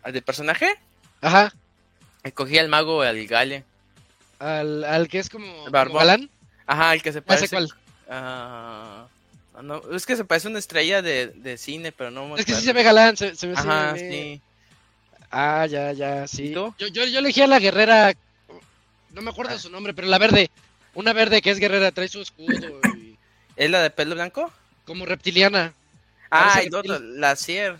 [0.02, 0.74] ¿Al del personaje?
[1.20, 1.54] Ajá.
[2.24, 3.64] Escogí al mago, al Gale.
[4.40, 6.30] ¿Al, al que es como, como galán?
[6.66, 7.48] Ajá, el que se parece.
[7.48, 7.68] cuál.
[8.08, 9.06] Ah,
[9.62, 12.62] no, es que se parece una estrella de, de cine, pero no Es que sí
[12.62, 14.40] se ve galán, se, ve Ajá, sí.
[15.30, 16.50] Ah, ya, ya, sí.
[16.50, 18.14] Yo, yo, yo elegí a la guerrera,
[19.12, 19.58] no me acuerdo ah.
[19.58, 20.50] su nombre, pero la verde.
[20.94, 22.80] Una verde que es guerrera, trae su escudo.
[23.56, 24.50] ¿Es la de pelo blanco?
[24.84, 25.74] Como reptiliana.
[26.30, 27.76] Ah, y la, la Cier.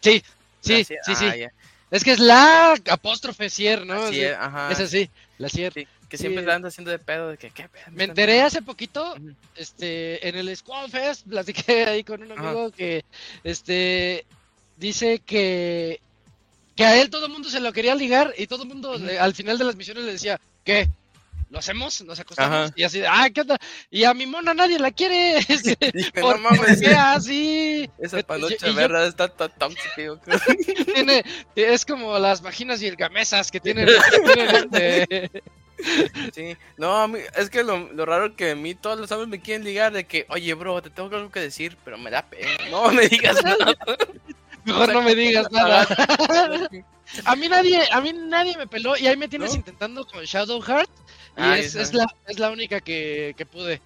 [0.00, 0.22] Sí,
[0.60, 1.26] sí, sí, sí.
[1.26, 1.50] Ah,
[1.90, 4.10] es que es la apóstrofe Cier, ¿no?
[4.10, 4.70] Sí, ajá.
[4.70, 5.72] Es así, la Cier.
[6.08, 6.50] Que siempre sí.
[6.50, 7.84] anda haciendo de pedo, de que qué pedo.
[7.90, 9.14] Me enteré hace poquito,
[9.56, 13.04] este, en el Squad Fest, platiqué ahí con un amigo que,
[13.44, 14.24] este,
[14.78, 16.00] dice que,
[16.74, 19.34] que a él todo el mundo se lo quería ligar y todo el mundo al
[19.34, 20.88] final de las misiones le decía, ¿qué?
[21.50, 22.02] ¿Lo hacemos?
[22.02, 22.72] ¿Nos acostamos?
[22.76, 23.58] Y así, ah, ¿qué onda?
[23.90, 25.38] Y a mi mona nadie la quiere.
[26.20, 27.90] ¿Por no mames, qué así?
[27.98, 30.20] Esa panocha verdad está tan tóxico.
[30.94, 31.24] tiene,
[31.56, 35.30] es como las vaginas y el gamesas que tienen, este,
[36.34, 37.06] Sí, no,
[37.36, 40.04] es que lo, lo raro que a mí todos los hombres me quieren ligar de
[40.04, 42.48] que, oye, bro, te tengo algo que decir, pero me da pena.
[42.70, 43.76] No me digas nada.
[44.64, 45.86] Mejor no me digas nada.
[47.24, 50.60] a mí nadie, a mí nadie me peló y ahí me tienes intentando con Shadow
[50.60, 50.90] Heart
[51.38, 53.80] y ah, es, es, la, es la única que, que pude.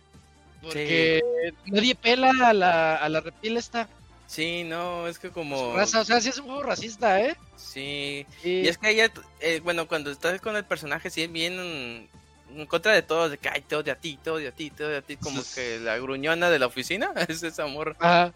[0.61, 1.21] Porque
[1.67, 3.89] nadie pela a la, a la reptil esta.
[4.33, 5.75] Sí, no, es que como...
[5.75, 7.37] o sea, sí es un juego racista, ¿eh?
[7.59, 8.27] Sí.
[8.43, 12.09] Y es que ella, eh, bueno, cuando estás con el personaje, sí es bien
[12.49, 14.71] en contra de todos, de que, ay, te odio a ti, te odio a ti,
[14.71, 17.95] te odio a ti, como que la gruñona de la oficina, es ese amor.
[17.99, 18.33] Ajá.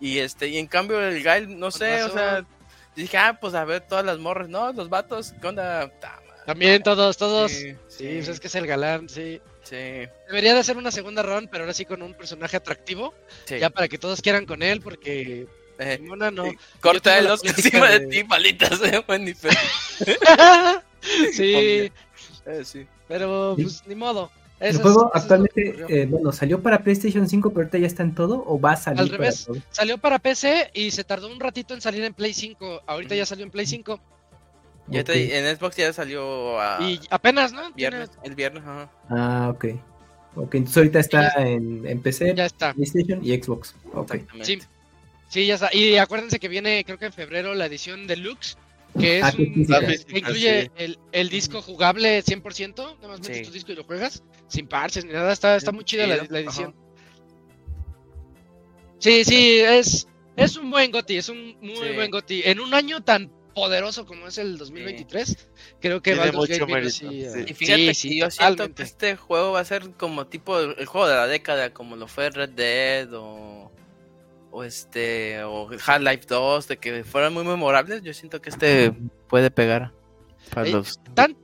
[0.00, 2.46] Y este, y en cambio el Gael, no sé, o sea,
[2.94, 4.72] dije, ah, pues a ver todas las morras, ¿no?
[4.72, 5.92] Los vatos, ¿qué onda?
[6.46, 7.52] También todos, todos.
[7.52, 9.38] Sí, pues es que es el galán, sí.
[9.68, 10.08] Sí.
[10.28, 13.12] Debería de ser una segunda round, pero ahora sí con un personaje atractivo.
[13.48, 15.48] Ya para que todos quieran con él, porque
[15.78, 16.44] eh, Mona no.
[16.80, 18.06] Corta el Oscar encima de...
[18.06, 19.02] ti, malitas, eh,
[21.32, 21.92] sí.
[22.46, 22.86] Eh, sí.
[23.08, 24.30] Pero, pues, ni modo.
[24.60, 28.44] el juego actualmente, eh, bueno, salió para PlayStation 5, pero ahorita ya está en todo
[28.46, 29.00] o va a salir.
[29.00, 32.82] Al revés, salió para PC y se tardó un ratito en salir en Play 5.
[32.86, 34.00] Ahorita ya salió en Play 5.
[34.88, 37.62] Ya en Xbox ya salió Y apenas, ¿no?
[37.76, 38.90] el viernes, ajá.
[39.10, 39.66] Ah, ok.
[40.36, 42.74] Ok, entonces ahorita está en, en, PC, ya está.
[42.74, 43.74] PlayStation y Xbox.
[43.94, 44.16] Ok.
[44.42, 44.58] Sí.
[45.28, 45.74] sí, ya está.
[45.74, 48.58] Y acuérdense que viene, creo que en febrero, la edición deluxe
[48.98, 53.72] que, es ah, que incluye el, el, disco jugable 100%, nada más metes tu disco
[53.72, 56.74] y lo juegas, sin parches ni nada, está, está muy chida la, la, edición.
[58.98, 62.42] Sí, sí, es, es un buen GOTI, es un muy buen GOTI.
[62.44, 65.48] En un año tan poderoso como es el 2023,
[65.80, 66.66] creo que va mucho.
[67.00, 71.08] Y fíjate que yo siento que este juego va a ser como tipo el juego
[71.08, 73.72] de la década, como lo fue Red Dead o,
[74.50, 78.02] o este o Half-Life 2, de que fueran muy memorables.
[78.02, 78.92] Yo siento que este
[79.26, 79.90] puede pegar
[80.52, 81.34] para los tan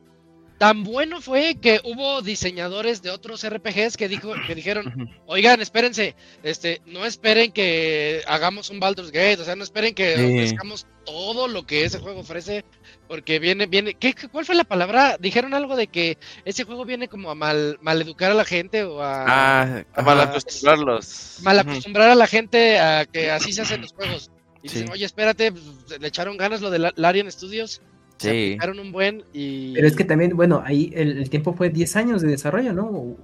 [0.76, 6.80] bueno fue que hubo diseñadores de otros RPGs que dijo que dijeron, "Oigan, espérense, este,
[6.86, 11.66] no esperen que hagamos un Baldur's Gate, o sea, no esperen que ofrezcamos todo lo
[11.66, 12.64] que ese juego ofrece,
[13.08, 15.16] porque viene viene ¿qué, cuál fue la palabra?
[15.18, 19.02] Dijeron algo de que ese juego viene como a mal educar a la gente o
[19.02, 21.38] a ah, a, mal acostumbrarlos.
[21.42, 24.30] Mal acostumbrar a la gente a que así se hacen los juegos.
[24.62, 27.82] Y dicen, "Oye, espérate, pues, le echaron ganas lo de Larian Studios."
[28.18, 28.56] Sí.
[28.80, 29.74] un buen y...
[29.74, 33.16] Pero es que también, bueno, ahí el, tiempo fue 10 años de desarrollo, ¿no?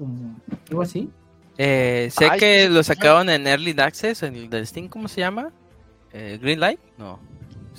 [0.68, 1.08] algo así.
[1.56, 5.52] Eh, sé que lo sacaron en Early Access, en el del Steam, ¿cómo se llama?
[6.12, 7.18] Eh, Greenlight, no.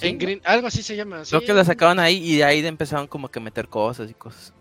[0.01, 1.23] En Green, algo así se llama.
[1.27, 4.13] Creo que lo sacaron ahí y de ahí empezaron como que a meter cosas y
[4.13, 4.53] cosas.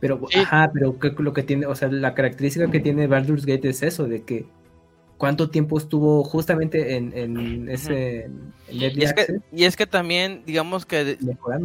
[0.00, 3.82] Pero, ajá, pero lo que tiene, o sea, la característica que tiene Baldur's Gate es
[3.82, 4.46] eso, de que
[5.22, 8.28] cuánto tiempo estuvo justamente en, en ese
[8.68, 11.16] y, es que, y, es que, también digamos que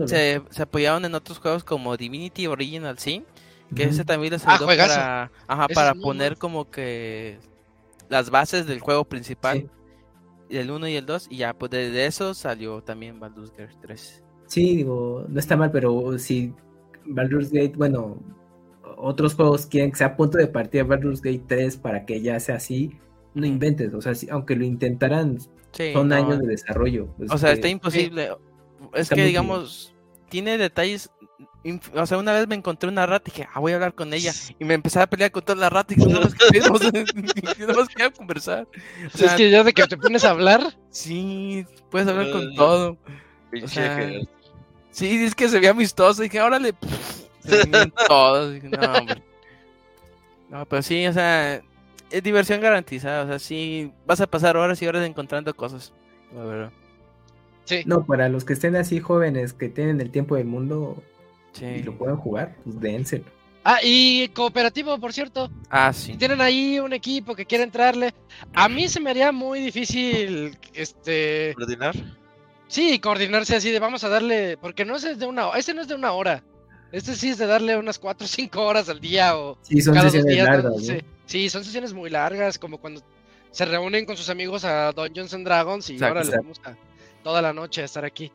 [0.06, 3.26] se, se, apoyaron en otros juegos como Divinity Original Sin
[3.76, 7.40] que ese también les ayudó ah, para, ajá, para poner como que
[8.10, 9.68] las bases del juego principal
[10.52, 14.24] el 1 y el 2 y ya pues de, eso salió también Baldur's Gate 3
[14.46, 16.54] sí digo no está mal pero si
[17.08, 18.20] Baldur's Gate bueno
[18.98, 22.40] otros juegos quieren que sea a punto de partida Baldur's Gate 3 para que ya
[22.40, 23.00] sea así
[23.38, 25.38] no inventes, o sea, aunque lo intentaran,
[25.94, 27.08] son años de desarrollo.
[27.30, 28.32] o sea, está imposible.
[28.94, 29.94] Es que, digamos,
[30.30, 31.10] tiene detalles.
[31.94, 34.14] O sea, una vez me encontré una rata y dije, ah, voy a hablar con
[34.14, 34.32] ella.
[34.58, 36.22] Y me empecé a pelear con todas las ratas y no
[37.76, 38.68] más quería conversar.
[39.14, 40.78] O sea, es que ya de que te pones a hablar.
[40.90, 42.98] Sí, puedes hablar con todo.
[43.62, 44.12] O sea,
[44.92, 46.24] sí, es que se ve amistoso.
[46.24, 46.74] Y dije, órale,
[47.44, 47.66] se
[48.08, 48.64] todos.
[48.64, 49.24] no, hombre.
[50.50, 51.62] No, pero sí, o sea,
[52.12, 53.24] es diversión garantizada.
[53.24, 55.94] O sea, sí, vas a pasar horas y horas encontrando cosas.
[56.34, 56.72] La verdad.
[57.66, 57.84] Sí.
[57.86, 61.02] No, para los que estén así jóvenes, que tienen el tiempo del mundo
[61.60, 63.26] y lo puedan jugar, pues dénselo.
[63.64, 65.52] Ah, y cooperativo, por cierto.
[65.70, 66.14] Ah, sí.
[66.14, 68.14] Si tienen ahí un equipo que quiere entrarle,
[68.54, 71.54] a mí se me haría muy difícil, este...
[71.56, 71.94] ¿Coordinar?
[72.70, 75.90] Sí, coordinarse así de vamos a darle, porque no es de una, ese no es
[75.90, 76.44] de una hora.
[76.92, 79.94] Este sí es de darle unas 4 o 5 horas al día o sí, son
[79.94, 80.48] cada dos días.
[80.48, 80.96] Largas, ¿no?
[81.26, 83.02] Sí, son sesiones muy largas, como cuando
[83.52, 86.76] se reúnen con sus amigos a Dungeons and Dragons y ahora le vamos a
[87.24, 88.32] toda la noche a estar aquí.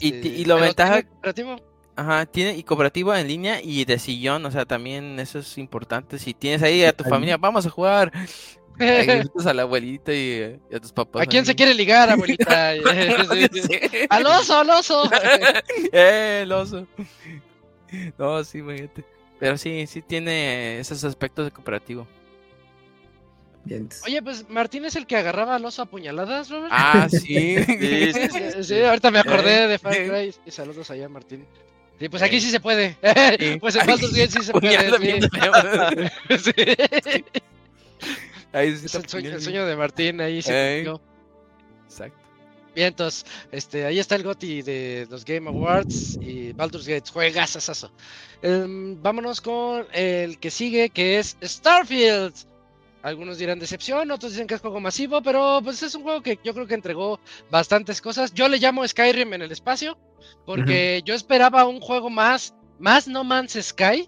[0.00, 1.02] y, y, lo ventaja...
[1.02, 1.56] Cooperativo?
[1.96, 6.18] Ajá, tiene y cooperativo en línea y de sillón, o sea, también eso es importante.
[6.18, 8.12] Si tienes ahí a tu familia, vamos a jugar.
[8.78, 11.22] a la abuelita y, a tus papás.
[11.22, 12.72] ¿A quién se quiere ligar, abuelita?
[14.10, 15.10] ¡Al oso, al oso!
[15.90, 16.86] ¡Eh, el oso!
[18.18, 19.04] No, sí, imagínate.
[19.38, 22.06] Pero sí, sí tiene esos aspectos de cooperativo.
[24.04, 26.72] Oye, pues Martín es el que agarraba al oso a puñaladas, Robert.
[26.72, 27.56] Ah, sí.
[27.64, 30.34] sí, sí, ahorita me acordé eh, de Far Cry.
[30.44, 31.44] Y saludos allá, Martín.
[31.98, 32.96] Sí, pues aquí sí se puede.
[33.60, 35.28] pues en Baldur's Gate sí se puede.
[36.38, 36.52] Sí.
[38.52, 41.00] Ahí sí es el sueño, el sueño, de Martín, ahí se cumplió.
[41.84, 42.25] Exacto.
[42.76, 47.90] Bien, entonces, este, ahí está el GOTI de los Game Awards y Baldur's Gate, juegazazazo.
[48.42, 52.34] Um, vámonos con el que sigue, que es Starfield.
[53.02, 56.38] Algunos dirán decepción, otros dicen que es juego masivo, pero pues es un juego que
[56.44, 57.18] yo creo que entregó
[57.50, 58.34] bastantes cosas.
[58.34, 59.96] Yo le llamo Skyrim en el espacio,
[60.44, 64.06] porque yo esperaba un juego más, más No Man's Sky,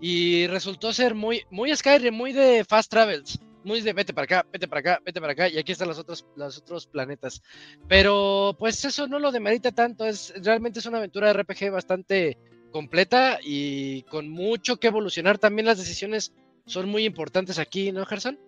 [0.00, 4.46] y resultó ser muy, muy Skyrim, muy de fast travels, muy de vete para acá,
[4.52, 7.42] vete para acá, vete para acá, y aquí están los otros, los otros planetas.
[7.88, 12.38] Pero pues eso no lo demerita tanto, es realmente es una aventura de RPG bastante
[12.70, 15.38] completa y con mucho que evolucionar.
[15.38, 16.32] También las decisiones
[16.64, 18.38] son muy importantes aquí, ¿no, Gerson?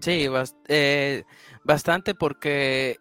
[0.00, 0.26] Sí,
[0.68, 1.24] eh,
[1.62, 2.96] bastante porque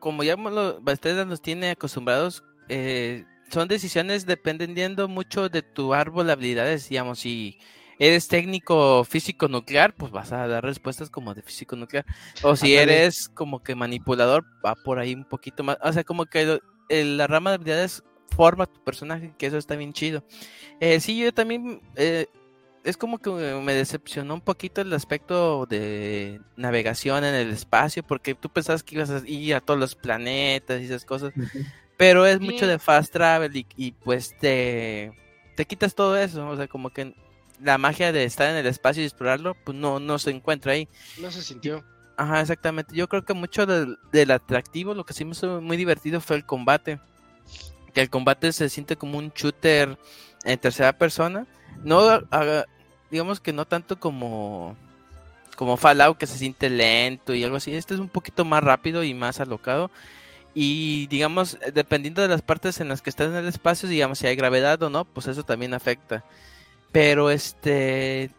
[0.00, 6.88] como ya nos tiene acostumbrados, eh, son decisiones dependiendo mucho de tu árbol de habilidades,
[6.88, 7.58] digamos, si
[7.98, 12.04] eres técnico físico nuclear, pues vas a dar respuestas como de físico nuclear.
[12.42, 15.78] O si eres como que manipulador, va por ahí un poquito más.
[15.82, 19.92] O sea, como que la rama de habilidades forma tu personaje, que eso está bien
[19.92, 20.24] chido.
[20.80, 21.80] Eh, sí, yo también...
[21.96, 22.26] Eh,
[22.84, 28.34] es como que me decepcionó un poquito el aspecto de navegación en el espacio, porque
[28.34, 31.32] tú pensabas que ibas a ir a todos los planetas y esas cosas,
[31.96, 35.12] pero es mucho de fast travel y, y, pues te,
[35.56, 37.14] te quitas todo eso, o sea, como que
[37.64, 40.88] la magia de estar en el espacio y explorarlo, pues no, no se encuentra ahí.
[41.18, 41.82] No se sintió.
[42.16, 42.94] Ajá, exactamente.
[42.94, 46.44] Yo creo que mucho del, atractivo, lo que sí me hizo muy divertido fue el
[46.44, 47.00] combate.
[47.92, 49.98] Que el combate se siente como un shooter
[50.44, 51.46] en tercera persona.
[51.82, 52.20] No,
[53.10, 54.76] digamos que no tanto como
[55.56, 57.74] como Fallout que se siente lento y algo así.
[57.74, 59.90] Este es un poquito más rápido y más alocado.
[60.52, 64.26] Y digamos, dependiendo de las partes en las que estás en el espacio, digamos si
[64.26, 66.24] hay gravedad o no, pues eso también afecta.
[66.94, 68.30] Pero este,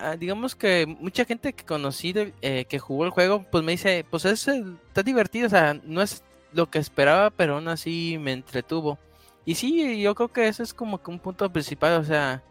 [0.00, 4.02] ah, digamos que mucha gente que conocí eh, que jugó el juego, pues me dice,
[4.08, 6.24] pues es, está divertido, o sea, no es
[6.54, 8.98] lo que esperaba, pero aún así me entretuvo.
[9.44, 12.42] Y sí, yo creo que eso es como que un punto principal, o sea,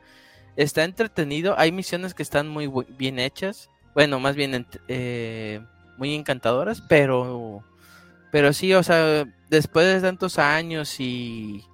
[0.58, 1.56] está entretenido.
[1.58, 3.72] Hay misiones que están muy bien hechas.
[3.96, 5.60] Bueno, más bien eh,
[5.98, 7.64] muy encantadoras, pero
[8.32, 11.66] pero sí, o sea, después de tantos años y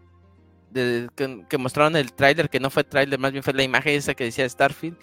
[0.74, 4.14] de, que, mostraron el tráiler, que no fue tráiler, más bien fue la imagen esa
[4.14, 4.98] que decía Starfield,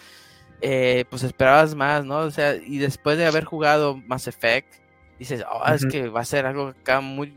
[0.60, 2.18] eh, pues esperabas más, ¿no?
[2.18, 4.74] O sea, y después de haber jugado Mass Effect,
[5.18, 7.34] dices, oh, es que va a ser algo acá muy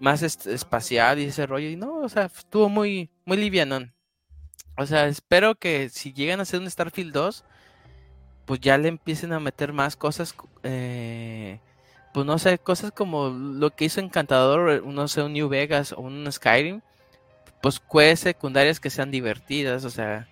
[0.00, 3.80] más espacial y ese rollo, y no, o sea, estuvo muy, muy liviano.
[4.76, 7.44] O sea, espero que si llegan a hacer un Starfield 2,
[8.46, 11.60] pues ya le empiecen a meter más cosas, eh,
[12.12, 16.00] pues no sé, cosas como lo que hizo Encantador, no sé, un New Vegas o
[16.00, 16.80] un Skyrim,
[17.62, 20.28] pues quests secundarias que sean divertidas, o sea,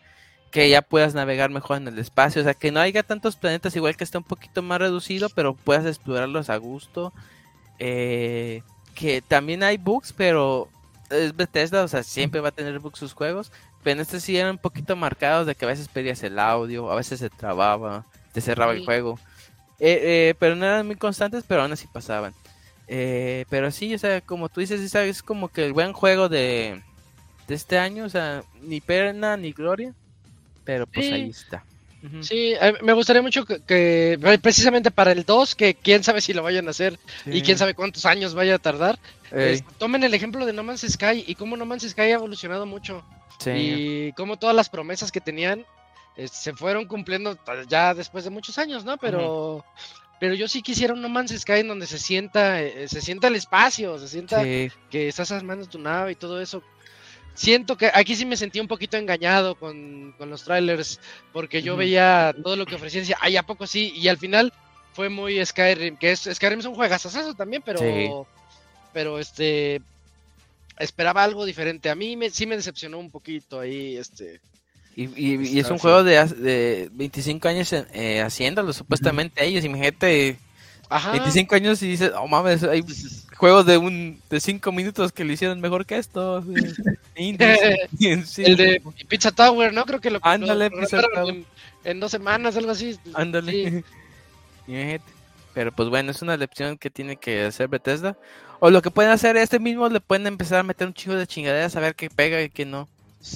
[0.51, 3.77] que ya puedas navegar mejor en el espacio, o sea, que no haya tantos planetas,
[3.77, 7.13] igual que esté un poquito más reducido, pero puedas explorarlos a gusto.
[7.79, 8.63] Eh,
[8.95, 10.69] que también hay bugs, pero
[11.09, 13.53] es Bethesda, o sea, siempre va a tener bugs sus juegos,
[13.83, 16.91] pero en este sí eran un poquito marcados de que a veces pedías el audio,
[16.91, 19.19] a veces se trababa, te cerraba el juego.
[19.79, 22.35] Eh, eh, pero no eran muy constantes, pero aún así pasaban.
[22.89, 26.83] Eh, pero sí, o sea, como tú dices, es como que el buen juego de,
[27.51, 29.93] de este año, o sea, ni pena ni gloria,
[30.65, 31.65] pero pues ahí está.
[32.23, 36.69] Sí, me gustaría mucho que, precisamente para el 2, que quién sabe si lo vayan
[36.69, 39.01] a hacer y quién sabe cuántos años vaya a tardar,
[39.79, 43.05] tomen el ejemplo de No Man's Sky y cómo No Man's Sky ha evolucionado mucho.
[43.47, 45.67] Y como todas las promesas que tenían
[46.17, 47.37] eh, se fueron cumpliendo
[47.69, 48.97] ya después de muchos años, ¿no?
[48.97, 49.65] Pero,
[50.21, 53.27] pero yo sí quisiera un No Man's Sky en donde se sienta, eh, se sienta
[53.27, 54.71] el espacio, se sienta que
[55.09, 56.63] estás armando tu nave y todo eso.
[57.41, 61.01] Siento que aquí sí me sentí un poquito engañado con, los trailers,
[61.33, 63.95] porque yo veía todo lo que ofrecían y decía, ay, ¿a poco sí?
[63.97, 64.53] Y al final
[64.93, 68.27] fue muy Skyrim, que es, Skyrim es un juegazazo también, pero,
[68.93, 69.81] pero este,
[70.79, 71.89] esperaba algo diferente.
[71.89, 74.43] A mí me, sí me decepcionó un poquito ahí, este.
[74.95, 75.07] Y,
[75.57, 80.37] y, es un juego de, de 25 años eh, haciéndolo, supuestamente ellos, imagínate.
[80.91, 81.13] Ajá.
[81.13, 82.85] 25 años y dices, oh mames, hay
[83.37, 86.45] juegos de un de 5 minutos que lo hicieron mejor que esto.
[87.17, 89.85] el de Pizza Tower, ¿no?
[89.87, 91.47] Creo que lo, Ándale, en,
[91.85, 92.99] en, dos semanas, algo así.
[93.15, 93.85] Ándale.
[95.55, 98.17] Pero pues bueno, es una lección que tiene que hacer Bethesda.
[98.61, 101.27] O lo que pueden hacer este mismo, le pueden empezar a meter un chivo de
[101.27, 102.89] chingaderas a ver qué pega y qué no.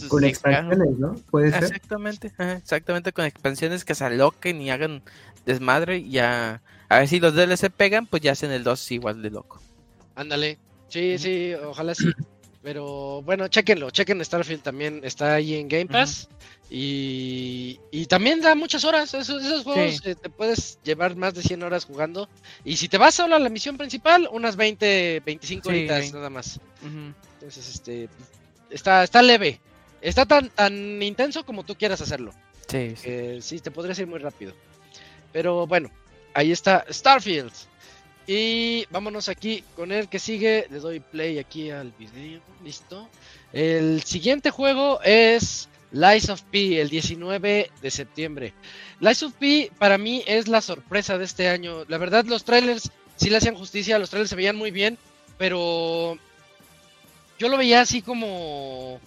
[0.08, 1.14] Con expansiones, ¿no?
[1.30, 1.64] Puede ser.
[1.64, 5.02] Exactamente, exactamente, con expansiones que se aloquen y hagan
[5.44, 6.54] desmadre y ya.
[6.54, 9.60] A ver si los DLC pegan, pues ya hacen el 2 igual de loco.
[10.14, 10.58] Ándale.
[10.88, 12.06] Sí, sí, ojalá sí.
[12.64, 16.30] Pero bueno, chequenlo, chequen Starfield también, está ahí en Game Pass.
[16.70, 21.42] y, y, también da muchas horas, esos, esos juegos eh, te puedes llevar más de
[21.42, 22.26] 100 horas jugando.
[22.64, 26.58] Y si te vas solo a la misión principal, unas 20, 25 horitas nada más.
[26.82, 28.08] Entonces, este,
[28.70, 29.60] está, está leve.
[30.00, 32.32] Está tan, tan intenso como tú quieras hacerlo.
[32.66, 33.42] Sí, sí.
[33.42, 34.54] sí, te podría ir muy rápido.
[35.32, 35.90] Pero bueno,
[36.34, 37.52] ahí está Starfield.
[38.26, 40.66] Y vámonos aquí con el que sigue.
[40.70, 42.40] Le doy play aquí al video.
[42.62, 43.08] Listo.
[43.52, 48.54] El siguiente juego es Lies of P, el 19 de septiembre.
[49.00, 51.84] Lies of P para mí es la sorpresa de este año.
[51.88, 53.98] La verdad, los trailers sí le hacían justicia.
[53.98, 54.98] Los trailers se veían muy bien.
[55.36, 56.18] Pero
[57.38, 59.00] yo lo veía así como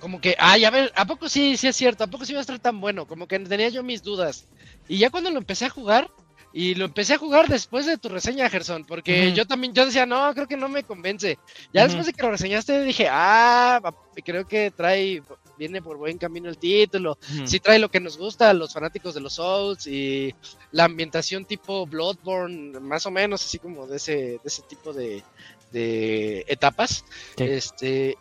[0.00, 2.04] como que, ay, a ver, ¿a poco sí, sí es cierto?
[2.04, 3.06] ¿A poco sí va a estar tan bueno?
[3.06, 4.46] Como que tenía yo mis dudas.
[4.88, 6.10] Y ya cuando lo empecé a jugar,
[6.52, 10.06] y lo empecé a jugar después de tu reseña, Gerson, porque yo también, yo decía,
[10.06, 11.38] no, creo que no me convence.
[11.72, 13.80] Ya después de que lo reseñaste, dije, ah,
[14.24, 15.22] creo que trae,
[15.58, 17.18] viene por buen camino el título.
[17.44, 20.34] Sí trae lo que nos gusta a los fanáticos de los Souls y
[20.72, 25.22] la ambientación tipo Bloodborne, más o menos, así como de ese, de ese tipo de,
[25.70, 27.04] de etapas.
[27.36, 28.16] Este,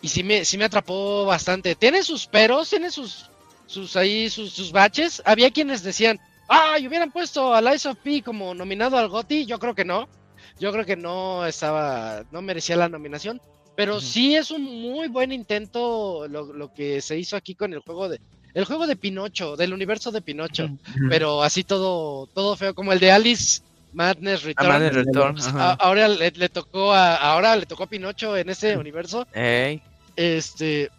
[0.00, 1.74] y sí me, sí me atrapó bastante.
[1.74, 3.30] Tiene sus peros, tiene sus,
[3.66, 5.22] sus ahí, sus, sus baches.
[5.24, 9.46] Había quienes decían, ah, y hubieran puesto a Lies of P como nominado al GOTY.
[9.46, 10.08] Yo creo que no.
[10.58, 13.40] Yo creo que no estaba, no merecía la nominación.
[13.76, 17.80] Pero sí es un muy buen intento lo, lo, que se hizo aquí con el
[17.80, 18.20] juego de,
[18.54, 20.68] el juego de Pinocho, del universo de Pinocho.
[21.10, 23.62] Pero así todo, todo feo, como el de Alice
[23.92, 25.36] Madness Return.
[25.80, 29.26] ahora le, tocó a, ahora le tocó a Pinocho en ese universo.
[30.16, 30.90] Este,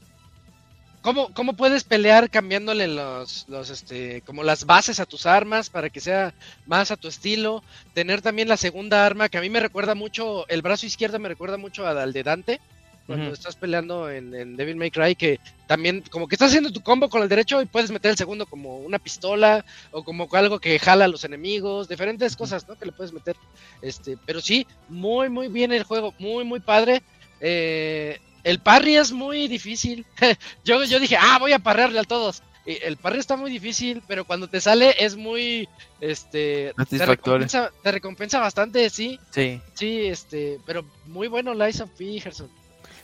[1.05, 5.91] ¿cómo, ¿cómo puedes pelear cambiándole los, los, este, como las bases a tus armas para
[5.91, 6.33] que sea
[6.65, 7.63] más a tu estilo?
[7.93, 11.29] Tener también la segunda arma que a mí me recuerda mucho, el brazo izquierdo me
[11.29, 12.59] recuerda mucho al de Dante
[13.05, 17.07] cuando estás peleando en, Devil May Cry, que también como que estás haciendo tu combo
[17.07, 20.79] con el derecho y puedes meter el segundo como una pistola o como algo que
[20.79, 22.75] jala a los enemigos, diferentes cosas, ¿no?
[22.79, 23.35] Que le puedes meter.
[23.83, 27.03] Este, pero sí, muy, muy bien el juego, muy, muy padre.
[27.41, 30.05] Eh, el parry es muy difícil.
[30.63, 32.43] yo, yo dije, ah, voy a parrearle a todos.
[32.65, 35.67] el parry está muy difícil, pero cuando te sale es muy,
[35.99, 39.19] este, te recompensa, te recompensa, bastante, sí.
[39.31, 39.59] Sí.
[39.73, 42.23] Sí, este, pero muy bueno Lies of P,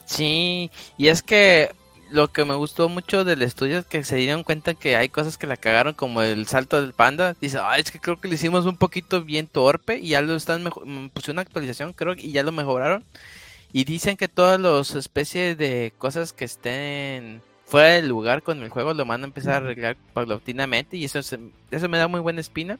[0.05, 1.71] Sí, y es que
[2.11, 5.37] lo que me gustó mucho del estudio es que se dieron cuenta que hay cosas
[5.37, 7.35] que la cagaron, como el salto del panda.
[7.41, 10.35] Dice, ay, es que creo que lo hicimos un poquito bien torpe y ya lo
[10.35, 10.83] están mejor...
[11.13, 13.03] Puse una actualización, creo, y ya lo mejoraron.
[13.73, 18.69] Y dicen que todas las especies de cosas que estén fuera del lugar con el
[18.69, 22.41] juego lo van a empezar a arreglar paulatinamente y eso, eso me da muy buena
[22.41, 22.79] espina.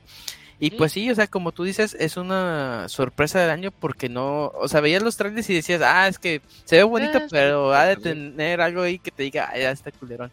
[0.60, 4.50] Y pues sí, o sea, como tú dices, es una sorpresa del año porque no,
[4.50, 7.74] o sea, veías los trailers y decías, ah, es que se ve bonito, ah, pero
[7.74, 10.32] ha de tener algo ahí que te diga, ah, ya está culerón.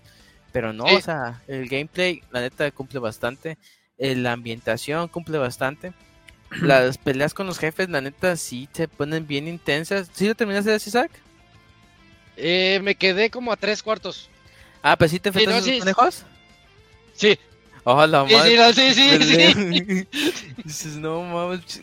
[0.52, 3.56] Pero no, o sea, el gameplay, la neta, cumple bastante.
[3.96, 5.94] Eh, la ambientación cumple bastante.
[6.50, 10.10] Las peleas con los jefes, la neta, sí se ponen bien intensas.
[10.12, 11.10] ¿Sí lo terminaste de Isaac?
[12.36, 14.30] Eh, me quedé como a tres cuartos.
[14.82, 16.24] Ah, pues sí te enfrentas sí, los conejos.
[17.14, 17.38] Sí,
[17.90, 18.74] Oh, la madre.
[18.74, 19.18] Sí, sí,
[20.68, 21.80] sí, no mames.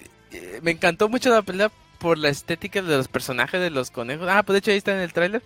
[0.61, 4.27] Me encantó mucho la pelea por la estética de los personajes de los conejos.
[4.29, 5.41] Ah, pues de hecho ahí está en el tráiler.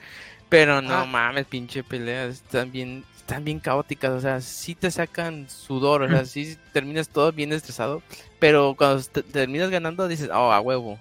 [0.50, 1.06] Pero no ah.
[1.06, 2.36] mames, pinche peleas.
[2.36, 4.12] Están bien, están bien caóticas.
[4.12, 6.02] O sea, sí te sacan sudor.
[6.02, 8.02] O sea, sí terminas todo bien estresado.
[8.40, 11.00] Pero cuando terminas ganando dices, oh, a huevo.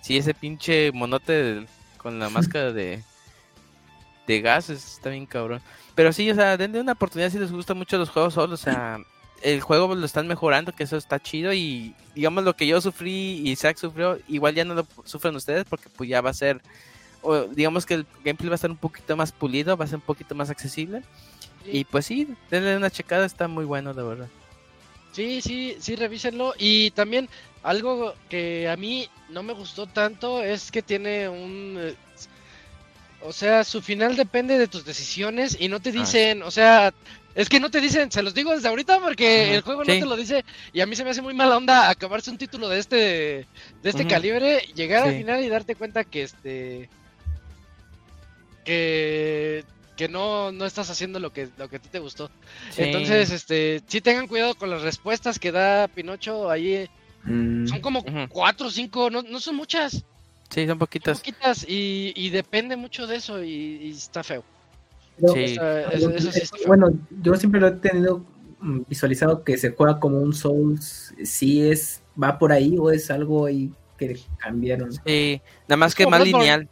[0.00, 3.02] Sí, ese pinche monote con la máscara de,
[4.26, 5.60] de gas está bien cabrón.
[5.94, 8.60] Pero sí, o sea, denle una oportunidad si les gustan mucho los juegos solos.
[8.60, 8.98] O sea,
[9.42, 11.52] el juego lo están mejorando, que eso está chido.
[11.52, 15.64] Y digamos lo que yo sufrí y Isaac sufrió, igual ya no lo sufren ustedes
[15.64, 16.60] porque pues ya va a ser,
[17.22, 19.96] o, digamos que el gameplay va a estar un poquito más pulido, va a ser
[19.96, 21.02] un poquito más accesible.
[21.64, 24.28] Y pues sí, denle una checada, está muy bueno, de verdad.
[25.12, 26.54] Sí, sí, sí, revísenlo.
[26.58, 27.28] Y también
[27.62, 31.94] algo que a mí no me gustó tanto es que tiene un eh,
[33.24, 36.92] o sea, su final depende de tus decisiones y no te ah, dicen, o sea,
[37.34, 40.04] es que no te dicen, se los digo desde ahorita porque el juego no te
[40.04, 42.78] lo dice y a mí se me hace muy mala onda acabarse un título de
[42.78, 43.46] este
[43.82, 46.90] de este calibre, llegar al final y darte cuenta que este
[48.62, 49.64] que
[49.96, 52.30] que no, no estás haciendo lo que lo que a ti te gustó.
[52.76, 56.88] Entonces, este, sí tengan cuidado con las respuestas que da Pinocho ahí.
[57.24, 57.66] Mm.
[57.66, 60.04] Son como cuatro o cinco, no, no son muchas.
[60.50, 61.18] Sí, son poquitas.
[61.18, 64.44] poquitas y, depende mucho de eso y, está feo.
[65.32, 65.56] sí.
[66.66, 66.88] bueno,
[67.22, 68.24] yo siempre lo he tenido
[68.60, 71.14] mm, visualizado que se juega como un Souls.
[71.24, 74.92] Si es, va por ahí o es algo ahí que cambiaron.
[74.92, 76.68] Sí, nada más que más lineal.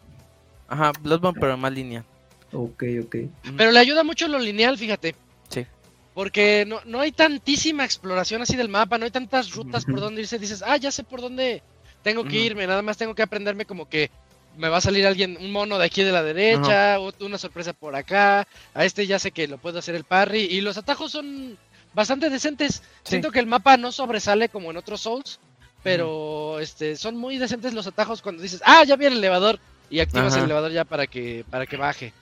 [0.68, 2.04] Ajá, Bloodborne, pero más lineal.
[2.52, 3.16] Ok, ok.
[3.56, 5.14] Pero le ayuda mucho lo lineal, fíjate.
[5.48, 5.66] Sí.
[6.14, 10.20] Porque no, no hay tantísima exploración así del mapa, no hay tantas rutas por donde
[10.20, 10.38] irse.
[10.38, 11.62] Dices, ah, ya sé por dónde
[12.02, 14.10] tengo que irme, nada más tengo que aprenderme como que
[14.56, 17.94] me va a salir alguien, un mono de aquí de la derecha, una sorpresa por
[17.94, 21.56] acá, a este ya sé que lo puedo hacer el parry, y los atajos son
[21.94, 22.82] bastante decentes.
[23.02, 25.40] Siento que el mapa no sobresale como en otros Souls,
[25.82, 29.58] pero este son muy decentes los atajos cuando dices, ah, ya viene el elevador,
[29.90, 32.12] y activas el elevador ya para que, para que baje.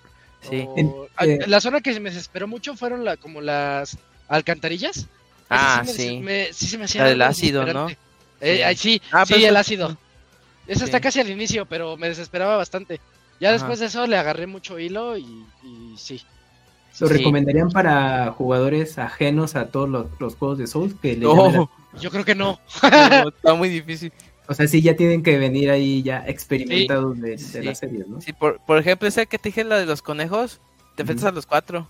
[0.48, 0.66] Sí.
[1.46, 3.98] La zona que me desesperó mucho fueron la, como las
[4.28, 5.06] alcantarillas.
[5.48, 6.22] Ah, sí.
[6.52, 7.88] sí se me hacía la del ácido, ¿no?
[8.40, 9.96] Eh, sí, ah, sí, el ácido.
[10.66, 13.00] Eso está casi al inicio, pero me desesperaba bastante.
[13.40, 15.44] Ya después de eso le agarré mucho hilo y,
[15.96, 16.22] sí.
[17.00, 20.94] ¿Lo recomendarían para jugadores ajenos a todos los, juegos de Souls?
[21.00, 22.60] Que Yo creo que no.
[22.82, 24.12] Está muy difícil.
[24.50, 28.20] O sea, sí, ya tienen que venir ahí ya experimentados de, la serie, ¿no?
[28.20, 30.60] Sí, por, por ejemplo, esa que te dije, la de los conejos,
[30.96, 31.86] te enfrentas a los cuatro.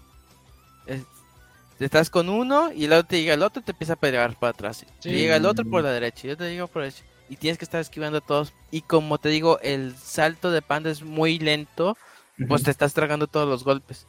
[1.78, 4.50] estás con uno y luego te llega el otro y te empieza a pegar para
[4.50, 4.84] atrás.
[5.02, 7.64] llega el otro por la derecha y yo te digo por eso y tienes que
[7.64, 8.52] estar esquivando a todos.
[8.70, 11.96] Y como te digo, el salto de panda es muy lento,
[12.46, 14.06] pues te estás tragando todos los golpes.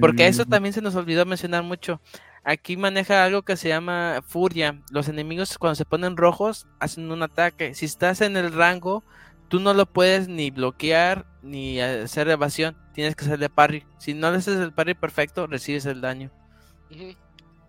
[0.00, 2.00] Porque eso también se nos olvidó mencionar mucho.
[2.48, 4.80] Aquí maneja algo que se llama furia.
[4.90, 7.74] Los enemigos cuando se ponen rojos hacen un ataque.
[7.74, 9.04] Si estás en el rango,
[9.48, 12.74] tú no lo puedes ni bloquear ni hacer evasión.
[12.94, 13.84] Tienes que hacerle parry.
[13.98, 16.30] Si no le haces el parry perfecto, recibes el daño.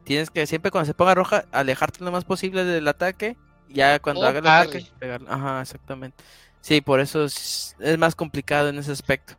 [0.05, 3.35] Tienes que siempre cuando se ponga roja, alejarte lo más posible del ataque
[3.67, 4.85] ya cuando haga el ataque,
[5.27, 6.23] Ajá, exactamente.
[6.61, 9.33] Sí, por eso es, más complicado en ese aspecto.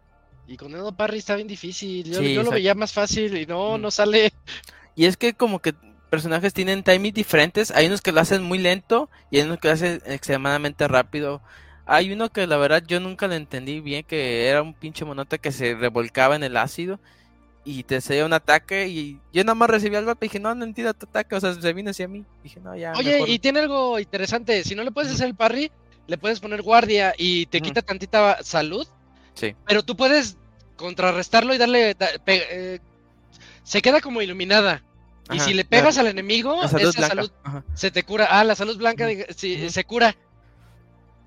[0.47, 2.05] Y con Edo Parry está bien difícil.
[2.05, 3.81] Yo, lo veía más fácil y no, mm.
[3.81, 4.35] no sale.
[5.01, 5.73] Y es que como que
[6.11, 7.71] personajes tienen timings diferentes.
[7.71, 11.41] Hay unos que lo hacen muy lento y hay unos que lo hacen extremadamente rápido.
[11.87, 15.39] Hay uno que la verdad yo nunca lo entendí bien, que era un pinche monota
[15.39, 17.01] que se revolcaba en el ácido
[17.65, 20.55] y te hacía un ataque y yo nada más recibí el golpe y dije, no,
[20.55, 22.27] no entiendo tu ataque, o sea, se vino hacia mí.
[22.43, 22.93] Dije, no, ya.
[22.93, 25.73] Oye, y tiene algo interesante, si no le puedes hacer el parry,
[26.09, 28.87] le puedes poner guardia y te quita tantita salud.
[29.33, 29.57] Sí.
[29.67, 30.37] Pero tú puedes
[30.77, 31.97] contrarrestarlo y darle...
[32.27, 32.81] Eh,
[33.63, 34.83] se queda como iluminada.
[35.33, 37.31] Y si le pegas al enemigo, esa salud
[37.75, 38.27] se te cura.
[38.31, 40.17] Ah, la salud blanca se cura.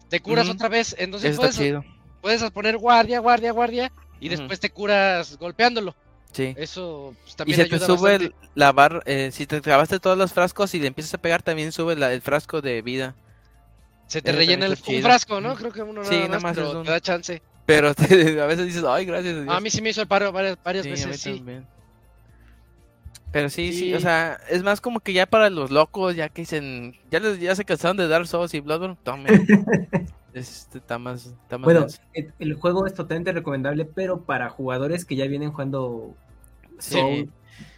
[0.10, 0.96] Te curas otra vez.
[0.98, 1.60] Entonces puedes,
[2.22, 3.92] puedes poner guardia, guardia, guardia.
[4.20, 5.96] Y después te curas golpeándolo.
[6.32, 6.56] Sí.
[6.58, 10.34] Eso pues, también Y se te sube la barra, eh, si te acabaste todos los
[10.34, 13.16] frascos y le empiezas a pegar, también sube el frasco de vida.
[14.08, 15.56] Se te rellena el un frasco, ¿no?
[15.56, 17.42] Creo que uno nada más, te da chance.
[17.66, 21.22] Pero a veces dices, ay, gracias a, mí sí me hizo el paro varias, veces,
[21.22, 21.44] sí.
[23.34, 26.44] Pero sí, sí, o sea, es más como que ya para los locos, ya que
[26.44, 29.48] dicen, ya, les, ya se cansaron de dar Souls y Bloodborne, tomen.
[30.36, 31.88] este, está más, está más bueno,
[32.38, 36.16] el, juego es totalmente recomendable, pero para jugadores que ya vienen jugando
[36.78, 37.28] Sí,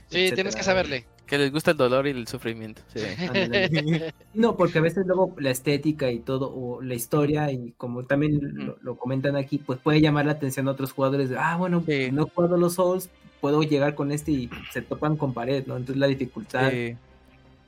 [0.07, 1.06] sí tienes que saberle.
[1.26, 2.81] Que les gusta el dolor y el sufrimiento.
[4.34, 8.77] no, porque a veces luego la estética y todo, o la historia, y como también
[8.81, 11.30] lo, comentan aquí, pues puede llamar la atención a otros jugadores.
[11.30, 13.10] De, ah, bueno, no he jugado los Souls,
[13.41, 15.77] puedo llegar con este y se topan con pared, ¿no?
[15.77, 16.72] Entonces la dificultad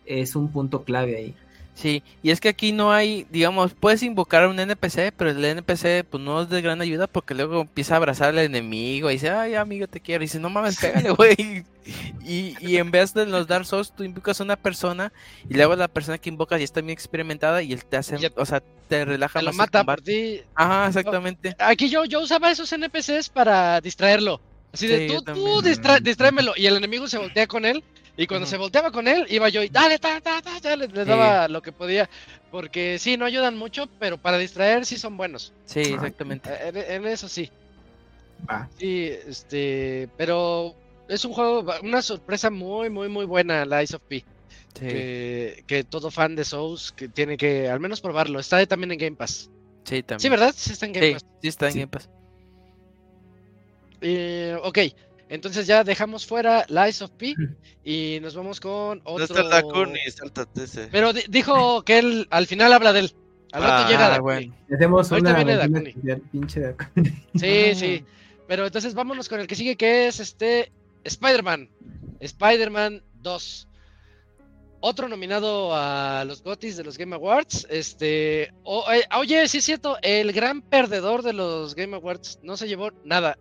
[0.05, 1.35] es un punto clave ahí.
[1.77, 5.45] Sí, y es que aquí no hay, digamos, puedes invocar a un NPC, pero el
[5.45, 9.13] NPC pues no es de gran ayuda porque luego empieza a abrazar al enemigo y
[9.13, 11.63] dice, ay amigo te quiero, y dice, no mames, pégale, güey.
[12.25, 15.13] Y, y en vez de los Dark Souls, tú invocas a una persona
[15.47, 18.45] y luego la persona que invocas ya está bien experimentada y él te hace, o
[18.45, 20.41] sea, te relaja te lo mata por ti.
[20.55, 21.55] Ajá, exactamente.
[21.59, 24.41] Aquí yo, yo usaba esos NPCs para distraerlo.
[24.73, 26.53] Así de, tú, tú distráemelo.
[26.55, 27.83] Y el enemigo se voltea con él
[28.17, 30.21] y cuando se volteaba con él, iba yo y dale, dale,
[30.61, 32.09] dale, le, daba lo que podía.
[32.49, 35.53] Porque sí, no ayudan mucho, pero para distraer sí son buenos.
[35.65, 36.49] Sí, exactamente.
[36.63, 37.51] En, eso sí.
[38.79, 40.75] Sí, este, pero
[41.07, 44.25] es un juego, una sorpresa muy, muy, muy buena, la Ice of P.
[44.73, 48.39] Que, que, todo fan de Souls que tiene que al menos probarlo.
[48.39, 49.49] Está también en Game Pass.
[49.83, 50.19] Sí, también.
[50.19, 50.53] Sí, ¿verdad?
[50.55, 51.25] Sí está en Game Pass.
[51.41, 52.09] Sí, está en Game Pass.
[54.01, 54.79] Eh, ok,
[55.29, 57.35] entonces ya dejamos fuera Lies of P
[57.83, 59.17] y nos vamos con otro.
[59.17, 60.87] No está Dakuni, está ese.
[60.91, 63.13] Pero dijo que él al final habla de él.
[63.51, 64.53] Al rato ah, llega Dakuni.
[64.73, 65.93] Hacemos Ahorita viene Dakuni.
[66.31, 66.75] Pinche
[67.35, 68.05] Sí, sí.
[68.47, 70.71] Pero entonces vámonos con el que sigue que es este
[71.03, 71.69] Spider-Man.
[72.19, 73.67] Spider-Man 2.
[74.79, 77.65] Otro nominado a los GOTYs de los Game Awards.
[77.69, 78.51] Este, eh,
[79.17, 83.37] oye, sí es cierto, el gran perdedor de los Game Awards no se llevó nada.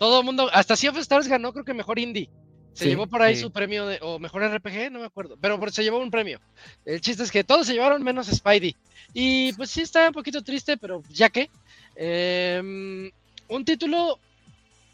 [0.00, 2.30] Todo el mundo, hasta Sea of Stars ganó, creo que mejor indie.
[2.72, 5.82] Se llevó por ahí su premio de, o mejor RPG, no me acuerdo, pero se
[5.82, 6.40] llevó un premio.
[6.86, 8.74] El chiste es que todos se llevaron menos Spidey.
[9.12, 11.50] Y pues sí está un poquito triste, pero ya que.
[11.96, 13.10] Em,
[13.48, 14.18] un título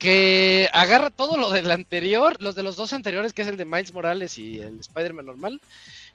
[0.00, 3.64] que agarra todo lo del anterior, los de los dos anteriores, que es el de
[3.64, 5.60] Miles Morales y el Spider-Man normal,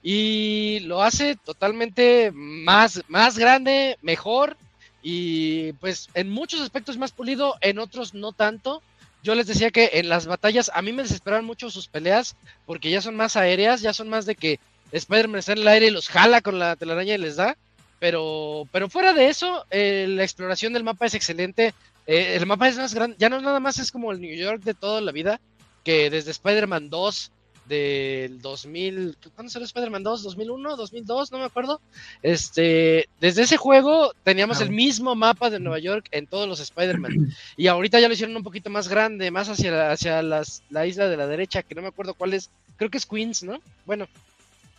[0.02, 4.58] y lo hace totalmente más, más grande, mejor
[5.02, 8.82] y pues en muchos aspectos más pulido, en otros no tanto.
[9.22, 12.90] Yo les decía que en las batallas a mí me desesperan mucho sus peleas porque
[12.90, 14.58] ya son más aéreas, ya son más de que
[14.92, 17.56] Spider-Man está en el aire y los jala con la telaraña y les da.
[17.98, 21.72] Pero, pero fuera de eso, eh, la exploración del mapa es excelente.
[22.06, 24.62] Eh, el mapa es más grande, ya no nada más es como el New York
[24.62, 25.40] de toda la vida,
[25.84, 27.30] que desde Spider-Man 2
[27.66, 30.26] del 2000, ¿cuándo salió Spider-Man 2?
[30.36, 30.76] ¿2001?
[30.76, 31.30] ¿2002?
[31.30, 31.80] No me acuerdo.
[32.22, 37.34] Este, desde ese juego teníamos el mismo mapa de Nueva York en todos los Spider-Man.
[37.56, 41.08] Y ahorita ya lo hicieron un poquito más grande, más hacia, hacia las, la isla
[41.08, 42.50] de la derecha, que no me acuerdo cuál es.
[42.76, 43.60] Creo que es Queens, ¿no?
[43.84, 44.08] Bueno,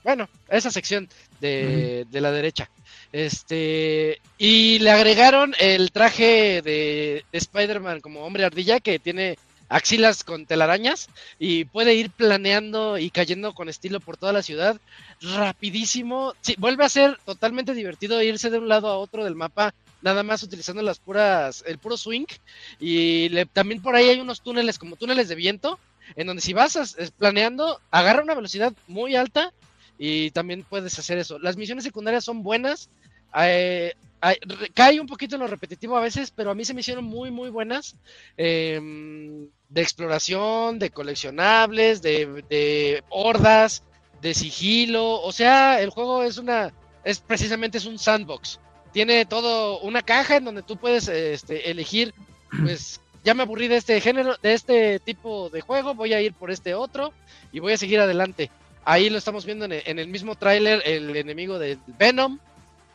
[0.04, 1.08] bueno, esa sección
[1.40, 2.70] de, de la derecha.
[3.12, 9.38] Este, y le agregaron el traje de, de Spider-Man como hombre ardilla que tiene
[9.70, 11.10] axilas con telarañas
[11.40, 14.80] y puede ir planeando y cayendo con estilo por toda la ciudad
[15.22, 16.34] rapidísimo.
[16.42, 20.24] Sí, vuelve a ser totalmente divertido irse de un lado a otro del mapa nada
[20.24, 22.26] más utilizando las puras el puro swing
[22.80, 25.80] y también por ahí hay unos túneles como túneles de viento
[26.16, 29.54] en donde si vas planeando agarra una velocidad muy alta
[29.98, 31.40] y también puedes hacer eso.
[31.40, 32.90] Las misiones secundarias son buenas.
[33.38, 33.94] Eh,
[34.74, 37.32] cae un poquito en lo repetitivo a veces, pero a mí se me hicieron muy,
[37.32, 37.96] muy buenas.
[38.38, 43.84] Em, de exploración, de coleccionables, de, hordas,
[44.22, 45.22] de sigilo.
[45.22, 46.74] O sea, el juego es una.
[47.04, 48.60] Es precisamente es un sandbox.
[48.94, 52.14] Tiene todo una caja en donde tú puedes este, elegir,
[52.64, 56.34] pues ya me aburrí de este género, de este tipo de juego, voy a ir
[56.34, 57.12] por este otro
[57.52, 58.52] y voy a seguir adelante.
[58.86, 62.40] Ahí lo estamos viendo en el, mismo tráiler, el enemigo de Venom,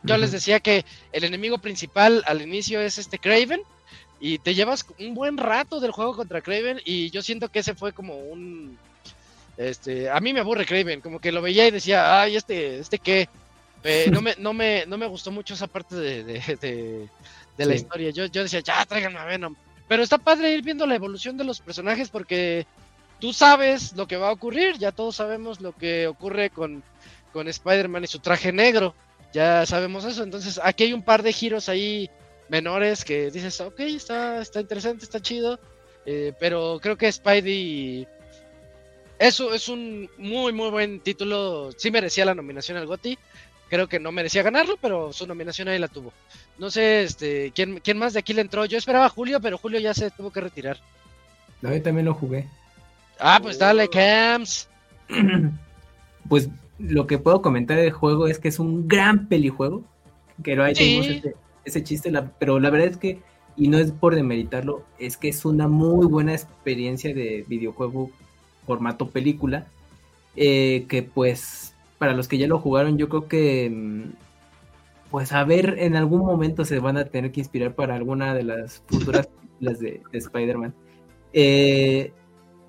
[0.03, 3.61] yo les decía que el enemigo principal al inicio es este Craven
[4.19, 7.75] y te llevas un buen rato del juego contra Craven y yo siento que ese
[7.75, 8.77] fue como un
[9.57, 12.99] este a mí me aburre Craven, como que lo veía y decía, "Ay, este este
[12.99, 13.27] qué."
[14.11, 18.09] no me no me no me gustó mucho esa parte de, de, la historia.
[18.11, 19.55] Yo yo decía, "Ya tráiganme a Venom."
[19.87, 22.65] Pero está padre ir viendo la evolución de los personajes porque
[23.19, 26.83] tú sabes lo que va a ocurrir, ya todos sabemos lo que ocurre con
[27.33, 28.95] con Spider-Man y su traje negro
[29.33, 30.23] ya sabemos eso.
[30.23, 32.09] Entonces, aquí hay un par de giros ahí
[32.49, 35.59] menores que dices, ok, está, está interesante, está chido.
[36.05, 38.07] Eh, pero creo que Spidey.
[39.17, 41.71] Eso es un muy, muy buen título.
[41.77, 43.17] Sí merecía la nominación al GOTY.
[43.69, 46.11] Creo que no merecía ganarlo, pero su nominación ahí la tuvo.
[46.57, 48.65] No sé este, ¿quién, quién más de aquí le entró.
[48.65, 50.79] Yo esperaba a Julio, pero Julio ya se tuvo que retirar.
[51.61, 52.47] No, yo también lo jugué.
[53.19, 54.67] Ah, pues dale, Cams.
[56.27, 56.47] Pues
[56.79, 59.83] lo que puedo comentar del juego es que es un gran pelijuego.
[60.43, 60.71] Que lo hay
[61.65, 63.19] ese, chiste, pero la verdad es que,
[63.57, 68.09] y no es por demeritarlo, es que es una muy buena experiencia de videojuego
[68.65, 69.67] formato película.
[70.35, 74.11] Eh, que pues, para los que ya lo jugaron, yo creo que, mm,
[75.11, 78.43] pues a ver, en algún momento se van a tener que inspirar para alguna de
[78.43, 79.27] las futuras
[79.59, 80.73] películas de, de Spider-Man.
[81.33, 82.13] Eh,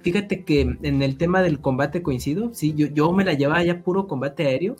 [0.03, 3.83] Fíjate que en el tema del combate coincido, sí, yo, yo me la llevaba ya
[3.83, 4.77] puro combate aéreo,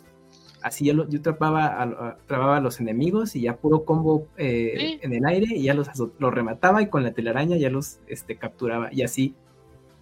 [0.61, 5.25] así yo, yo trapaba a, a los enemigos y ya puro combo eh, en el
[5.25, 9.03] aire y ya los, los, remataba y con la telaraña ya los este, capturaba y
[9.03, 9.35] así.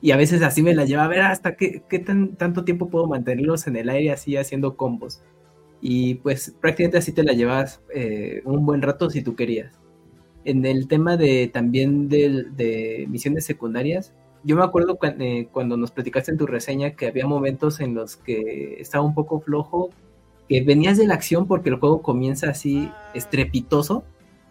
[0.02, 2.90] Y a veces así me la llevaba a ver hasta qué, qué tan, tanto tiempo
[2.90, 5.22] puedo mantenerlos en el aire así haciendo combos.
[5.82, 9.74] Y pues prácticamente así te la llevas eh, un buen rato si tú querías.
[10.46, 15.92] En el tema de también de, de misiones secundarias, yo me acuerdo eh, cuando, nos
[15.92, 19.90] platicaste en tu reseña que había momentos en los que estaba un poco flojo,
[20.48, 24.04] que venías de la acción porque el juego comienza así estrepitoso.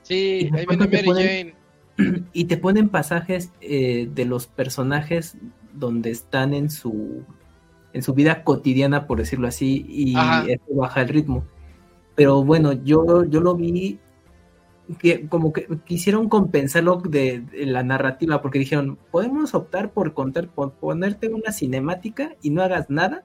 [0.03, 1.55] Sí, ahí viene Mary Jane.
[2.33, 5.37] Y te ponen pasajes eh, de los personajes
[5.73, 7.25] donde están en su
[7.93, 10.15] en su vida cotidiana, por decirlo así, y
[10.49, 11.45] eso baja el ritmo.
[12.15, 13.99] Pero bueno, yo, yo lo vi
[14.97, 20.73] que como que quisieron compensarlo de, la narrativa, porque dijeron, podemos optar por contar, por
[20.73, 23.25] ponerte una cinemática y no hagas nada,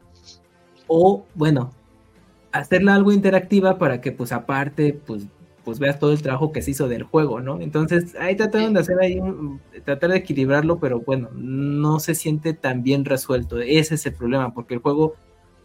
[0.87, 1.71] o bueno,
[2.51, 5.27] hacerla algo interactiva para que pues aparte, pues,
[5.63, 7.61] pues veas todo el trabajo que se hizo del juego, ¿no?
[7.61, 9.19] Entonces ahí trataron de hacer ahí,
[9.85, 14.53] tratar de equilibrarlo, pero bueno, no se siente tan bien resuelto, ese es el problema,
[14.53, 15.15] porque el juego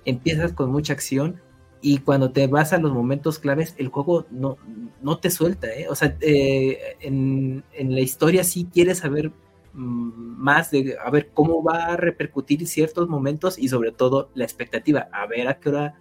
[0.05, 1.41] empiezas con mucha acción,
[1.81, 4.57] y cuando te vas a los momentos claves, el juego no,
[5.03, 5.87] no te suelta, ¿eh?
[5.89, 9.33] O sea, eh, en, la historia sí quieres saber
[9.75, 14.45] mm, más de a ver cómo va a repercutir ciertos momentos y sobre todo la
[14.45, 15.95] expectativa, a ver a qué hora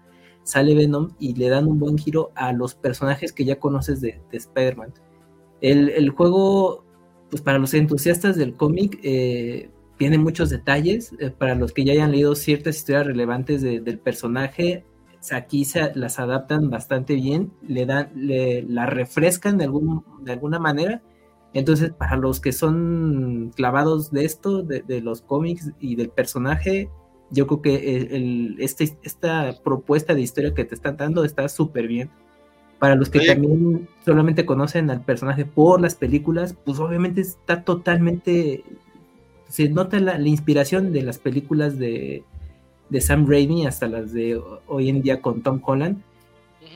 [0.43, 4.21] sale Venom y le dan un buen giro a los personajes que ya conoces de,
[4.31, 4.93] Spider-Man.
[5.59, 6.85] El, juego,
[7.29, 11.93] pues para los entusiastas del cómic, eh, tiene muchos detalles, eh, para los que ya
[11.93, 14.85] hayan leído ciertas historias relevantes del personaje,
[15.31, 20.59] aquí se las adaptan bastante bien, le dan, le, la refrescan de, algún, de alguna
[20.59, 21.01] manera.
[21.53, 26.89] Entonces, para los que son clavados de esto, de, los cómics y del personaje,
[27.31, 31.87] yo creo que el, este, esta propuesta de historia que te están dando está súper
[31.87, 32.09] bien.
[32.79, 38.63] Para los que también solamente conocen al personaje por las películas, pues obviamente está totalmente.
[39.49, 42.23] Se nota la inspiración de las películas de,
[42.89, 46.01] de Sam Raimi hasta las de hoy en día con Tom Holland.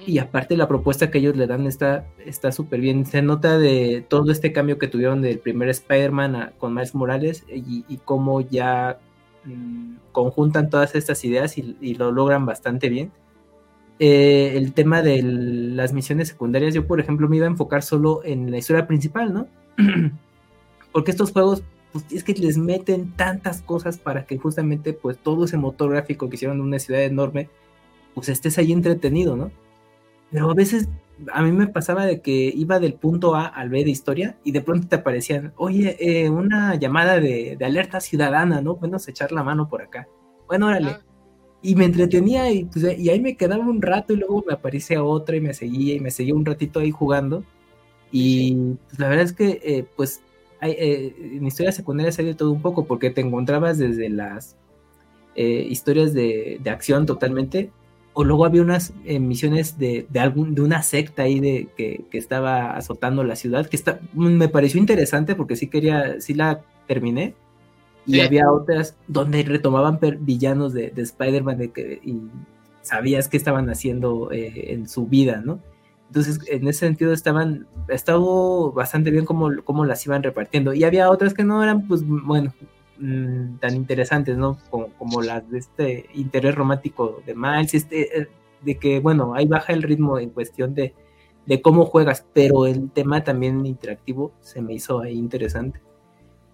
[0.06, 3.06] Y aparte la propuesta que ellos le dan está súper bien.
[3.06, 7.86] Se nota de todo este cambio que tuvieron del primer Spider-Man con Miles Morales y,
[7.88, 9.00] y cómo ya
[9.46, 13.12] mm, conjuntan todas estas ideas y, lo logran bastante bien.
[14.00, 18.22] Eh, el tema de las misiones secundarias, yo por ejemplo me iba a enfocar solo
[18.24, 19.48] en la historia principal, ¿no?
[20.92, 25.46] Porque estos juegos pues es que les meten tantas cosas para que justamente pues todo
[25.46, 27.50] ese motor gráfico que hicieron en una ciudad enorme,
[28.14, 29.52] pues estés ahí entretenido, ¿no?
[30.32, 30.88] Pero a veces
[31.34, 34.52] a mí me pasaba de que iba del punto A al B de historia y
[34.52, 38.76] de pronto te aparecían, oye, eh, una llamada de, alerta ciudadana, ¿no?
[38.76, 40.08] Bueno, echar la mano por acá.
[40.48, 40.92] Bueno, órale.
[40.92, 41.02] Ah.
[41.62, 45.04] Y me entretenía y, pues, y ahí me quedaba un rato y luego me aparecía
[45.04, 47.44] otra y me seguía y me seguía un ratito ahí jugando.
[48.12, 48.56] Y
[48.88, 50.22] pues, la verdad es que, eh, pues,
[50.62, 54.56] eh, en historias secundarias hay de todo un poco, porque te encontrabas desde las
[55.36, 57.72] eh, historias de, acción totalmente,
[58.14, 62.76] o luego había unas misiones de, de, algún, de una secta ahí de, que, estaba
[62.76, 67.36] azotando la ciudad, que está, me pareció interesante porque sí quería, sí la terminé,
[68.06, 71.72] y había otras donde retomaban villanos de, Spider-Man
[72.04, 72.22] y
[72.82, 75.60] sabías qué estaban haciendo eh, en su vida, ¿no?
[76.12, 78.20] Entonces, en ese sentido estaban, estaba
[78.72, 80.74] bastante bien como, como las iban repartiendo.
[80.74, 82.54] Y había otras que no eran, pues, bueno,
[82.98, 84.58] mm, tan interesantes, ¿no?
[84.70, 88.28] Como, las de este interés romántico de Miles, este, eh,
[88.62, 90.94] de que, bueno, ahí baja el ritmo en cuestión de,
[91.46, 95.80] de cómo juegas, pero el tema también interactivo se me hizo ahí interesante.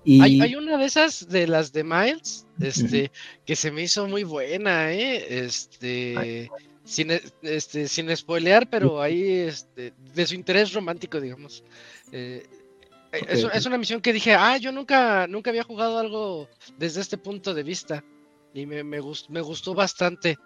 [0.03, 0.21] Y...
[0.21, 3.11] Hay, hay, una de esas de las de Miles, este,
[3.43, 5.43] que se me hizo muy buena, ¿eh?
[5.43, 6.47] Este,
[6.87, 11.63] sin, e, este, sin spoilear, pero ahí este, de su interés romántico, digamos.
[12.11, 12.45] Eh,
[13.11, 17.17] eh, es, una misión que dije, ah, yo nunca, nunca había jugado algo desde este
[17.17, 18.03] punto de vista.
[18.53, 18.99] Y me, me,
[19.29, 20.37] me gustó bastante.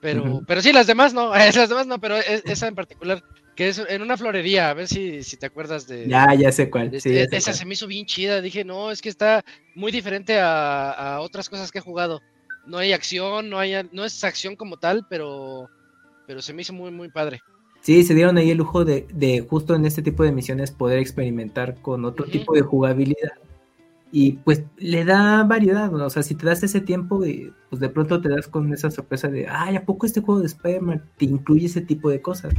[0.00, 3.24] Pero, pero sí, las demás no, las demás no, pero e, esa en particular,
[3.56, 6.06] que es en una florería, a ver si, si te acuerdas de...
[6.06, 6.94] Ya, ya sé cuál.
[6.94, 9.42] esa se me hizo bien chida, dije, no, es que está
[9.74, 12.20] muy diferente a, a, otras cosas que he jugado.
[12.66, 15.70] No hay acción, no hay, no es acción como tal, pero
[16.26, 17.40] pero se me hizo muy, muy padre.
[17.80, 20.98] Sí, se dieron ahí el lujo de, de justo en este tipo de misiones poder
[20.98, 23.32] experimentar con otro tipo de jugabilidad.
[24.10, 27.22] Y pues le da variedad, o sea, si te das ese tiempo,
[27.70, 30.46] pues de pronto te das con esa sorpresa de, ay, ¿a poco este juego de
[30.46, 32.54] Spider-Man te incluye ese tipo de cosas?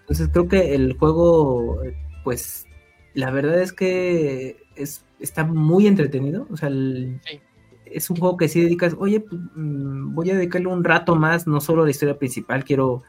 [0.00, 1.80] Entonces creo que el juego,
[2.22, 2.66] pues
[3.14, 7.40] la verdad es que es, está muy entretenido, o sea, sí
[7.94, 11.46] es un juego que si dedicas, oye, pues, mm, voy a dedicarle un rato más,
[11.46, 13.02] no solo a la historia principal, quiero,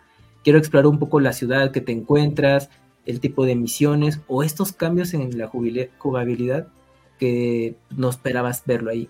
[0.43, 2.69] quiero explorar un poco la ciudad que te encuentras,
[3.05, 6.67] el tipo de misiones o estos cambios en la jugabilidad
[7.19, 9.09] que no esperabas verlo ahí.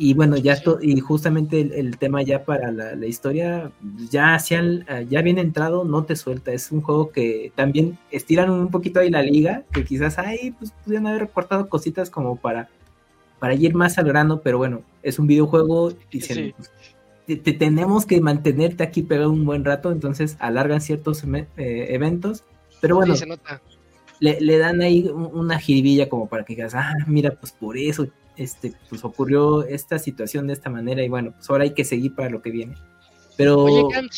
[0.00, 3.72] Y bueno, ya y justamente el, tema ya para la, historia,
[4.10, 4.62] ya, hacia
[5.08, 6.52] ya bien entrado, no te suelta.
[6.52, 10.72] Es un juego que también estiran un poquito ahí la liga, que quizás ahí pues
[10.84, 12.68] pudieran haber recortado cositas como para
[13.38, 18.82] para ir más al grano, pero bueno, es un videojuego y te, tenemos que mantenerte
[18.82, 22.44] aquí pegado un buen rato, entonces alargan ciertos eh, eventos,
[22.80, 23.14] pero bueno,
[24.20, 28.72] Le, dan ahí una jiribilla como para que digas, ah, mira, pues por eso este,
[28.88, 32.30] pues ocurrió esta situación de esta manera y bueno, pues ahora hay que seguir para
[32.30, 32.74] lo que viene.
[33.36, 33.64] Pero...
[33.64, 34.08] Oye,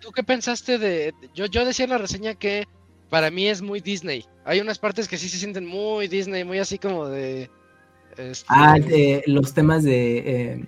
[0.00, 1.12] ¿tú qué pensaste de...?
[1.34, 2.66] Yo, yo decía en la reseña que
[3.08, 4.24] para mí es muy Disney.
[4.44, 7.50] Hay unas partes que sí se sienten muy Disney, muy así como de
[8.20, 8.76] este, ah,
[9.26, 10.64] los temas de, eh,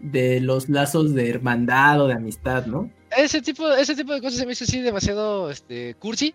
[0.00, 2.90] de los lazos de hermandad o de amistad, ¿no?
[3.16, 6.34] Ese tipo, ese tipo de cosas se me hizo así demasiado este, cursi.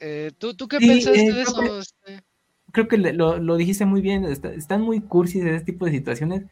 [0.00, 1.78] Eh, ¿tú, ¿tú, qué pensaste eh, de eso?
[1.78, 2.22] Este?
[2.74, 6.42] creo que lo, dijiste muy bien, están muy cursis en ese tipo de situaciones,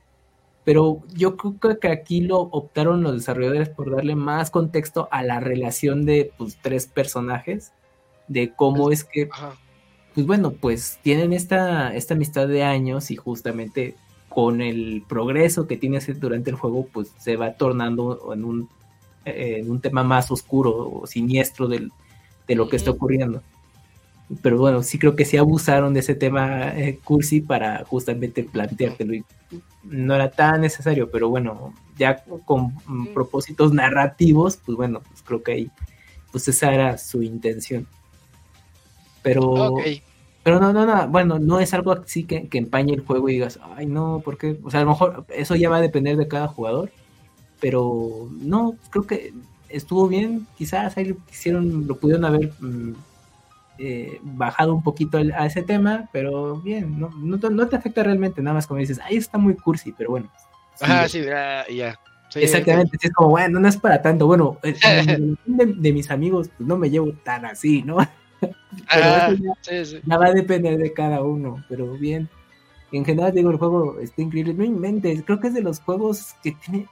[0.64, 5.40] pero yo creo que aquí lo optaron los desarrolladores por darle más contexto a la
[5.40, 7.72] relación de pues, tres personajes,
[8.28, 9.28] de cómo es que
[10.14, 13.96] pues bueno, pues tienen esta, esta amistad de años y justamente
[14.28, 18.68] con el progreso que tienes durante el juego, pues se va tornando en un,
[19.24, 21.90] en un tema más oscuro o siniestro de
[22.48, 23.42] lo que está ocurriendo.
[24.40, 29.14] Pero bueno, sí creo que sí abusaron de ese tema eh, cursi para justamente planteártelo.
[29.14, 29.24] Y
[29.84, 32.74] no era tan necesario, pero bueno, ya con
[33.12, 35.70] propósitos narrativos, pues bueno, pues creo que ahí,
[36.30, 37.86] pues esa era su intención.
[39.22, 39.76] Pero,
[40.42, 43.34] pero no, no, no, bueno, no es algo así que, que empañe el juego y
[43.34, 46.28] digas, ay, no, porque, o sea, a lo mejor eso ya va a depender de
[46.28, 46.90] cada jugador,
[47.60, 49.32] pero no, creo que
[49.68, 52.92] estuvo bien, quizás ahí lo quisieron, lo pudieron haber mm,
[53.78, 58.54] eh, bajado un poquito a ese tema, pero bien, no, no, te afecta realmente, nada
[58.54, 60.30] más como dices, ahí está muy cursi, pero bueno.
[60.80, 61.98] Ah, sí, ya, ya.
[62.34, 64.26] Exactamente, es como, bueno, no es para tanto.
[64.26, 67.98] Bueno, de, mis amigos, pues no me llevo tan así, ¿no?
[68.90, 69.54] Pero
[70.06, 72.28] ya, va a depender de cada uno, pero bien.
[72.90, 74.54] En general, digo, el juego está increíble.
[74.54, 76.86] No inventes, creo que es de los juegos que tiene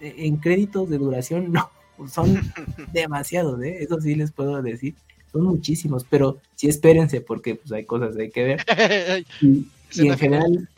[0.00, 1.70] eh, en créditos de duración, no,
[2.08, 2.40] son
[2.92, 3.78] demasiados, ¿eh?
[3.80, 4.94] Eso sí les puedo decir.
[5.30, 8.66] Son muchísimos, pero sí espérense porque pues hay cosas que hay que ver.
[9.40, 9.66] y,
[10.08, 10.68] en general,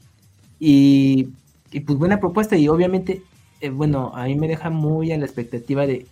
[0.61, 1.29] y,
[1.73, 3.23] y, pues buena propuesta y obviamente,
[3.61, 6.07] eh, bueno, a mí me deja muy a la expectativa de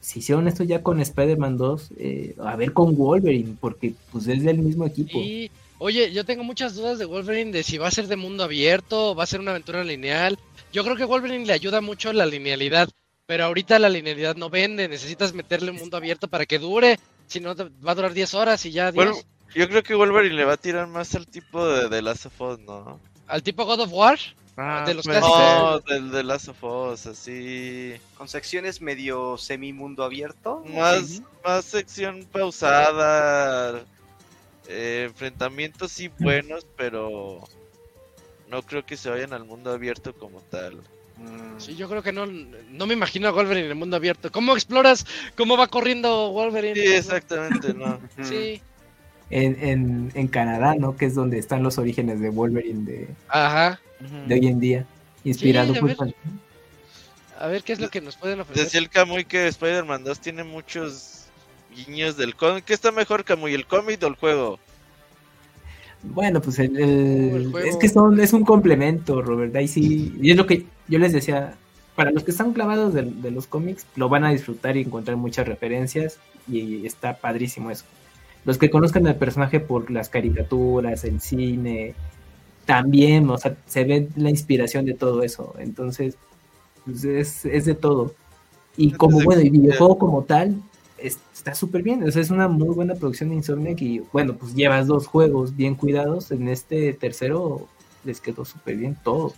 [0.00, 4.42] si hicieron esto ya con Spider-Man 2, eh, a ver con Wolverine, porque pues es
[4.42, 5.18] del mismo equipo.
[5.18, 8.44] Y, oye, yo tengo muchas dudas de Wolverine, de si va a ser de mundo
[8.44, 10.38] abierto, va a ser una aventura lineal.
[10.72, 12.88] Yo creo que Wolverine le ayuda mucho la linealidad,
[13.26, 17.40] pero ahorita la linealidad no vende, necesitas meterle un mundo abierto para que dure, si
[17.40, 19.16] no va a durar 10 horas y ya Bueno,
[19.54, 22.40] yo creo que Wolverine le va a tirar más al tipo de, de Last of
[22.40, 23.00] Us, ¿no?
[23.26, 24.18] ¿Al tipo God of War?
[24.60, 27.94] Ah, de los pues, No, del de Last of Us, así.
[28.16, 30.64] Con secciones medio semi-mundo abierto.
[30.74, 33.84] Más, más sección pausada.
[34.66, 37.40] Eh, enfrentamientos sí buenos, pero
[38.50, 40.74] no creo que se vayan al mundo abierto como tal.
[41.18, 41.58] Mm.
[41.58, 44.32] Sí, yo creo que no, no me imagino a Wolverine en el mundo abierto.
[44.32, 45.06] ¿Cómo exploras?
[45.36, 46.74] ¿Cómo va corriendo Wolverine?
[46.74, 48.00] Sí, exactamente, no.
[48.22, 48.60] sí
[49.30, 50.96] en, en, Canadá, ¿no?
[50.96, 53.80] Que es donde están los orígenes de Wolverine de, Ajá.
[54.26, 54.86] de hoy en día.
[55.24, 55.96] Inspirado a, ver,
[57.38, 58.64] a ver qué es lo que nos pueden ofrecer.
[58.64, 61.26] Decía el Camuy que Spider-Man 2 tiene muchos
[61.74, 62.64] guiños del cómic.
[62.64, 64.58] ¿Qué está mejor, Camuy, el cómic o el juego?
[66.02, 69.54] Bueno, pues el, es que son, es un complemento, Robert.
[69.56, 71.54] Ahí sí, y es lo que yo les decía.
[71.96, 75.16] Para los que están clavados de, de los cómics, lo van a disfrutar y encontrar
[75.16, 76.18] muchas referencias.
[76.46, 77.84] Y está padrísimo eso
[78.44, 81.94] los que conozcan al personaje por las caricaturas, el cine,
[82.66, 85.54] también, o sea, se ve la inspiración de todo eso.
[85.58, 86.16] Entonces,
[86.84, 88.14] pues es, es de todo.
[88.76, 90.62] Y como, bueno, el videojuego como tal,
[90.98, 92.06] está súper bien.
[92.06, 95.56] O sea, es una muy buena producción de Insomniac y, bueno, pues llevas dos juegos
[95.56, 96.30] bien cuidados.
[96.30, 97.68] En este tercero
[98.04, 99.34] les quedó súper bien todo,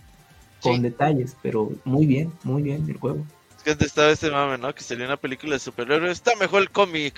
[0.61, 3.23] con detalles, pero muy bien, muy bien el juego.
[3.57, 4.73] Es que antes estaba ese mame, ¿no?
[4.73, 6.11] Que salió una película de superhéroes.
[6.11, 7.15] Está mejor el cómic.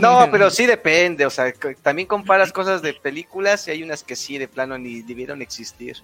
[0.00, 1.52] No, pero sí depende, o sea,
[1.82, 5.96] también comparas cosas de películas y hay unas que sí de plano ni debieron existir.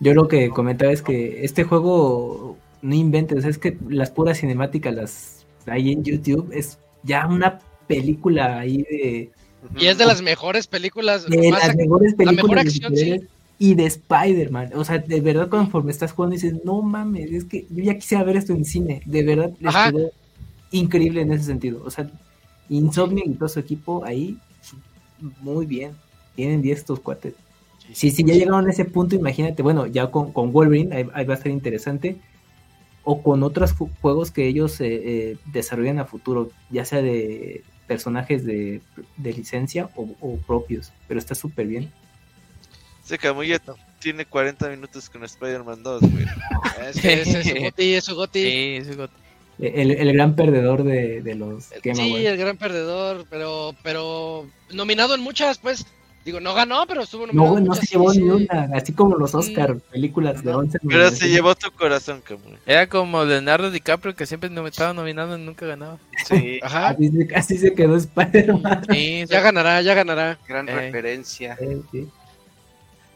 [0.00, 4.94] Yo lo que comentaba es que este juego no inventes, es que las puras cinemáticas
[4.94, 9.30] las hay en YouTube, es ya una película ahí de...
[9.76, 11.26] Y es de las mejores películas.
[11.26, 12.80] De las mejores películas.
[13.58, 14.70] Y de Spider-Man.
[14.74, 18.24] O sea, de verdad conforme estás jugando dices, no mames, es que yo ya quisiera
[18.24, 19.02] ver esto en cine.
[19.04, 19.50] De verdad,
[20.70, 21.82] increíble en ese sentido.
[21.84, 22.10] O sea,
[22.68, 24.38] Insomnia y todo su equipo ahí,
[25.40, 25.96] muy bien.
[26.36, 27.34] Tienen 10 estos cuates.
[27.92, 31.34] Si, si ya llegaron a ese punto, imagínate, bueno, ya con, con Wolverine, ahí, va
[31.34, 32.20] a ser interesante.
[33.02, 38.44] O con otros juegos que ellos eh, eh, desarrollan a futuro, ya sea de personajes
[38.44, 38.82] de,
[39.18, 40.92] licencia o, propios.
[41.08, 41.92] Pero está súper bien.
[43.02, 43.60] Se Camuya
[43.98, 46.26] tiene 40 minutos con Spider-Man 2, güey.
[47.02, 48.44] es, su goti,
[48.76, 49.12] es su goti
[49.60, 55.58] el, gran perdedor de, los Game Sí, el gran perdedor, pero, pero nominado en muchas,
[55.58, 55.86] pues.
[56.22, 57.58] Digo, no ganó, pero estuvo nominado.
[57.58, 60.78] No, no se llevó ni una, así como los Oscar, películas de 11.
[60.86, 62.58] Pero se llevó tu corazón, cabrón.
[62.66, 65.98] Era como Leonardo DiCaprio, que siempre estaba nominado y nunca ganaba.
[66.26, 66.94] Sí, ajá.
[67.34, 68.84] Así se, quedó Spider-Man.
[68.90, 70.38] Sí, ya ganará, ya ganará.
[70.46, 70.74] Gran eh.
[70.74, 71.56] referencia.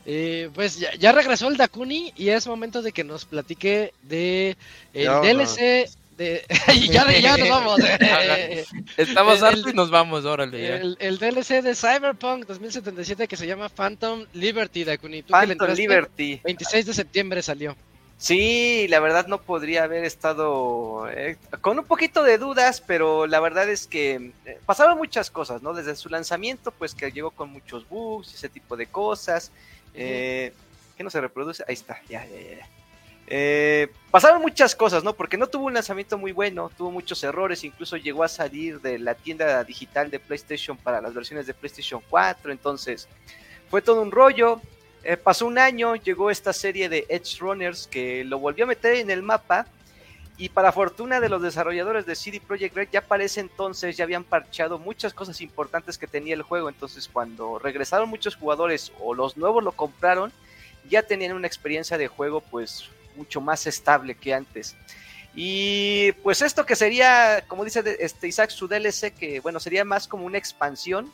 [0.07, 4.57] Eh, pues ya, regresó el Dakuni y es momento de que nos platique de
[4.93, 5.91] el DLC
[6.75, 7.81] y ya, ya nos vamos.
[8.97, 10.77] Estamos hartos y nos vamos, órale.
[10.77, 15.23] El, el, DLC de Cyberpunk 2077 que se llama Phantom Liberty, Dakuni.
[15.23, 16.41] Phantom Liberty.
[16.45, 17.77] 26 de septiembre salió.
[18.17, 23.41] Sí, la verdad no podría haber estado eh, con un poquito de dudas, pero la
[23.41, 25.75] verdad es que eh, pasaron muchas cosas, ¿no?
[25.75, 29.51] Desde su lanzamiento, pues que llegó con muchos bugs, ese tipo de cosas.
[29.95, 30.53] Eh,
[30.97, 31.65] ¿Qué no se reproduce?
[31.67, 32.69] Ahí está, ya, ya, ya.
[33.27, 35.15] Eh, pasaron muchas cosas, ¿no?
[35.15, 38.99] Porque no tuvo un lanzamiento muy bueno, tuvo muchos errores, incluso llegó a salir de
[38.99, 43.09] la tienda digital de PlayStation para las versiones de PlayStation 4, entonces
[43.71, 44.61] fue todo un rollo.
[45.03, 48.95] Eh, pasó un año, llegó esta serie de Edge Runners que lo volvió a meter
[48.95, 49.67] en el mapa
[50.37, 54.05] y para fortuna de los desarrolladores de CD Projekt Red ya para ese entonces ya
[54.05, 59.15] habían parchado muchas cosas importantes que tenía el juego, entonces cuando regresaron muchos jugadores o
[59.15, 60.33] los nuevos lo compraron,
[60.89, 64.77] ya tenían una experiencia de juego pues mucho más estable que antes.
[65.35, 70.07] Y pues esto que sería, como dice este Isaac, su DLC, que bueno, sería más
[70.07, 71.13] como una expansión.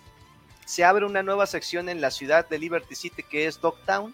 [0.66, 4.12] Se abre una nueva sección en la ciudad de Liberty City que es Dogtown.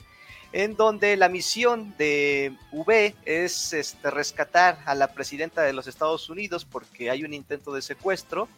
[0.53, 6.31] en donde la misión de V es este, rescatar a la presidenta de los Estados
[6.31, 8.49] Unidos porque hay un intento de secuestro,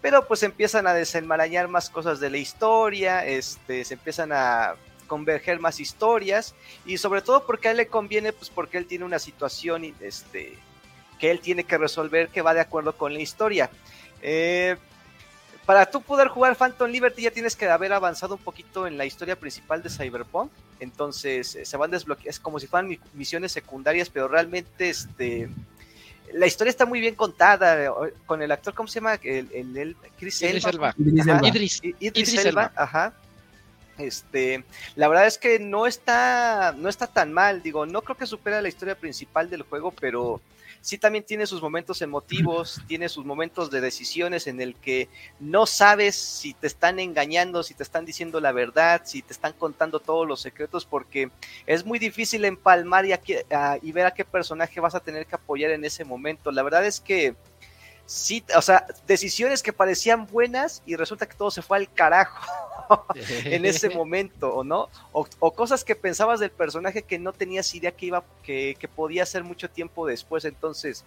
[0.00, 4.76] pero pues empiezan a desenmarañar más cosas de la historia, este, se empiezan a
[5.06, 6.54] converger más historias
[6.84, 10.58] y sobre todo porque a él le conviene, pues porque él tiene una situación este,
[11.18, 13.70] que él tiene que resolver que va de acuerdo con la historia.
[14.22, 14.76] Eh,
[15.64, 19.04] para tú poder jugar Phantom Liberty ya tienes que haber avanzado un poquito en la
[19.04, 20.50] historia principal de Cyberpunk.
[20.78, 25.48] Entonces eh, se van desbloqueando, es como si fueran misiones secundarias, pero realmente este
[26.32, 27.90] la historia está muy bien contada eh,
[28.26, 29.14] con el actor, ¿cómo se llama?
[29.22, 30.94] El, el, Chris Elba.
[30.98, 32.72] Idris, Idris, Elba.
[32.74, 33.12] Ajá.
[33.98, 37.62] Este, la verdad es que no está, no está tan mal.
[37.62, 40.40] Digo, no creo que supera la historia principal del juego, pero
[40.86, 45.08] sí también tiene sus momentos emotivos, tiene sus momentos de decisiones en el que
[45.40, 49.52] no sabes si te están engañando, si te están diciendo la verdad, si te están
[49.54, 51.30] contando todos los secretos, porque
[51.66, 53.12] es muy difícil empalmar y,
[53.82, 56.52] y ver a qué personaje vas a tener que apoyar en ese momento.
[56.52, 57.34] La verdad es que
[58.06, 63.06] sí, o sea, decisiones que parecían buenas y resulta que todo se fue al carajo
[63.44, 64.88] en ese momento, ¿o no?
[65.12, 69.26] O, cosas que pensabas del personaje que no tenías idea que iba, que, que podía
[69.26, 70.44] ser mucho tiempo después.
[70.44, 71.04] Entonces,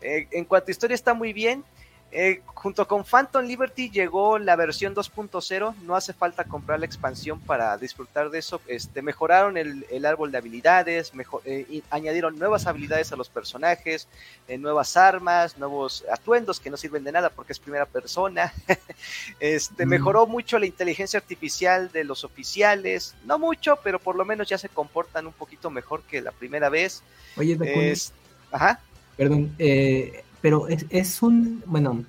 [0.00, 1.64] eh, en cuanto a historia está muy bien,
[2.12, 7.38] eh, junto con Phantom Liberty llegó la versión 2.0, no hace falta comprar la expansión
[7.40, 8.60] para disfrutar de eso.
[8.66, 14.08] Este, mejoraron el, árbol de habilidades, mejor, eh, añadieron nuevas habilidades a los personajes,
[14.48, 18.52] eh, nuevas armas, nuevos atuendos que no sirven de nada porque es primera persona.
[19.40, 19.88] este, mm.
[19.88, 24.58] Mejoró mucho la inteligencia artificial de los oficiales, no mucho, pero por lo menos ya
[24.58, 27.02] se comportan un poquito mejor que la primera vez.
[27.36, 28.12] Oye, es,
[28.50, 28.80] ajá.
[29.16, 32.04] Perdón, eh, pero es, es un, bueno,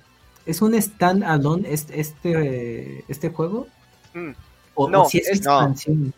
[0.46, 3.66] es un stand-alone este, este, este juego.
[4.14, 4.32] Mm.
[4.74, 6.14] O, no, si es, expansión.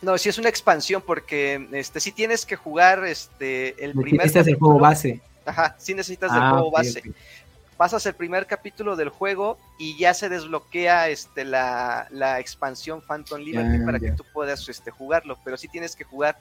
[0.00, 0.16] No.
[0.18, 4.46] si es una expansión porque este sí tienes que jugar este el primer Este es
[4.46, 5.20] el juego base.
[5.44, 7.02] Ajá, sí necesitas el ah, juego base.
[7.76, 13.40] Pasas el primer capítulo del juego y ya se desbloquea este la, la expansión Phantom
[13.40, 16.38] Liberty para que tú puedas este jugarlo, pero sí tienes que jugar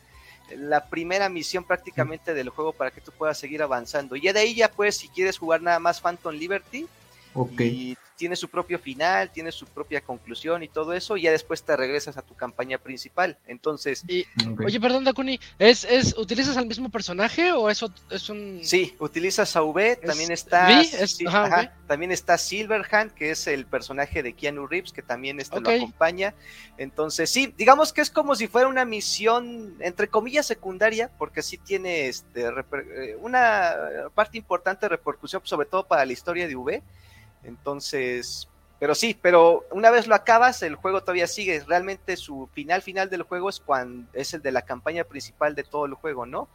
[0.57, 4.15] la primera misión prácticamente del juego para que tú puedas seguir avanzando.
[4.15, 6.88] Y de ahí ya pues si quieres jugar nada más Phantom Liberty
[7.59, 11.64] y tiene su propio final, tiene su propia conclusión y todo eso, y ya después
[11.64, 13.40] te regresas a tu campaña principal.
[13.48, 14.06] Entonces.
[14.64, 18.59] Oye, perdón, Dakuni, ¿es, ¿es, ¿utilizas al mismo personaje o eso es un.
[18.61, 20.67] Sí, utilizas a V, también está.
[21.88, 26.35] También está Silverhand, que es el personaje de Keanu Reeves, que también este lo acompaña.
[26.77, 31.58] Entonces, sí, digamos que es como si fuera una misión, entre comillas, secundaria, porque sí
[31.58, 33.74] tiene este, eh, una
[34.14, 36.83] parte importante de repercusión, sobre todo para la historia de V
[37.43, 38.47] entonces,
[38.81, 41.63] pero sí, pero una vez lo acabas, el juego todavía sigue.
[41.67, 45.63] Realmente su final final del juego es cuando es el de la campaña principal de
[45.63, 46.49] todo el juego, ¿no?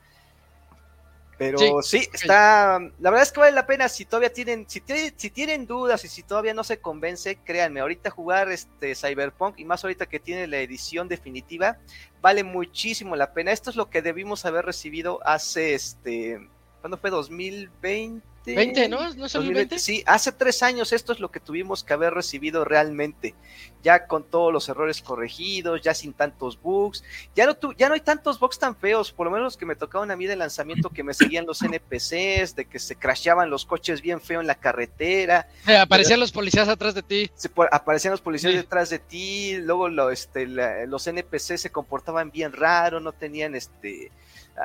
[1.39, 2.81] Pero sí, está.
[2.99, 4.83] La verdad es que vale la pena si todavía tienen, si,
[5.17, 9.65] si tienen dudas y si todavía no se convence, créanme, ahorita jugar este Cyberpunk y
[9.65, 11.79] más ahorita que tiene la edición definitiva,
[12.23, 13.53] vale muchísimo la pena.
[13.53, 16.49] Esto es lo que debimos haber recibido hace este.
[16.81, 17.11] ¿Cuándo fue?
[17.11, 19.15] 2020 20, ¿no?
[19.15, 19.79] ¿No es el 20?
[19.79, 23.35] Sí, hace tres años esto es lo que tuvimos que haber recibido realmente,
[23.83, 27.03] ya con todos los errores corregidos, ya sin tantos bugs,
[27.35, 29.77] ya no, ya no hay tantos bugs tan feos, por lo menos los que me
[29.77, 33.65] tocaban a mí de lanzamiento, que me seguían los NPCs, de que se crasheaban los
[33.65, 35.49] coches bien feo en la carretera.
[35.67, 37.31] Eh, aparecían los policías atrás de ti.
[37.35, 42.53] Se, aparecían los policías detrás de ti, luego lo, este, los NPCs se comportaban bien
[42.53, 44.11] raro, no tenían este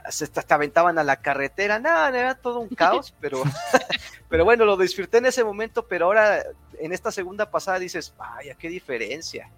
[0.10, 3.44] se te aventaban a la carretera, nada, era todo un caos, pero,
[4.30, 6.44] pero bueno, lo disfruté en ese momento, pero ahora
[6.80, 9.50] en esta segunda pasada dices, vaya, qué diferencia.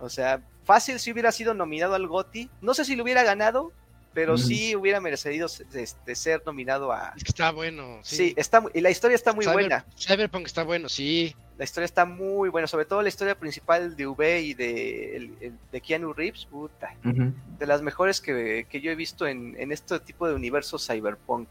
[0.00, 3.72] O sea, fácil si hubiera sido nominado al GOTI, no sé si lo hubiera ganado,
[4.14, 7.12] pero sí hubiera merecido este, ser nominado a...
[7.16, 7.98] Es que está bueno.
[8.02, 9.84] Sí, está, y la historia está muy buena.
[9.98, 11.34] Cyberpunk está bueno, sí.
[11.58, 15.80] La historia está muy buena, sobre todo la historia principal de V y de, de
[15.80, 20.78] Keanu Reeves, puta, de las mejores que, yo he visto en, este tipo de universo
[20.78, 21.48] cyberpunk.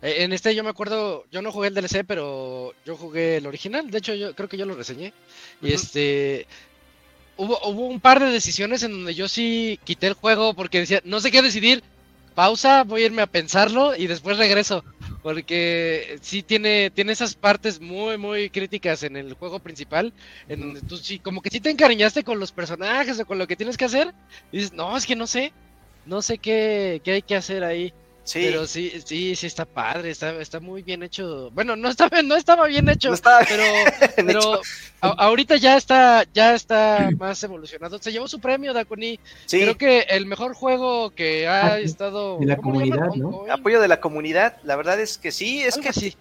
[0.00, 3.46] Eh, en este yo me acuerdo, yo no jugué el DLC, pero yo jugué el
[3.46, 5.12] original, de hecho yo creo que yo lo reseñé.
[5.60, 6.46] Y este,
[7.38, 11.00] hubo, hubo un par de decisiones en donde yo sí quité el juego porque decía,
[11.04, 11.82] no sé qué decidir,
[12.34, 14.84] pausa, voy a irme a pensarlo y después regreso.
[15.22, 20.12] Porque sí tiene, tiene esas partes muy, muy críticas en el juego principal,
[20.48, 23.46] en donde tú sí, como que sí te encariñaste con los personajes o con lo
[23.46, 24.14] que tienes que hacer,
[24.52, 25.52] y dices, no, es que no sé,
[26.06, 27.92] no sé qué, qué hay que hacer ahí.
[28.28, 28.40] Sí.
[28.44, 31.50] Pero sí, sí, sí está padre, está, está muy bien hecho.
[31.52, 33.10] Bueno, no estaba, no estaba bien hecho,
[33.48, 33.64] pero,
[34.16, 34.60] pero
[35.00, 37.98] ahorita ya está, ya está más evolucionado.
[37.98, 39.18] Se llevó su premio, Dakuni.
[39.48, 42.38] Creo que el mejor juego que ha ah, estado.
[42.38, 43.46] De la comunidad, ¿no?
[43.50, 46.14] Apoyo de la comunidad, la verdad es que sí, es que sí.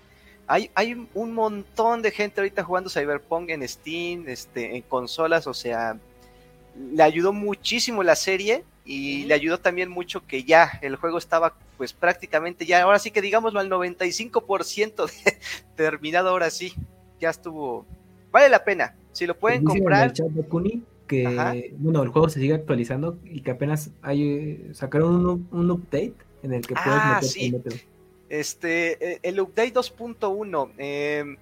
[0.48, 5.54] Hay, hay un montón de gente ahorita jugando Cyberpunk en Steam, este, en consolas, o
[5.54, 5.98] sea,
[6.94, 11.56] le ayudó muchísimo la serie y le ayudó también mucho que ya el juego estaba
[11.78, 15.12] pues prácticamente ya, ahora sí que digámoslo al 95%
[15.76, 16.74] terminado, ahora sí,
[17.20, 17.86] ya estuvo,
[18.32, 20.14] vale la pena, si lo pueden comprar.
[21.06, 26.54] que bueno, el juego se sigue actualizando y que apenas hay sacaron un, update en
[26.54, 27.54] el que puedes ah, sí.
[28.30, 31.38] Este, eh, el update 2.1 eh,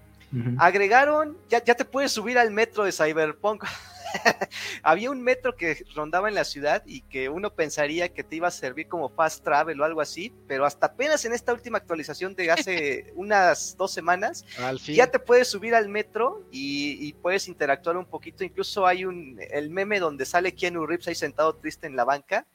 [0.57, 3.63] agregaron, ya, ya te puedes subir al metro de Cyberpunk.
[4.83, 8.47] había un metro que rondaba en la ciudad y que uno pensaría que te iba
[8.47, 12.35] a servir como fast travel o algo así, pero hasta apenas en esta última actualización
[12.35, 14.45] de hace unas dos semanas,
[14.85, 18.43] ya te puedes subir al metro y, puedes interactuar un poquito.
[18.43, 22.45] Incluso hay un el meme donde sale Keanu Reeves ahí sentado triste en la banca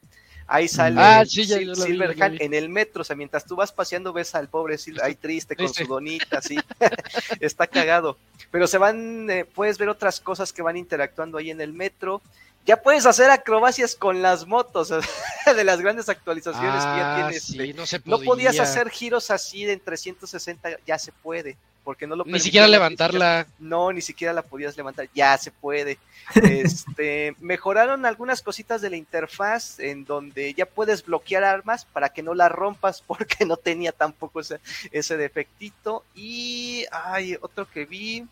[0.53, 4.77] Ahí sale ah, en el metro, o sea, mientras tú vas paseando ves al pobre
[4.77, 6.57] Silver ahí triste con su donita, así.
[7.39, 8.17] Está cagado.
[8.51, 12.21] Pero se van, eh, puedes ver otras cosas que van interactuando ahí en el metro.
[12.65, 14.89] Ya puedes hacer acrobacias con las motos
[15.55, 17.75] de las grandes actualizaciones que ya ah, tienes.
[18.05, 22.25] no, no podías hacer giros así de en 360, ya se puede porque no lo
[22.25, 23.47] Ni siquiera levantarla.
[23.59, 25.09] No, ni siquiera la podías levantar.
[25.13, 25.97] Ya se puede.
[26.35, 32.23] Este, mejoraron algunas cositas de la interfaz en donde ya puedes bloquear armas para que
[32.23, 34.59] no la rompas porque no tenía tampoco ese,
[34.91, 36.03] ese defectito.
[36.15, 38.25] Y hay otro que vi.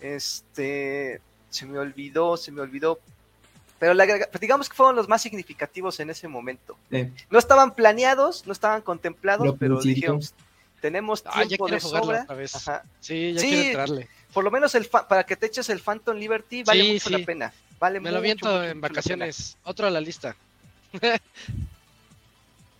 [0.00, 1.20] Este,
[1.50, 3.00] se me olvidó, se me olvidó.
[3.78, 3.94] Pero
[4.40, 6.76] digamos que fueron los más significativos en ese momento.
[7.30, 10.34] No estaban planeados, no estaban contemplados, pero dijimos,
[10.80, 12.26] tenemos ah, tiempo de sobra.
[13.00, 14.08] Sí, ya quiero entrarle.
[14.32, 17.52] Por lo menos el para que te eches el Phantom Liberty vale mucho la pena.
[17.78, 19.56] Vale Me lo viento en vacaciones.
[19.64, 20.34] Otro a la lista.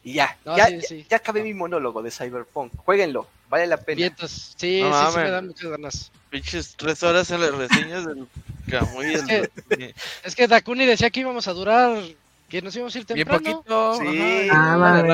[0.05, 2.73] y ya, ya, ya, acabé mi monólogo de Cyberpunk.
[2.85, 3.97] Jueguenlo, vale la pena.
[3.97, 4.55] Vientos.
[4.57, 6.13] Sí, sí, sí, me dan muchas ganas.
[6.31, 8.27] Pinches tres horas en las reseñas del
[8.67, 9.51] Es, que,
[10.25, 12.03] es que Dakuni decía que íbamos a durar
[12.49, 13.41] que nos íbamos a ir temprano.
[13.41, 13.95] Bien poquito.
[14.01, 14.49] Sí.
[14.53, 15.07] Ah,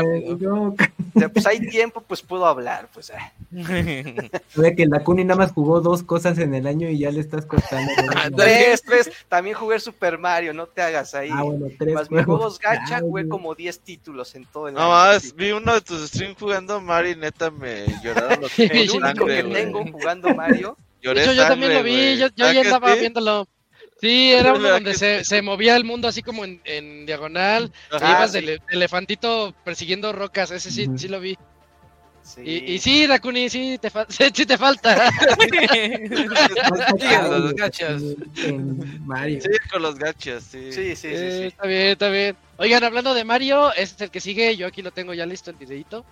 [1.32, 3.10] pues hay tiempo, pues puedo hablar, pues.
[3.50, 7.20] Ve que la Kuni nada más jugó dos cosas en el año y ya le
[7.20, 7.90] estás cortando.
[8.36, 9.10] tres, tres.
[9.28, 11.30] También jugué Super Mario, no te hagas ahí.
[11.32, 11.94] Ah, bueno, tres.
[11.94, 14.84] Más mis juegos gacha, jugué como 10 títulos en todo el año.
[14.84, 18.90] No más, vi uno de tus streams jugando Mario y neta me lloraron los El
[18.90, 20.76] único que tengo jugando Mario.
[21.02, 23.48] Lloré yo, yo también lo vi, yo, yo ya estaba viéndolo.
[24.00, 27.72] Sí, era uno donde se, se, movía el mundo así como en, en diagonal.
[27.92, 30.50] y ibas del elefantito persiguiendo rocas.
[30.50, 31.36] Ese sí, sí lo vi.
[32.22, 32.40] Sí.
[32.44, 33.90] Y, y, sí, Dakuni, sí te,
[34.34, 34.96] sí te falta.
[37.30, 38.02] los gachas.
[39.00, 39.40] Mario.
[39.40, 40.72] Sí, con los gachas, sí.
[40.72, 42.36] Sí, sí, sí, eh, Está bien, está bien.
[42.58, 44.56] Oigan, hablando de Mario, este es el que sigue.
[44.56, 46.04] Yo aquí lo tengo ya listo el videito.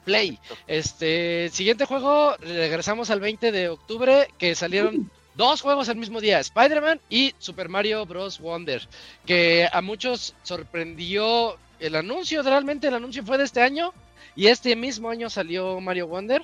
[0.00, 0.38] Play.
[0.66, 6.40] Este, siguiente juego, regresamos al 20 de octubre, que salieron dos juegos al mismo día,
[6.40, 8.38] Spider-Man y Super Mario Bros.
[8.38, 8.88] Wonder,
[9.26, 13.92] que a muchos sorprendió el anuncio, realmente el anuncio fue de este año
[14.36, 16.42] y este mismo año salió Mario Wonder.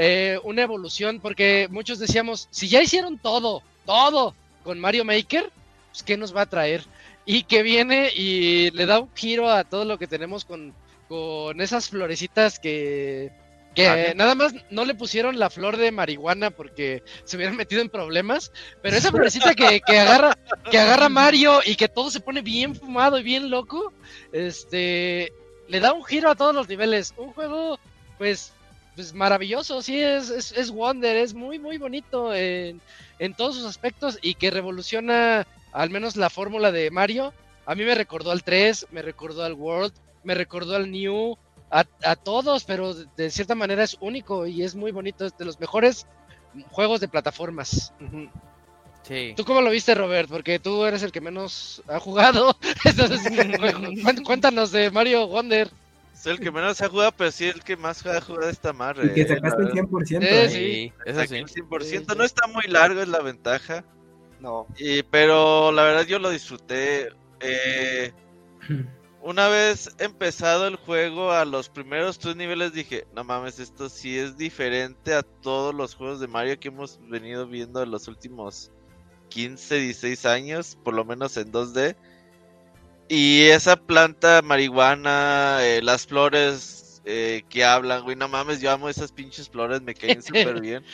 [0.00, 5.50] Eh, una evolución, porque muchos decíamos, si ya hicieron todo, todo con Mario Maker,
[5.90, 6.84] pues ¿qué nos va a traer?
[7.26, 10.72] Y que viene y le da un giro a todo lo que tenemos con,
[11.08, 13.32] con esas florecitas que
[13.74, 17.80] que ah, nada más no le pusieron la flor de marihuana porque se hubieran metido
[17.80, 18.50] en problemas,
[18.82, 20.36] pero esa florecita que, que agarra
[20.70, 23.92] que agarra Mario y que todo se pone bien fumado y bien loco,
[24.32, 25.32] este
[25.68, 27.14] le da un giro a todos los niveles.
[27.16, 27.78] Un juego,
[28.16, 28.52] pues,
[28.96, 32.80] pues maravilloso, sí, es, es, Wonder, es muy, muy bonito en,
[33.18, 37.32] en todos sus aspectos y que revoluciona al menos la fórmula de Mario.
[37.66, 39.92] A mí me recordó al 3, me recordó al World,
[40.24, 41.36] me recordó al New,
[41.70, 45.60] a, todos, pero de, cierta manera es único y es muy bonito, es de los
[45.60, 46.06] mejores
[46.70, 47.92] juegos de plataformas.
[49.02, 49.34] Sí.
[49.36, 50.28] ¿Tú cómo lo viste, Robert?
[50.28, 52.56] Porque tú eres el que menos ha jugado.
[54.24, 55.70] cuéntanos de Mario Wonder.
[56.14, 59.06] Es el que menos ha jugado, pero sí el que más ha jugado esta madre.
[59.06, 60.18] Y que sacaste el 100%.
[60.20, 61.36] Eh, sí, es así.
[61.36, 62.16] El 100%.
[62.16, 63.84] No está muy largo, es la ventaja.
[64.40, 64.66] No.
[64.76, 67.10] Y, pero la verdad yo lo disfruté.
[67.40, 68.12] Eh,
[69.22, 74.18] una vez empezado el juego a los primeros tres niveles dije, no mames, esto sí
[74.18, 78.70] es diferente a todos los juegos de Mario que hemos venido viendo en los últimos
[79.28, 81.96] 15, 16 años, por lo menos en 2D.
[83.08, 88.88] Y esa planta marihuana, eh, las flores, eh, que hablan, güey, no mames, yo amo
[88.88, 90.84] esas pinches flores, me caen súper bien.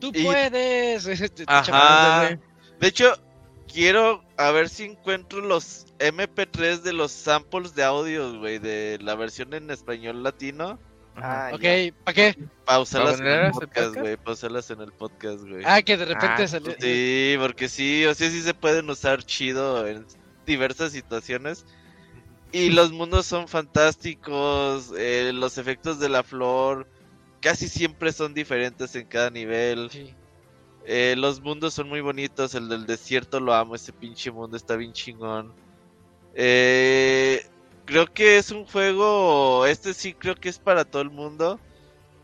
[0.00, 1.06] Tú puedes.
[1.46, 2.38] Ajá.
[2.80, 3.14] De hecho,
[3.72, 9.14] quiero a ver si encuentro los MP3 de los samples de audio, güey, de la
[9.14, 10.78] versión en español latino.
[11.16, 12.36] Ah, ok, ¿para qué?
[12.64, 14.16] Pausarlas en el podcast, güey.
[14.16, 15.62] Pausarlas en el podcast, güey.
[15.64, 16.74] Ah, que de repente ah, salió.
[16.78, 20.04] Sí, porque sí, o sea, sí se pueden usar chido en
[20.46, 21.64] diversas situaciones.
[22.50, 26.86] Y los mundos son fantásticos, eh, los efectos de la flor
[27.40, 29.90] casi siempre son diferentes en cada nivel.
[30.86, 34.76] Eh, los mundos son muy bonitos, el del desierto lo amo, ese pinche mundo está
[34.76, 35.52] bien chingón.
[36.34, 37.46] Eh,
[37.84, 41.58] creo que es un juego, este sí creo que es para todo el mundo.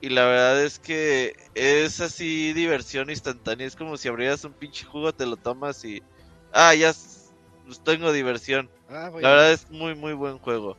[0.02, 4.86] Y la verdad es que es así diversión instantánea, es como si abrieras un pinche
[4.86, 6.02] jugo, te lo tomas y...
[6.52, 6.92] Ah, ya
[7.66, 8.70] pues tengo diversión.
[8.88, 10.76] Ah, la verdad es muy, muy buen juego.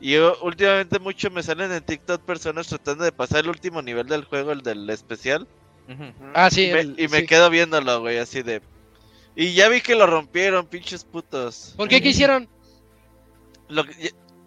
[0.00, 4.24] Y últimamente mucho me salen en TikTok personas tratando de pasar el último nivel del
[4.24, 5.46] juego, el del especial.
[6.34, 6.70] Ah, sí.
[6.96, 8.62] Y, me, quedo viéndolo, güey, así de...
[9.34, 11.74] Y ya vi que lo rompieron, pinches putos.
[11.76, 12.00] ¿Por qué?
[12.02, 12.48] ¿Qué hicieron?
[13.68, 13.84] Lo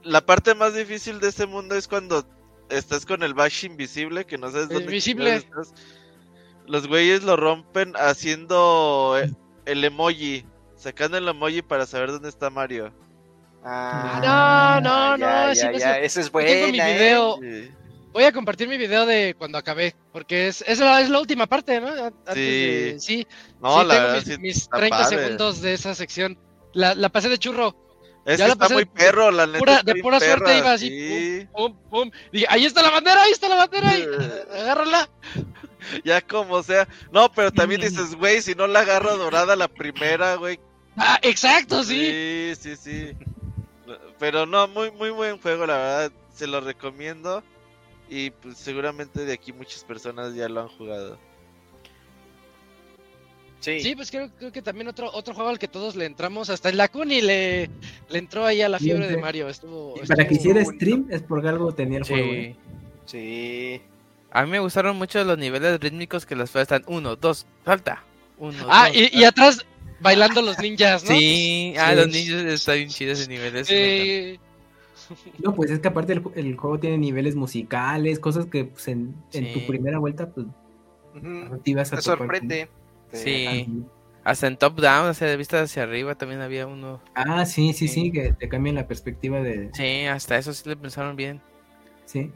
[0.03, 2.27] La parte más difícil de este mundo es cuando
[2.69, 5.35] estás con el bash invisible, que no sabes dónde invisible.
[5.35, 5.73] estás.
[6.67, 9.31] Los güeyes lo rompen haciendo eh,
[9.65, 10.45] el emoji
[10.85, 12.93] sacando el emoji para saber dónde está Mario.
[13.63, 16.47] Ah, no, no, no, ese es bueno.
[16.47, 17.71] Tengo mi ¿eh?
[18.15, 21.47] Voy a compartir mi video de cuando acabé, porque es, es, la, es la última
[21.47, 21.89] parte, ¿no?
[22.33, 22.95] sí.
[22.97, 23.27] sí.
[23.61, 26.39] No, la tengo verdad, mis, 30 segundos de esa sección.
[26.71, 27.75] La, la pasé de churro.
[28.25, 29.83] Es ya que está muy perro, la neta.
[29.83, 31.45] de pura suerte iba así.
[31.51, 32.11] Pum, pum, pum.
[32.31, 33.89] Dije, ahí está la bandera, ahí está la bandera.
[33.89, 34.07] Ahí.
[34.61, 35.09] Agárrala.
[36.05, 36.87] Ya como sea.
[37.11, 40.57] No, pero también dices, güey, si no la agarro dorada la primera, güey,
[40.95, 41.99] Ah, exacto, sí.
[41.99, 43.17] Sí, sí, sí.
[44.19, 46.11] Pero no, muy, muy buen juego, la verdad.
[46.33, 47.43] Se lo recomiendo.
[48.09, 51.17] Y pues seguramente de aquí muchas personas ya lo han jugado.
[53.59, 53.81] Sí.
[53.81, 56.69] sí, pues creo, creo, que también otro otro juego al que todos le entramos, hasta
[56.69, 57.71] el Lacuni le,
[58.09, 59.49] le entró ahí a la fiebre de Mario.
[59.49, 62.31] Estuvo, para que hiciera stream es porque algo tenía el juego.
[62.31, 62.55] ¿eh?
[63.05, 63.81] Sí.
[64.29, 68.03] A mí me gustaron mucho los niveles rítmicos que las fue están uno, dos, falta.
[68.37, 69.65] Uno, ah, y, y, atrás
[69.99, 71.17] bailando los ninjas, ¿no?
[71.17, 73.65] Sí, ah, los ninjas está bien chido ese nivel.
[73.65, 74.39] Sí.
[75.43, 79.65] No, pues es que aparte el, juego tiene niveles musicales, cosas que pues, en, tu
[79.67, 80.47] primera vuelta, pues,
[81.63, 82.69] te sorprende.
[83.11, 83.67] Sí.
[84.25, 86.99] Hasta en top down, sea, de vista hacia arriba también había uno.
[87.13, 89.69] Ah, sí, sí, sí, que te cambian la perspectiva de.
[89.73, 91.39] Sí, hasta eso sí le pensaron bien.
[92.05, 92.31] Sí.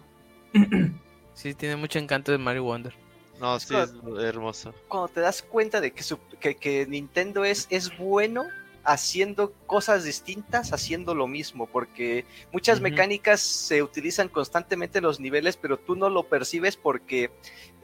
[1.34, 2.94] sí, tiene mucho encanto de Mario Wonder.
[3.40, 3.92] No, sí, es
[4.22, 4.72] hermoso.
[4.88, 8.46] Cuando te das cuenta de que, que, Nintendo es, es bueno
[8.90, 15.58] haciendo cosas distintas, haciendo lo mismo, porque muchas mecánicas se utilizan constantemente en los niveles,
[15.58, 17.30] pero tú no lo percibes porque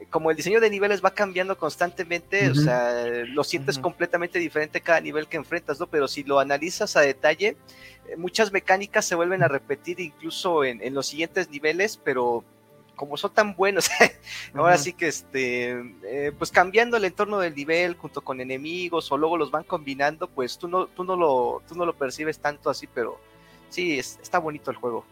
[0.09, 4.99] como el diseño de niveles va cambiando constantemente, o sea, lo sientes completamente diferente cada
[4.99, 5.85] nivel que enfrentas, ¿no?
[5.85, 7.55] Pero si lo analizas a detalle,
[8.07, 12.43] eh, muchas mecánicas se vuelven a repetir incluso en, en los siguientes niveles, pero
[12.95, 13.89] como son tan buenos,
[14.53, 15.71] ahora sí que este,
[16.03, 20.27] eh, pues cambiando el entorno del nivel junto con enemigos o luego los van combinando,
[20.27, 23.19] pues tú no, tú no lo, tú no lo percibes tanto así, pero
[23.69, 25.05] sí, está bonito el juego.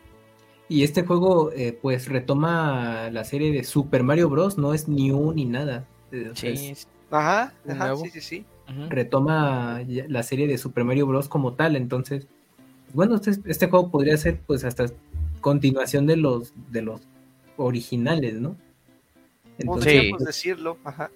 [0.69, 4.57] Y este juego, eh, pues retoma la serie de Super Mario Bros.
[4.57, 5.85] No es ni un ni nada.
[6.11, 6.73] Eh, sí.
[7.11, 7.53] Ajá,
[8.01, 8.45] sí, sí, sí.
[8.89, 11.27] Retoma la serie de Super Mario Bros.
[11.27, 12.27] como tal, entonces,
[12.93, 14.85] bueno, este, este juego podría ser, pues, hasta
[15.41, 17.01] continuación de los de los
[17.57, 18.57] originales, ¿no?
[19.57, 21.11] Entonces, decirlo, ajá.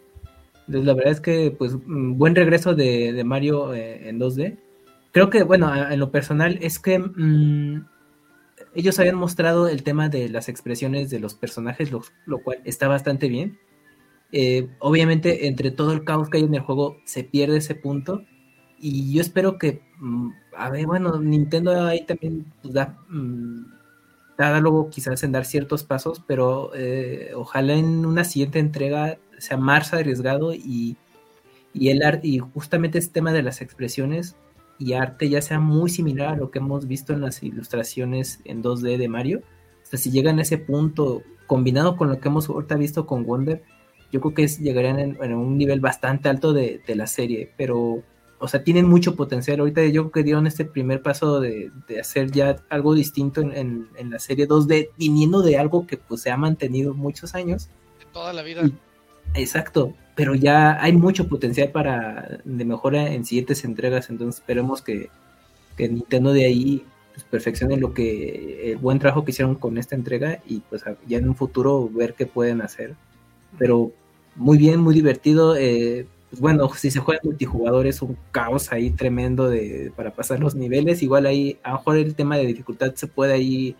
[0.67, 4.57] Entonces, la verdad es que, pues, mm, buen regreso de, Mario eh, en 2D.
[5.11, 7.85] Creo que, bueno, en lo personal, es que mm,
[8.75, 12.03] ellos habían mostrado el tema de las expresiones de los personajes, lo,
[12.43, 13.57] cual está bastante bien.
[14.31, 18.23] Eh, obviamente, entre todo el caos que hay en el juego, se pierde ese punto.
[18.77, 22.97] Y yo espero que, mm, a ver, bueno, Nintendo ahí también pues, da
[24.37, 29.93] luego quizás en dar ciertos pasos, pero eh, ojalá en una siguiente entrega sea más
[29.93, 30.97] arriesgado y,
[31.73, 34.35] y el arte, y justamente este tema de las expresiones
[34.79, 38.61] y arte ya sea muy similar a lo que hemos visto en las ilustraciones en
[38.61, 39.41] 2D de Mario.
[39.81, 43.63] Hasta si llegan a ese punto, combinado con lo que hemos ahorita visto con Wonder,
[44.11, 48.03] yo creo que llegarían en, un nivel bastante alto de, de la serie, pero
[48.39, 49.59] o sea, tienen mucho potencial.
[49.59, 54.19] Ahorita yo creo que dieron este primer paso de, hacer ya algo distinto en, la
[54.19, 57.69] serie 2D, viniendo de algo que pues se ha mantenido muchos años.
[58.13, 58.69] Toda la vida.
[59.33, 65.09] exacto, pero ya hay mucho potencial para de mejora en siguientes entregas, entonces esperemos que,
[65.75, 69.95] que Nintendo de ahí pues, perfeccionen lo que el buen trabajo que hicieron con esta
[69.95, 72.95] entrega y pues ya en un futuro ver qué pueden hacer.
[73.57, 73.91] Pero
[74.35, 75.55] muy bien, muy divertido.
[75.55, 80.39] Eh, pues, bueno, si se juega multijugador es un caos ahí tremendo de, para pasar
[80.39, 81.01] los niveles.
[81.01, 83.75] Igual ahí, a lo mejor el tema de dificultad se puede ahí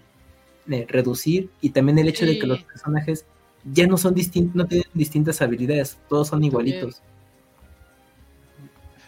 [0.70, 1.50] eh, reducir.
[1.62, 3.26] Y también el hecho de que los personajes
[3.66, 7.02] ya no son distintos, no tienen distintas habilidades, todos son igualitos.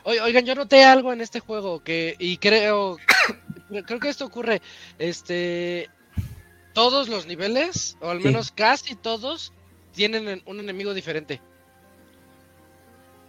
[0.03, 2.97] Oigan, yo noté algo en este juego que, y creo,
[3.85, 4.61] creo que esto ocurre,
[4.97, 5.87] este,
[6.73, 9.53] todos los niveles, o al menos casi todos,
[9.93, 11.41] tienen un enemigo diferente.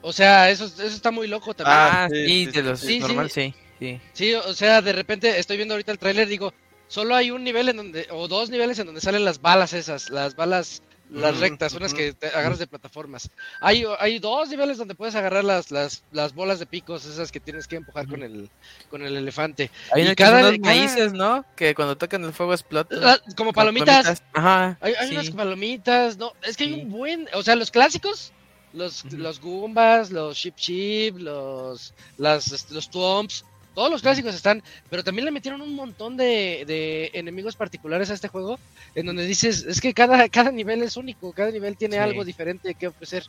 [0.02, 1.76] O sea, eso, eso está muy loco también.
[1.78, 3.54] Ah, sí, de los sí, normal, sí.
[3.78, 4.00] sí.
[4.12, 6.52] Sí, o sea, de repente estoy viendo ahorita el tráiler, digo,
[6.88, 10.10] solo hay un nivel en donde, o dos niveles en donde salen las balas esas,
[10.10, 13.30] las balas, las rectas, unas que te agarras de plataformas.
[13.60, 17.40] Hay, hay dos niveles donde puedes agarrar las, las, las bolas de picos, esas que
[17.40, 18.48] tienes que empujar con el,
[18.88, 19.70] con el elefante.
[19.92, 21.44] Hay y cada maíces, ¿no?
[21.56, 23.18] Que cuando tocan el fuego explotan.
[23.36, 24.22] como palomitas.
[24.32, 24.78] Ajá.
[24.80, 28.32] Hay, hay unas palomitas, no, es que hay un buen, o sea, los clásicos
[28.72, 34.62] los, los Goombas, los Ship Ship, los, las, este, los Twomps, todos los clásicos están,
[34.88, 38.58] pero también le metieron un montón de, de, enemigos particulares a este juego,
[38.94, 42.74] en donde dices, es que cada, cada nivel es único, cada nivel tiene algo diferente
[42.74, 43.24] que ofrecer,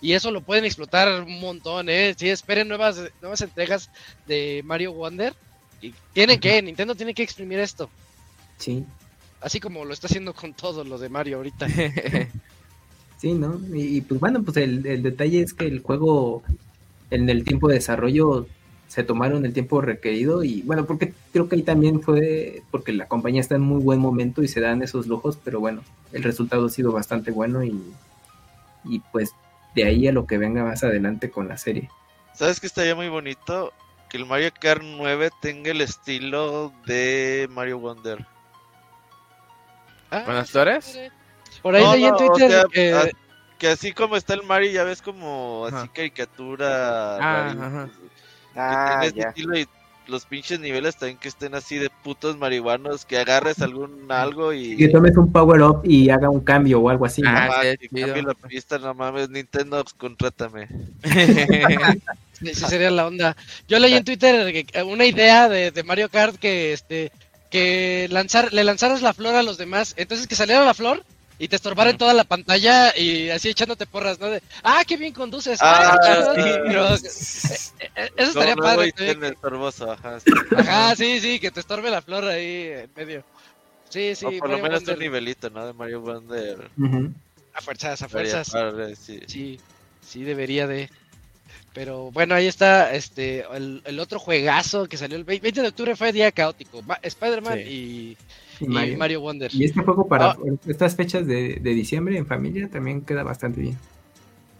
[0.00, 2.14] y eso lo pueden explotar un montón, ¿eh?
[2.16, 3.90] Si esperen nuevas, nuevas entregas
[4.26, 5.34] de Mario Wonder,
[5.80, 7.90] y tienen que, Nintendo tiene que exprimir esto.
[8.58, 8.84] Sí.
[9.40, 11.66] Así como lo está haciendo con todo lo de Mario ahorita.
[13.26, 13.60] Sí, ¿no?
[13.74, 16.44] Y, pues bueno, pues el, detalle es que el juego
[17.10, 18.46] en el tiempo de desarrollo
[18.86, 23.08] se tomaron el tiempo requerido y bueno, porque creo que ahí también fue porque la
[23.08, 25.82] compañía está en muy buen momento y se dan esos lujos, pero bueno,
[26.12, 27.82] el resultado ha sido bastante bueno y,
[28.84, 29.32] y pues
[29.74, 31.90] de ahí a lo que venga más adelante con la serie.
[32.32, 33.72] ¿Sabes que estaría muy bonito?
[34.08, 38.24] Que el Mario Kart 9 tenga el estilo de Mario Wonder.
[40.12, 40.96] Ah, ¿Buenas tardes?
[41.66, 42.64] Por ahí leí en Twitter
[43.58, 43.66] que...
[43.66, 47.16] así como está el Mario, ya ves como así caricatura.
[47.20, 47.88] Ah,
[48.54, 49.66] ah estilo y
[50.06, 54.76] los pinches niveles también que estén así de putos marihuanos, que agarres algún algo y...
[54.76, 57.20] Que tomes un power up y haga un cambio o algo así.
[57.26, 60.68] Ah, sí, cambie la pista, no mames, Nintendo, contrátame.
[62.32, 63.36] sí, sería la onda.
[63.66, 67.10] Yo leí en Twitter una idea de, de Mario Kart que este
[67.50, 71.02] que lanzar, le lanzaras la flor a los demás, entonces que saliera la flor
[71.38, 74.26] y te estorbar en toda la pantalla y así echándote porras, ¿no?
[74.28, 75.58] De, ah, qué bien conduces.
[75.60, 78.92] Ah, ah sí, pero, eh, eh, eso estaría padre.
[78.96, 80.30] ajá, sí.
[80.56, 83.24] ajá, sí, sí, que te estorbe la flor ahí en medio.
[83.88, 84.26] Sí, sí.
[84.26, 85.66] O por lo menos un nivelito, ¿no?
[85.66, 86.70] De Mario Wonder.
[87.52, 88.52] A fuerzas, a fuerzas.
[88.98, 89.20] sí.
[89.26, 89.60] sí,
[90.00, 90.90] sí, debería de.
[91.76, 95.94] Pero bueno, ahí está este el, el, otro juegazo que salió el 20 de octubre
[95.94, 96.82] fue día caótico.
[97.02, 98.16] Spider-Man y
[98.60, 99.20] y Mario.
[99.20, 99.54] Wonder.
[99.54, 100.38] Y este juego para ah.
[100.66, 103.78] estas fechas de, diciembre en familia también queda bastante bien.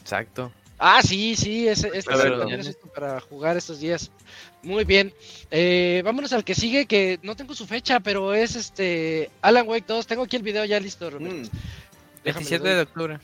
[0.03, 0.53] Exacto.
[0.79, 2.05] Ah, sí, sí, es, es,
[2.95, 4.11] para jugar estos días.
[4.63, 5.11] Muy bien.
[5.51, 9.87] Eh, vámonos al que sigue, que no tengo su fecha, pero es este Alan Wake
[9.89, 10.07] 2.
[10.07, 11.49] Tengo aquí el video ya listo, mm.
[12.25, 13.19] 27 de octubre.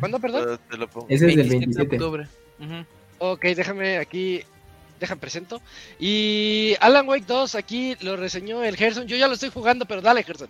[0.00, 0.58] ¿Cuándo, perdón?
[1.08, 2.28] Ese es del 27 de octubre.
[3.18, 4.42] Ok, déjame aquí
[4.98, 5.60] dejan presento.
[5.98, 9.06] Y Alan Wake 2, aquí lo reseñó el Gerson.
[9.06, 10.48] Yo ya lo estoy jugando, pero dale, Gerson.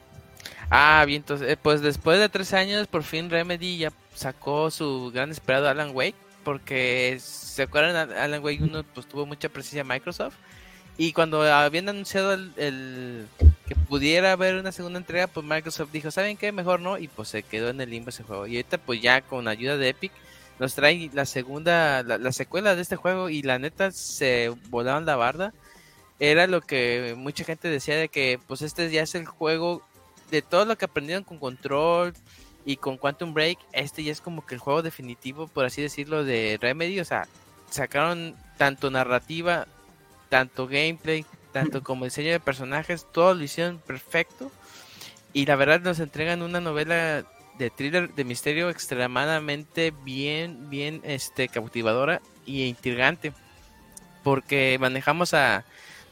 [0.70, 5.10] Ah, bien, entonces, eh, pues después de tres años, por fin Remedy ya sacó su
[5.12, 6.16] gran esperado Alan Wake.
[6.44, 8.10] Porque, ¿se acuerdan?
[8.12, 10.34] Alan Wake 1 pues, tuvo mucha presencia Microsoft.
[11.00, 13.28] Y cuando habían anunciado el,
[13.66, 16.50] que pudiera haber una segunda entrega, pues Microsoft dijo, ¿saben qué?
[16.50, 16.98] Mejor no.
[16.98, 18.48] Y pues se quedó en el limbo ese juego.
[18.48, 20.10] Y ahorita pues ya con ayuda de Epic
[20.58, 25.14] nos trae la segunda, la, secuela de este juego y la neta se volaban la
[25.14, 25.54] barda.
[26.18, 29.82] Era lo que mucha gente decía de que pues este ya es el juego
[30.32, 32.12] de todo lo que aprendieron con Control
[32.64, 36.24] y con Quantum Break, este ya es como que el juego definitivo, por así decirlo,
[36.24, 36.98] de Remedy.
[36.98, 37.28] O sea,
[37.70, 39.68] sacaron tanto narrativa,
[40.28, 44.50] tanto gameplay, tanto como diseño de personajes, todo lo hicieron perfecto.
[45.32, 47.24] Y la verdad nos entregan una novela
[47.58, 53.32] de thriller de misterio extremadamente bien, bien este, cautivadora y intrigante.
[54.22, 55.64] Porque manejamos a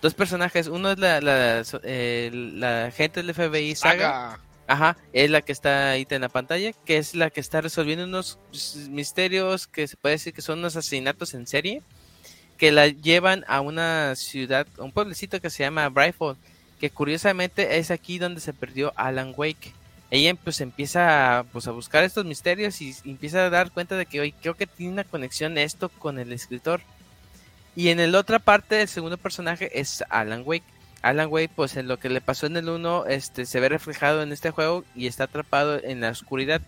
[0.03, 0.69] dos personajes.
[0.69, 4.39] Uno es la, la, eh, la gente del FBI Saga.
[4.69, 8.05] Ajá, es la que está ahí en la pantalla, que es la que está resolviendo
[8.05, 8.39] unos
[8.89, 11.83] misterios que se puede decir que son unos asesinatos en serie,
[12.57, 16.37] que la llevan a una ciudad, un pueblecito que se llama Brightfall,
[16.81, 19.73] que curiosamente es aquí donde se perdió Alan Wake
[20.11, 24.21] ella pues empieza pues, a buscar estos misterios y, empieza a dar cuenta de que
[24.21, 26.81] hoy creo que tiene una conexión esto con el escritor.
[27.75, 30.65] Y en la otra parte, el segundo personaje es Alan Wake.
[31.03, 34.23] Alan Wake, pues en lo que le pasó en el 1, este, se ve reflejado
[34.23, 36.63] en este juego y está atrapado en la oscuridad.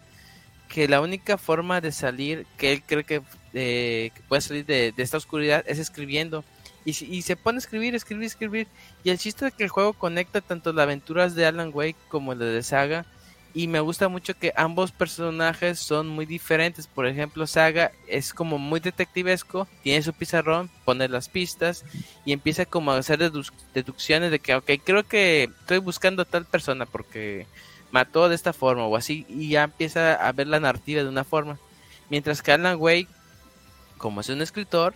[0.69, 3.23] Que la única forma de salir, que él cree que,
[3.55, 6.45] eh, puede salir de, esta oscuridad, es escribiendo.
[6.85, 8.67] Y, y, se pone a escribir, escribir, escribir.
[9.05, 12.35] Y el chiste es que el juego conecta tanto las aventuras de Alan Wake como
[12.35, 13.05] la de Saga
[13.55, 16.87] y me gusta mucho que ambos personajes son muy diferentes.
[16.87, 21.85] Por ejemplo, Saga es como muy detectivesco, tiene su pizarrón, pone las pistas
[22.25, 23.19] y empieza como a hacer
[23.75, 27.47] deducciones de que, ok, creo que estoy buscando a tal persona porque
[27.91, 31.25] mató de esta forma o así y ya empieza a ver la narrativa de una
[31.25, 31.59] forma.
[32.11, 33.09] Mientras que Alan Wake,
[33.99, 34.95] como es un escritor,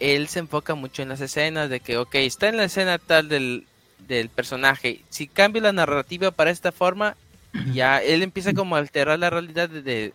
[0.00, 3.28] él se enfoca mucho en las escenas de que, ok, está en la escena tal
[3.28, 3.66] del,
[4.06, 5.02] del personaje.
[5.08, 7.16] Si cambio la narrativa para esta forma,
[7.72, 10.12] ya él empieza como a alterar la realidad de,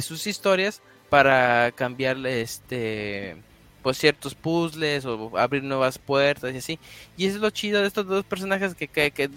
[0.00, 0.80] sus historias
[1.10, 3.36] para cambiarle este
[3.82, 6.78] pues ciertos puzzles o abrir nuevas puertas y así.
[7.16, 9.30] Y eso es lo chido de estos dos personajes que, que,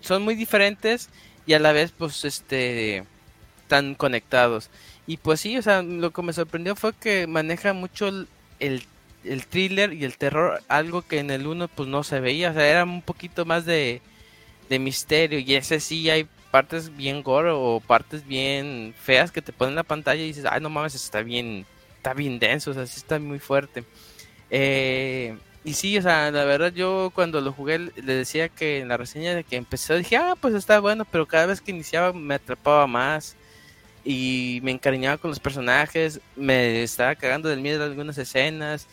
[0.00, 1.10] son muy diferentes
[1.46, 3.04] y a la vez pues este
[3.62, 4.70] están conectados.
[5.10, 8.28] Y pues sí, o sea, lo que me sorprendió fue que maneja mucho el,
[9.24, 12.54] el, thriller y el terror, algo que en el uno pues no se veía, o
[12.54, 14.02] sea, era un poquito más de,
[14.68, 19.52] de misterio y ese sí hay partes bien gore o partes bien feas que te
[19.52, 21.66] ponen en la pantalla y dices, ay, no mames, está bien,
[21.96, 23.82] está bien denso, o sea, sí está muy fuerte.
[24.48, 28.86] Eh, y sí, o sea, la verdad yo cuando lo jugué le decía que en
[28.86, 32.12] la reseña de que empezó dije, ah, pues está bueno, pero cada vez que iniciaba
[32.12, 33.36] me atrapaba más
[34.10, 38.88] y me encariñaba con los personajes, me estaba cagando del miedo de algunas escenas,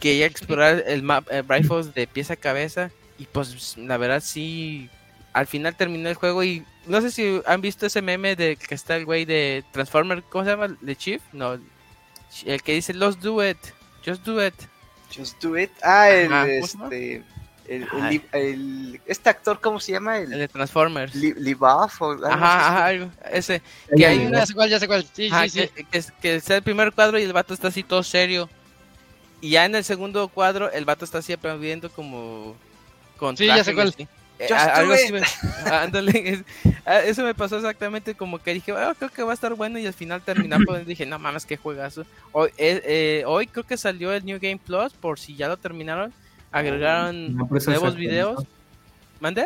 [0.00, 4.88] quería explorar el map el de pieza a cabeza y pues la verdad sí
[5.34, 8.74] al final terminó el juego y no sé si han visto ese meme de que
[8.74, 10.74] está el güey de Transformer, ¿cómo se llama?
[10.82, 11.22] ¿The Chief?
[11.34, 11.58] No,
[12.46, 13.58] el que dice Just Do It,
[14.06, 14.54] Just Do It.
[15.14, 15.70] Just Do It.
[15.82, 17.22] Ah, el este
[17.68, 20.18] el, este actor, ¿cómo se llama?
[20.18, 21.14] El, de Transformers.
[21.14, 23.62] Libaf o algo Ajá, ajá, ese.
[23.94, 24.40] Que hay una...
[24.40, 25.06] Ya sé cuál, ya sé cuál.
[25.12, 25.68] Sí, sí, sí.
[25.90, 28.48] Que, que, está el primer cuadro y el vato está así todo serio.
[29.40, 32.56] Y ya en el segundo cuadro, el vato está así aplaudiendo como.
[33.16, 33.94] Con sí, ya sé cuál.
[34.38, 35.10] Eh, algo así
[35.64, 36.44] ándale,
[36.84, 39.78] ah, eso me pasó exactamente como que dije, oh, creo que va a estar bueno
[39.78, 42.04] y al final terminar pues dije, no mames, qué juegazo.
[42.32, 45.56] Hoy, eh, eh, hoy creo que salió el New Game Plus, por si ya lo
[45.56, 46.12] terminaron,
[46.56, 48.44] agregaron nuevos videos.
[49.20, 49.44] ¿Mandé?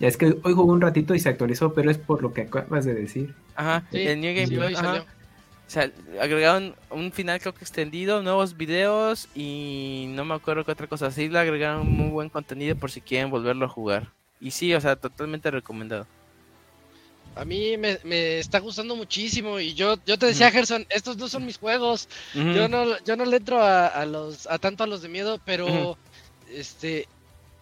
[0.00, 2.42] Ya es que hoy jugué un ratito y se actualizó, pero es por lo que
[2.42, 3.34] acabas de decir.
[3.54, 4.78] Ajá, el New Game Plus.
[4.80, 5.90] O sea,
[6.20, 11.10] agregaron un final creo que extendido, nuevos videos y no me acuerdo qué otra cosa.
[11.10, 14.08] Sí, le agregaron muy buen contenido por si quieren volverlo a jugar.
[14.40, 16.06] Y sí, o sea, totalmente recomendado.
[17.36, 21.44] A mí me, está gustando muchísimo y yo, yo te decía, Gerson, estos no son
[21.44, 22.08] mis juegos.
[22.32, 25.98] Yo no yo no le entro a, los a tanto a los de miedo, pero
[26.52, 27.08] este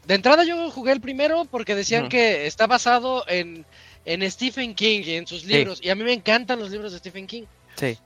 [0.07, 3.65] de entrada yo jugué el primero porque decían que está basado en,
[4.05, 6.99] en Stephen King y en sus libros y a mí me encantan los libros de
[6.99, 7.45] Stephen King.
[7.77, 7.97] Sí.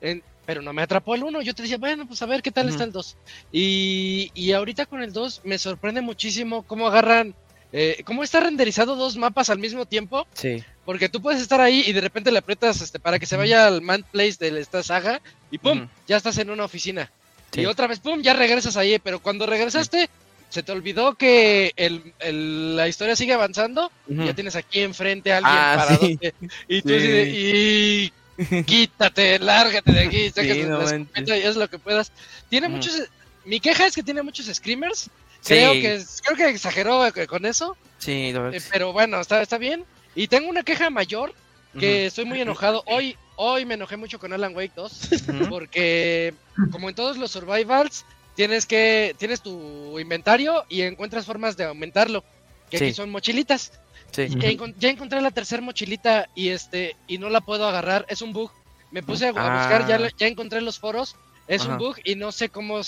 [0.47, 1.43] pero no me atrapó el 1.
[1.43, 3.17] Yo te decía, bueno, pues a ver qué tal está el 2.
[3.51, 7.35] Y, y ahorita con el 2 me sorprende muchísimo cómo agarran.
[7.73, 10.27] Eh, cómo está renderizado dos mapas al mismo tiempo.
[10.35, 10.63] Sí.
[10.85, 13.67] Porque tú puedes estar ahí y de repente le aprietas este, para que se vaya
[13.67, 15.21] al man place de esta saga
[15.51, 15.89] y ¡pum!
[16.07, 17.11] Ya estás en una oficina.
[17.53, 18.23] Y otra vez ¡pum!
[18.23, 18.99] Ya regresas ahí.
[19.03, 20.09] Pero cuando regresaste,
[20.49, 23.91] se te olvidó que el, la historia sigue avanzando.
[24.09, 26.35] y ya tienes aquí enfrente a alguien ah, para
[26.69, 28.13] Y tú y
[28.67, 32.13] quítate, lárgate de aquí, sácate es lo que puedas.
[32.49, 33.03] Tiene muchos,
[33.45, 35.11] mi queja es que tiene muchos screamers.
[35.45, 37.77] Creo que creo que exageró con eso.
[37.99, 39.85] Sí, eh, pero bueno, está, está bien.
[40.15, 41.35] Y tengo una queja mayor
[41.79, 42.83] que estoy muy enojado.
[42.87, 45.11] Hoy hoy me enojé mucho con Alan Wake 2
[45.51, 46.35] porque
[46.71, 52.25] como en todos los survivals tienes que tienes tu inventario y encuentras formas de aumentarlo,
[52.71, 53.73] que aquí son mochilitas.
[54.13, 58.51] Ya, encontré la tercera mochilita y este y no la puedo agarrar, es un bug.
[58.91, 60.09] Me puse a, buscar, ya, ah.
[60.17, 61.17] ya encontré los foros,
[61.49, 62.81] es un bug y no sé cómo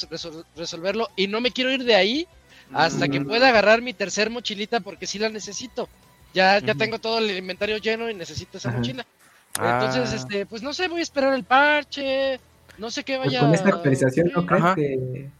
[0.56, 2.28] resolverlo y no me quiero ir de ahí
[2.72, 3.26] hasta que mm.
[3.26, 5.88] pueda agarrar mi tercer mochilita porque sí la necesito.
[6.34, 9.06] Ya, ya tengo todo el inventario lleno y necesito esa mochila.
[9.54, 10.16] Entonces, ah.
[10.16, 12.38] este, pues no sé, voy a esperar el parche,
[12.76, 13.40] no sé qué pues vaya.
[13.40, 15.30] con esta actualización no crees que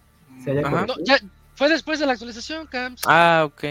[0.42, 1.18] se haya no, ya,
[1.58, 3.02] fue después de la actualización, Camps.
[3.04, 3.64] Ah, ok.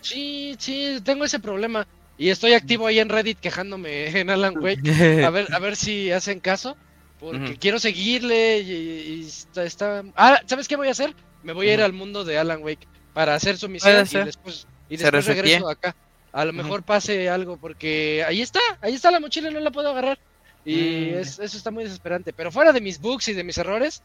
[0.00, 1.88] Sí, sí, tengo ese problema.
[2.16, 5.24] Y estoy activo ahí en Reddit quejándome en Alan Wake.
[5.24, 6.76] A ver, a ver si hacen caso.
[7.18, 11.14] Porque quiero seguirle y, está, Ah, ¿sabes qué voy a hacer?
[11.44, 14.66] Me voy a ir al mundo de Alan Wake para hacer su misión y después,
[14.88, 15.94] y después regreso acá.
[16.32, 19.90] A lo mejor pase algo porque ahí está, ahí está la mochila, no la puedo
[19.90, 20.18] agarrar.
[20.64, 21.18] Y mm.
[21.18, 22.32] eso está muy desesperante.
[22.32, 24.02] Pero fuera de mis bugs y de mis errores,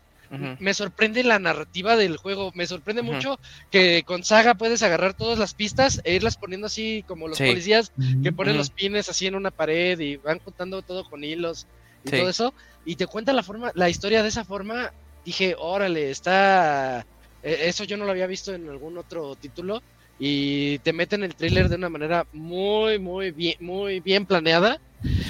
[0.59, 2.51] me sorprende la narrativa del juego.
[2.53, 3.39] Me sorprende mucho
[3.71, 7.91] que con Saga puedes agarrar todas las pistas e irlas poniendo así como los policías
[8.21, 11.65] que ponen los pines así en una pared y van contando todo con hilos
[12.05, 12.53] y todo eso.
[12.85, 14.91] Y te cuenta la forma, la historia de esa forma.
[15.25, 17.05] Dije, órale, está.
[17.43, 19.81] E, eso yo no lo había visto en algún otro título.
[20.19, 24.79] Y te meten el trailer de una manera muy, muy bien, muy bien planeada.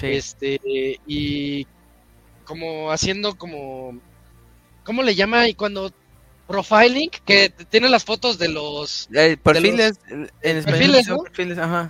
[0.02, 0.60] Este,
[1.06, 1.68] y
[2.44, 4.00] como haciendo como
[4.84, 5.48] ¿cómo le llama?
[5.48, 5.94] Y cuando
[6.48, 9.08] profiling, que tiene las fotos de los
[9.44, 10.00] perfiles,
[10.66, 11.08] perfiles,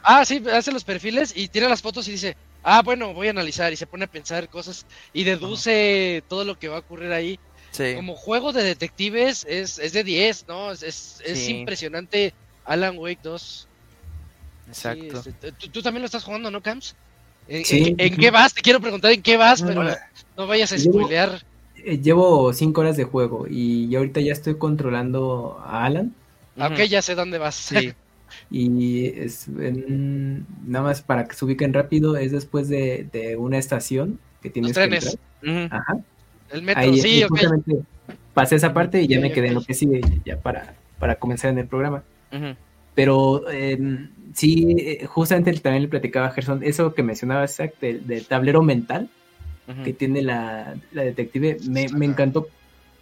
[0.03, 3.29] Ah, sí, hace los perfiles y tiene las fotos y dice, ah, bueno, voy a
[3.31, 7.13] analizar y se pone a pensar cosas y deduce todo lo que va a ocurrir
[7.13, 7.39] ahí.
[7.95, 10.71] Como juego de detectives es, es de 10, ¿no?
[10.71, 12.33] Es, es, impresionante
[12.65, 13.67] Alan Wake 2.
[14.67, 15.23] Exacto.
[15.25, 16.95] Este, ¿tú, también lo estás jugando, ¿no, Camps?
[17.47, 18.53] ¿En, ¿en, qué vas?
[18.53, 19.83] Te quiero preguntar en qué vas, pero
[20.37, 21.43] no vayas a spoilear.
[21.83, 26.13] Eh, llevo cinco horas de juego y ahorita ya estoy controlando a Alan.
[26.57, 27.55] Ah, ok, ya sé dónde vas.
[27.55, 27.93] Sí.
[28.51, 34.49] y es, nada más para que se ubiquen rápido, es después de, una estación que
[34.49, 35.17] tienes trenes.
[35.71, 35.99] Ajá.
[36.51, 37.39] El metro, sí, ok.
[38.33, 41.51] Pasé esa parte y ya me quedé en lo que sigue, ya para, para comenzar
[41.51, 42.03] en el programa.
[42.95, 48.25] Pero em, sí, eh, justamente también le platicaba a Gerson, eso que mencionaba Zach del
[48.27, 49.09] tablero mental
[49.83, 52.47] que tiene la, detective, me, encantó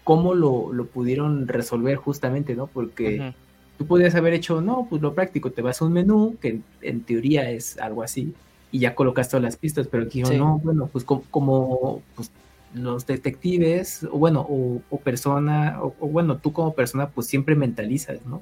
[0.03, 2.67] cómo lo, pudieron resolver justamente, ¿no?
[2.67, 3.33] Porque
[3.77, 7.01] tú podías haber hecho, no, pues lo práctico, te vas a un menú, que en,
[7.01, 8.33] teoría es algo así,
[8.71, 12.31] y ya colocas todas las pistas, pero aquí no, bueno, pues como, pues,
[12.73, 18.41] los detectives, o bueno, o, persona, o, bueno, tú como persona, pues siempre mentalizas, ¿no?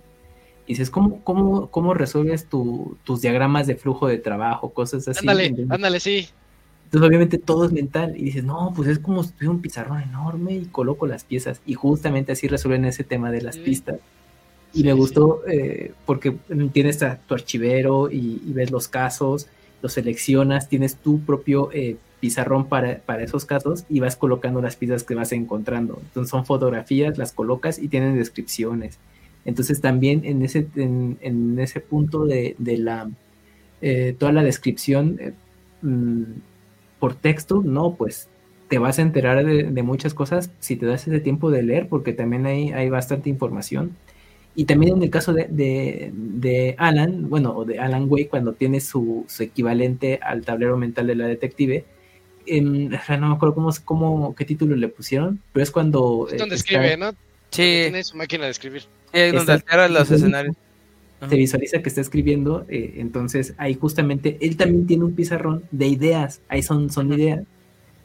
[0.67, 5.19] Y dices, ¿cómo, cómo, cómo resuelves tus diagramas de flujo de trabajo, cosas así?
[5.19, 6.27] Ándale, ándale, sí.
[6.85, 8.15] Entonces, obviamente, todo es mental.
[8.15, 11.61] Y dices, no, pues es como si tuviera un pizarrón enorme y coloco las piezas.
[11.65, 13.97] Y justamente así resuelven ese tema de las pistas.
[14.73, 16.35] Y me gustó eh, porque
[16.73, 19.47] tienes a tu archivero y, ves los casos,
[19.81, 24.75] los seleccionas, tienes tu propio eh, pizarrón para, para, esos casos y vas colocando las
[24.75, 25.99] pistas que vas encontrando.
[26.01, 28.99] Entonces son fotografías, las colocas y tienen descripciones.
[29.45, 33.09] Entonces también en ese, en, ese punto de, de la,
[33.81, 35.19] eh, toda la descripción,
[35.81, 36.23] mm,
[36.99, 38.29] por texto, no, pues
[38.67, 42.13] te vas a enterar de, muchas cosas si te das ese tiempo de leer, porque
[42.13, 43.95] también hay, hay bastante información.
[44.55, 48.79] Y también en el caso de, de, Alan, bueno, o de Alan Way, cuando tiene
[48.79, 51.85] su, equivalente al tablero mental de la detective,
[52.47, 56.27] en, no me acuerdo cómo, cómo, qué título le pusieron, pero es cuando...
[56.31, 57.11] Es donde escribe, ¿no?
[57.51, 57.87] Sí.
[57.87, 58.83] Tiene su máquina de escribir.
[59.13, 60.55] Sí, donde altera los escenarios
[61.29, 65.87] se visualiza que está escribiendo, eh, entonces ahí justamente él también tiene un pizarrón de
[65.87, 67.41] ideas, ahí son, son ideas,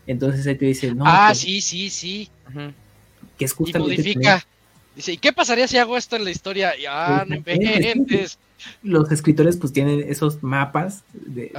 [0.07, 1.05] entonces él te dice, no.
[1.07, 2.29] Ah, sí, sí, sí.
[3.37, 3.95] Que es justamente.
[3.95, 4.47] Y modifica.
[5.01, 6.73] Dice, ¿y qué pasaría si hago esto en la historia?
[6.79, 8.39] Ya, no inventes.
[8.83, 11.51] Los escritores pues tienen esos mapas de,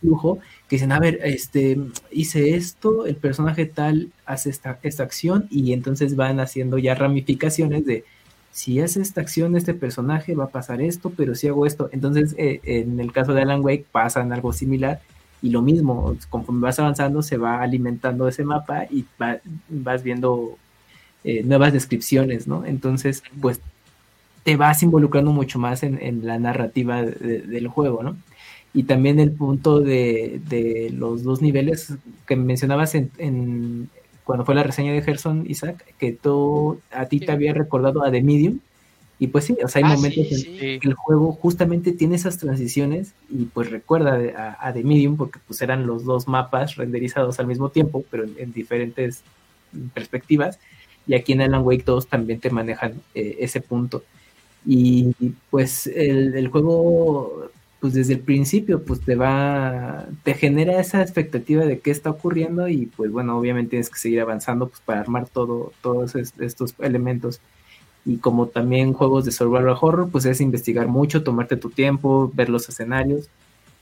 [0.00, 0.38] flujo
[0.70, 1.78] que dicen, a ver, este,
[2.10, 7.84] hice esto, el personaje tal hace esta, esta acción y entonces van haciendo ya ramificaciones
[7.84, 8.04] de,
[8.52, 12.34] si hace esta acción este personaje va a pasar esto, pero si hago esto, entonces
[12.38, 15.02] eh, en el caso de Alan Wake pasa en algo similar
[15.42, 19.04] y lo mismo, conforme vas avanzando se va alimentando ese mapa y
[19.68, 20.56] vas viendo
[21.24, 22.64] eh, nuevas descripciones, ¿no?
[22.64, 23.60] Entonces, pues
[24.44, 28.16] te vas involucrando mucho más en, la narrativa del juego, ¿no?
[28.72, 31.94] Y también el punto de, los dos niveles
[32.26, 33.90] que mencionabas en,
[34.24, 38.10] cuando fue la reseña de Gerson, Isaac, que tú, a ti te había recordado a
[38.10, 38.60] The Medium.
[39.18, 42.38] Y pues sí, o sea, hay ah, momentos en que el juego justamente tiene esas
[42.38, 47.48] transiciones y pues recuerda a, The Medium porque pues eran los dos mapas renderizados al
[47.48, 49.24] mismo tiempo, pero en, diferentes
[49.92, 50.60] perspectivas.
[51.08, 54.04] Y aquí en Alan Wake 2 también te manejan eh, ese punto.
[54.64, 55.14] Y
[55.50, 61.78] pues el, juego pues desde el principio pues te va, te genera esa expectativa de
[61.78, 65.72] qué está ocurriendo y pues bueno, obviamente tienes que seguir avanzando pues para armar todo,
[65.82, 67.40] todos estos elementos.
[68.04, 72.48] Y como también juegos de survival horror, pues es investigar mucho, tomarte tu tiempo, ver
[72.48, 73.28] los escenarios,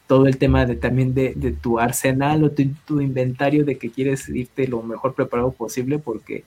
[0.06, 4.68] todo el tema de también de, tu arsenal o tu, inventario de que quieres irte
[4.68, 6.44] lo mejor preparado posible porque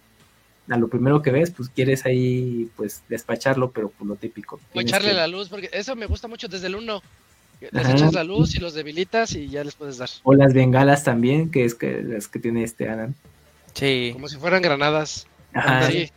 [0.69, 4.59] a lo primero que ves, pues quieres ahí pues despacharlo, pero por lo típico.
[4.73, 7.01] O echarle la luz, porque eso me gusta mucho desde el 1
[7.71, 10.09] les echas la luz y los debilitas y ya les puedes dar.
[10.23, 13.15] O las bengalas también, que es que las que tiene este Alan.
[13.73, 14.11] Sí.
[14.13, 15.27] Como si fueran granadas.
[15.53, 15.89] Ajá.
[15.89, 16.09] Sí.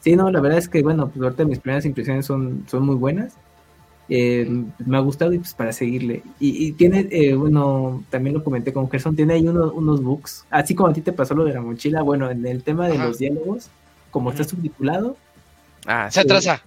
[0.00, 0.16] sí.
[0.16, 3.34] no, la verdad es que, bueno, pues ahorita mis primeras impresiones son, son muy buenas.
[4.08, 4.46] Eh,
[4.84, 6.22] me ha gustado y pues para seguirle.
[6.38, 10.90] Y, tiene, eh, bueno, también lo comenté con Gerson, tiene ahí unos books, así como
[10.90, 13.68] a ti te pasó lo de la mochila, bueno, en el tema de los diálogos,
[14.10, 15.16] como está subtitulado.
[15.86, 16.62] Ah, se atrasa.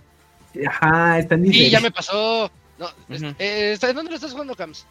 [0.68, 2.50] Ajá, está en Sí, ya me pasó.
[2.78, 2.88] No,
[3.40, 4.86] eh, ¿Dónde lo estás jugando, Cams?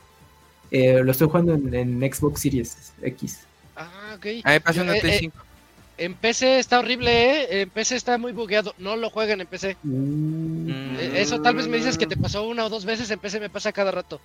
[0.70, 3.40] Eh, lo estoy jugando en, Xbox Series X.
[3.76, 4.26] Ah, ok.
[4.44, 5.32] Ahí pasó una T5.
[5.97, 7.62] En PC está horrible, ¿eh?
[7.62, 8.74] En PC está muy bugueado.
[8.78, 9.76] No lo jueguen en PC.
[9.82, 10.97] Mm.
[11.14, 13.10] Eso tal vez me dices que te pasó una o dos veces.
[13.10, 14.20] En PC me pasa cada rato.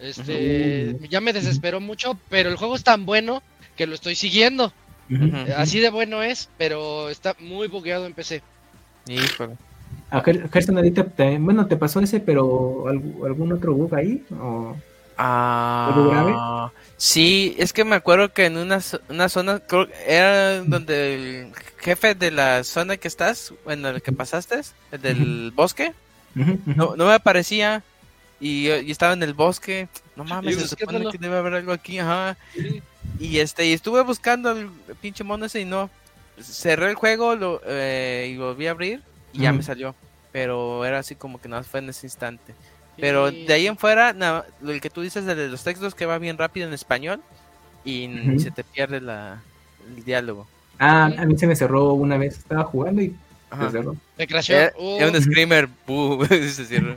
[0.00, 3.42] Este, ya me desesperó mucho, pero el juego es tan bueno
[3.76, 4.72] que lo estoy siguiendo.
[5.56, 8.42] Así de bueno es, pero está muy bugueado en PC.
[9.08, 9.56] Híjole.
[10.10, 11.06] A Gerson ahorita,
[11.38, 14.76] bueno, te pasó ese, pero algún otro bug ahí o
[15.16, 16.72] ah, grave?
[16.96, 19.62] Sí, es que me acuerdo que en una, una zona,
[20.06, 24.60] era donde el jefe de la zona que estás, bueno, el que pasaste,
[24.92, 25.94] el del bosque,
[26.34, 27.82] no, no me aparecía
[28.40, 29.88] y, estaba en el bosque.
[30.16, 32.36] No mames, se supone que debe haber algo aquí, ajá.
[33.18, 35.90] Y este, y estuve buscando el pinche mono ese y no.
[36.40, 39.94] Cerré el juego lo, eh, y volví a abrir y ya me salió.
[40.32, 42.54] Pero era así como que nada fue en ese instante.
[43.00, 46.18] Pero de ahí en fuera, nada, el que tú dices de los textos que va
[46.18, 47.20] bien rápido en español
[47.84, 49.42] y se te pierde la,
[49.96, 50.46] el diálogo.
[50.78, 53.14] Ah, a mí se me cerró una vez, estaba jugando y
[53.50, 53.96] se cerró.
[54.16, 54.54] Me crashó.
[54.54, 55.04] Es uh.
[55.04, 55.68] un screamer,
[56.28, 56.96] se cerró.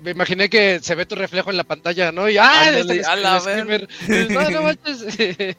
[0.00, 2.28] me imaginé que se ve tu reflejo en la pantalla, ¿no?
[2.28, 2.70] Y ¡ah!
[2.70, 3.88] Este a la screamer.
[4.30, 4.98] no, no manches.
[5.14, 5.56] se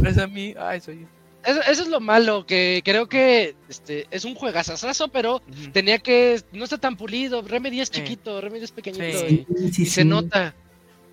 [0.00, 0.54] parece a mí.
[0.58, 1.06] Ay, soy yo.
[1.46, 5.42] Eso, es lo malo, que creo que este es un juegazazazo, pero
[5.72, 6.40] tenía que.
[6.52, 7.42] No está tan pulido.
[7.42, 10.54] Remedy es chiquito, Remedy es pequeñito y, se nota.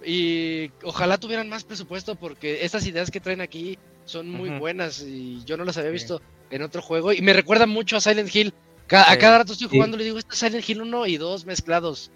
[0.04, 5.44] Y ojalá tuvieran más presupuesto porque estas ideas que traen aquí son muy buenas y
[5.46, 7.14] yo no las había visto en otro juego.
[7.14, 8.54] Y me recuerda mucho a Silent Hill.
[8.90, 11.46] a cada rato estoy jugando y le digo, esto es Silent Hill 1 y 2
[11.46, 12.12] mezclados.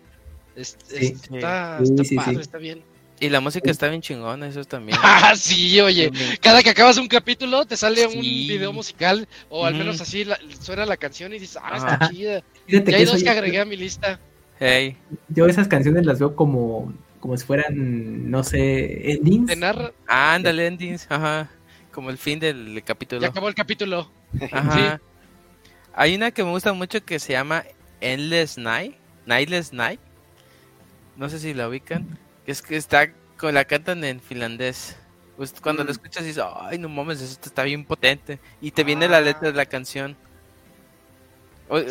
[0.56, 2.82] está, está padre, está bien.
[3.19, 4.98] Y la música está bien chingona, eso también.
[5.03, 6.11] Ah, sí, oye.
[6.42, 10.26] Cada que acabas un capítulo te sale un video musical, o al menos así
[10.60, 12.44] suena la canción y dices, ah, está chida.
[12.68, 14.19] y hay dos que agregué a mi lista.
[14.60, 14.98] Hey.
[15.30, 19.52] Yo esas canciones las veo como, como si fueran, no sé, endings.
[20.08, 21.50] Ah, ándale, endings, ajá.
[21.92, 23.22] Como el fin del capítulo.
[23.22, 24.11] Ya acabó el capítulo.
[24.52, 25.00] Ajá.
[25.94, 27.64] Hay una que me gusta mucho que se llama
[28.02, 28.95] Endless Night.
[29.26, 30.00] Nightless Night.
[31.16, 34.96] No sé si la ubican es que está, con la cantan en finlandés.
[35.38, 35.92] Pues cuando lo mm.
[35.92, 38.40] escuchas dices, ay, no mames, esto está bien potente.
[38.62, 40.16] Y te viene la letra de la canción.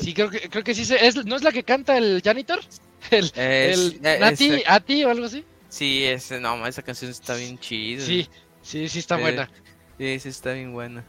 [0.00, 0.94] sí, creo que, creo que sí.
[0.98, 2.60] Es, ¿No es la que canta el janitor?
[3.10, 5.44] El, el eh, Nati, Ati o algo así.
[5.68, 8.02] Sí, ese, no, esa canción está bien chida.
[8.02, 8.26] Sí,
[8.62, 9.50] sí, sí está buena.
[9.98, 11.04] Sí, sí está bien buena.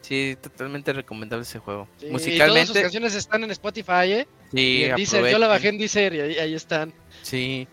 [0.00, 1.86] Sí, totalmente recomendable ese juego.
[2.10, 2.46] Musicalmente.
[2.46, 4.28] Todas sus canciones están en Spotify, ¿eh?
[4.54, 6.94] Sí, yo la bajé en Deezer y ahí, ahí están.
[7.22, 7.68] Sí.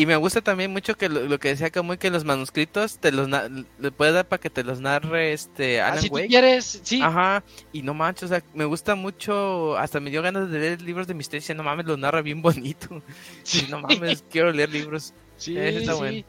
[0.00, 3.28] Y me gusta también mucho que lo, que decía Camuy que los manuscritos te los
[3.28, 7.02] le puedes dar para que te los narre este ah, Alan ah, si quieres, sí.
[7.02, 7.44] Ajá.
[7.70, 11.06] Y no manches, o sea, me gusta mucho, hasta me dio ganas de leer libros
[11.06, 13.02] de misterio, no mames, lo narra bien bonito.
[13.42, 15.12] Sí, no mames, quiero leer libros.
[15.36, 16.24] Sí, está Bueno.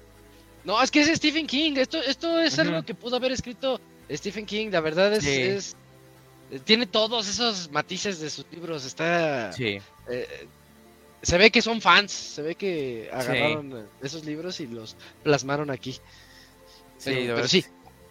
[0.65, 3.79] No, es que es Stephen King, esto esto es algo que pudo haber escrito
[4.11, 5.77] Stephen King, la verdad es, es
[6.65, 9.79] tiene todos esos matices de sus libros, está Sí.
[10.09, 10.47] Eh,
[11.21, 15.97] se ve que son fans, se ve que agarraron esos libros y los plasmaron aquí.
[17.03, 17.65] Pero, sí,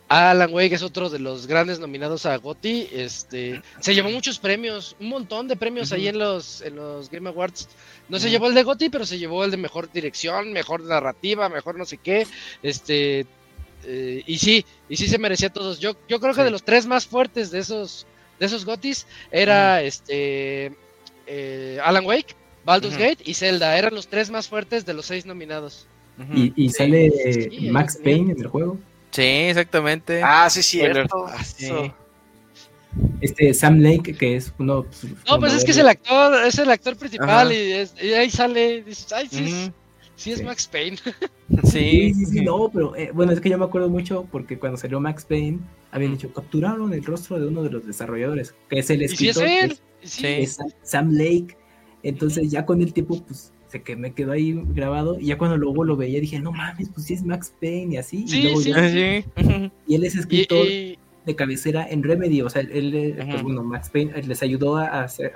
[0.08, 2.88] Alan Wake es otro de los grandes nominados a GOTY.
[2.92, 7.28] Este, se llevó muchos premios, un montón de premios ahí en los, en los Game
[7.28, 7.68] Awards.
[8.08, 11.48] No se llevó el de GOTY, pero se llevó el de mejor dirección, mejor narrativa,
[11.48, 12.26] mejor no sé qué.
[12.62, 13.26] Este,
[13.84, 15.78] eh, y sí, y sí se merecía todos.
[15.78, 18.06] Yo, yo creo que de los tres más fuertes de esos,
[18.40, 20.72] de esos GOTYs era este
[21.28, 25.26] eh, Alan Wake, Baldur's Gate y Zelda eran los tres más fuertes de los seis
[25.26, 25.86] nominados.
[26.34, 27.10] y, sale
[27.70, 28.78] Max Payne en el juego.
[29.10, 30.22] Sí, exactamente.
[30.22, 31.26] Ah, sí, cierto.
[33.20, 34.84] Este Sam Lake, que es uno.
[34.84, 37.72] Pues, no, pues es que es el actor, es el actor principal y,
[38.12, 38.84] ahí sale.
[39.14, 39.72] ay, sí,
[40.16, 40.98] sí es Max Payne.
[41.64, 44.78] Sí, sí, sí, no, pero eh, bueno, es que yo me acuerdo mucho porque cuando
[44.78, 45.58] salió Max Payne
[45.90, 49.48] habían dicho capturaron el rostro de uno de los desarrolladores, que es el escritor.
[49.48, 50.72] ¿Y si es él?
[50.84, 51.56] Sam Lake
[52.02, 55.56] entonces ya con el tiempo, pues se que me quedó ahí grabado y ya cuando
[55.56, 58.24] luego lo veía dije, no mames, pues sí es Max Payne y así.
[58.26, 58.60] y, luego
[59.86, 60.66] y él es escritor
[61.26, 65.32] de cabecera en Remedy, o sea, él, pues, bueno, Max Payne les ayudó a hacer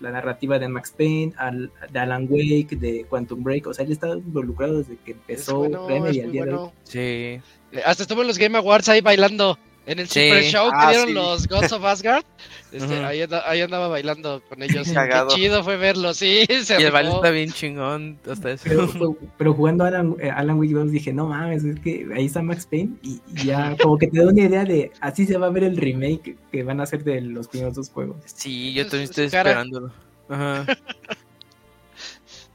[0.00, 3.92] la narrativa de Max Payne, al, de Alan Wake, de Quantum Break, o sea, él
[3.92, 6.70] está involucrado desde que empezó Remedy al día de hoy.
[6.84, 7.40] Sí.
[7.84, 9.58] Hasta estuvo en los Game Awards ahí bailando.
[9.86, 12.24] En el Super Show que ah, dieron los Gods of Asgard,
[12.72, 14.88] este, ahí, andaba bailando con ellos.
[14.88, 16.44] Qué chido fue verlo, sí.
[16.48, 18.18] y el baile está bien chingón.
[18.28, 19.16] Hasta eso.
[19.38, 22.66] Pero, jugando Alan, eh, Alan Wake 2 dije, no mames, es que ahí está Max
[22.68, 25.62] Payne y, ya como que te da una idea de así se va a ver
[25.62, 28.16] el remake que van a hacer de los primeros dos juegos.
[28.24, 29.92] Sí, yo también estoy esperándolo.
[30.28, 30.66] Ajá.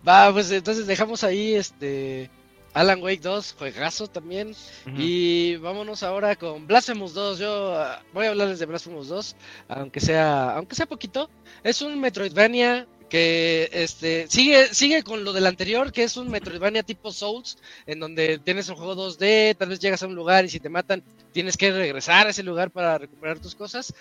[0.05, 2.29] va, pues entonces dejamos ahí este
[2.73, 4.55] Alan Wake 2, juegazo también.
[4.97, 7.39] Y vámonos ahora con Blasphemous 2.
[7.39, 9.35] Yo ah, voy a hablarles de Blasphemous 2,
[9.69, 11.29] aunque sea, aunque sea poquito.
[11.63, 16.81] Es un Metroidvania que este sigue sigue con lo del anterior, que es un Metroidvania
[16.81, 20.49] tipo Souls, en donde tienes un juego 2D, tal vez llegas a un lugar y
[20.49, 23.93] si te matan tienes que regresar a ese lugar para recuperar tus cosas.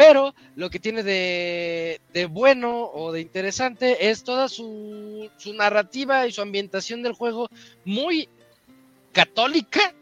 [0.00, 6.40] Pero lo que tiene de, bueno o de interesante es toda su, narrativa y su
[6.40, 7.50] ambientación del juego
[7.84, 8.26] muy
[9.12, 9.94] católica,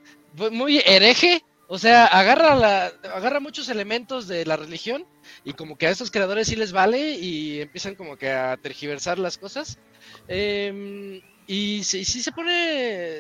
[0.53, 1.43] muy hereje.
[1.67, 5.05] O sea, agarra, la, agarra muchos elementos de la religión
[5.45, 9.19] y como que a estos creadores sí les vale y empiezan como que a tergiversar
[9.19, 9.81] las cosas.
[10.29, 13.19] Em, y sí, sí se pone,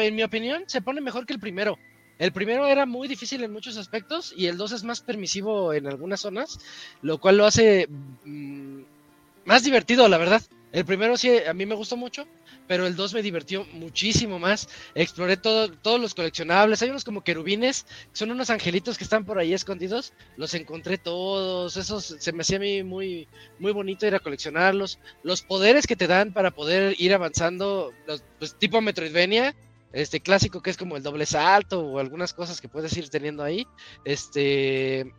[0.00, 1.78] en mi opinión, se pone mejor que el primero.
[2.18, 5.86] El primero era muy difícil en muchos aspectos y el 2 es más permisivo en
[5.86, 6.58] algunas zonas,
[7.02, 7.88] lo cual lo hace
[8.24, 8.82] mm,
[9.44, 10.42] más divertido, la verdad.
[10.72, 12.26] El primero sí, a mí me gustó mucho,
[12.66, 14.68] pero el 2 me divirtió muchísimo más.
[14.96, 16.82] Exploré todo, todos los coleccionables.
[16.82, 20.12] Hay unos como querubines, son unos angelitos que están por ahí escondidos.
[20.36, 21.76] Los encontré todos.
[21.76, 23.28] Esos se me hacía a mí muy,
[23.60, 24.98] muy bonito ir a coleccionarlos.
[25.22, 27.92] Los poderes que te dan para poder ir avanzando,
[28.40, 29.54] pues tipo Metroidvania,
[29.94, 33.42] este clásico que es como el doble salto o algunas cosas que puedes ir teniendo
[33.42, 33.66] ahí,
[34.04, 35.12] este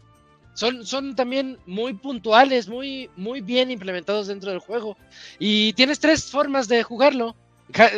[0.55, 4.97] son, son también muy puntuales, muy, muy bien implementados dentro del juego.
[5.37, 7.35] Y tienes tres formas de jugarlo.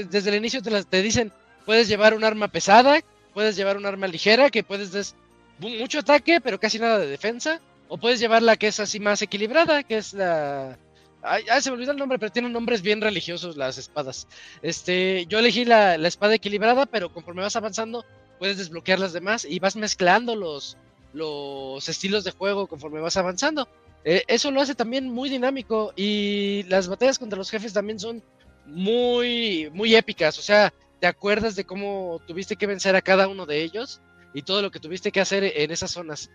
[0.10, 1.32] Desde el inicio te, te dicen,
[1.66, 3.00] puedes llevar un arma pesada,
[3.36, 5.16] puedes llevar un arma ligera, que puedes des
[5.60, 7.62] mucho ataque, pero casi nada de defensa.
[7.90, 10.80] O puedes llevar la que es así más equilibrada, que es la,
[11.28, 14.28] Ay, se me olvidó el nombre, pero tienen nombres bien religiosos las espadas.
[14.62, 18.06] Este, yo elegí la, espada equilibrada, pero conforme vas avanzando,
[18.40, 20.78] puedes desbloquear las demás y vas mezclando los,
[21.14, 23.68] los estilos de juego conforme vas avanzando.
[24.06, 28.24] Eh, eso lo hace también muy dinámico y las batallas contra los jefes también son
[28.66, 30.40] muy, muy épicas.
[30.40, 34.02] O sea, te acuerdas de cómo tuviste que vencer a cada uno de ellos
[34.34, 36.30] y todo lo que tuviste que hacer en esas zonas.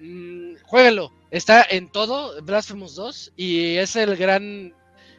[0.00, 1.12] Mm, jueguenlo.
[1.30, 4.74] Está en todo Blasphemous 2 y es el gran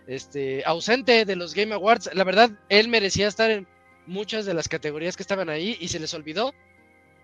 [0.08, 2.10] este, ausente de los Game Awards.
[2.14, 3.68] La verdad, él merecía estar en
[4.06, 6.54] muchas de las categorías que estaban ahí y se les olvidó.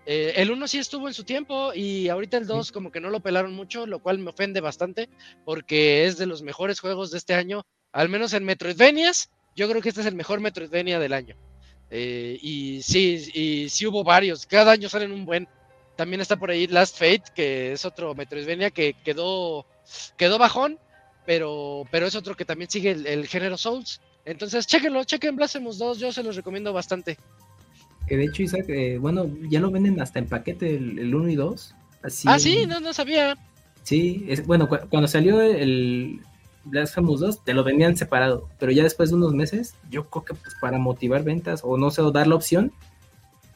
[0.06, 3.08] Eh, el 1 sí estuvo en su tiempo y ahorita el 2 como que no
[3.08, 5.08] lo pelaron mucho, lo cual me ofende bastante
[5.46, 9.30] porque es de los mejores juegos de este año, al menos en Metroidvanias.
[9.56, 11.36] Yo creo que este es el mejor Metroidvania del año.
[11.90, 15.48] Eh, y sí, y sí hubo varios, cada año salen un buen.
[15.96, 19.64] También está por ahí Last Fate, que es otro Metroidvania que quedó,
[20.16, 20.78] quedó bajón,
[21.24, 24.00] pero, pero es otro que también sigue el, género Souls.
[24.24, 27.18] Entonces, chequenlo, chequen Blasphemous 2, yo se los recomiendo bastante.
[28.08, 31.36] Que de hecho, Isaac, eh, bueno, ya lo venden hasta en paquete el, 1 y
[31.36, 31.74] 2.
[32.02, 33.36] Así ah, sí, no, no sabía.
[33.82, 36.20] Sí, es, bueno, cuando salió el
[36.64, 40.34] Blasphemous 2, te lo vendían separado, pero ya después de unos meses, yo creo que
[40.34, 42.72] pues, para motivar ventas o no sé, o dar la opción,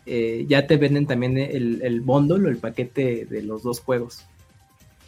[0.08, 4.24] eh, ya te venden también el, el bundle o el paquete de los dos juegos.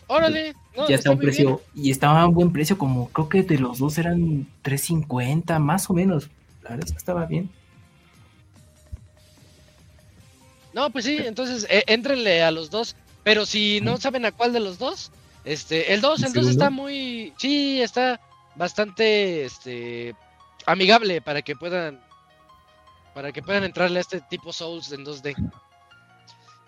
[0.06, 0.54] Órale,
[0.88, 3.78] ya está, un precio y estaba a un buen precio, como creo que de los
[3.78, 6.28] dos eran 3.50 más o menos.
[6.62, 7.48] La verdad es que estaba bien.
[10.72, 14.52] No, pues sí, entonces eh, éntrenle a los dos, pero si no saben a cuál
[14.52, 15.12] de los dos,
[15.44, 18.20] este, el 2, el 2 está muy, sí, está
[18.56, 20.14] bastante, este,
[20.66, 22.00] amigable para que puedan
[23.14, 25.34] para que puedan entrarle a este tipo Souls en 2D.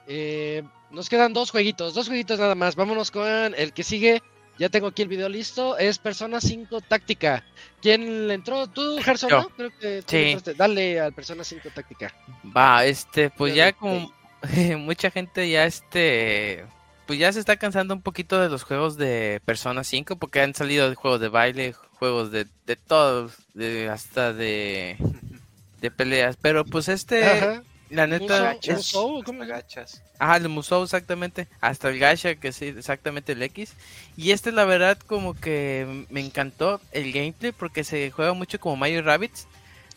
[0.06, 2.76] Eh, nos quedan dos jueguitos, dos jueguitos nada más.
[2.76, 4.22] Vámonos con el que sigue.
[4.58, 5.78] Ya tengo aquí el video listo.
[5.78, 7.44] Es Persona 5 Táctica.
[7.80, 8.66] ¿Quién le entró?
[8.66, 9.30] ¿Tú, Gerson?
[9.30, 9.48] ¿no?
[9.50, 10.36] Creo que sí.
[10.56, 12.14] Dale al Persona 5 Táctica.
[12.54, 14.12] Va, este, pues ya como
[14.78, 16.66] mucha gente ya este
[17.06, 20.54] pues ya se está cansando un poquito de los juegos de Persona 5 porque han
[20.54, 24.96] salido juegos de baile, juegos de, de todos, de, hasta de
[25.82, 26.38] de peleas.
[26.40, 28.56] Pero pues este, la neta.
[28.62, 28.76] es...
[28.76, 30.02] Musou, ¿cómo gachas?
[30.18, 31.48] Ajá, el Musou, exactamente.
[31.60, 33.74] Hasta el gacha, que es exactamente el X.
[34.16, 38.76] Y este, la verdad, como que me encantó el gameplay porque se juega mucho como
[38.76, 39.46] Mario Rabbits.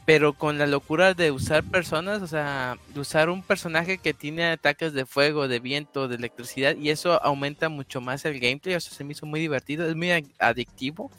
[0.05, 4.45] Pero con la locura de usar personas, o sea, de usar un personaje que tiene
[4.45, 8.75] ataques de fuego, de viento, de electricidad, y eso aumenta mucho más el gameplay.
[8.75, 11.09] O sea, se me hizo muy divertido, es muy adictivo.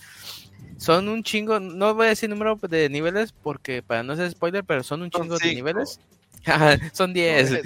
[0.78, 4.64] Son un chingo, no voy a decir número de niveles porque para no ser spoiler,
[4.64, 6.00] pero son un chingo de niveles.
[6.92, 7.62] son 10.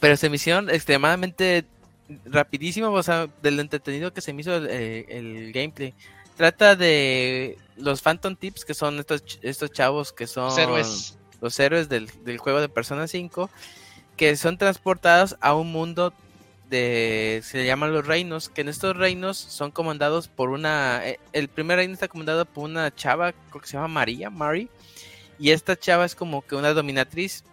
[0.00, 1.64] pero se me hicieron extremadamente
[2.26, 5.94] rapidísimo, o sea, del entretenido que se me hizo el, gameplay.
[6.36, 10.52] Trata de los Phantom Tips, que son estos, estos chavos que son
[11.40, 13.50] los héroes del, del juego de Persona 5,
[14.16, 16.12] que son transportados a un mundo
[16.68, 21.48] de se llaman los reinos, que en estos reinos son comandados por una eh, el
[21.48, 24.68] primer reino está comandado por una chava, creo que se llama María, Mari,
[25.38, 27.44] y esta chava es como que una dominatriz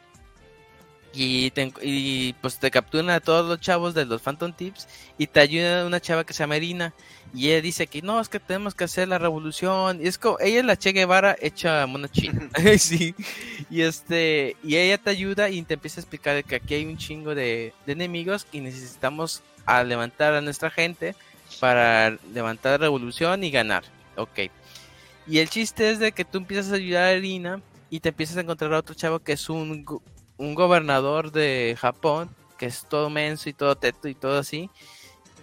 [1.13, 5.39] y, y pues te capturan a todos los chavos de los Phantom Tips y te
[5.39, 6.93] ayuda una chava que se llama Irina
[7.33, 9.99] y ella dice que no, es que tenemos que hacer la revolución.
[10.03, 12.47] Y es como, ella es la Che Guevara hecha mona china.
[12.77, 13.15] sí.
[13.71, 16.97] Y este, y ella te ayuda y te empieza a explicar que aquí hay un
[16.97, 21.15] chingo de, enemigos y necesitamos a levantar a nuestra gente
[21.59, 23.83] para levantar la revolución y ganar.
[24.15, 24.51] Ok.
[25.25, 28.37] Y el chiste es de que tú empiezas a ayudar a Irina y te empiezas
[28.37, 29.85] a encontrar a otro chavo que es un,
[30.37, 32.29] un gobernador de Japón,
[32.59, 34.69] que es todo menso y todo teto y todo así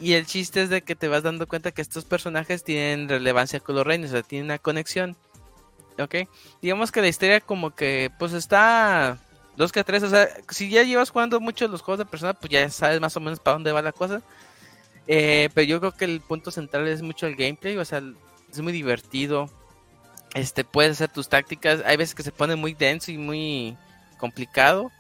[0.01, 3.61] y el chiste es de que te vas dando cuenta que estos personajes tienen relevancia
[3.61, 5.17] con los reinos, o sea, tienen una conexión.
[5.99, 6.15] ¿Ok?
[6.63, 9.19] Digamos que la historia como que pues está
[9.57, 12.51] dos que tres, o sea, si ya llevas jugando mucho los juegos de persona, pues
[12.51, 14.23] ya sabes más o menos para dónde va la cosa.
[15.07, 18.03] Eh, pero yo creo que el punto central es mucho el gameplay, o sea,
[18.51, 19.51] es muy divertido.
[20.35, 23.77] Este, puedes hacer tus tácticas, hay veces que se pone muy denso y muy
[24.19, 24.91] complicado.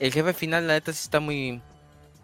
[0.00, 1.60] El jefe final, la neta, sí está muy,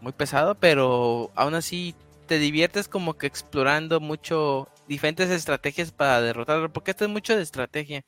[0.01, 1.95] muy pesado, pero aún así
[2.27, 7.43] te diviertes como que explorando mucho diferentes estrategias para derrotarlo, porque esto es mucho de
[7.43, 8.05] estrategia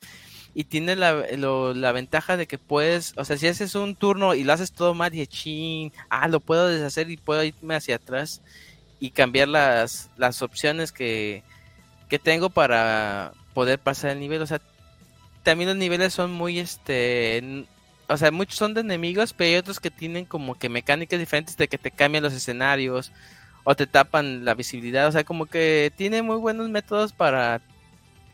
[0.53, 4.43] y tiene la, la ventaja de que puedes, o sea, si haces un turno y
[4.43, 8.41] lo haces todo mal y chin, ah, lo puedo deshacer y puedo irme hacia atrás
[8.99, 11.43] y cambiar las, las opciones que,
[12.09, 14.61] que tengo para poder pasar el nivel, o sea,
[15.43, 17.65] también los niveles son muy, este,
[18.07, 21.57] o sea, muchos son de enemigos, pero hay otros que tienen como que mecánicas diferentes
[21.57, 23.11] de que te cambian los escenarios
[23.69, 25.07] o te tapan la visibilidad.
[25.07, 27.61] O sea, como que tiene muy buenos métodos para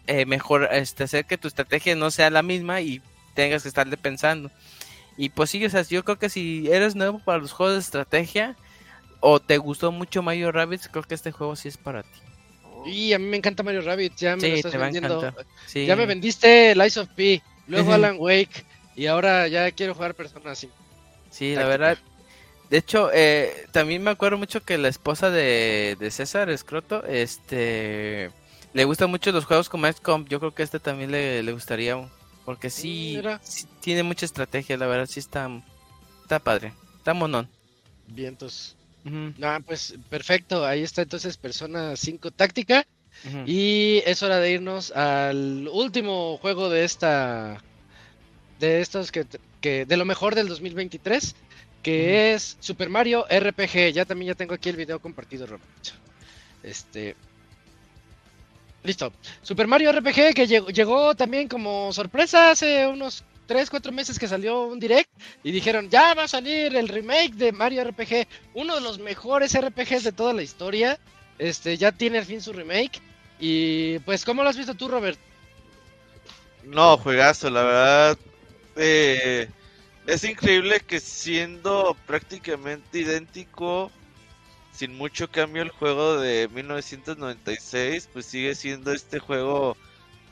[0.08, 3.02] eh, mejor este, hacer que tu estrategia no sea la misma y
[3.34, 4.50] tengas que estarle pensando.
[5.18, 7.82] Y pues sí, o sea, yo creo que si eres nuevo para los juegos de
[7.82, 8.56] estrategia
[9.20, 12.20] o te gustó mucho Mario Rabbits, creo que este juego sí es para ti.
[12.86, 15.34] Y a mí me encanta Mario Rabbits, ya me estás vendiendo.
[15.74, 18.64] Ya me vendiste Lies of P, luego Alan Wake
[18.96, 20.74] y ahora ya quiero jugar Persona 5.
[21.30, 21.98] Sí, la verdad,
[22.70, 28.32] de hecho, eh, también me acuerdo mucho que la esposa de, César Escroto, este,
[28.74, 30.26] le gustan mucho los juegos como XCOM.
[30.26, 31.98] Yo creo que este también le, gustaría,
[32.44, 33.22] porque sí,
[33.82, 35.50] tiene mucha estrategia, la verdad, sí está,
[36.24, 37.48] está padre, está monón.
[38.08, 38.76] Vientos.
[39.66, 42.86] pues perfecto, ahí está entonces Persona 5 Táctica.
[43.46, 47.64] Y es hora de irnos al último juego de esta.
[48.60, 49.26] De estos que,
[49.62, 49.86] que.
[49.86, 51.34] De lo mejor del 2023
[51.86, 53.94] que es Super Mario RPG.
[53.94, 55.64] Ya también ya tengo aquí el video compartido, Robert.
[56.64, 57.16] Este.
[58.84, 59.14] Listo.
[59.44, 64.64] Super Mario RPG que llegó, también como sorpresa hace unos 3, 4 meses que salió
[64.64, 65.12] un direct
[65.44, 69.56] y dijeron, ya va a salir el remake de Mario RPG, uno de los mejores
[69.56, 70.98] RPGs de toda la historia.
[71.38, 73.00] Este, ya tiene al fin su remake.
[73.40, 75.20] Y pues, ¿cómo lo has visto tú, Robert?
[76.64, 78.18] No, juegazo, la verdad.
[78.76, 79.48] Eh,
[80.08, 83.92] es increíble que siendo prácticamente idéntico,
[84.72, 89.76] sin mucho cambio el juego de 1996, pues sigue siendo este juego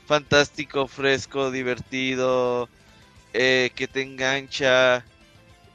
[0.06, 2.68] fantástico, fresco, divertido,
[3.32, 5.04] eh, que te engancha,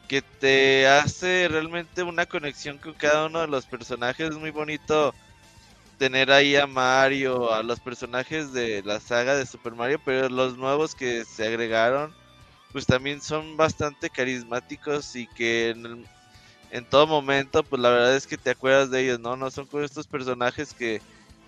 [0.08, 4.30] que te hace realmente una conexión con cada uno de los personajes.
[4.30, 5.14] Es muy bonito
[5.98, 10.58] tener ahí a Mario, a los personajes de la saga de Super Mario, pero los
[10.58, 12.14] nuevos que se agregaron
[12.72, 16.06] pues también son bastante carismáticos y que en,
[16.72, 19.36] en, todo momento, pues la verdad es que te acuerdas de ellos, ¿no?
[19.36, 21.02] No son como estos personajes que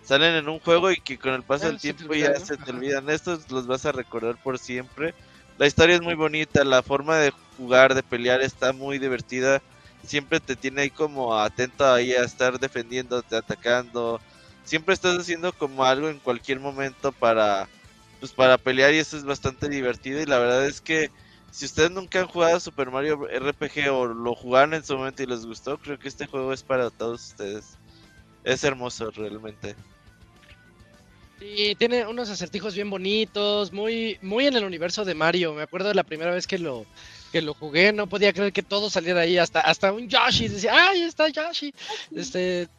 [0.03, 3.09] salen en un juego y que con el paso del tiempo ya se te olvidan.
[3.09, 5.13] Estos los vas a recordar por siempre.
[5.57, 9.61] La historia es muy bonita, la forma de jugar, de pelear está muy divertida.
[10.03, 14.19] Siempre te tiene ahí como atento ahí a estar defendiéndote, atacando.
[14.63, 17.67] Siempre estás haciendo como algo en cualquier momento para
[18.21, 21.09] pues para pelear y eso es bastante divertido y la verdad es que
[21.49, 25.25] si ustedes nunca han jugado Super Mario RPG o lo jugaron en su momento y
[25.25, 27.77] les gustó, creo que este juego es para todos ustedes.
[28.43, 29.75] Es hermoso realmente.
[31.41, 35.53] Y tiene unos acertijos bien bonitos, muy muy en el universo de Mario.
[35.53, 36.85] Me acuerdo de la primera vez que lo
[37.31, 40.73] que lo jugué, no podía creer que todo saliera ahí, hasta hasta un Yoshi decía,
[40.89, 41.73] "Ay, está Yoshi."
[42.15, 42.69] Este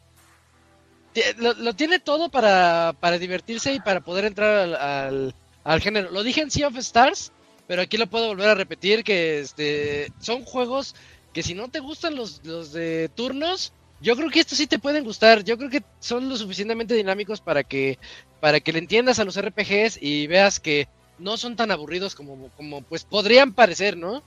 [1.37, 6.11] lo, tiene todo para, para, divertirse y para poder entrar al, al, género.
[6.11, 7.31] Lo dije en Sea of Stars,
[7.67, 10.95] pero aquí lo puedo volver a repetir, que este, son juegos
[11.33, 14.79] que si no te gustan los, los de turnos, yo creo que estos sí te
[14.79, 15.43] pueden gustar.
[15.43, 17.97] Yo creo que son lo suficientemente dinámicos para que,
[18.39, 20.87] para que le entiendas a los RPGs y veas que
[21.19, 24.23] no son tan aburridos como, como pues podrían parecer, ¿no?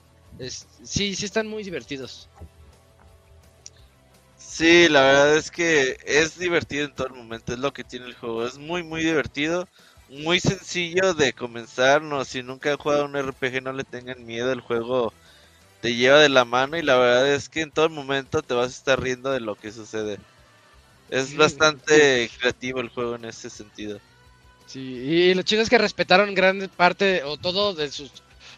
[0.82, 2.28] sí, sí están muy divertidos.
[4.56, 8.06] Sí, la verdad es que es divertido en todo el momento, es lo que tiene
[8.06, 9.68] el juego, es muy muy divertido,
[10.08, 14.50] muy sencillo de comenzar, no, si nunca han jugado un RPG no le tengan miedo,
[14.50, 15.12] el juego
[15.82, 18.54] te lleva de la mano y la verdad es que en todo el momento te
[18.54, 20.16] vas a estar riendo de lo que sucede.
[21.10, 24.00] Es bastante creativo el juego en ese sentido.
[24.66, 28.10] Sí, y lo chido es que respetaron gran parte o todo de sus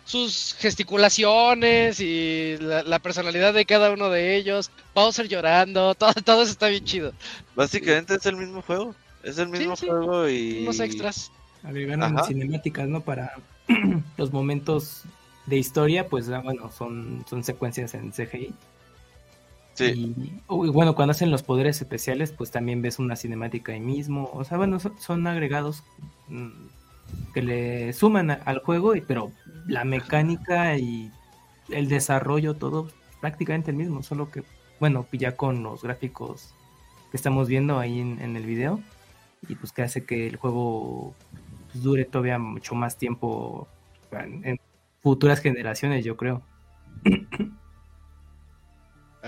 [0.08, 6.52] sus gesticulaciones y la, personalidad de cada uno de ellos, Bowser llorando, todo, todo eso
[6.52, 7.12] está bien chido.
[7.54, 10.62] Básicamente es el mismo juego, es el mismo juego y...
[10.62, 11.30] Unos extras.
[11.62, 13.02] Agregaron cinemáticas, ¿no?
[13.02, 13.34] Para
[14.16, 15.02] los momentos
[15.44, 18.54] de historia, pues ah, bueno, son, son secuencias en CGI.
[19.74, 19.84] Sí.
[19.84, 24.30] Y, bueno, cuando hacen los poderes especiales, pues también ves una cinemática ahí mismo.
[24.32, 25.84] O sea, bueno, son, agregados
[26.28, 26.48] mm,
[27.34, 29.32] que le suman al juego, pero
[29.66, 31.10] la mecánica y
[31.70, 32.88] el desarrollo, todo
[33.20, 34.42] prácticamente el mismo, solo que,
[34.80, 36.54] bueno, ya con los gráficos
[37.10, 38.80] que estamos viendo ahí en, el video,
[39.48, 41.14] y pues que hace que el juego
[41.70, 43.68] pues, dure todavía mucho más tiempo
[44.12, 44.60] en,
[45.00, 46.42] futuras generaciones, yo creo.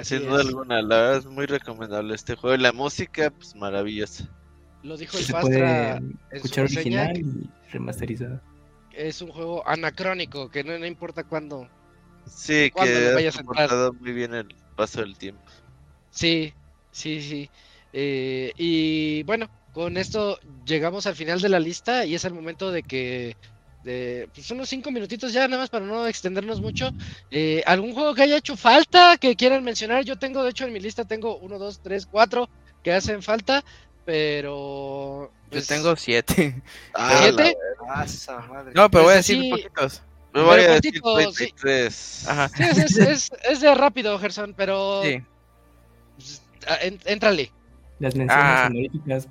[0.02, 2.57] Sin duda alguna, la verdad es muy recomendable este juego.
[2.57, 4.28] Y la música, pues maravillosa.
[4.83, 6.00] Lo dijo el Pastra
[6.31, 8.41] escuchar original y remasterizado.
[8.92, 11.68] Es un juego anacrónico, que no, importa cuándo.
[12.26, 15.42] Sí, que ha soportado muy bien el paso del tiempo.
[16.10, 16.52] Sí,
[16.91, 17.50] sí, sí.
[17.92, 22.70] Eh, y bueno, con esto llegamos al final de la lista y es el momento
[22.70, 23.36] de que
[23.84, 26.91] de pues unos cinco minutitos ya, nada más para no extendernos mucho.
[27.31, 30.05] Eh, ¿Algún juego que haya hecho falta que quieran mencionar?
[30.05, 32.49] Yo tengo, de hecho, en mi lista tengo uno, dos, tres, cuatro
[32.83, 33.65] que hacen falta
[34.05, 35.31] pero.
[35.45, 36.62] Yo pues, tengo siete.
[36.95, 37.57] Ah, ¿Siete?
[38.75, 40.03] No, pero voy a decir poquitos.
[40.33, 42.29] Me voy a decir 33.
[42.29, 42.49] Ajá.
[42.49, 45.03] Sí, es, es, es, de rápido, Gerson, pero.
[45.03, 45.23] Sí.
[46.17, 46.43] Pues,
[47.07, 47.53] entrale.
[47.99, 48.67] Las menciones ah.
[48.70, 49.29] honoríficas.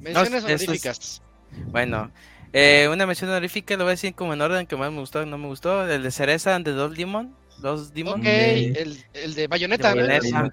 [0.00, 1.22] Menciones honoríficas.
[1.68, 2.10] Bueno,
[2.52, 5.24] eh, una mención honorífica lo voy a decir como en orden que más me gustó,
[5.24, 5.88] no me gustó.
[5.88, 7.34] El de Cereza and the Double Demon.
[7.58, 8.20] Dos Demon.
[8.20, 9.94] Ok, el, el de Bayonetta.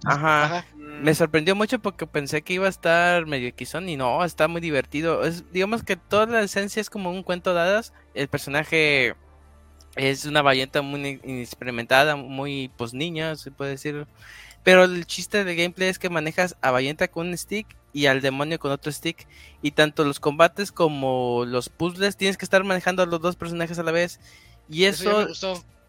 [0.06, 0.66] Ajá.
[0.76, 4.62] Me sorprendió mucho porque pensé que iba a estar medio quizón y no, está muy
[4.62, 5.26] divertido.
[5.26, 7.94] Es, digamos que toda la esencia es como un cuento de hadas.
[8.14, 9.16] El personaje
[9.96, 14.08] es una Bayonetta muy inexperimentada, muy pues niña, se puede decir.
[14.64, 18.22] Pero el chiste del gameplay es que manejas a Bayonetta con un stick y al
[18.22, 19.28] demonio con otro stick.
[19.62, 23.78] Y tanto los combates como los puzzles tienes que estar manejando a los dos personajes
[23.78, 24.22] a la vez.
[24.70, 25.28] Y eso,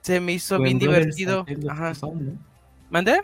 [0.05, 1.47] se me hizo bien divertido.
[1.69, 1.95] Ajá.
[2.91, 3.23] ¿Mandé?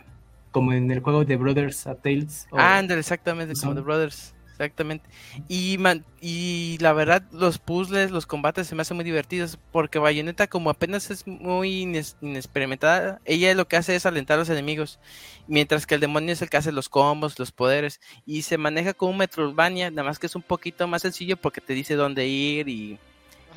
[0.49, 2.47] Como en el juego de Brothers a Tales.
[2.51, 4.33] Ah, exactamente, como de Brothers.
[4.49, 5.07] Exactamente.
[5.47, 5.77] Y,
[6.21, 9.59] y la verdad, los puzzles, los combates se me hacen muy divertidos.
[9.71, 14.49] Porque Bayonetta, como apenas es muy inexperimentada, ella lo que hace es alentar a los
[14.49, 14.99] enemigos.
[15.47, 18.01] Mientras que el demonio es el que hace los combos, los poderes.
[18.25, 21.61] Y se maneja como un Metroidvania, nada más que es un poquito más sencillo porque
[21.61, 22.97] te dice dónde ir y,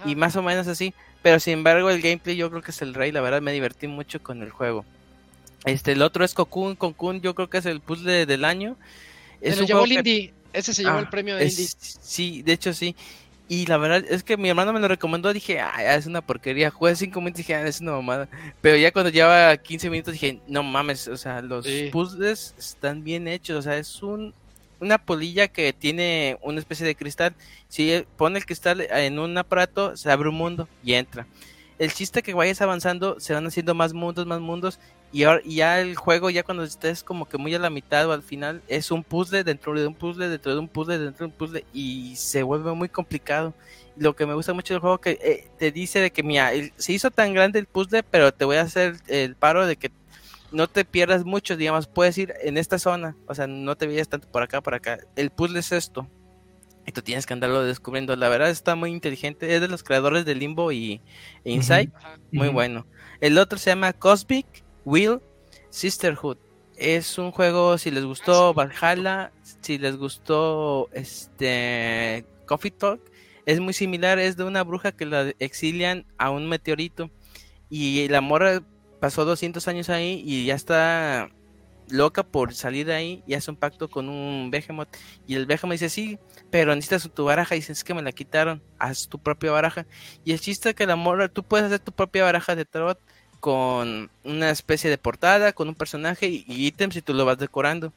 [0.05, 0.93] y más o menos así.
[1.25, 3.11] Pero sin embargo, el gameplay yo creo que es el rey.
[3.11, 4.85] La verdad, me divertí mucho con el juego.
[5.65, 6.77] Este, el otro es Cocoon.
[6.77, 8.77] Cocoon yo creo que es el puzzle del año.
[9.43, 10.35] Se lo llevó el Indie.
[10.53, 11.67] Ese se llevó el ah, premio de Indie.
[11.79, 12.95] Sí, de hecho sí.
[13.49, 15.33] Y la verdad es que mi hermano me lo recomendó.
[15.33, 16.71] Dije, ah, es una porquería.
[16.71, 18.29] Jugué 5 minutos y dije, ah, es una mamada.
[18.61, 21.09] Pero ya cuando lleva 15 minutos dije, no mames.
[21.09, 23.61] O sea, los puzzles están bien hechos.
[23.61, 24.35] O sea, es un
[24.85, 27.35] una polilla que tiene una especie de cristal.
[27.69, 31.27] Si pone el cristal en un aparato, se abre un mundo y entra.
[31.79, 34.79] El chiste que vayas avanzando, se van haciendo más mundos, más mundos.
[35.13, 38.13] Y, ahora, ya el juego, ya cuando estés como que muy a la mitad o
[38.13, 41.33] al final, es un puzzle dentro de un puzzle, dentro de un puzzle, dentro de
[41.33, 41.65] un puzzle.
[41.73, 43.55] Y se vuelve muy complicado.
[43.97, 46.93] Lo que me gusta mucho del juego que eh, te dice de que, mira, se
[46.93, 49.91] hizo tan grande el puzzle, pero te voy a hacer el paro de que
[50.53, 54.09] no te pierdas mucho, digamos, puedes ir en esta zona, o sea, no te vayas
[54.09, 54.99] tanto por acá, por acá.
[55.17, 56.09] El puzzle es esto.
[56.87, 58.15] Y tú tienes que andarlo descubriendo.
[58.15, 59.55] La verdad está muy inteligente.
[59.55, 61.01] Es de los creadores de Limbo y
[61.45, 61.91] e Inside.
[62.31, 62.87] Muy bueno.
[63.21, 64.47] El otro se llama Cosmic
[64.85, 65.21] Will
[65.71, 66.37] Sisterhood.
[66.77, 69.33] Es un juego, si les gustó Valhalla,
[69.63, 73.01] si les gustó este Coffee Talk,
[73.47, 74.19] es muy similar.
[74.19, 77.11] Es de una bruja que la exilian a un meteorito.
[77.71, 78.63] Y la morra
[79.05, 81.29] pasó 200 años ahí y ya está
[81.91, 84.89] loca por salir de ahí y hace un pacto con un Behemoth.
[85.27, 86.19] Y el Behemoth dice, sí,
[86.51, 87.55] pero necesitas tu baraja.
[87.55, 89.85] Y dice, es que me la quitaron, haz tu propia baraja.
[90.25, 92.99] Y el chiste es que la morra, tú puedes hacer tu propia baraja de tarot
[93.41, 97.93] con una especie de portada, con un personaje y, ítems y tú lo vas decorando.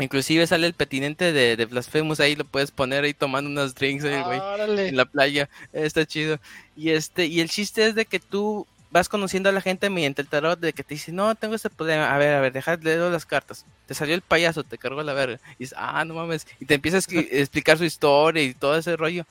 [0.00, 4.02] Inclusive sale el petinente de, de, Blasphemous, ahí lo puedes poner ahí tomando unos drinks
[4.02, 6.40] en la playa, está chido.
[6.74, 10.22] Y este, y el chiste es de que tú vas conociendo a la gente mediante
[10.22, 12.76] el tarot de que te dice, no, tengo este problema, a ver, a ver, deja
[12.76, 13.66] de leer las cartas.
[13.88, 15.40] Te salió el payaso, te cargó la verga.
[15.58, 16.46] Y dices, ah, no mames.
[16.60, 19.26] Y te empiezas a explicar su historia y todo ese rollo.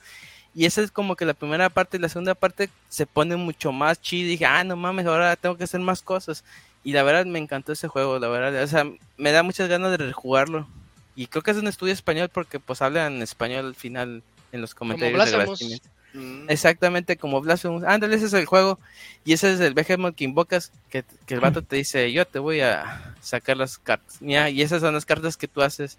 [0.54, 3.72] Y esa es como que la primera parte y la segunda parte se pone mucho
[3.72, 4.26] más chido.
[4.26, 6.44] Y dije, ah, no mames, ahora tengo que hacer más cosas.
[6.84, 8.62] Y la verdad me encantó ese juego, la verdad.
[8.62, 8.84] O sea,
[9.16, 10.68] me da muchas ganas de rejugarlo.
[11.16, 14.74] Y creo que es un estudio español porque pues hablan español al final en los
[14.74, 15.80] comentarios de
[16.14, 16.48] mm.
[16.48, 17.84] Exactamente como Blasphemous.
[17.84, 18.78] Ándale, ese es el juego.
[19.24, 20.72] Y ese es el Behemoth que invocas.
[20.88, 24.18] Que, que el vato te dice, yo te voy a sacar las cartas.
[24.22, 25.98] y esas son las cartas que tú haces.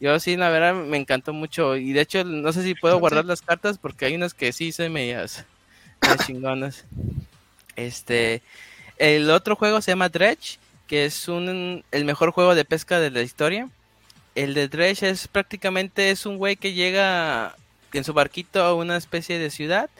[0.00, 1.76] Yo sí, la verdad me encantó mucho.
[1.76, 4.72] Y de hecho, no sé si puedo guardar las cartas porque hay unas que sí
[4.72, 5.14] se me
[6.26, 6.84] chingonas.
[7.76, 8.42] Este,
[8.98, 13.10] el otro juego se llama Dredge, que es un, el mejor juego de pesca de
[13.10, 13.68] la historia.
[14.34, 17.56] El de Dredge es prácticamente es un güey que llega
[17.92, 19.90] en su barquito a una especie de ciudad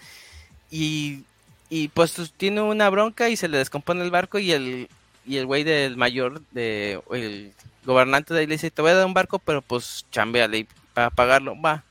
[0.70, 1.24] y,
[1.68, 4.88] y pues tiene una bronca y se le descompone el barco y el
[5.26, 7.52] y el güey del mayor de el
[7.84, 11.10] gobernante de ahí le dice, te voy a dar un barco, pero pues chambeale para
[11.10, 11.84] pagarlo, va.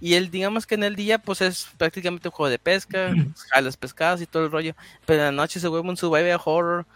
[0.00, 3.14] Y él, digamos que en el día, pues es prácticamente un juego de pesca,
[3.52, 4.74] a los pescados y todo el rollo.
[5.06, 6.86] Pero en la noche se vuelve un survival horror,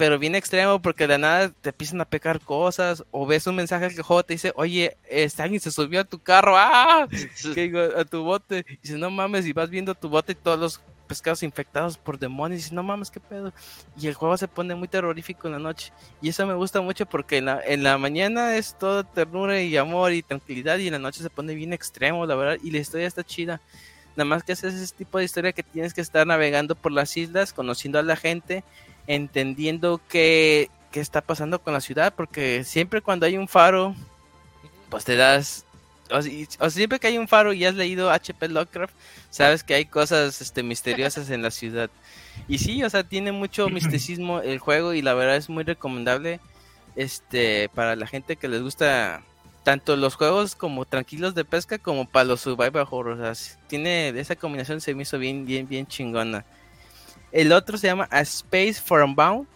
[0.00, 3.86] pero bien extremo porque de nada te empiezan a pecar cosas o ves un mensaje
[3.88, 7.06] que el juego te dice, oye, este alguien se subió a tu carro, ¡ah!
[7.96, 8.64] a tu bote.
[8.66, 12.18] Y dice, no mames, y vas viendo tu bote y todos los pescados infectados por
[12.18, 12.54] demonios.
[12.54, 13.52] Y dices, no mames, qué pedo.
[14.00, 15.92] Y el juego se pone muy terrorífico en la noche.
[16.22, 19.76] Y eso me gusta mucho porque en la, en la mañana es todo ternura y
[19.76, 20.78] amor y tranquilidad.
[20.78, 22.56] Y en la noche se pone bien extremo, la verdad.
[22.62, 23.60] Y la historia está chida.
[24.16, 27.18] Nada más que haces ese tipo de historia que tienes que estar navegando por las
[27.18, 28.64] islas, conociendo a la gente,
[29.14, 32.14] entendiendo qué, qué está pasando con la ciudad.
[32.14, 33.94] Porque siempre cuando hay un faro,
[34.88, 35.64] pues te das
[36.12, 38.94] o, siempre que hay un faro y has leído HP Lovecraft,
[39.30, 41.90] sabes que hay cosas este, misteriosas en la ciudad.
[42.48, 46.40] Y sí, o sea, tiene mucho misticismo el juego y la verdad es muy recomendable
[46.96, 49.22] este para la gente que les gusta
[49.62, 53.20] tanto los juegos como tranquilos de pesca como para los survival horror.
[53.20, 56.44] O sea, tiene esa combinación se me hizo bien bien bien chingona.
[57.32, 59.46] El otro se llama A Space for Unbound.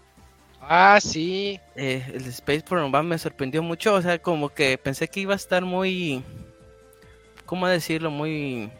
[0.60, 1.60] Ah, sí.
[1.76, 5.34] Eh, el Space for Unbound me sorprendió mucho, o sea, como que pensé que iba
[5.34, 6.22] a estar muy
[7.46, 8.10] ¿cómo decirlo?
[8.10, 8.70] Muy,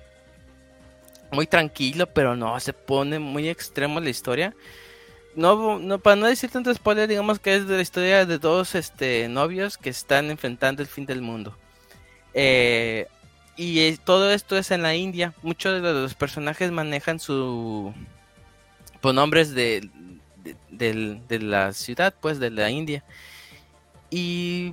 [1.31, 4.55] muy tranquilo, pero no, se pone muy extremo la historia.
[5.37, 8.75] No, no, para no decir tanto spoiler, digamos que es de la historia de dos
[8.75, 11.57] este, novios que están enfrentando el fin del mundo.
[12.35, 13.09] Eh,
[13.57, 15.35] y todo esto es en la India.
[15.43, 17.93] Muchos de los personajes manejan su
[19.05, 19.91] pronombres de,
[20.71, 23.05] de, de, la ciudad, pues de la India.
[24.09, 24.73] Y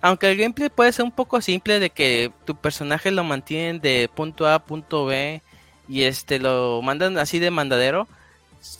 [0.00, 4.08] aunque el gameplay puede ser un poco simple de que tu personaje lo mantienen de
[4.14, 5.42] punto A a punto B
[5.90, 8.08] y este lo mandan así de mandadero,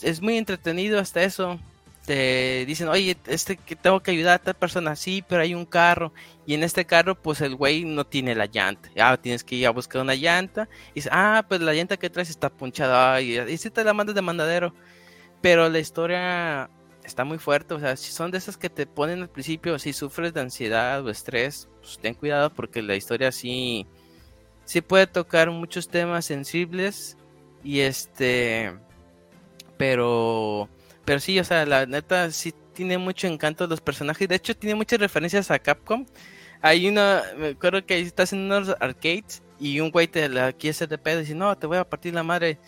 [0.00, 1.60] es muy entretenido hasta eso.
[2.06, 5.66] Te dicen, oye, este que tengo que ayudar a tal persona, sí, pero hay un
[5.66, 6.12] carro.
[6.46, 8.88] Y en este carro, pues el güey no tiene la llanta.
[8.98, 10.68] Ah, tienes que ir a buscar una llanta.
[10.92, 13.20] Y dice, ah, pues la llanta que traes está punchada.
[13.20, 14.72] Y, y si te la mandas de mandadero.
[15.42, 16.70] Pero la historia
[17.04, 17.74] está muy fuerte.
[17.74, 21.04] O sea, si son de esas que te ponen al principio, si sufres de ansiedad
[21.04, 23.86] o estrés, pues ten cuidado porque la historia sí,
[24.64, 27.16] sí puede tocar muchos temas sensibles.
[27.64, 28.76] Y este,
[29.76, 30.68] pero,
[31.06, 34.28] pero sí, o sea, la neta sí tiene mucho encanto los personajes.
[34.28, 36.04] De hecho, tiene muchas referencias a Capcom.
[36.60, 40.72] Hay una, me acuerdo que estás en unos arcades y un güey te la quiere
[40.72, 42.58] hacer de pedo y dice, no, te voy a partir la madre.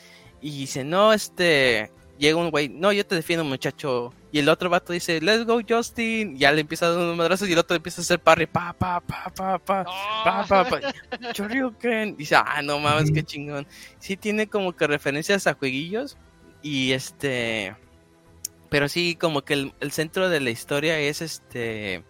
[0.40, 4.14] Y dice, no, este, llega un güey, no, yo te defiendo, muchacho.
[4.30, 6.36] Y el otro vato dice, let's go, Justin.
[6.36, 8.46] Y ya le empieza a dar unos madrazos y el otro empieza a hacer parry,
[8.46, 11.32] pa, pa, pa, pa, pa, pa, pa, pa.
[11.32, 12.16] Choryuken.
[12.16, 13.66] Dice, ah, no mames, qué chingón.
[13.98, 16.16] Sí tiene como que referencias a jueguillos
[16.62, 17.74] y este...
[18.68, 22.04] Pero sí, como que el, el centro de la historia es este.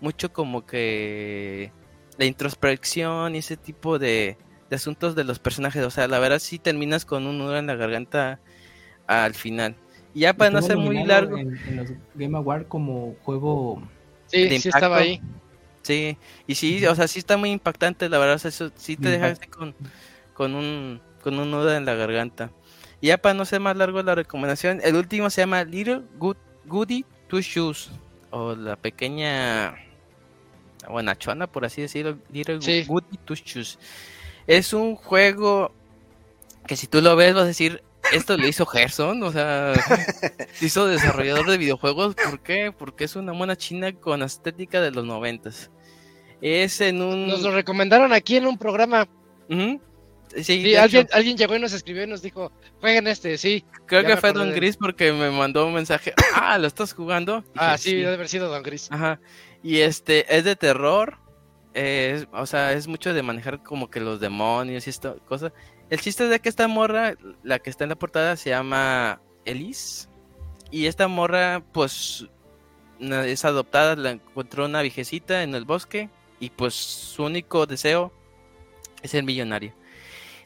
[0.00, 1.72] Mucho como que.
[2.18, 4.36] La introspección y ese tipo de,
[4.68, 5.84] de asuntos de los personajes.
[5.84, 8.38] O sea, la verdad sí terminas con un nudo en la garganta
[9.06, 9.76] al final.
[10.14, 11.38] Y ya para no ser muy largo.
[11.38, 13.82] En, los Game Awards como juego.
[14.26, 15.20] Sí, sí estaba ahí.
[15.82, 19.34] Sí, y sí, o sea, sí está muy impactante, la verdad, eso sí te deja
[19.50, 19.74] con,
[20.32, 22.52] con, un, con un nudo en la garganta.
[23.02, 26.36] Y ya para no ser más largo la recomendación, el último se llama Little Good,
[26.66, 27.90] Goody Two Shoes,
[28.30, 29.74] o la pequeña
[30.88, 33.76] buenachona, por así decirlo, Little Goody Two Shoes.
[34.46, 35.72] Es un juego
[36.68, 37.82] que si tú lo ves vas a decir,
[38.12, 39.72] esto lo hizo Gerson, o sea,
[40.60, 42.14] hizo desarrollador de videojuegos.
[42.14, 42.70] ¿Por qué?
[42.70, 45.72] Porque es una mona china con estética de los noventas.
[46.40, 47.26] Es en un...
[47.26, 49.08] Nos lo recomendaron aquí en un programa.
[50.42, 53.64] Sí, alguien, alguien llegó y nos escribió y nos dijo, jueguen este, sí.
[53.86, 57.44] Creo que fue Don Gris porque me mandó un mensaje, ah, ¿lo estás jugando?
[57.56, 58.88] ah, sí, debe haber sido Don Gris.
[58.90, 59.20] Ajá.
[59.62, 61.18] Y este, es de terror,
[62.32, 65.52] o sea, es mucho de manejar como que los demonios y esto, cosas.
[65.90, 69.20] El chiste es de que esta morra, la que está en la portada, se llama
[69.44, 70.08] Elise.
[70.70, 72.26] Y esta morra, pues,
[72.98, 76.08] es adoptada, la encontró una viejecita en el bosque.
[76.40, 78.12] Y pues su único deseo
[79.02, 79.74] es ser millonario.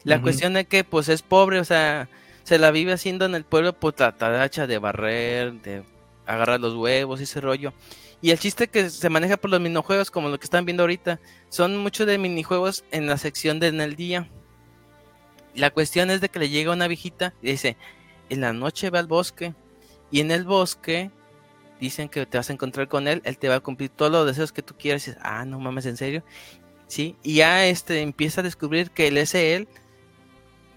[0.07, 2.07] La cuestión es que pues es pobre, o sea,
[2.43, 5.83] se la vive haciendo en el pueblo pues la taracha de barrer, de
[6.25, 7.73] agarrar los huevos y ese rollo.
[8.21, 11.19] Y el chiste que se maneja por los minijuegos, como lo que están viendo ahorita,
[11.49, 14.29] son muchos de minijuegos en la sección de en el día.
[15.55, 17.75] La cuestión es de que le llega una viejita y dice,
[18.29, 19.55] en la noche va al bosque
[20.09, 21.11] y en el bosque
[21.81, 24.25] dicen que te vas a encontrar con él, él te va a cumplir todos los
[24.25, 25.05] deseos que tú quieras.
[25.05, 26.23] Y dices, ah, no mames, en serio.
[26.87, 29.67] Sí, y ya este empieza a descubrir que el él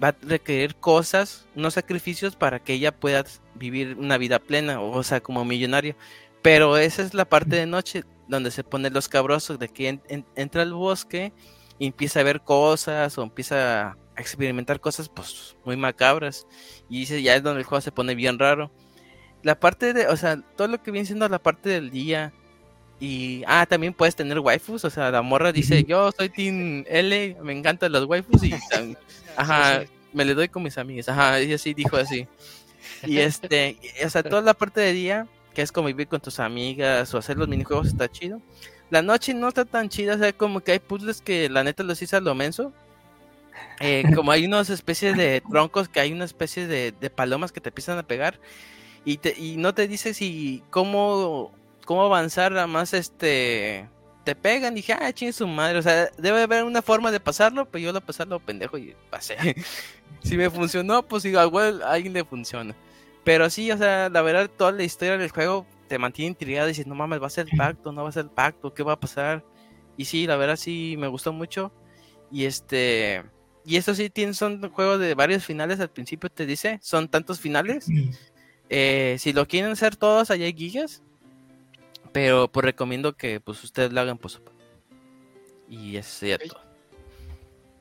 [0.02, 5.02] va a requerir cosas, unos sacrificios para que ella pueda vivir una vida plena, o
[5.02, 5.94] sea, como millonario.
[6.42, 10.00] Pero esa es la parte de noche donde se ponen los cabrosos, de que
[10.36, 11.32] entra al bosque
[11.78, 16.46] y empieza a ver cosas o empieza a experimentar cosas pues muy macabras.
[16.88, 18.70] Y dice, ya es donde el juego se pone bien raro.
[19.42, 22.32] La parte de, o sea, todo lo que viene siendo la parte del día.
[23.00, 27.36] Y, ah, también puedes tener waifus, o sea, la morra dice, yo soy Team L,
[27.42, 28.54] me encantan los waifus y
[29.36, 31.08] Ajá, me le doy con mis amigas.
[31.08, 32.26] Ajá, ella sí dijo así.
[33.04, 37.12] Y este, o sea, toda la parte de día, que es convivir con tus amigas
[37.14, 38.40] o hacer los minijuegos, está chido.
[38.90, 41.82] La noche no está tan chida, o sea, como que hay puzzles que la neta
[41.82, 42.72] los hice a lo menso.
[43.80, 47.70] Eh, como hay unas especies de troncos que hay una especie de, palomas que te
[47.70, 48.38] empiezan a pegar
[49.04, 51.52] y, te, y no te dice si cómo,
[51.90, 53.88] cómo avanzar, a más este
[54.22, 57.68] te pegan, dije, ah, chingue su madre, o sea, debe haber una forma de pasarlo,
[57.68, 59.36] pero yo lo pasé lo pendejo y pasé.
[60.22, 62.76] si me funcionó, pues igual a alguien le funciona.
[63.24, 66.70] Pero sí, o sea, la verdad, toda la historia del juego te mantiene intrigado y
[66.70, 68.84] dices, no mames, va a ser el pacto, no va a ser el pacto, ¿qué
[68.84, 69.44] va a pasar?
[69.96, 71.72] Y sí, la verdad sí me gustó mucho.
[72.30, 73.24] Y este,
[73.64, 77.40] y eso sí, tiene, son juegos de varios finales al principio, te dice, son tantos
[77.40, 77.88] finales.
[78.68, 81.02] Eh, si lo quieren hacer todos, allá hay guías.
[82.12, 84.40] Pero pues recomiendo que pues ustedes lo hagan pues
[85.68, 86.60] y es cierto.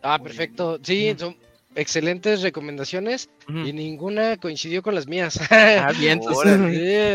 [0.02, 0.80] Ah, perfecto.
[0.84, 1.36] Sí, son
[1.76, 5.40] excelentes recomendaciones y ninguna coincidió con las mías.
[5.52, 6.22] Ah, bien.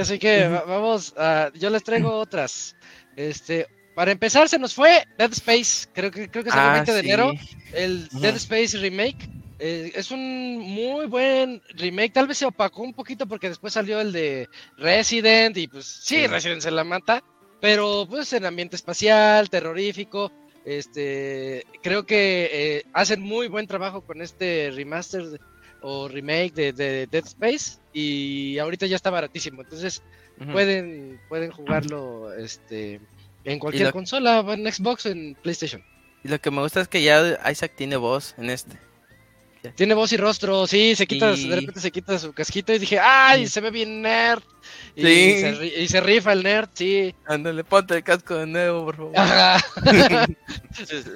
[0.01, 1.15] así que vamos,
[1.55, 2.75] yo les traigo otras.
[3.17, 6.93] Este, para empezar se nos fue Dead Space, creo que creo que es el 20
[6.93, 7.33] de enero,
[7.73, 9.29] el Dead Space remake.
[9.59, 12.13] Eh, es un muy buen remake.
[12.13, 16.27] Tal vez se opacó un poquito porque después salió el de Resident y pues sí,
[16.27, 17.23] Resident se la mata.
[17.61, 20.33] Pero pues en ambiente espacial, terrorífico.
[20.65, 25.39] Este, creo que eh, hacen muy buen trabajo con este remaster
[25.83, 29.61] o remake de, Dead Space y ahorita ya está baratísimo.
[29.63, 30.03] Entonces
[30.53, 33.01] pueden, pueden jugarlo este,
[33.45, 35.85] en cualquier consola, en Xbox, en PlayStation.
[36.25, 38.79] Y lo que me gusta es que ya Isaac tiene voz en este.
[39.73, 42.99] Tiene voz y rostro, sí, se quita, de repente se quita su casquito y dije,
[43.01, 43.47] ¡ay!
[43.47, 44.43] Se ve bien nerd.
[44.97, 47.15] Y, se, y se rifa el nerd, sí.
[47.27, 49.13] Ándale, ponte el casco de nuevo, por favor.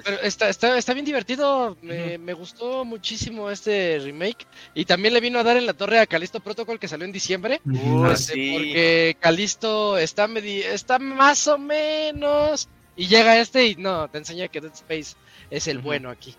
[0.03, 4.47] Pero está, está, está bien divertido, me, me, gustó muchísimo este remake.
[4.73, 7.11] Y también le vino a dar en la torre a Calisto Protocol que salió en
[7.11, 7.61] diciembre.
[7.65, 8.53] Uh, sí.
[8.53, 12.69] Porque Calisto está, está más o menos.
[12.95, 15.15] Y llega este y no, te enseña que Dead Space
[15.49, 16.35] es el bueno aquí.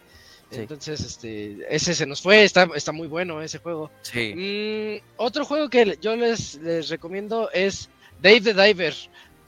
[0.53, 3.91] Entonces, este, ese se nos fue, está, está muy bueno ese juego.
[4.03, 4.35] Sí.
[4.35, 7.89] Mm, otro juego que yo les, les recomiendo es
[8.21, 8.95] Dave the Diver.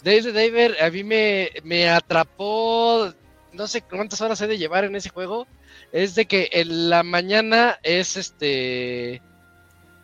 [0.05, 3.13] Dave the Diver a mí me, me atrapó,
[3.53, 5.47] no sé cuántas horas he de llevar en ese juego.
[5.91, 9.21] Es de que en la mañana es este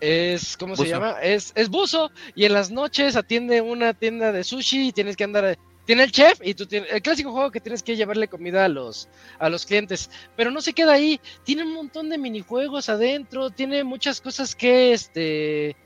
[0.01, 1.17] es ¿cómo se llama?
[1.23, 5.25] Es, es buzo y en las noches atiende una tienda de sushi y tienes que
[5.25, 8.67] andar tiene el chef y tú tienes el clásico juego que tienes que llevarle comida
[8.67, 9.09] a los
[9.39, 13.85] a los clientes, pero no se queda ahí, tiene un montón de minijuegos adentro, tiene
[13.85, 15.77] muchas cosas que este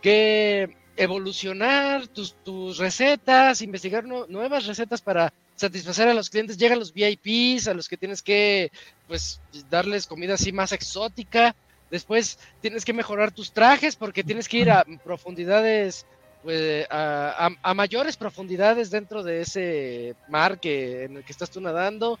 [0.00, 6.92] que evolucionar tus, tus recetas, investigar nuevas recetas para satisfacer a los clientes, llegan los
[6.92, 8.70] VIPs a los que tienes que
[9.08, 11.56] pues darles comida así más exótica.
[11.90, 16.06] Después tienes que mejorar tus trajes porque tienes que ir a profundidades
[16.42, 22.18] pues, a, mayores profundidades dentro de ese mar que, en el que estás tú nadando,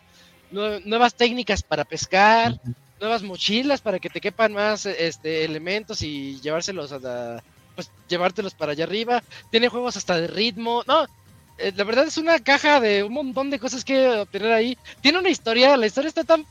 [0.50, 2.60] nuevas técnicas para pescar,
[3.00, 7.42] nuevas mochilas para que te quepan más este, elementos y llevárselos a
[7.74, 9.22] pues llevártelos para allá arriba.
[9.50, 10.82] Tiene juegos hasta de ritmo.
[10.86, 11.06] No,
[11.58, 14.76] eh, la verdad es una caja de un montón de cosas que obtener ahí.
[15.00, 16.44] Tiene una historia, la historia está tan,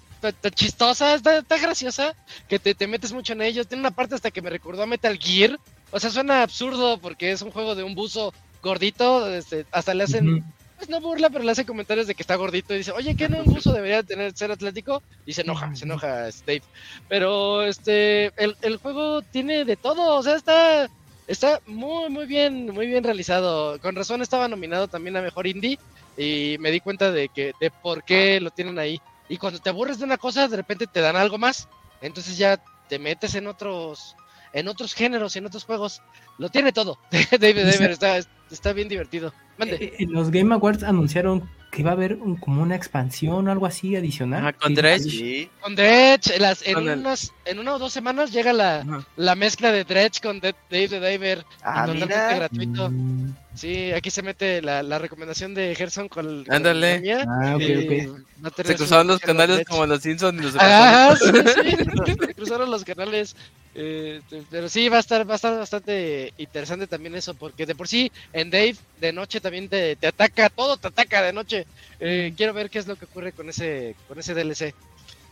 [0.53, 2.15] chistosa, está, graciosa,
[2.47, 3.67] que te, te, metes mucho en ellos.
[3.67, 5.59] Tiene una parte hasta que me recordó a Metal Gear.
[5.91, 10.03] O sea, suena absurdo porque es un juego de un buzo gordito, este, hasta le
[10.03, 10.43] hacen
[10.79, 13.27] pues no burla, pero le hace comentarios de que está gordito y dice, oye, ¿qué
[13.27, 15.03] no un buzo debería tener ser atlético?
[15.25, 16.63] Y se enoja, se enoja Dave.
[17.09, 20.89] Pero este, el, el juego tiene de todo, o sea, está,
[21.27, 23.77] está muy, muy bien, muy bien realizado.
[23.81, 25.77] Con razón estaba nominado también a Mejor Indie
[26.17, 29.01] y me di cuenta de que, de por qué lo tienen ahí.
[29.27, 31.67] Y cuando te aburres de una cosa, de repente te dan algo más.
[32.01, 34.15] Entonces ya te metes en otros,
[34.53, 36.01] en otros géneros, en otros juegos.
[36.37, 36.97] Lo tiene todo.
[37.11, 38.17] David David está,
[38.49, 39.33] está bien divertido.
[39.57, 43.47] En eh, eh, los Game Awards anunciaron que iba a haber un, como una expansión
[43.47, 44.55] o algo así adicional.
[44.55, 45.49] con Dredge.
[45.61, 46.31] Con Dredge.
[46.65, 50.55] En, unas, en una o dos semanas llega la, la mezcla de Dredge con Dave
[50.69, 51.45] the Diver.
[51.61, 52.89] Ah, totalmente gratuito.
[52.89, 53.35] Mm.
[53.53, 57.01] Sí, aquí se mete la, la recomendación de Gerson con, con Ándale.
[57.01, 58.63] La ah, okay, okay.
[58.65, 61.25] Se cruzaron los canales como los Simpsons y los Ah, sí,
[62.05, 62.15] sí.
[62.19, 63.35] se cruzaron los canales.
[63.81, 64.19] Eh,
[64.51, 68.75] pero sí, va a estar, bastante interesante también eso, porque de por sí en Dave
[68.99, 71.65] de noche también te, ataca, todo te ataca de noche.
[72.01, 74.75] Eh, quiero ver qué es lo que ocurre con ese, con ese DLC.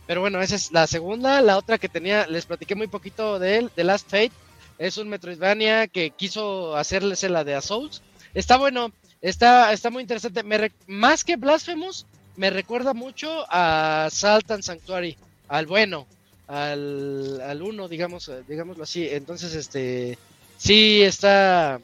[0.06, 1.42] Pero bueno, esa es la segunda.
[1.42, 4.32] La otra que tenía, les platiqué muy poquito de él, The Last Fate.
[4.78, 8.00] Es un Metroidvania que quiso hacerles la de A Souls.
[8.32, 10.42] Está bueno, está, está muy interesante.
[10.86, 15.18] Más que Blasphemous, me recuerda mucho a Salt and Sanctuary,
[15.48, 16.06] al bueno,
[16.48, 19.06] al, al uno, digamos, digámoslo así.
[19.08, 20.18] Entonces, este,
[20.56, 21.80] sí está,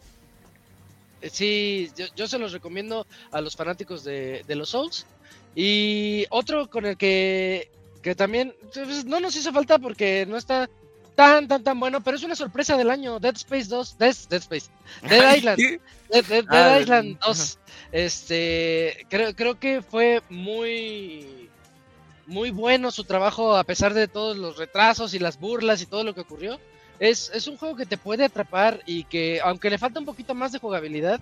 [1.30, 5.06] sí, yo, se los recomiendo a los fanáticos de, de, los Souls.
[5.54, 7.70] Y otro con el que,
[8.02, 10.68] que también pues, no nos hizo falta porque no está
[11.14, 13.20] tan, tan, tan bueno, pero es una sorpresa del año.
[13.20, 14.70] Dead Space 2, Dead, Space,
[15.08, 15.58] Dead Island,
[16.10, 17.58] Dead, Dead, ah, Island 2.
[17.92, 21.43] Este, creo, creo que fue muy
[22.26, 26.04] muy bueno su trabajo a pesar de todos los retrasos y las burlas y todo
[26.04, 26.58] lo que ocurrió.
[26.98, 30.34] Es, es un juego que te puede atrapar y que aunque le falta un poquito
[30.34, 31.20] más de jugabilidad,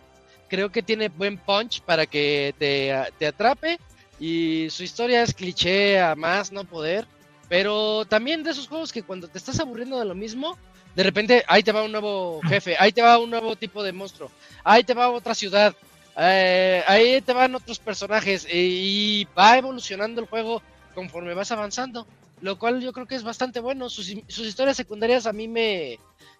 [0.48, 3.78] creo que tiene buen punch para que te, te atrape
[4.20, 7.06] y su historia es cliché a más no poder,
[7.48, 10.58] pero también de esos juegos que cuando te estás aburriendo de lo mismo,
[10.94, 13.92] de repente ahí te va un nuevo jefe, ahí te va un nuevo tipo de
[13.92, 14.30] monstruo,
[14.62, 15.74] ahí te va otra ciudad,
[16.18, 22.06] eh, ahí te van otros personajes y va evolucionando el juego conforme vas avanzando,
[22.40, 23.88] lo cual yo creo que es bastante bueno.
[23.88, 25.98] Sus, historias secundarias a mí me,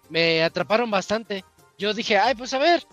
[0.09, 1.43] me atraparon bastante.
[1.77, 2.85] Yo dije, ay, pues a ver,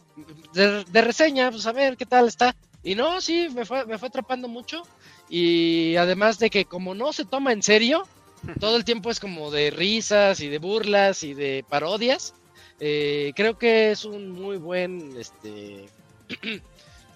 [0.53, 2.55] de, reseña, pues a ver qué tal está.
[2.83, 4.83] Y no, sí, me fue, me fue atrapando mucho.
[5.29, 8.07] Y además de que como no se toma en serio,
[8.61, 12.35] todo el tiempo es como de risas y de burlas y de parodias.
[12.81, 15.87] Eh, creo que es un muy buen, este,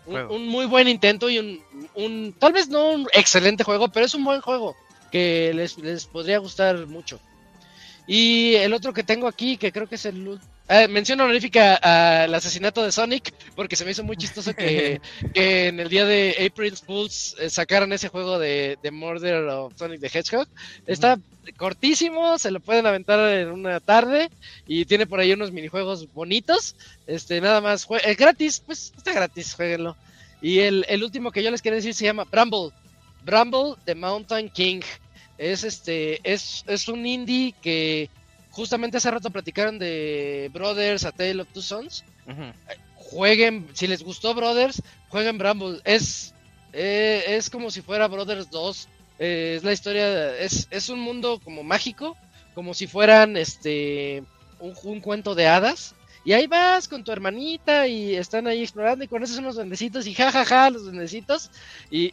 [0.06, 1.62] un, muy buen intento y un,
[1.94, 4.76] un, tal vez no un excelente juego, pero es un buen juego
[5.10, 7.20] que les, les podría gustar mucho.
[8.06, 10.22] Y el otro que tengo aquí, que creo que es el
[10.68, 15.00] eh, mención honorífica al asesinato de Sonic, porque se me hizo muy chistoso que,
[15.34, 20.00] en el día de April Fools eh, sacaran ese juego de, de, Murder of Sonic
[20.00, 20.48] the Hedgehog.
[20.86, 21.18] Está
[21.58, 24.30] cortísimo, se lo pueden aventar en una tarde
[24.66, 26.76] y tiene por ahí unos minijuegos bonitos.
[27.06, 29.96] Este, nada más, es gratis, pues está gratis, jueguenlo.
[30.40, 32.70] Y el, el último que yo les quiero decir se llama Bramble.
[33.24, 34.80] Bramble the Mountain King.
[35.36, 38.08] Es este, es, es un indie que
[38.54, 42.04] justamente hace rato platicaron de Brothers, A Tale of Two Sons.
[42.94, 45.80] Jueguen, si les gustó Brothers, jueguen Bramble.
[45.84, 46.34] Es,
[46.72, 48.88] eh, es como si fuera Brothers 2.
[49.18, 52.16] Eh, es la historia, es, es un mundo como mágico,
[52.54, 54.22] como si fueran este
[54.60, 55.94] un, cuento de hadas.
[56.24, 60.14] Y ahí vas con tu hermanita y están ahí explorando y conoces unos duendecitos y
[60.14, 61.50] jajaja ja, ja, los duendecitos.
[61.90, 62.12] Y,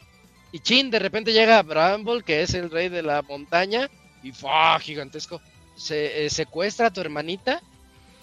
[0.52, 3.90] y chin, de repente llega Bramble, que es el rey de la montaña,
[4.22, 4.80] y ¡fua!
[4.80, 5.40] gigantesco
[5.82, 7.62] se, eh, secuestra a tu hermanita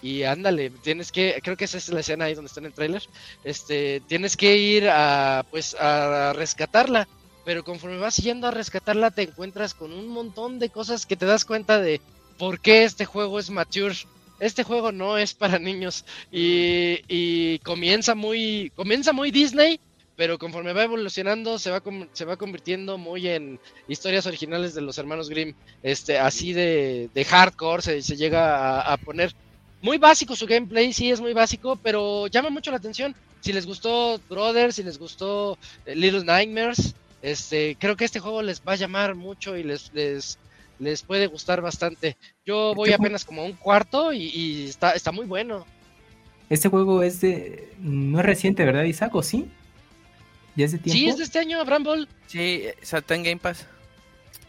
[0.01, 2.73] y ándale, tienes que, creo que esa es la escena ahí donde está en el
[2.73, 3.03] trailer,
[3.43, 7.07] este, tienes que ir a, pues, a rescatarla,
[7.43, 11.25] pero conforme vas yendo a rescatarla te encuentras con un montón de cosas que te
[11.25, 11.99] das cuenta de
[12.37, 13.95] por qué este juego es mature,
[14.39, 19.81] este juego no es para niños y, y comienza muy, comienza muy Disney,
[20.19, 21.81] pero conforme va evolucionando se va
[22.11, 23.57] se va convirtiendo muy en
[23.87, 28.97] historias originales de los hermanos Grimm, este así de, de hardcore se, se llega a,
[28.97, 29.33] poner
[29.81, 33.15] muy básico su gameplay, sí es muy básico, pero llama mucho la atención.
[33.39, 38.41] Si les gustó Brothers, si les gustó eh, Little Nightmares, este creo que este juego
[38.41, 40.37] les va a llamar mucho y les les
[40.79, 42.17] les puede gustar bastante.
[42.45, 45.65] Yo voy apenas como a un cuarto y, está, está muy bueno.
[46.49, 47.71] Este juego es de.
[47.79, 49.15] No es reciente, ¿verdad, Isaac?
[49.15, 49.49] ¿O sí?
[50.59, 50.99] ¿Ya es de tiempo?
[50.99, 52.05] Sí, es de este año, Bramble.
[52.27, 53.65] Sí, salta en Game Pass.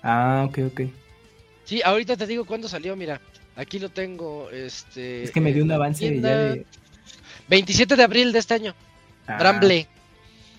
[0.02, 0.80] Ah, ok, ok.
[1.64, 3.20] Sí, ahorita te digo cuándo salió, mira.
[3.54, 5.22] Aquí lo tengo, este...
[5.22, 6.66] Es que me dio un avance ya de...
[7.46, 8.74] 27 de abril de este año.
[9.28, 9.36] Ah.
[9.38, 9.86] Bramble.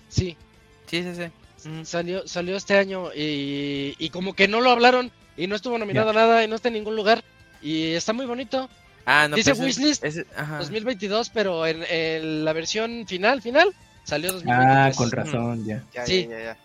[0.08, 0.38] Sí.
[0.86, 1.68] Sí, sí, sí.
[1.68, 6.10] Mm, salió, salió este año y, como que no lo hablaron y no estuvo nominado
[6.10, 7.22] a nada y no está en ningún lugar.
[7.60, 8.70] Y está muy bonito.
[9.04, 13.74] Ah, no, Dice pues Wishlist 2022, pero en, la versión final, final,
[14.04, 14.76] salió 2023.
[14.76, 15.82] Ah, con razón, ya.
[16.04, 16.26] sí.
[16.28, 16.56] Ya, ya,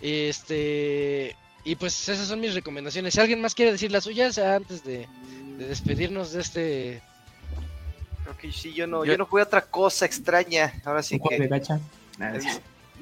[0.00, 3.14] Este, y pues esas son mis recomendaciones.
[3.14, 5.08] Si alguien más quiere decir las suyas antes de,
[5.58, 7.02] despedirnos de este.
[8.24, 10.72] Creo que sí, yo no, yo, no jugué otra cosa extraña.
[10.84, 11.38] Ahora sí que.
[11.38, 11.80] De gacha?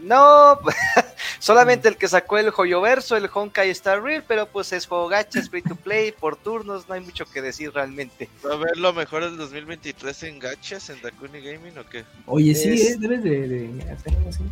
[0.03, 0.59] No,
[1.39, 5.41] solamente el que sacó el Joyoverso, el Honkai Star Real, pero pues es juego gacha,
[5.41, 8.29] es free to play, por turnos, no hay mucho que decir realmente.
[8.45, 12.05] ¿Va a ver lo mejor del 2023 en gachas, en Dakuni Gaming o qué?
[12.27, 12.97] Oye, sí, ¿eh?
[12.99, 14.43] debes de, de hacer algo así.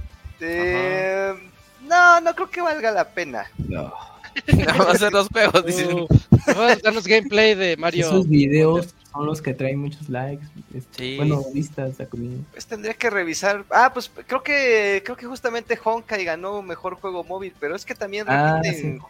[0.40, 1.34] Eh,
[1.82, 3.50] no, no creo que valga la pena.
[3.58, 3.92] No.
[4.66, 5.62] Vamos a hacer los juegos.
[5.62, 6.08] Uh,
[6.46, 8.06] vamos a darnos gameplay de Mario.
[8.06, 10.44] Esos videos son los que traen muchos likes.
[10.74, 13.64] Este, bueno, vistas a Pues tendría que revisar.
[13.70, 17.94] Ah, pues creo que creo que justamente Honkai ganó mejor juego móvil, pero es que
[17.94, 19.00] también ah, repiten,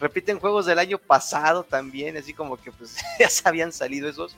[0.00, 4.34] repiten juegos del año pasado también, así como que pues ya se habían salido esos.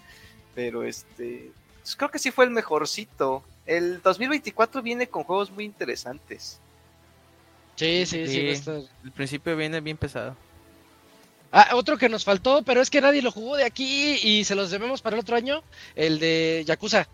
[0.55, 3.45] Pero este, pues, creo que sí fue el mejorcito.
[3.67, 6.59] El 2024 viene con juegos muy interesantes.
[7.77, 8.71] Sí, sí, sí.
[9.05, 10.37] El principio viene bien pesado.
[11.57, 14.57] Ah, otro que nos faltó, pero es que nadie lo jugó de aquí y se
[14.57, 15.63] los debemos para el otro año,
[15.95, 17.07] el de Yakuza.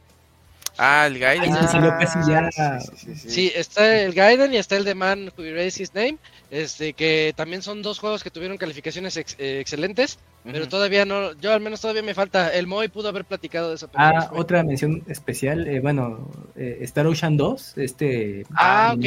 [0.78, 1.52] Ah, el Gaiden.
[1.52, 2.80] Ah,
[3.14, 6.16] sí, está el Gaiden y está el de Man Who Erased His Name,
[6.50, 11.52] este, que también son dos juegos que tuvieron calificaciones eh, excelentes, pero todavía no, yo
[11.52, 13.90] al menos todavía me falta, el Moy pudo haber platicado de eso.
[13.92, 18.46] Ah, otra mención especial, eh, bueno, eh, Star Ocean 2, este...
[18.54, 19.04] Ah, ok,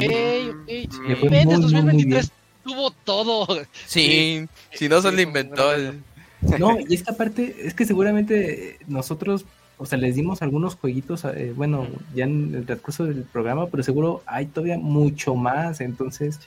[1.23, 1.31] ok.
[1.59, 2.31] 2023
[2.63, 3.47] tuvo todo.
[3.85, 5.71] Sí, si no se lo inventó.
[6.59, 9.45] No, y esta parte, es que seguramente nosotros
[9.77, 13.83] o sea, les dimos algunos jueguitos, eh, bueno, ya en el transcurso del programa, pero
[13.83, 16.39] seguro hay todavía mucho más, entonces,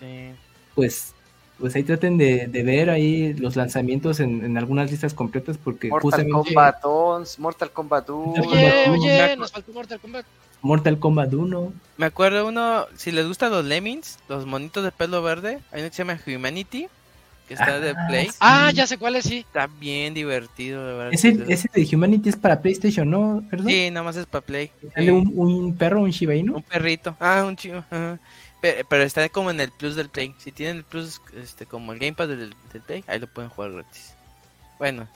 [0.74, 1.12] pues,
[1.58, 6.76] pues ahí traten de, ver ahí los lanzamientos en, algunas listas completas porque Mortal Kombat
[6.82, 8.32] 11, Mortal Kombat 1.
[8.48, 10.24] Oye, oye, nos faltó Mortal Kombat.
[10.66, 11.72] Mortal Kombat 1.
[11.96, 15.88] Me acuerdo uno, si les gustan los Lemmings, los monitos de pelo verde, hay uno
[15.88, 16.88] que se llama Humanity,
[17.48, 18.28] que está de ah, Play.
[18.40, 19.38] Ah, ya sé cuál es, sí.
[19.38, 21.14] Está bien divertido, de verdad.
[21.14, 23.44] Ese, ese de Humanity es para PlayStation, ¿no?
[23.48, 23.68] ¿Perdón?
[23.68, 24.70] Sí, nada más es para Play.
[24.94, 26.56] ¿Sale un, un, perro, un Shiba Inu?
[26.56, 27.16] Un perrito.
[27.20, 27.84] Ah, un chivo.
[28.60, 30.34] Pero, está como en el Plus del Play.
[30.38, 33.72] Si tienen el Plus, este, como el Gamepad del, del Play, ahí lo pueden jugar
[33.72, 34.14] gratis.
[34.80, 35.06] Bueno,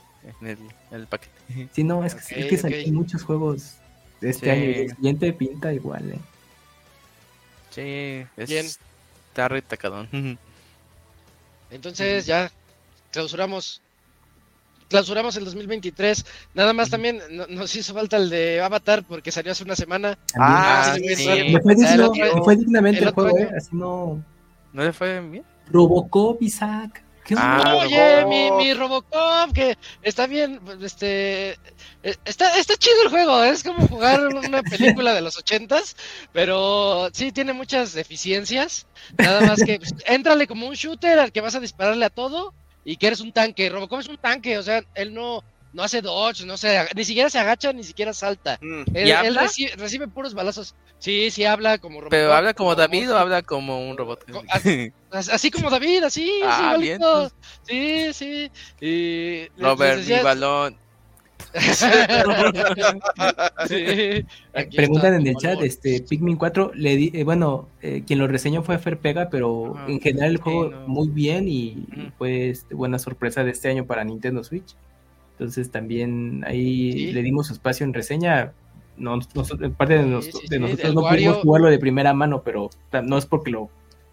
[0.41, 0.59] en el,
[0.93, 1.69] el paquete.
[1.73, 3.80] Sí, no, es que, es que salen muchos juegos
[4.20, 6.18] este año y el siguiente pinta igual, eh.
[7.70, 8.66] Sí, es, Bien.
[8.66, 10.08] está retacadón.
[11.70, 12.50] Entonces ya
[13.12, 13.81] clausuramos
[14.90, 16.26] clausuramos el 2023.
[16.55, 20.18] Nada más también nos hizo falta el de Avatar porque salió hace una semana.
[20.36, 21.60] Ah, sí, Me
[22.42, 24.23] fue, dignamente el, juego, eh, así no...
[24.73, 25.44] ¿No le fue bien?
[25.68, 27.02] Robocop, Isaac.
[27.36, 31.50] Ah, oye, mi, mi, Robocop, que está bien, este,
[32.02, 35.97] eh, está, está chido el juego, es como jugar una película de los ochentas,
[36.32, 41.40] pero sí tiene muchas deficiencias, nada más que, pues, éntrale como un shooter al que
[41.40, 44.62] vas a dispararle a todo y que eres un tanque, Robocop es un tanque, o
[44.62, 48.58] sea, él no, no hace dodge, no se, ni siquiera se agacha, ni siquiera salta.
[48.60, 48.82] Mm.
[48.94, 49.36] Él,
[49.76, 50.74] recibe, puros balazos.
[50.99, 52.10] Sí, sí habla como robot.
[52.10, 54.24] ¿Pero habla como David o habla como un robot?
[55.10, 56.40] Así, como David, así.
[56.52, 57.00] Ah, bien.
[57.00, 57.32] Pues.
[57.62, 58.50] Sí, sí.
[58.81, 60.76] Y Robert, mi balón.
[64.76, 68.62] Preguntan en el chat, este Pikmin 4, le di, eh, bueno, eh, quien lo reseñó
[68.62, 73.42] fue Fer Pega, pero en general el juego muy bien y, fue este, buena sorpresa
[73.42, 74.76] de este año para Nintendo Switch.
[75.41, 78.52] Entonces también ahí le dimos espacio en reseña.
[78.99, 79.19] No,
[79.78, 82.69] parte de, nosotros no pudimos jugarlo de primera mano, pero
[83.02, 83.70] no es porque lo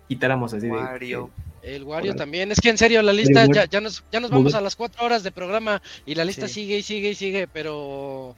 [0.07, 1.27] quitáramos así de,
[1.63, 4.53] El Wario también, es que en serio la lista ya, ya, nos, ya nos vamos
[4.53, 8.33] a las cuatro horas de programa y la lista sigue y sigue y sigue, pero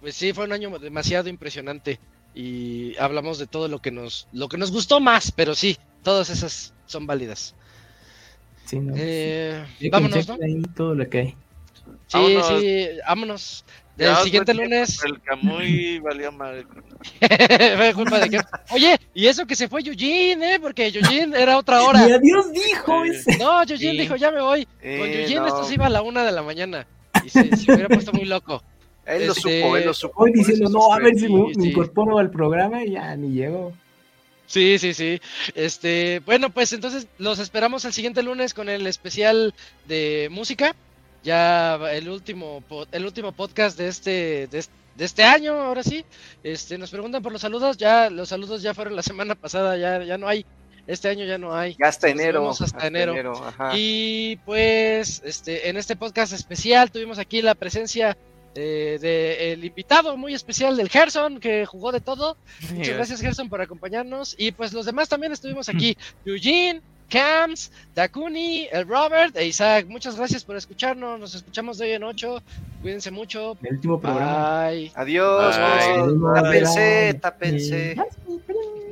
[0.00, 2.00] pues sí, fue un año demasiado impresionante
[2.34, 6.30] y hablamos de todo lo que nos, lo que nos gustó más, pero sí, todas
[6.30, 7.54] esas son válidas.
[8.64, 10.38] Sí, eh, vámonos, ¿no?
[10.42, 11.36] Ahí todo lo que hay.
[12.12, 13.64] Sí, sí, vámonos.
[13.98, 15.02] El siguiente lunes.
[15.04, 16.66] El Camuy valió mal.
[17.20, 18.40] fue culpa de que.
[18.70, 20.60] Oye, y eso que se fue Eugene, ¿eh?
[20.60, 22.08] Porque Eugene era otra hora.
[22.08, 23.36] Y adiós dijo ese.
[23.38, 24.64] No, Eugene dijo, ya me voy.
[24.64, 26.86] Con Eugene esto se iba a la una de la mañana.
[27.24, 28.62] Y se, se hubiera puesto muy loco.
[29.04, 30.22] Él lo este, supo, él lo supo.
[30.22, 33.72] Hoy diciendo, no, a ver si me, incorporo al programa y ya ni llego.
[34.46, 35.20] Sí, sí, sí.
[35.54, 39.54] Este, bueno, pues entonces los esperamos el siguiente lunes con el especial
[39.86, 40.76] de música.
[41.22, 44.64] Ya el último el último podcast de este de,
[44.98, 46.04] este año, ahora sí.
[46.42, 50.02] Este, nos preguntan por los saludos, ya los saludos ya fueron la semana pasada, ya
[50.02, 50.44] ya no hay.
[50.86, 51.76] Este año ya no hay.
[51.78, 52.50] Ya hasta enero.
[52.50, 53.14] Hasta, enero.
[53.72, 58.16] y pues este en este podcast especial tuvimos aquí la presencia
[58.54, 62.36] del de el invitado muy especial del Gerson, que jugó de todo.
[62.74, 64.34] Muchas gracias, Gerson, por acompañarnos.
[64.38, 65.96] Y pues los demás también estuvimos aquí.
[66.24, 69.86] Eugene, Cams, Dakuni, el Robert e Isaac.
[69.86, 71.20] Muchas gracias por escucharnos.
[71.20, 72.42] Nos escuchamos de hoy en 8.
[72.80, 73.58] Cuídense mucho.
[73.62, 74.68] El último programa.
[74.94, 75.54] Adiós.
[75.54, 77.14] Bye.
[77.20, 78.91] Tápense, Pixel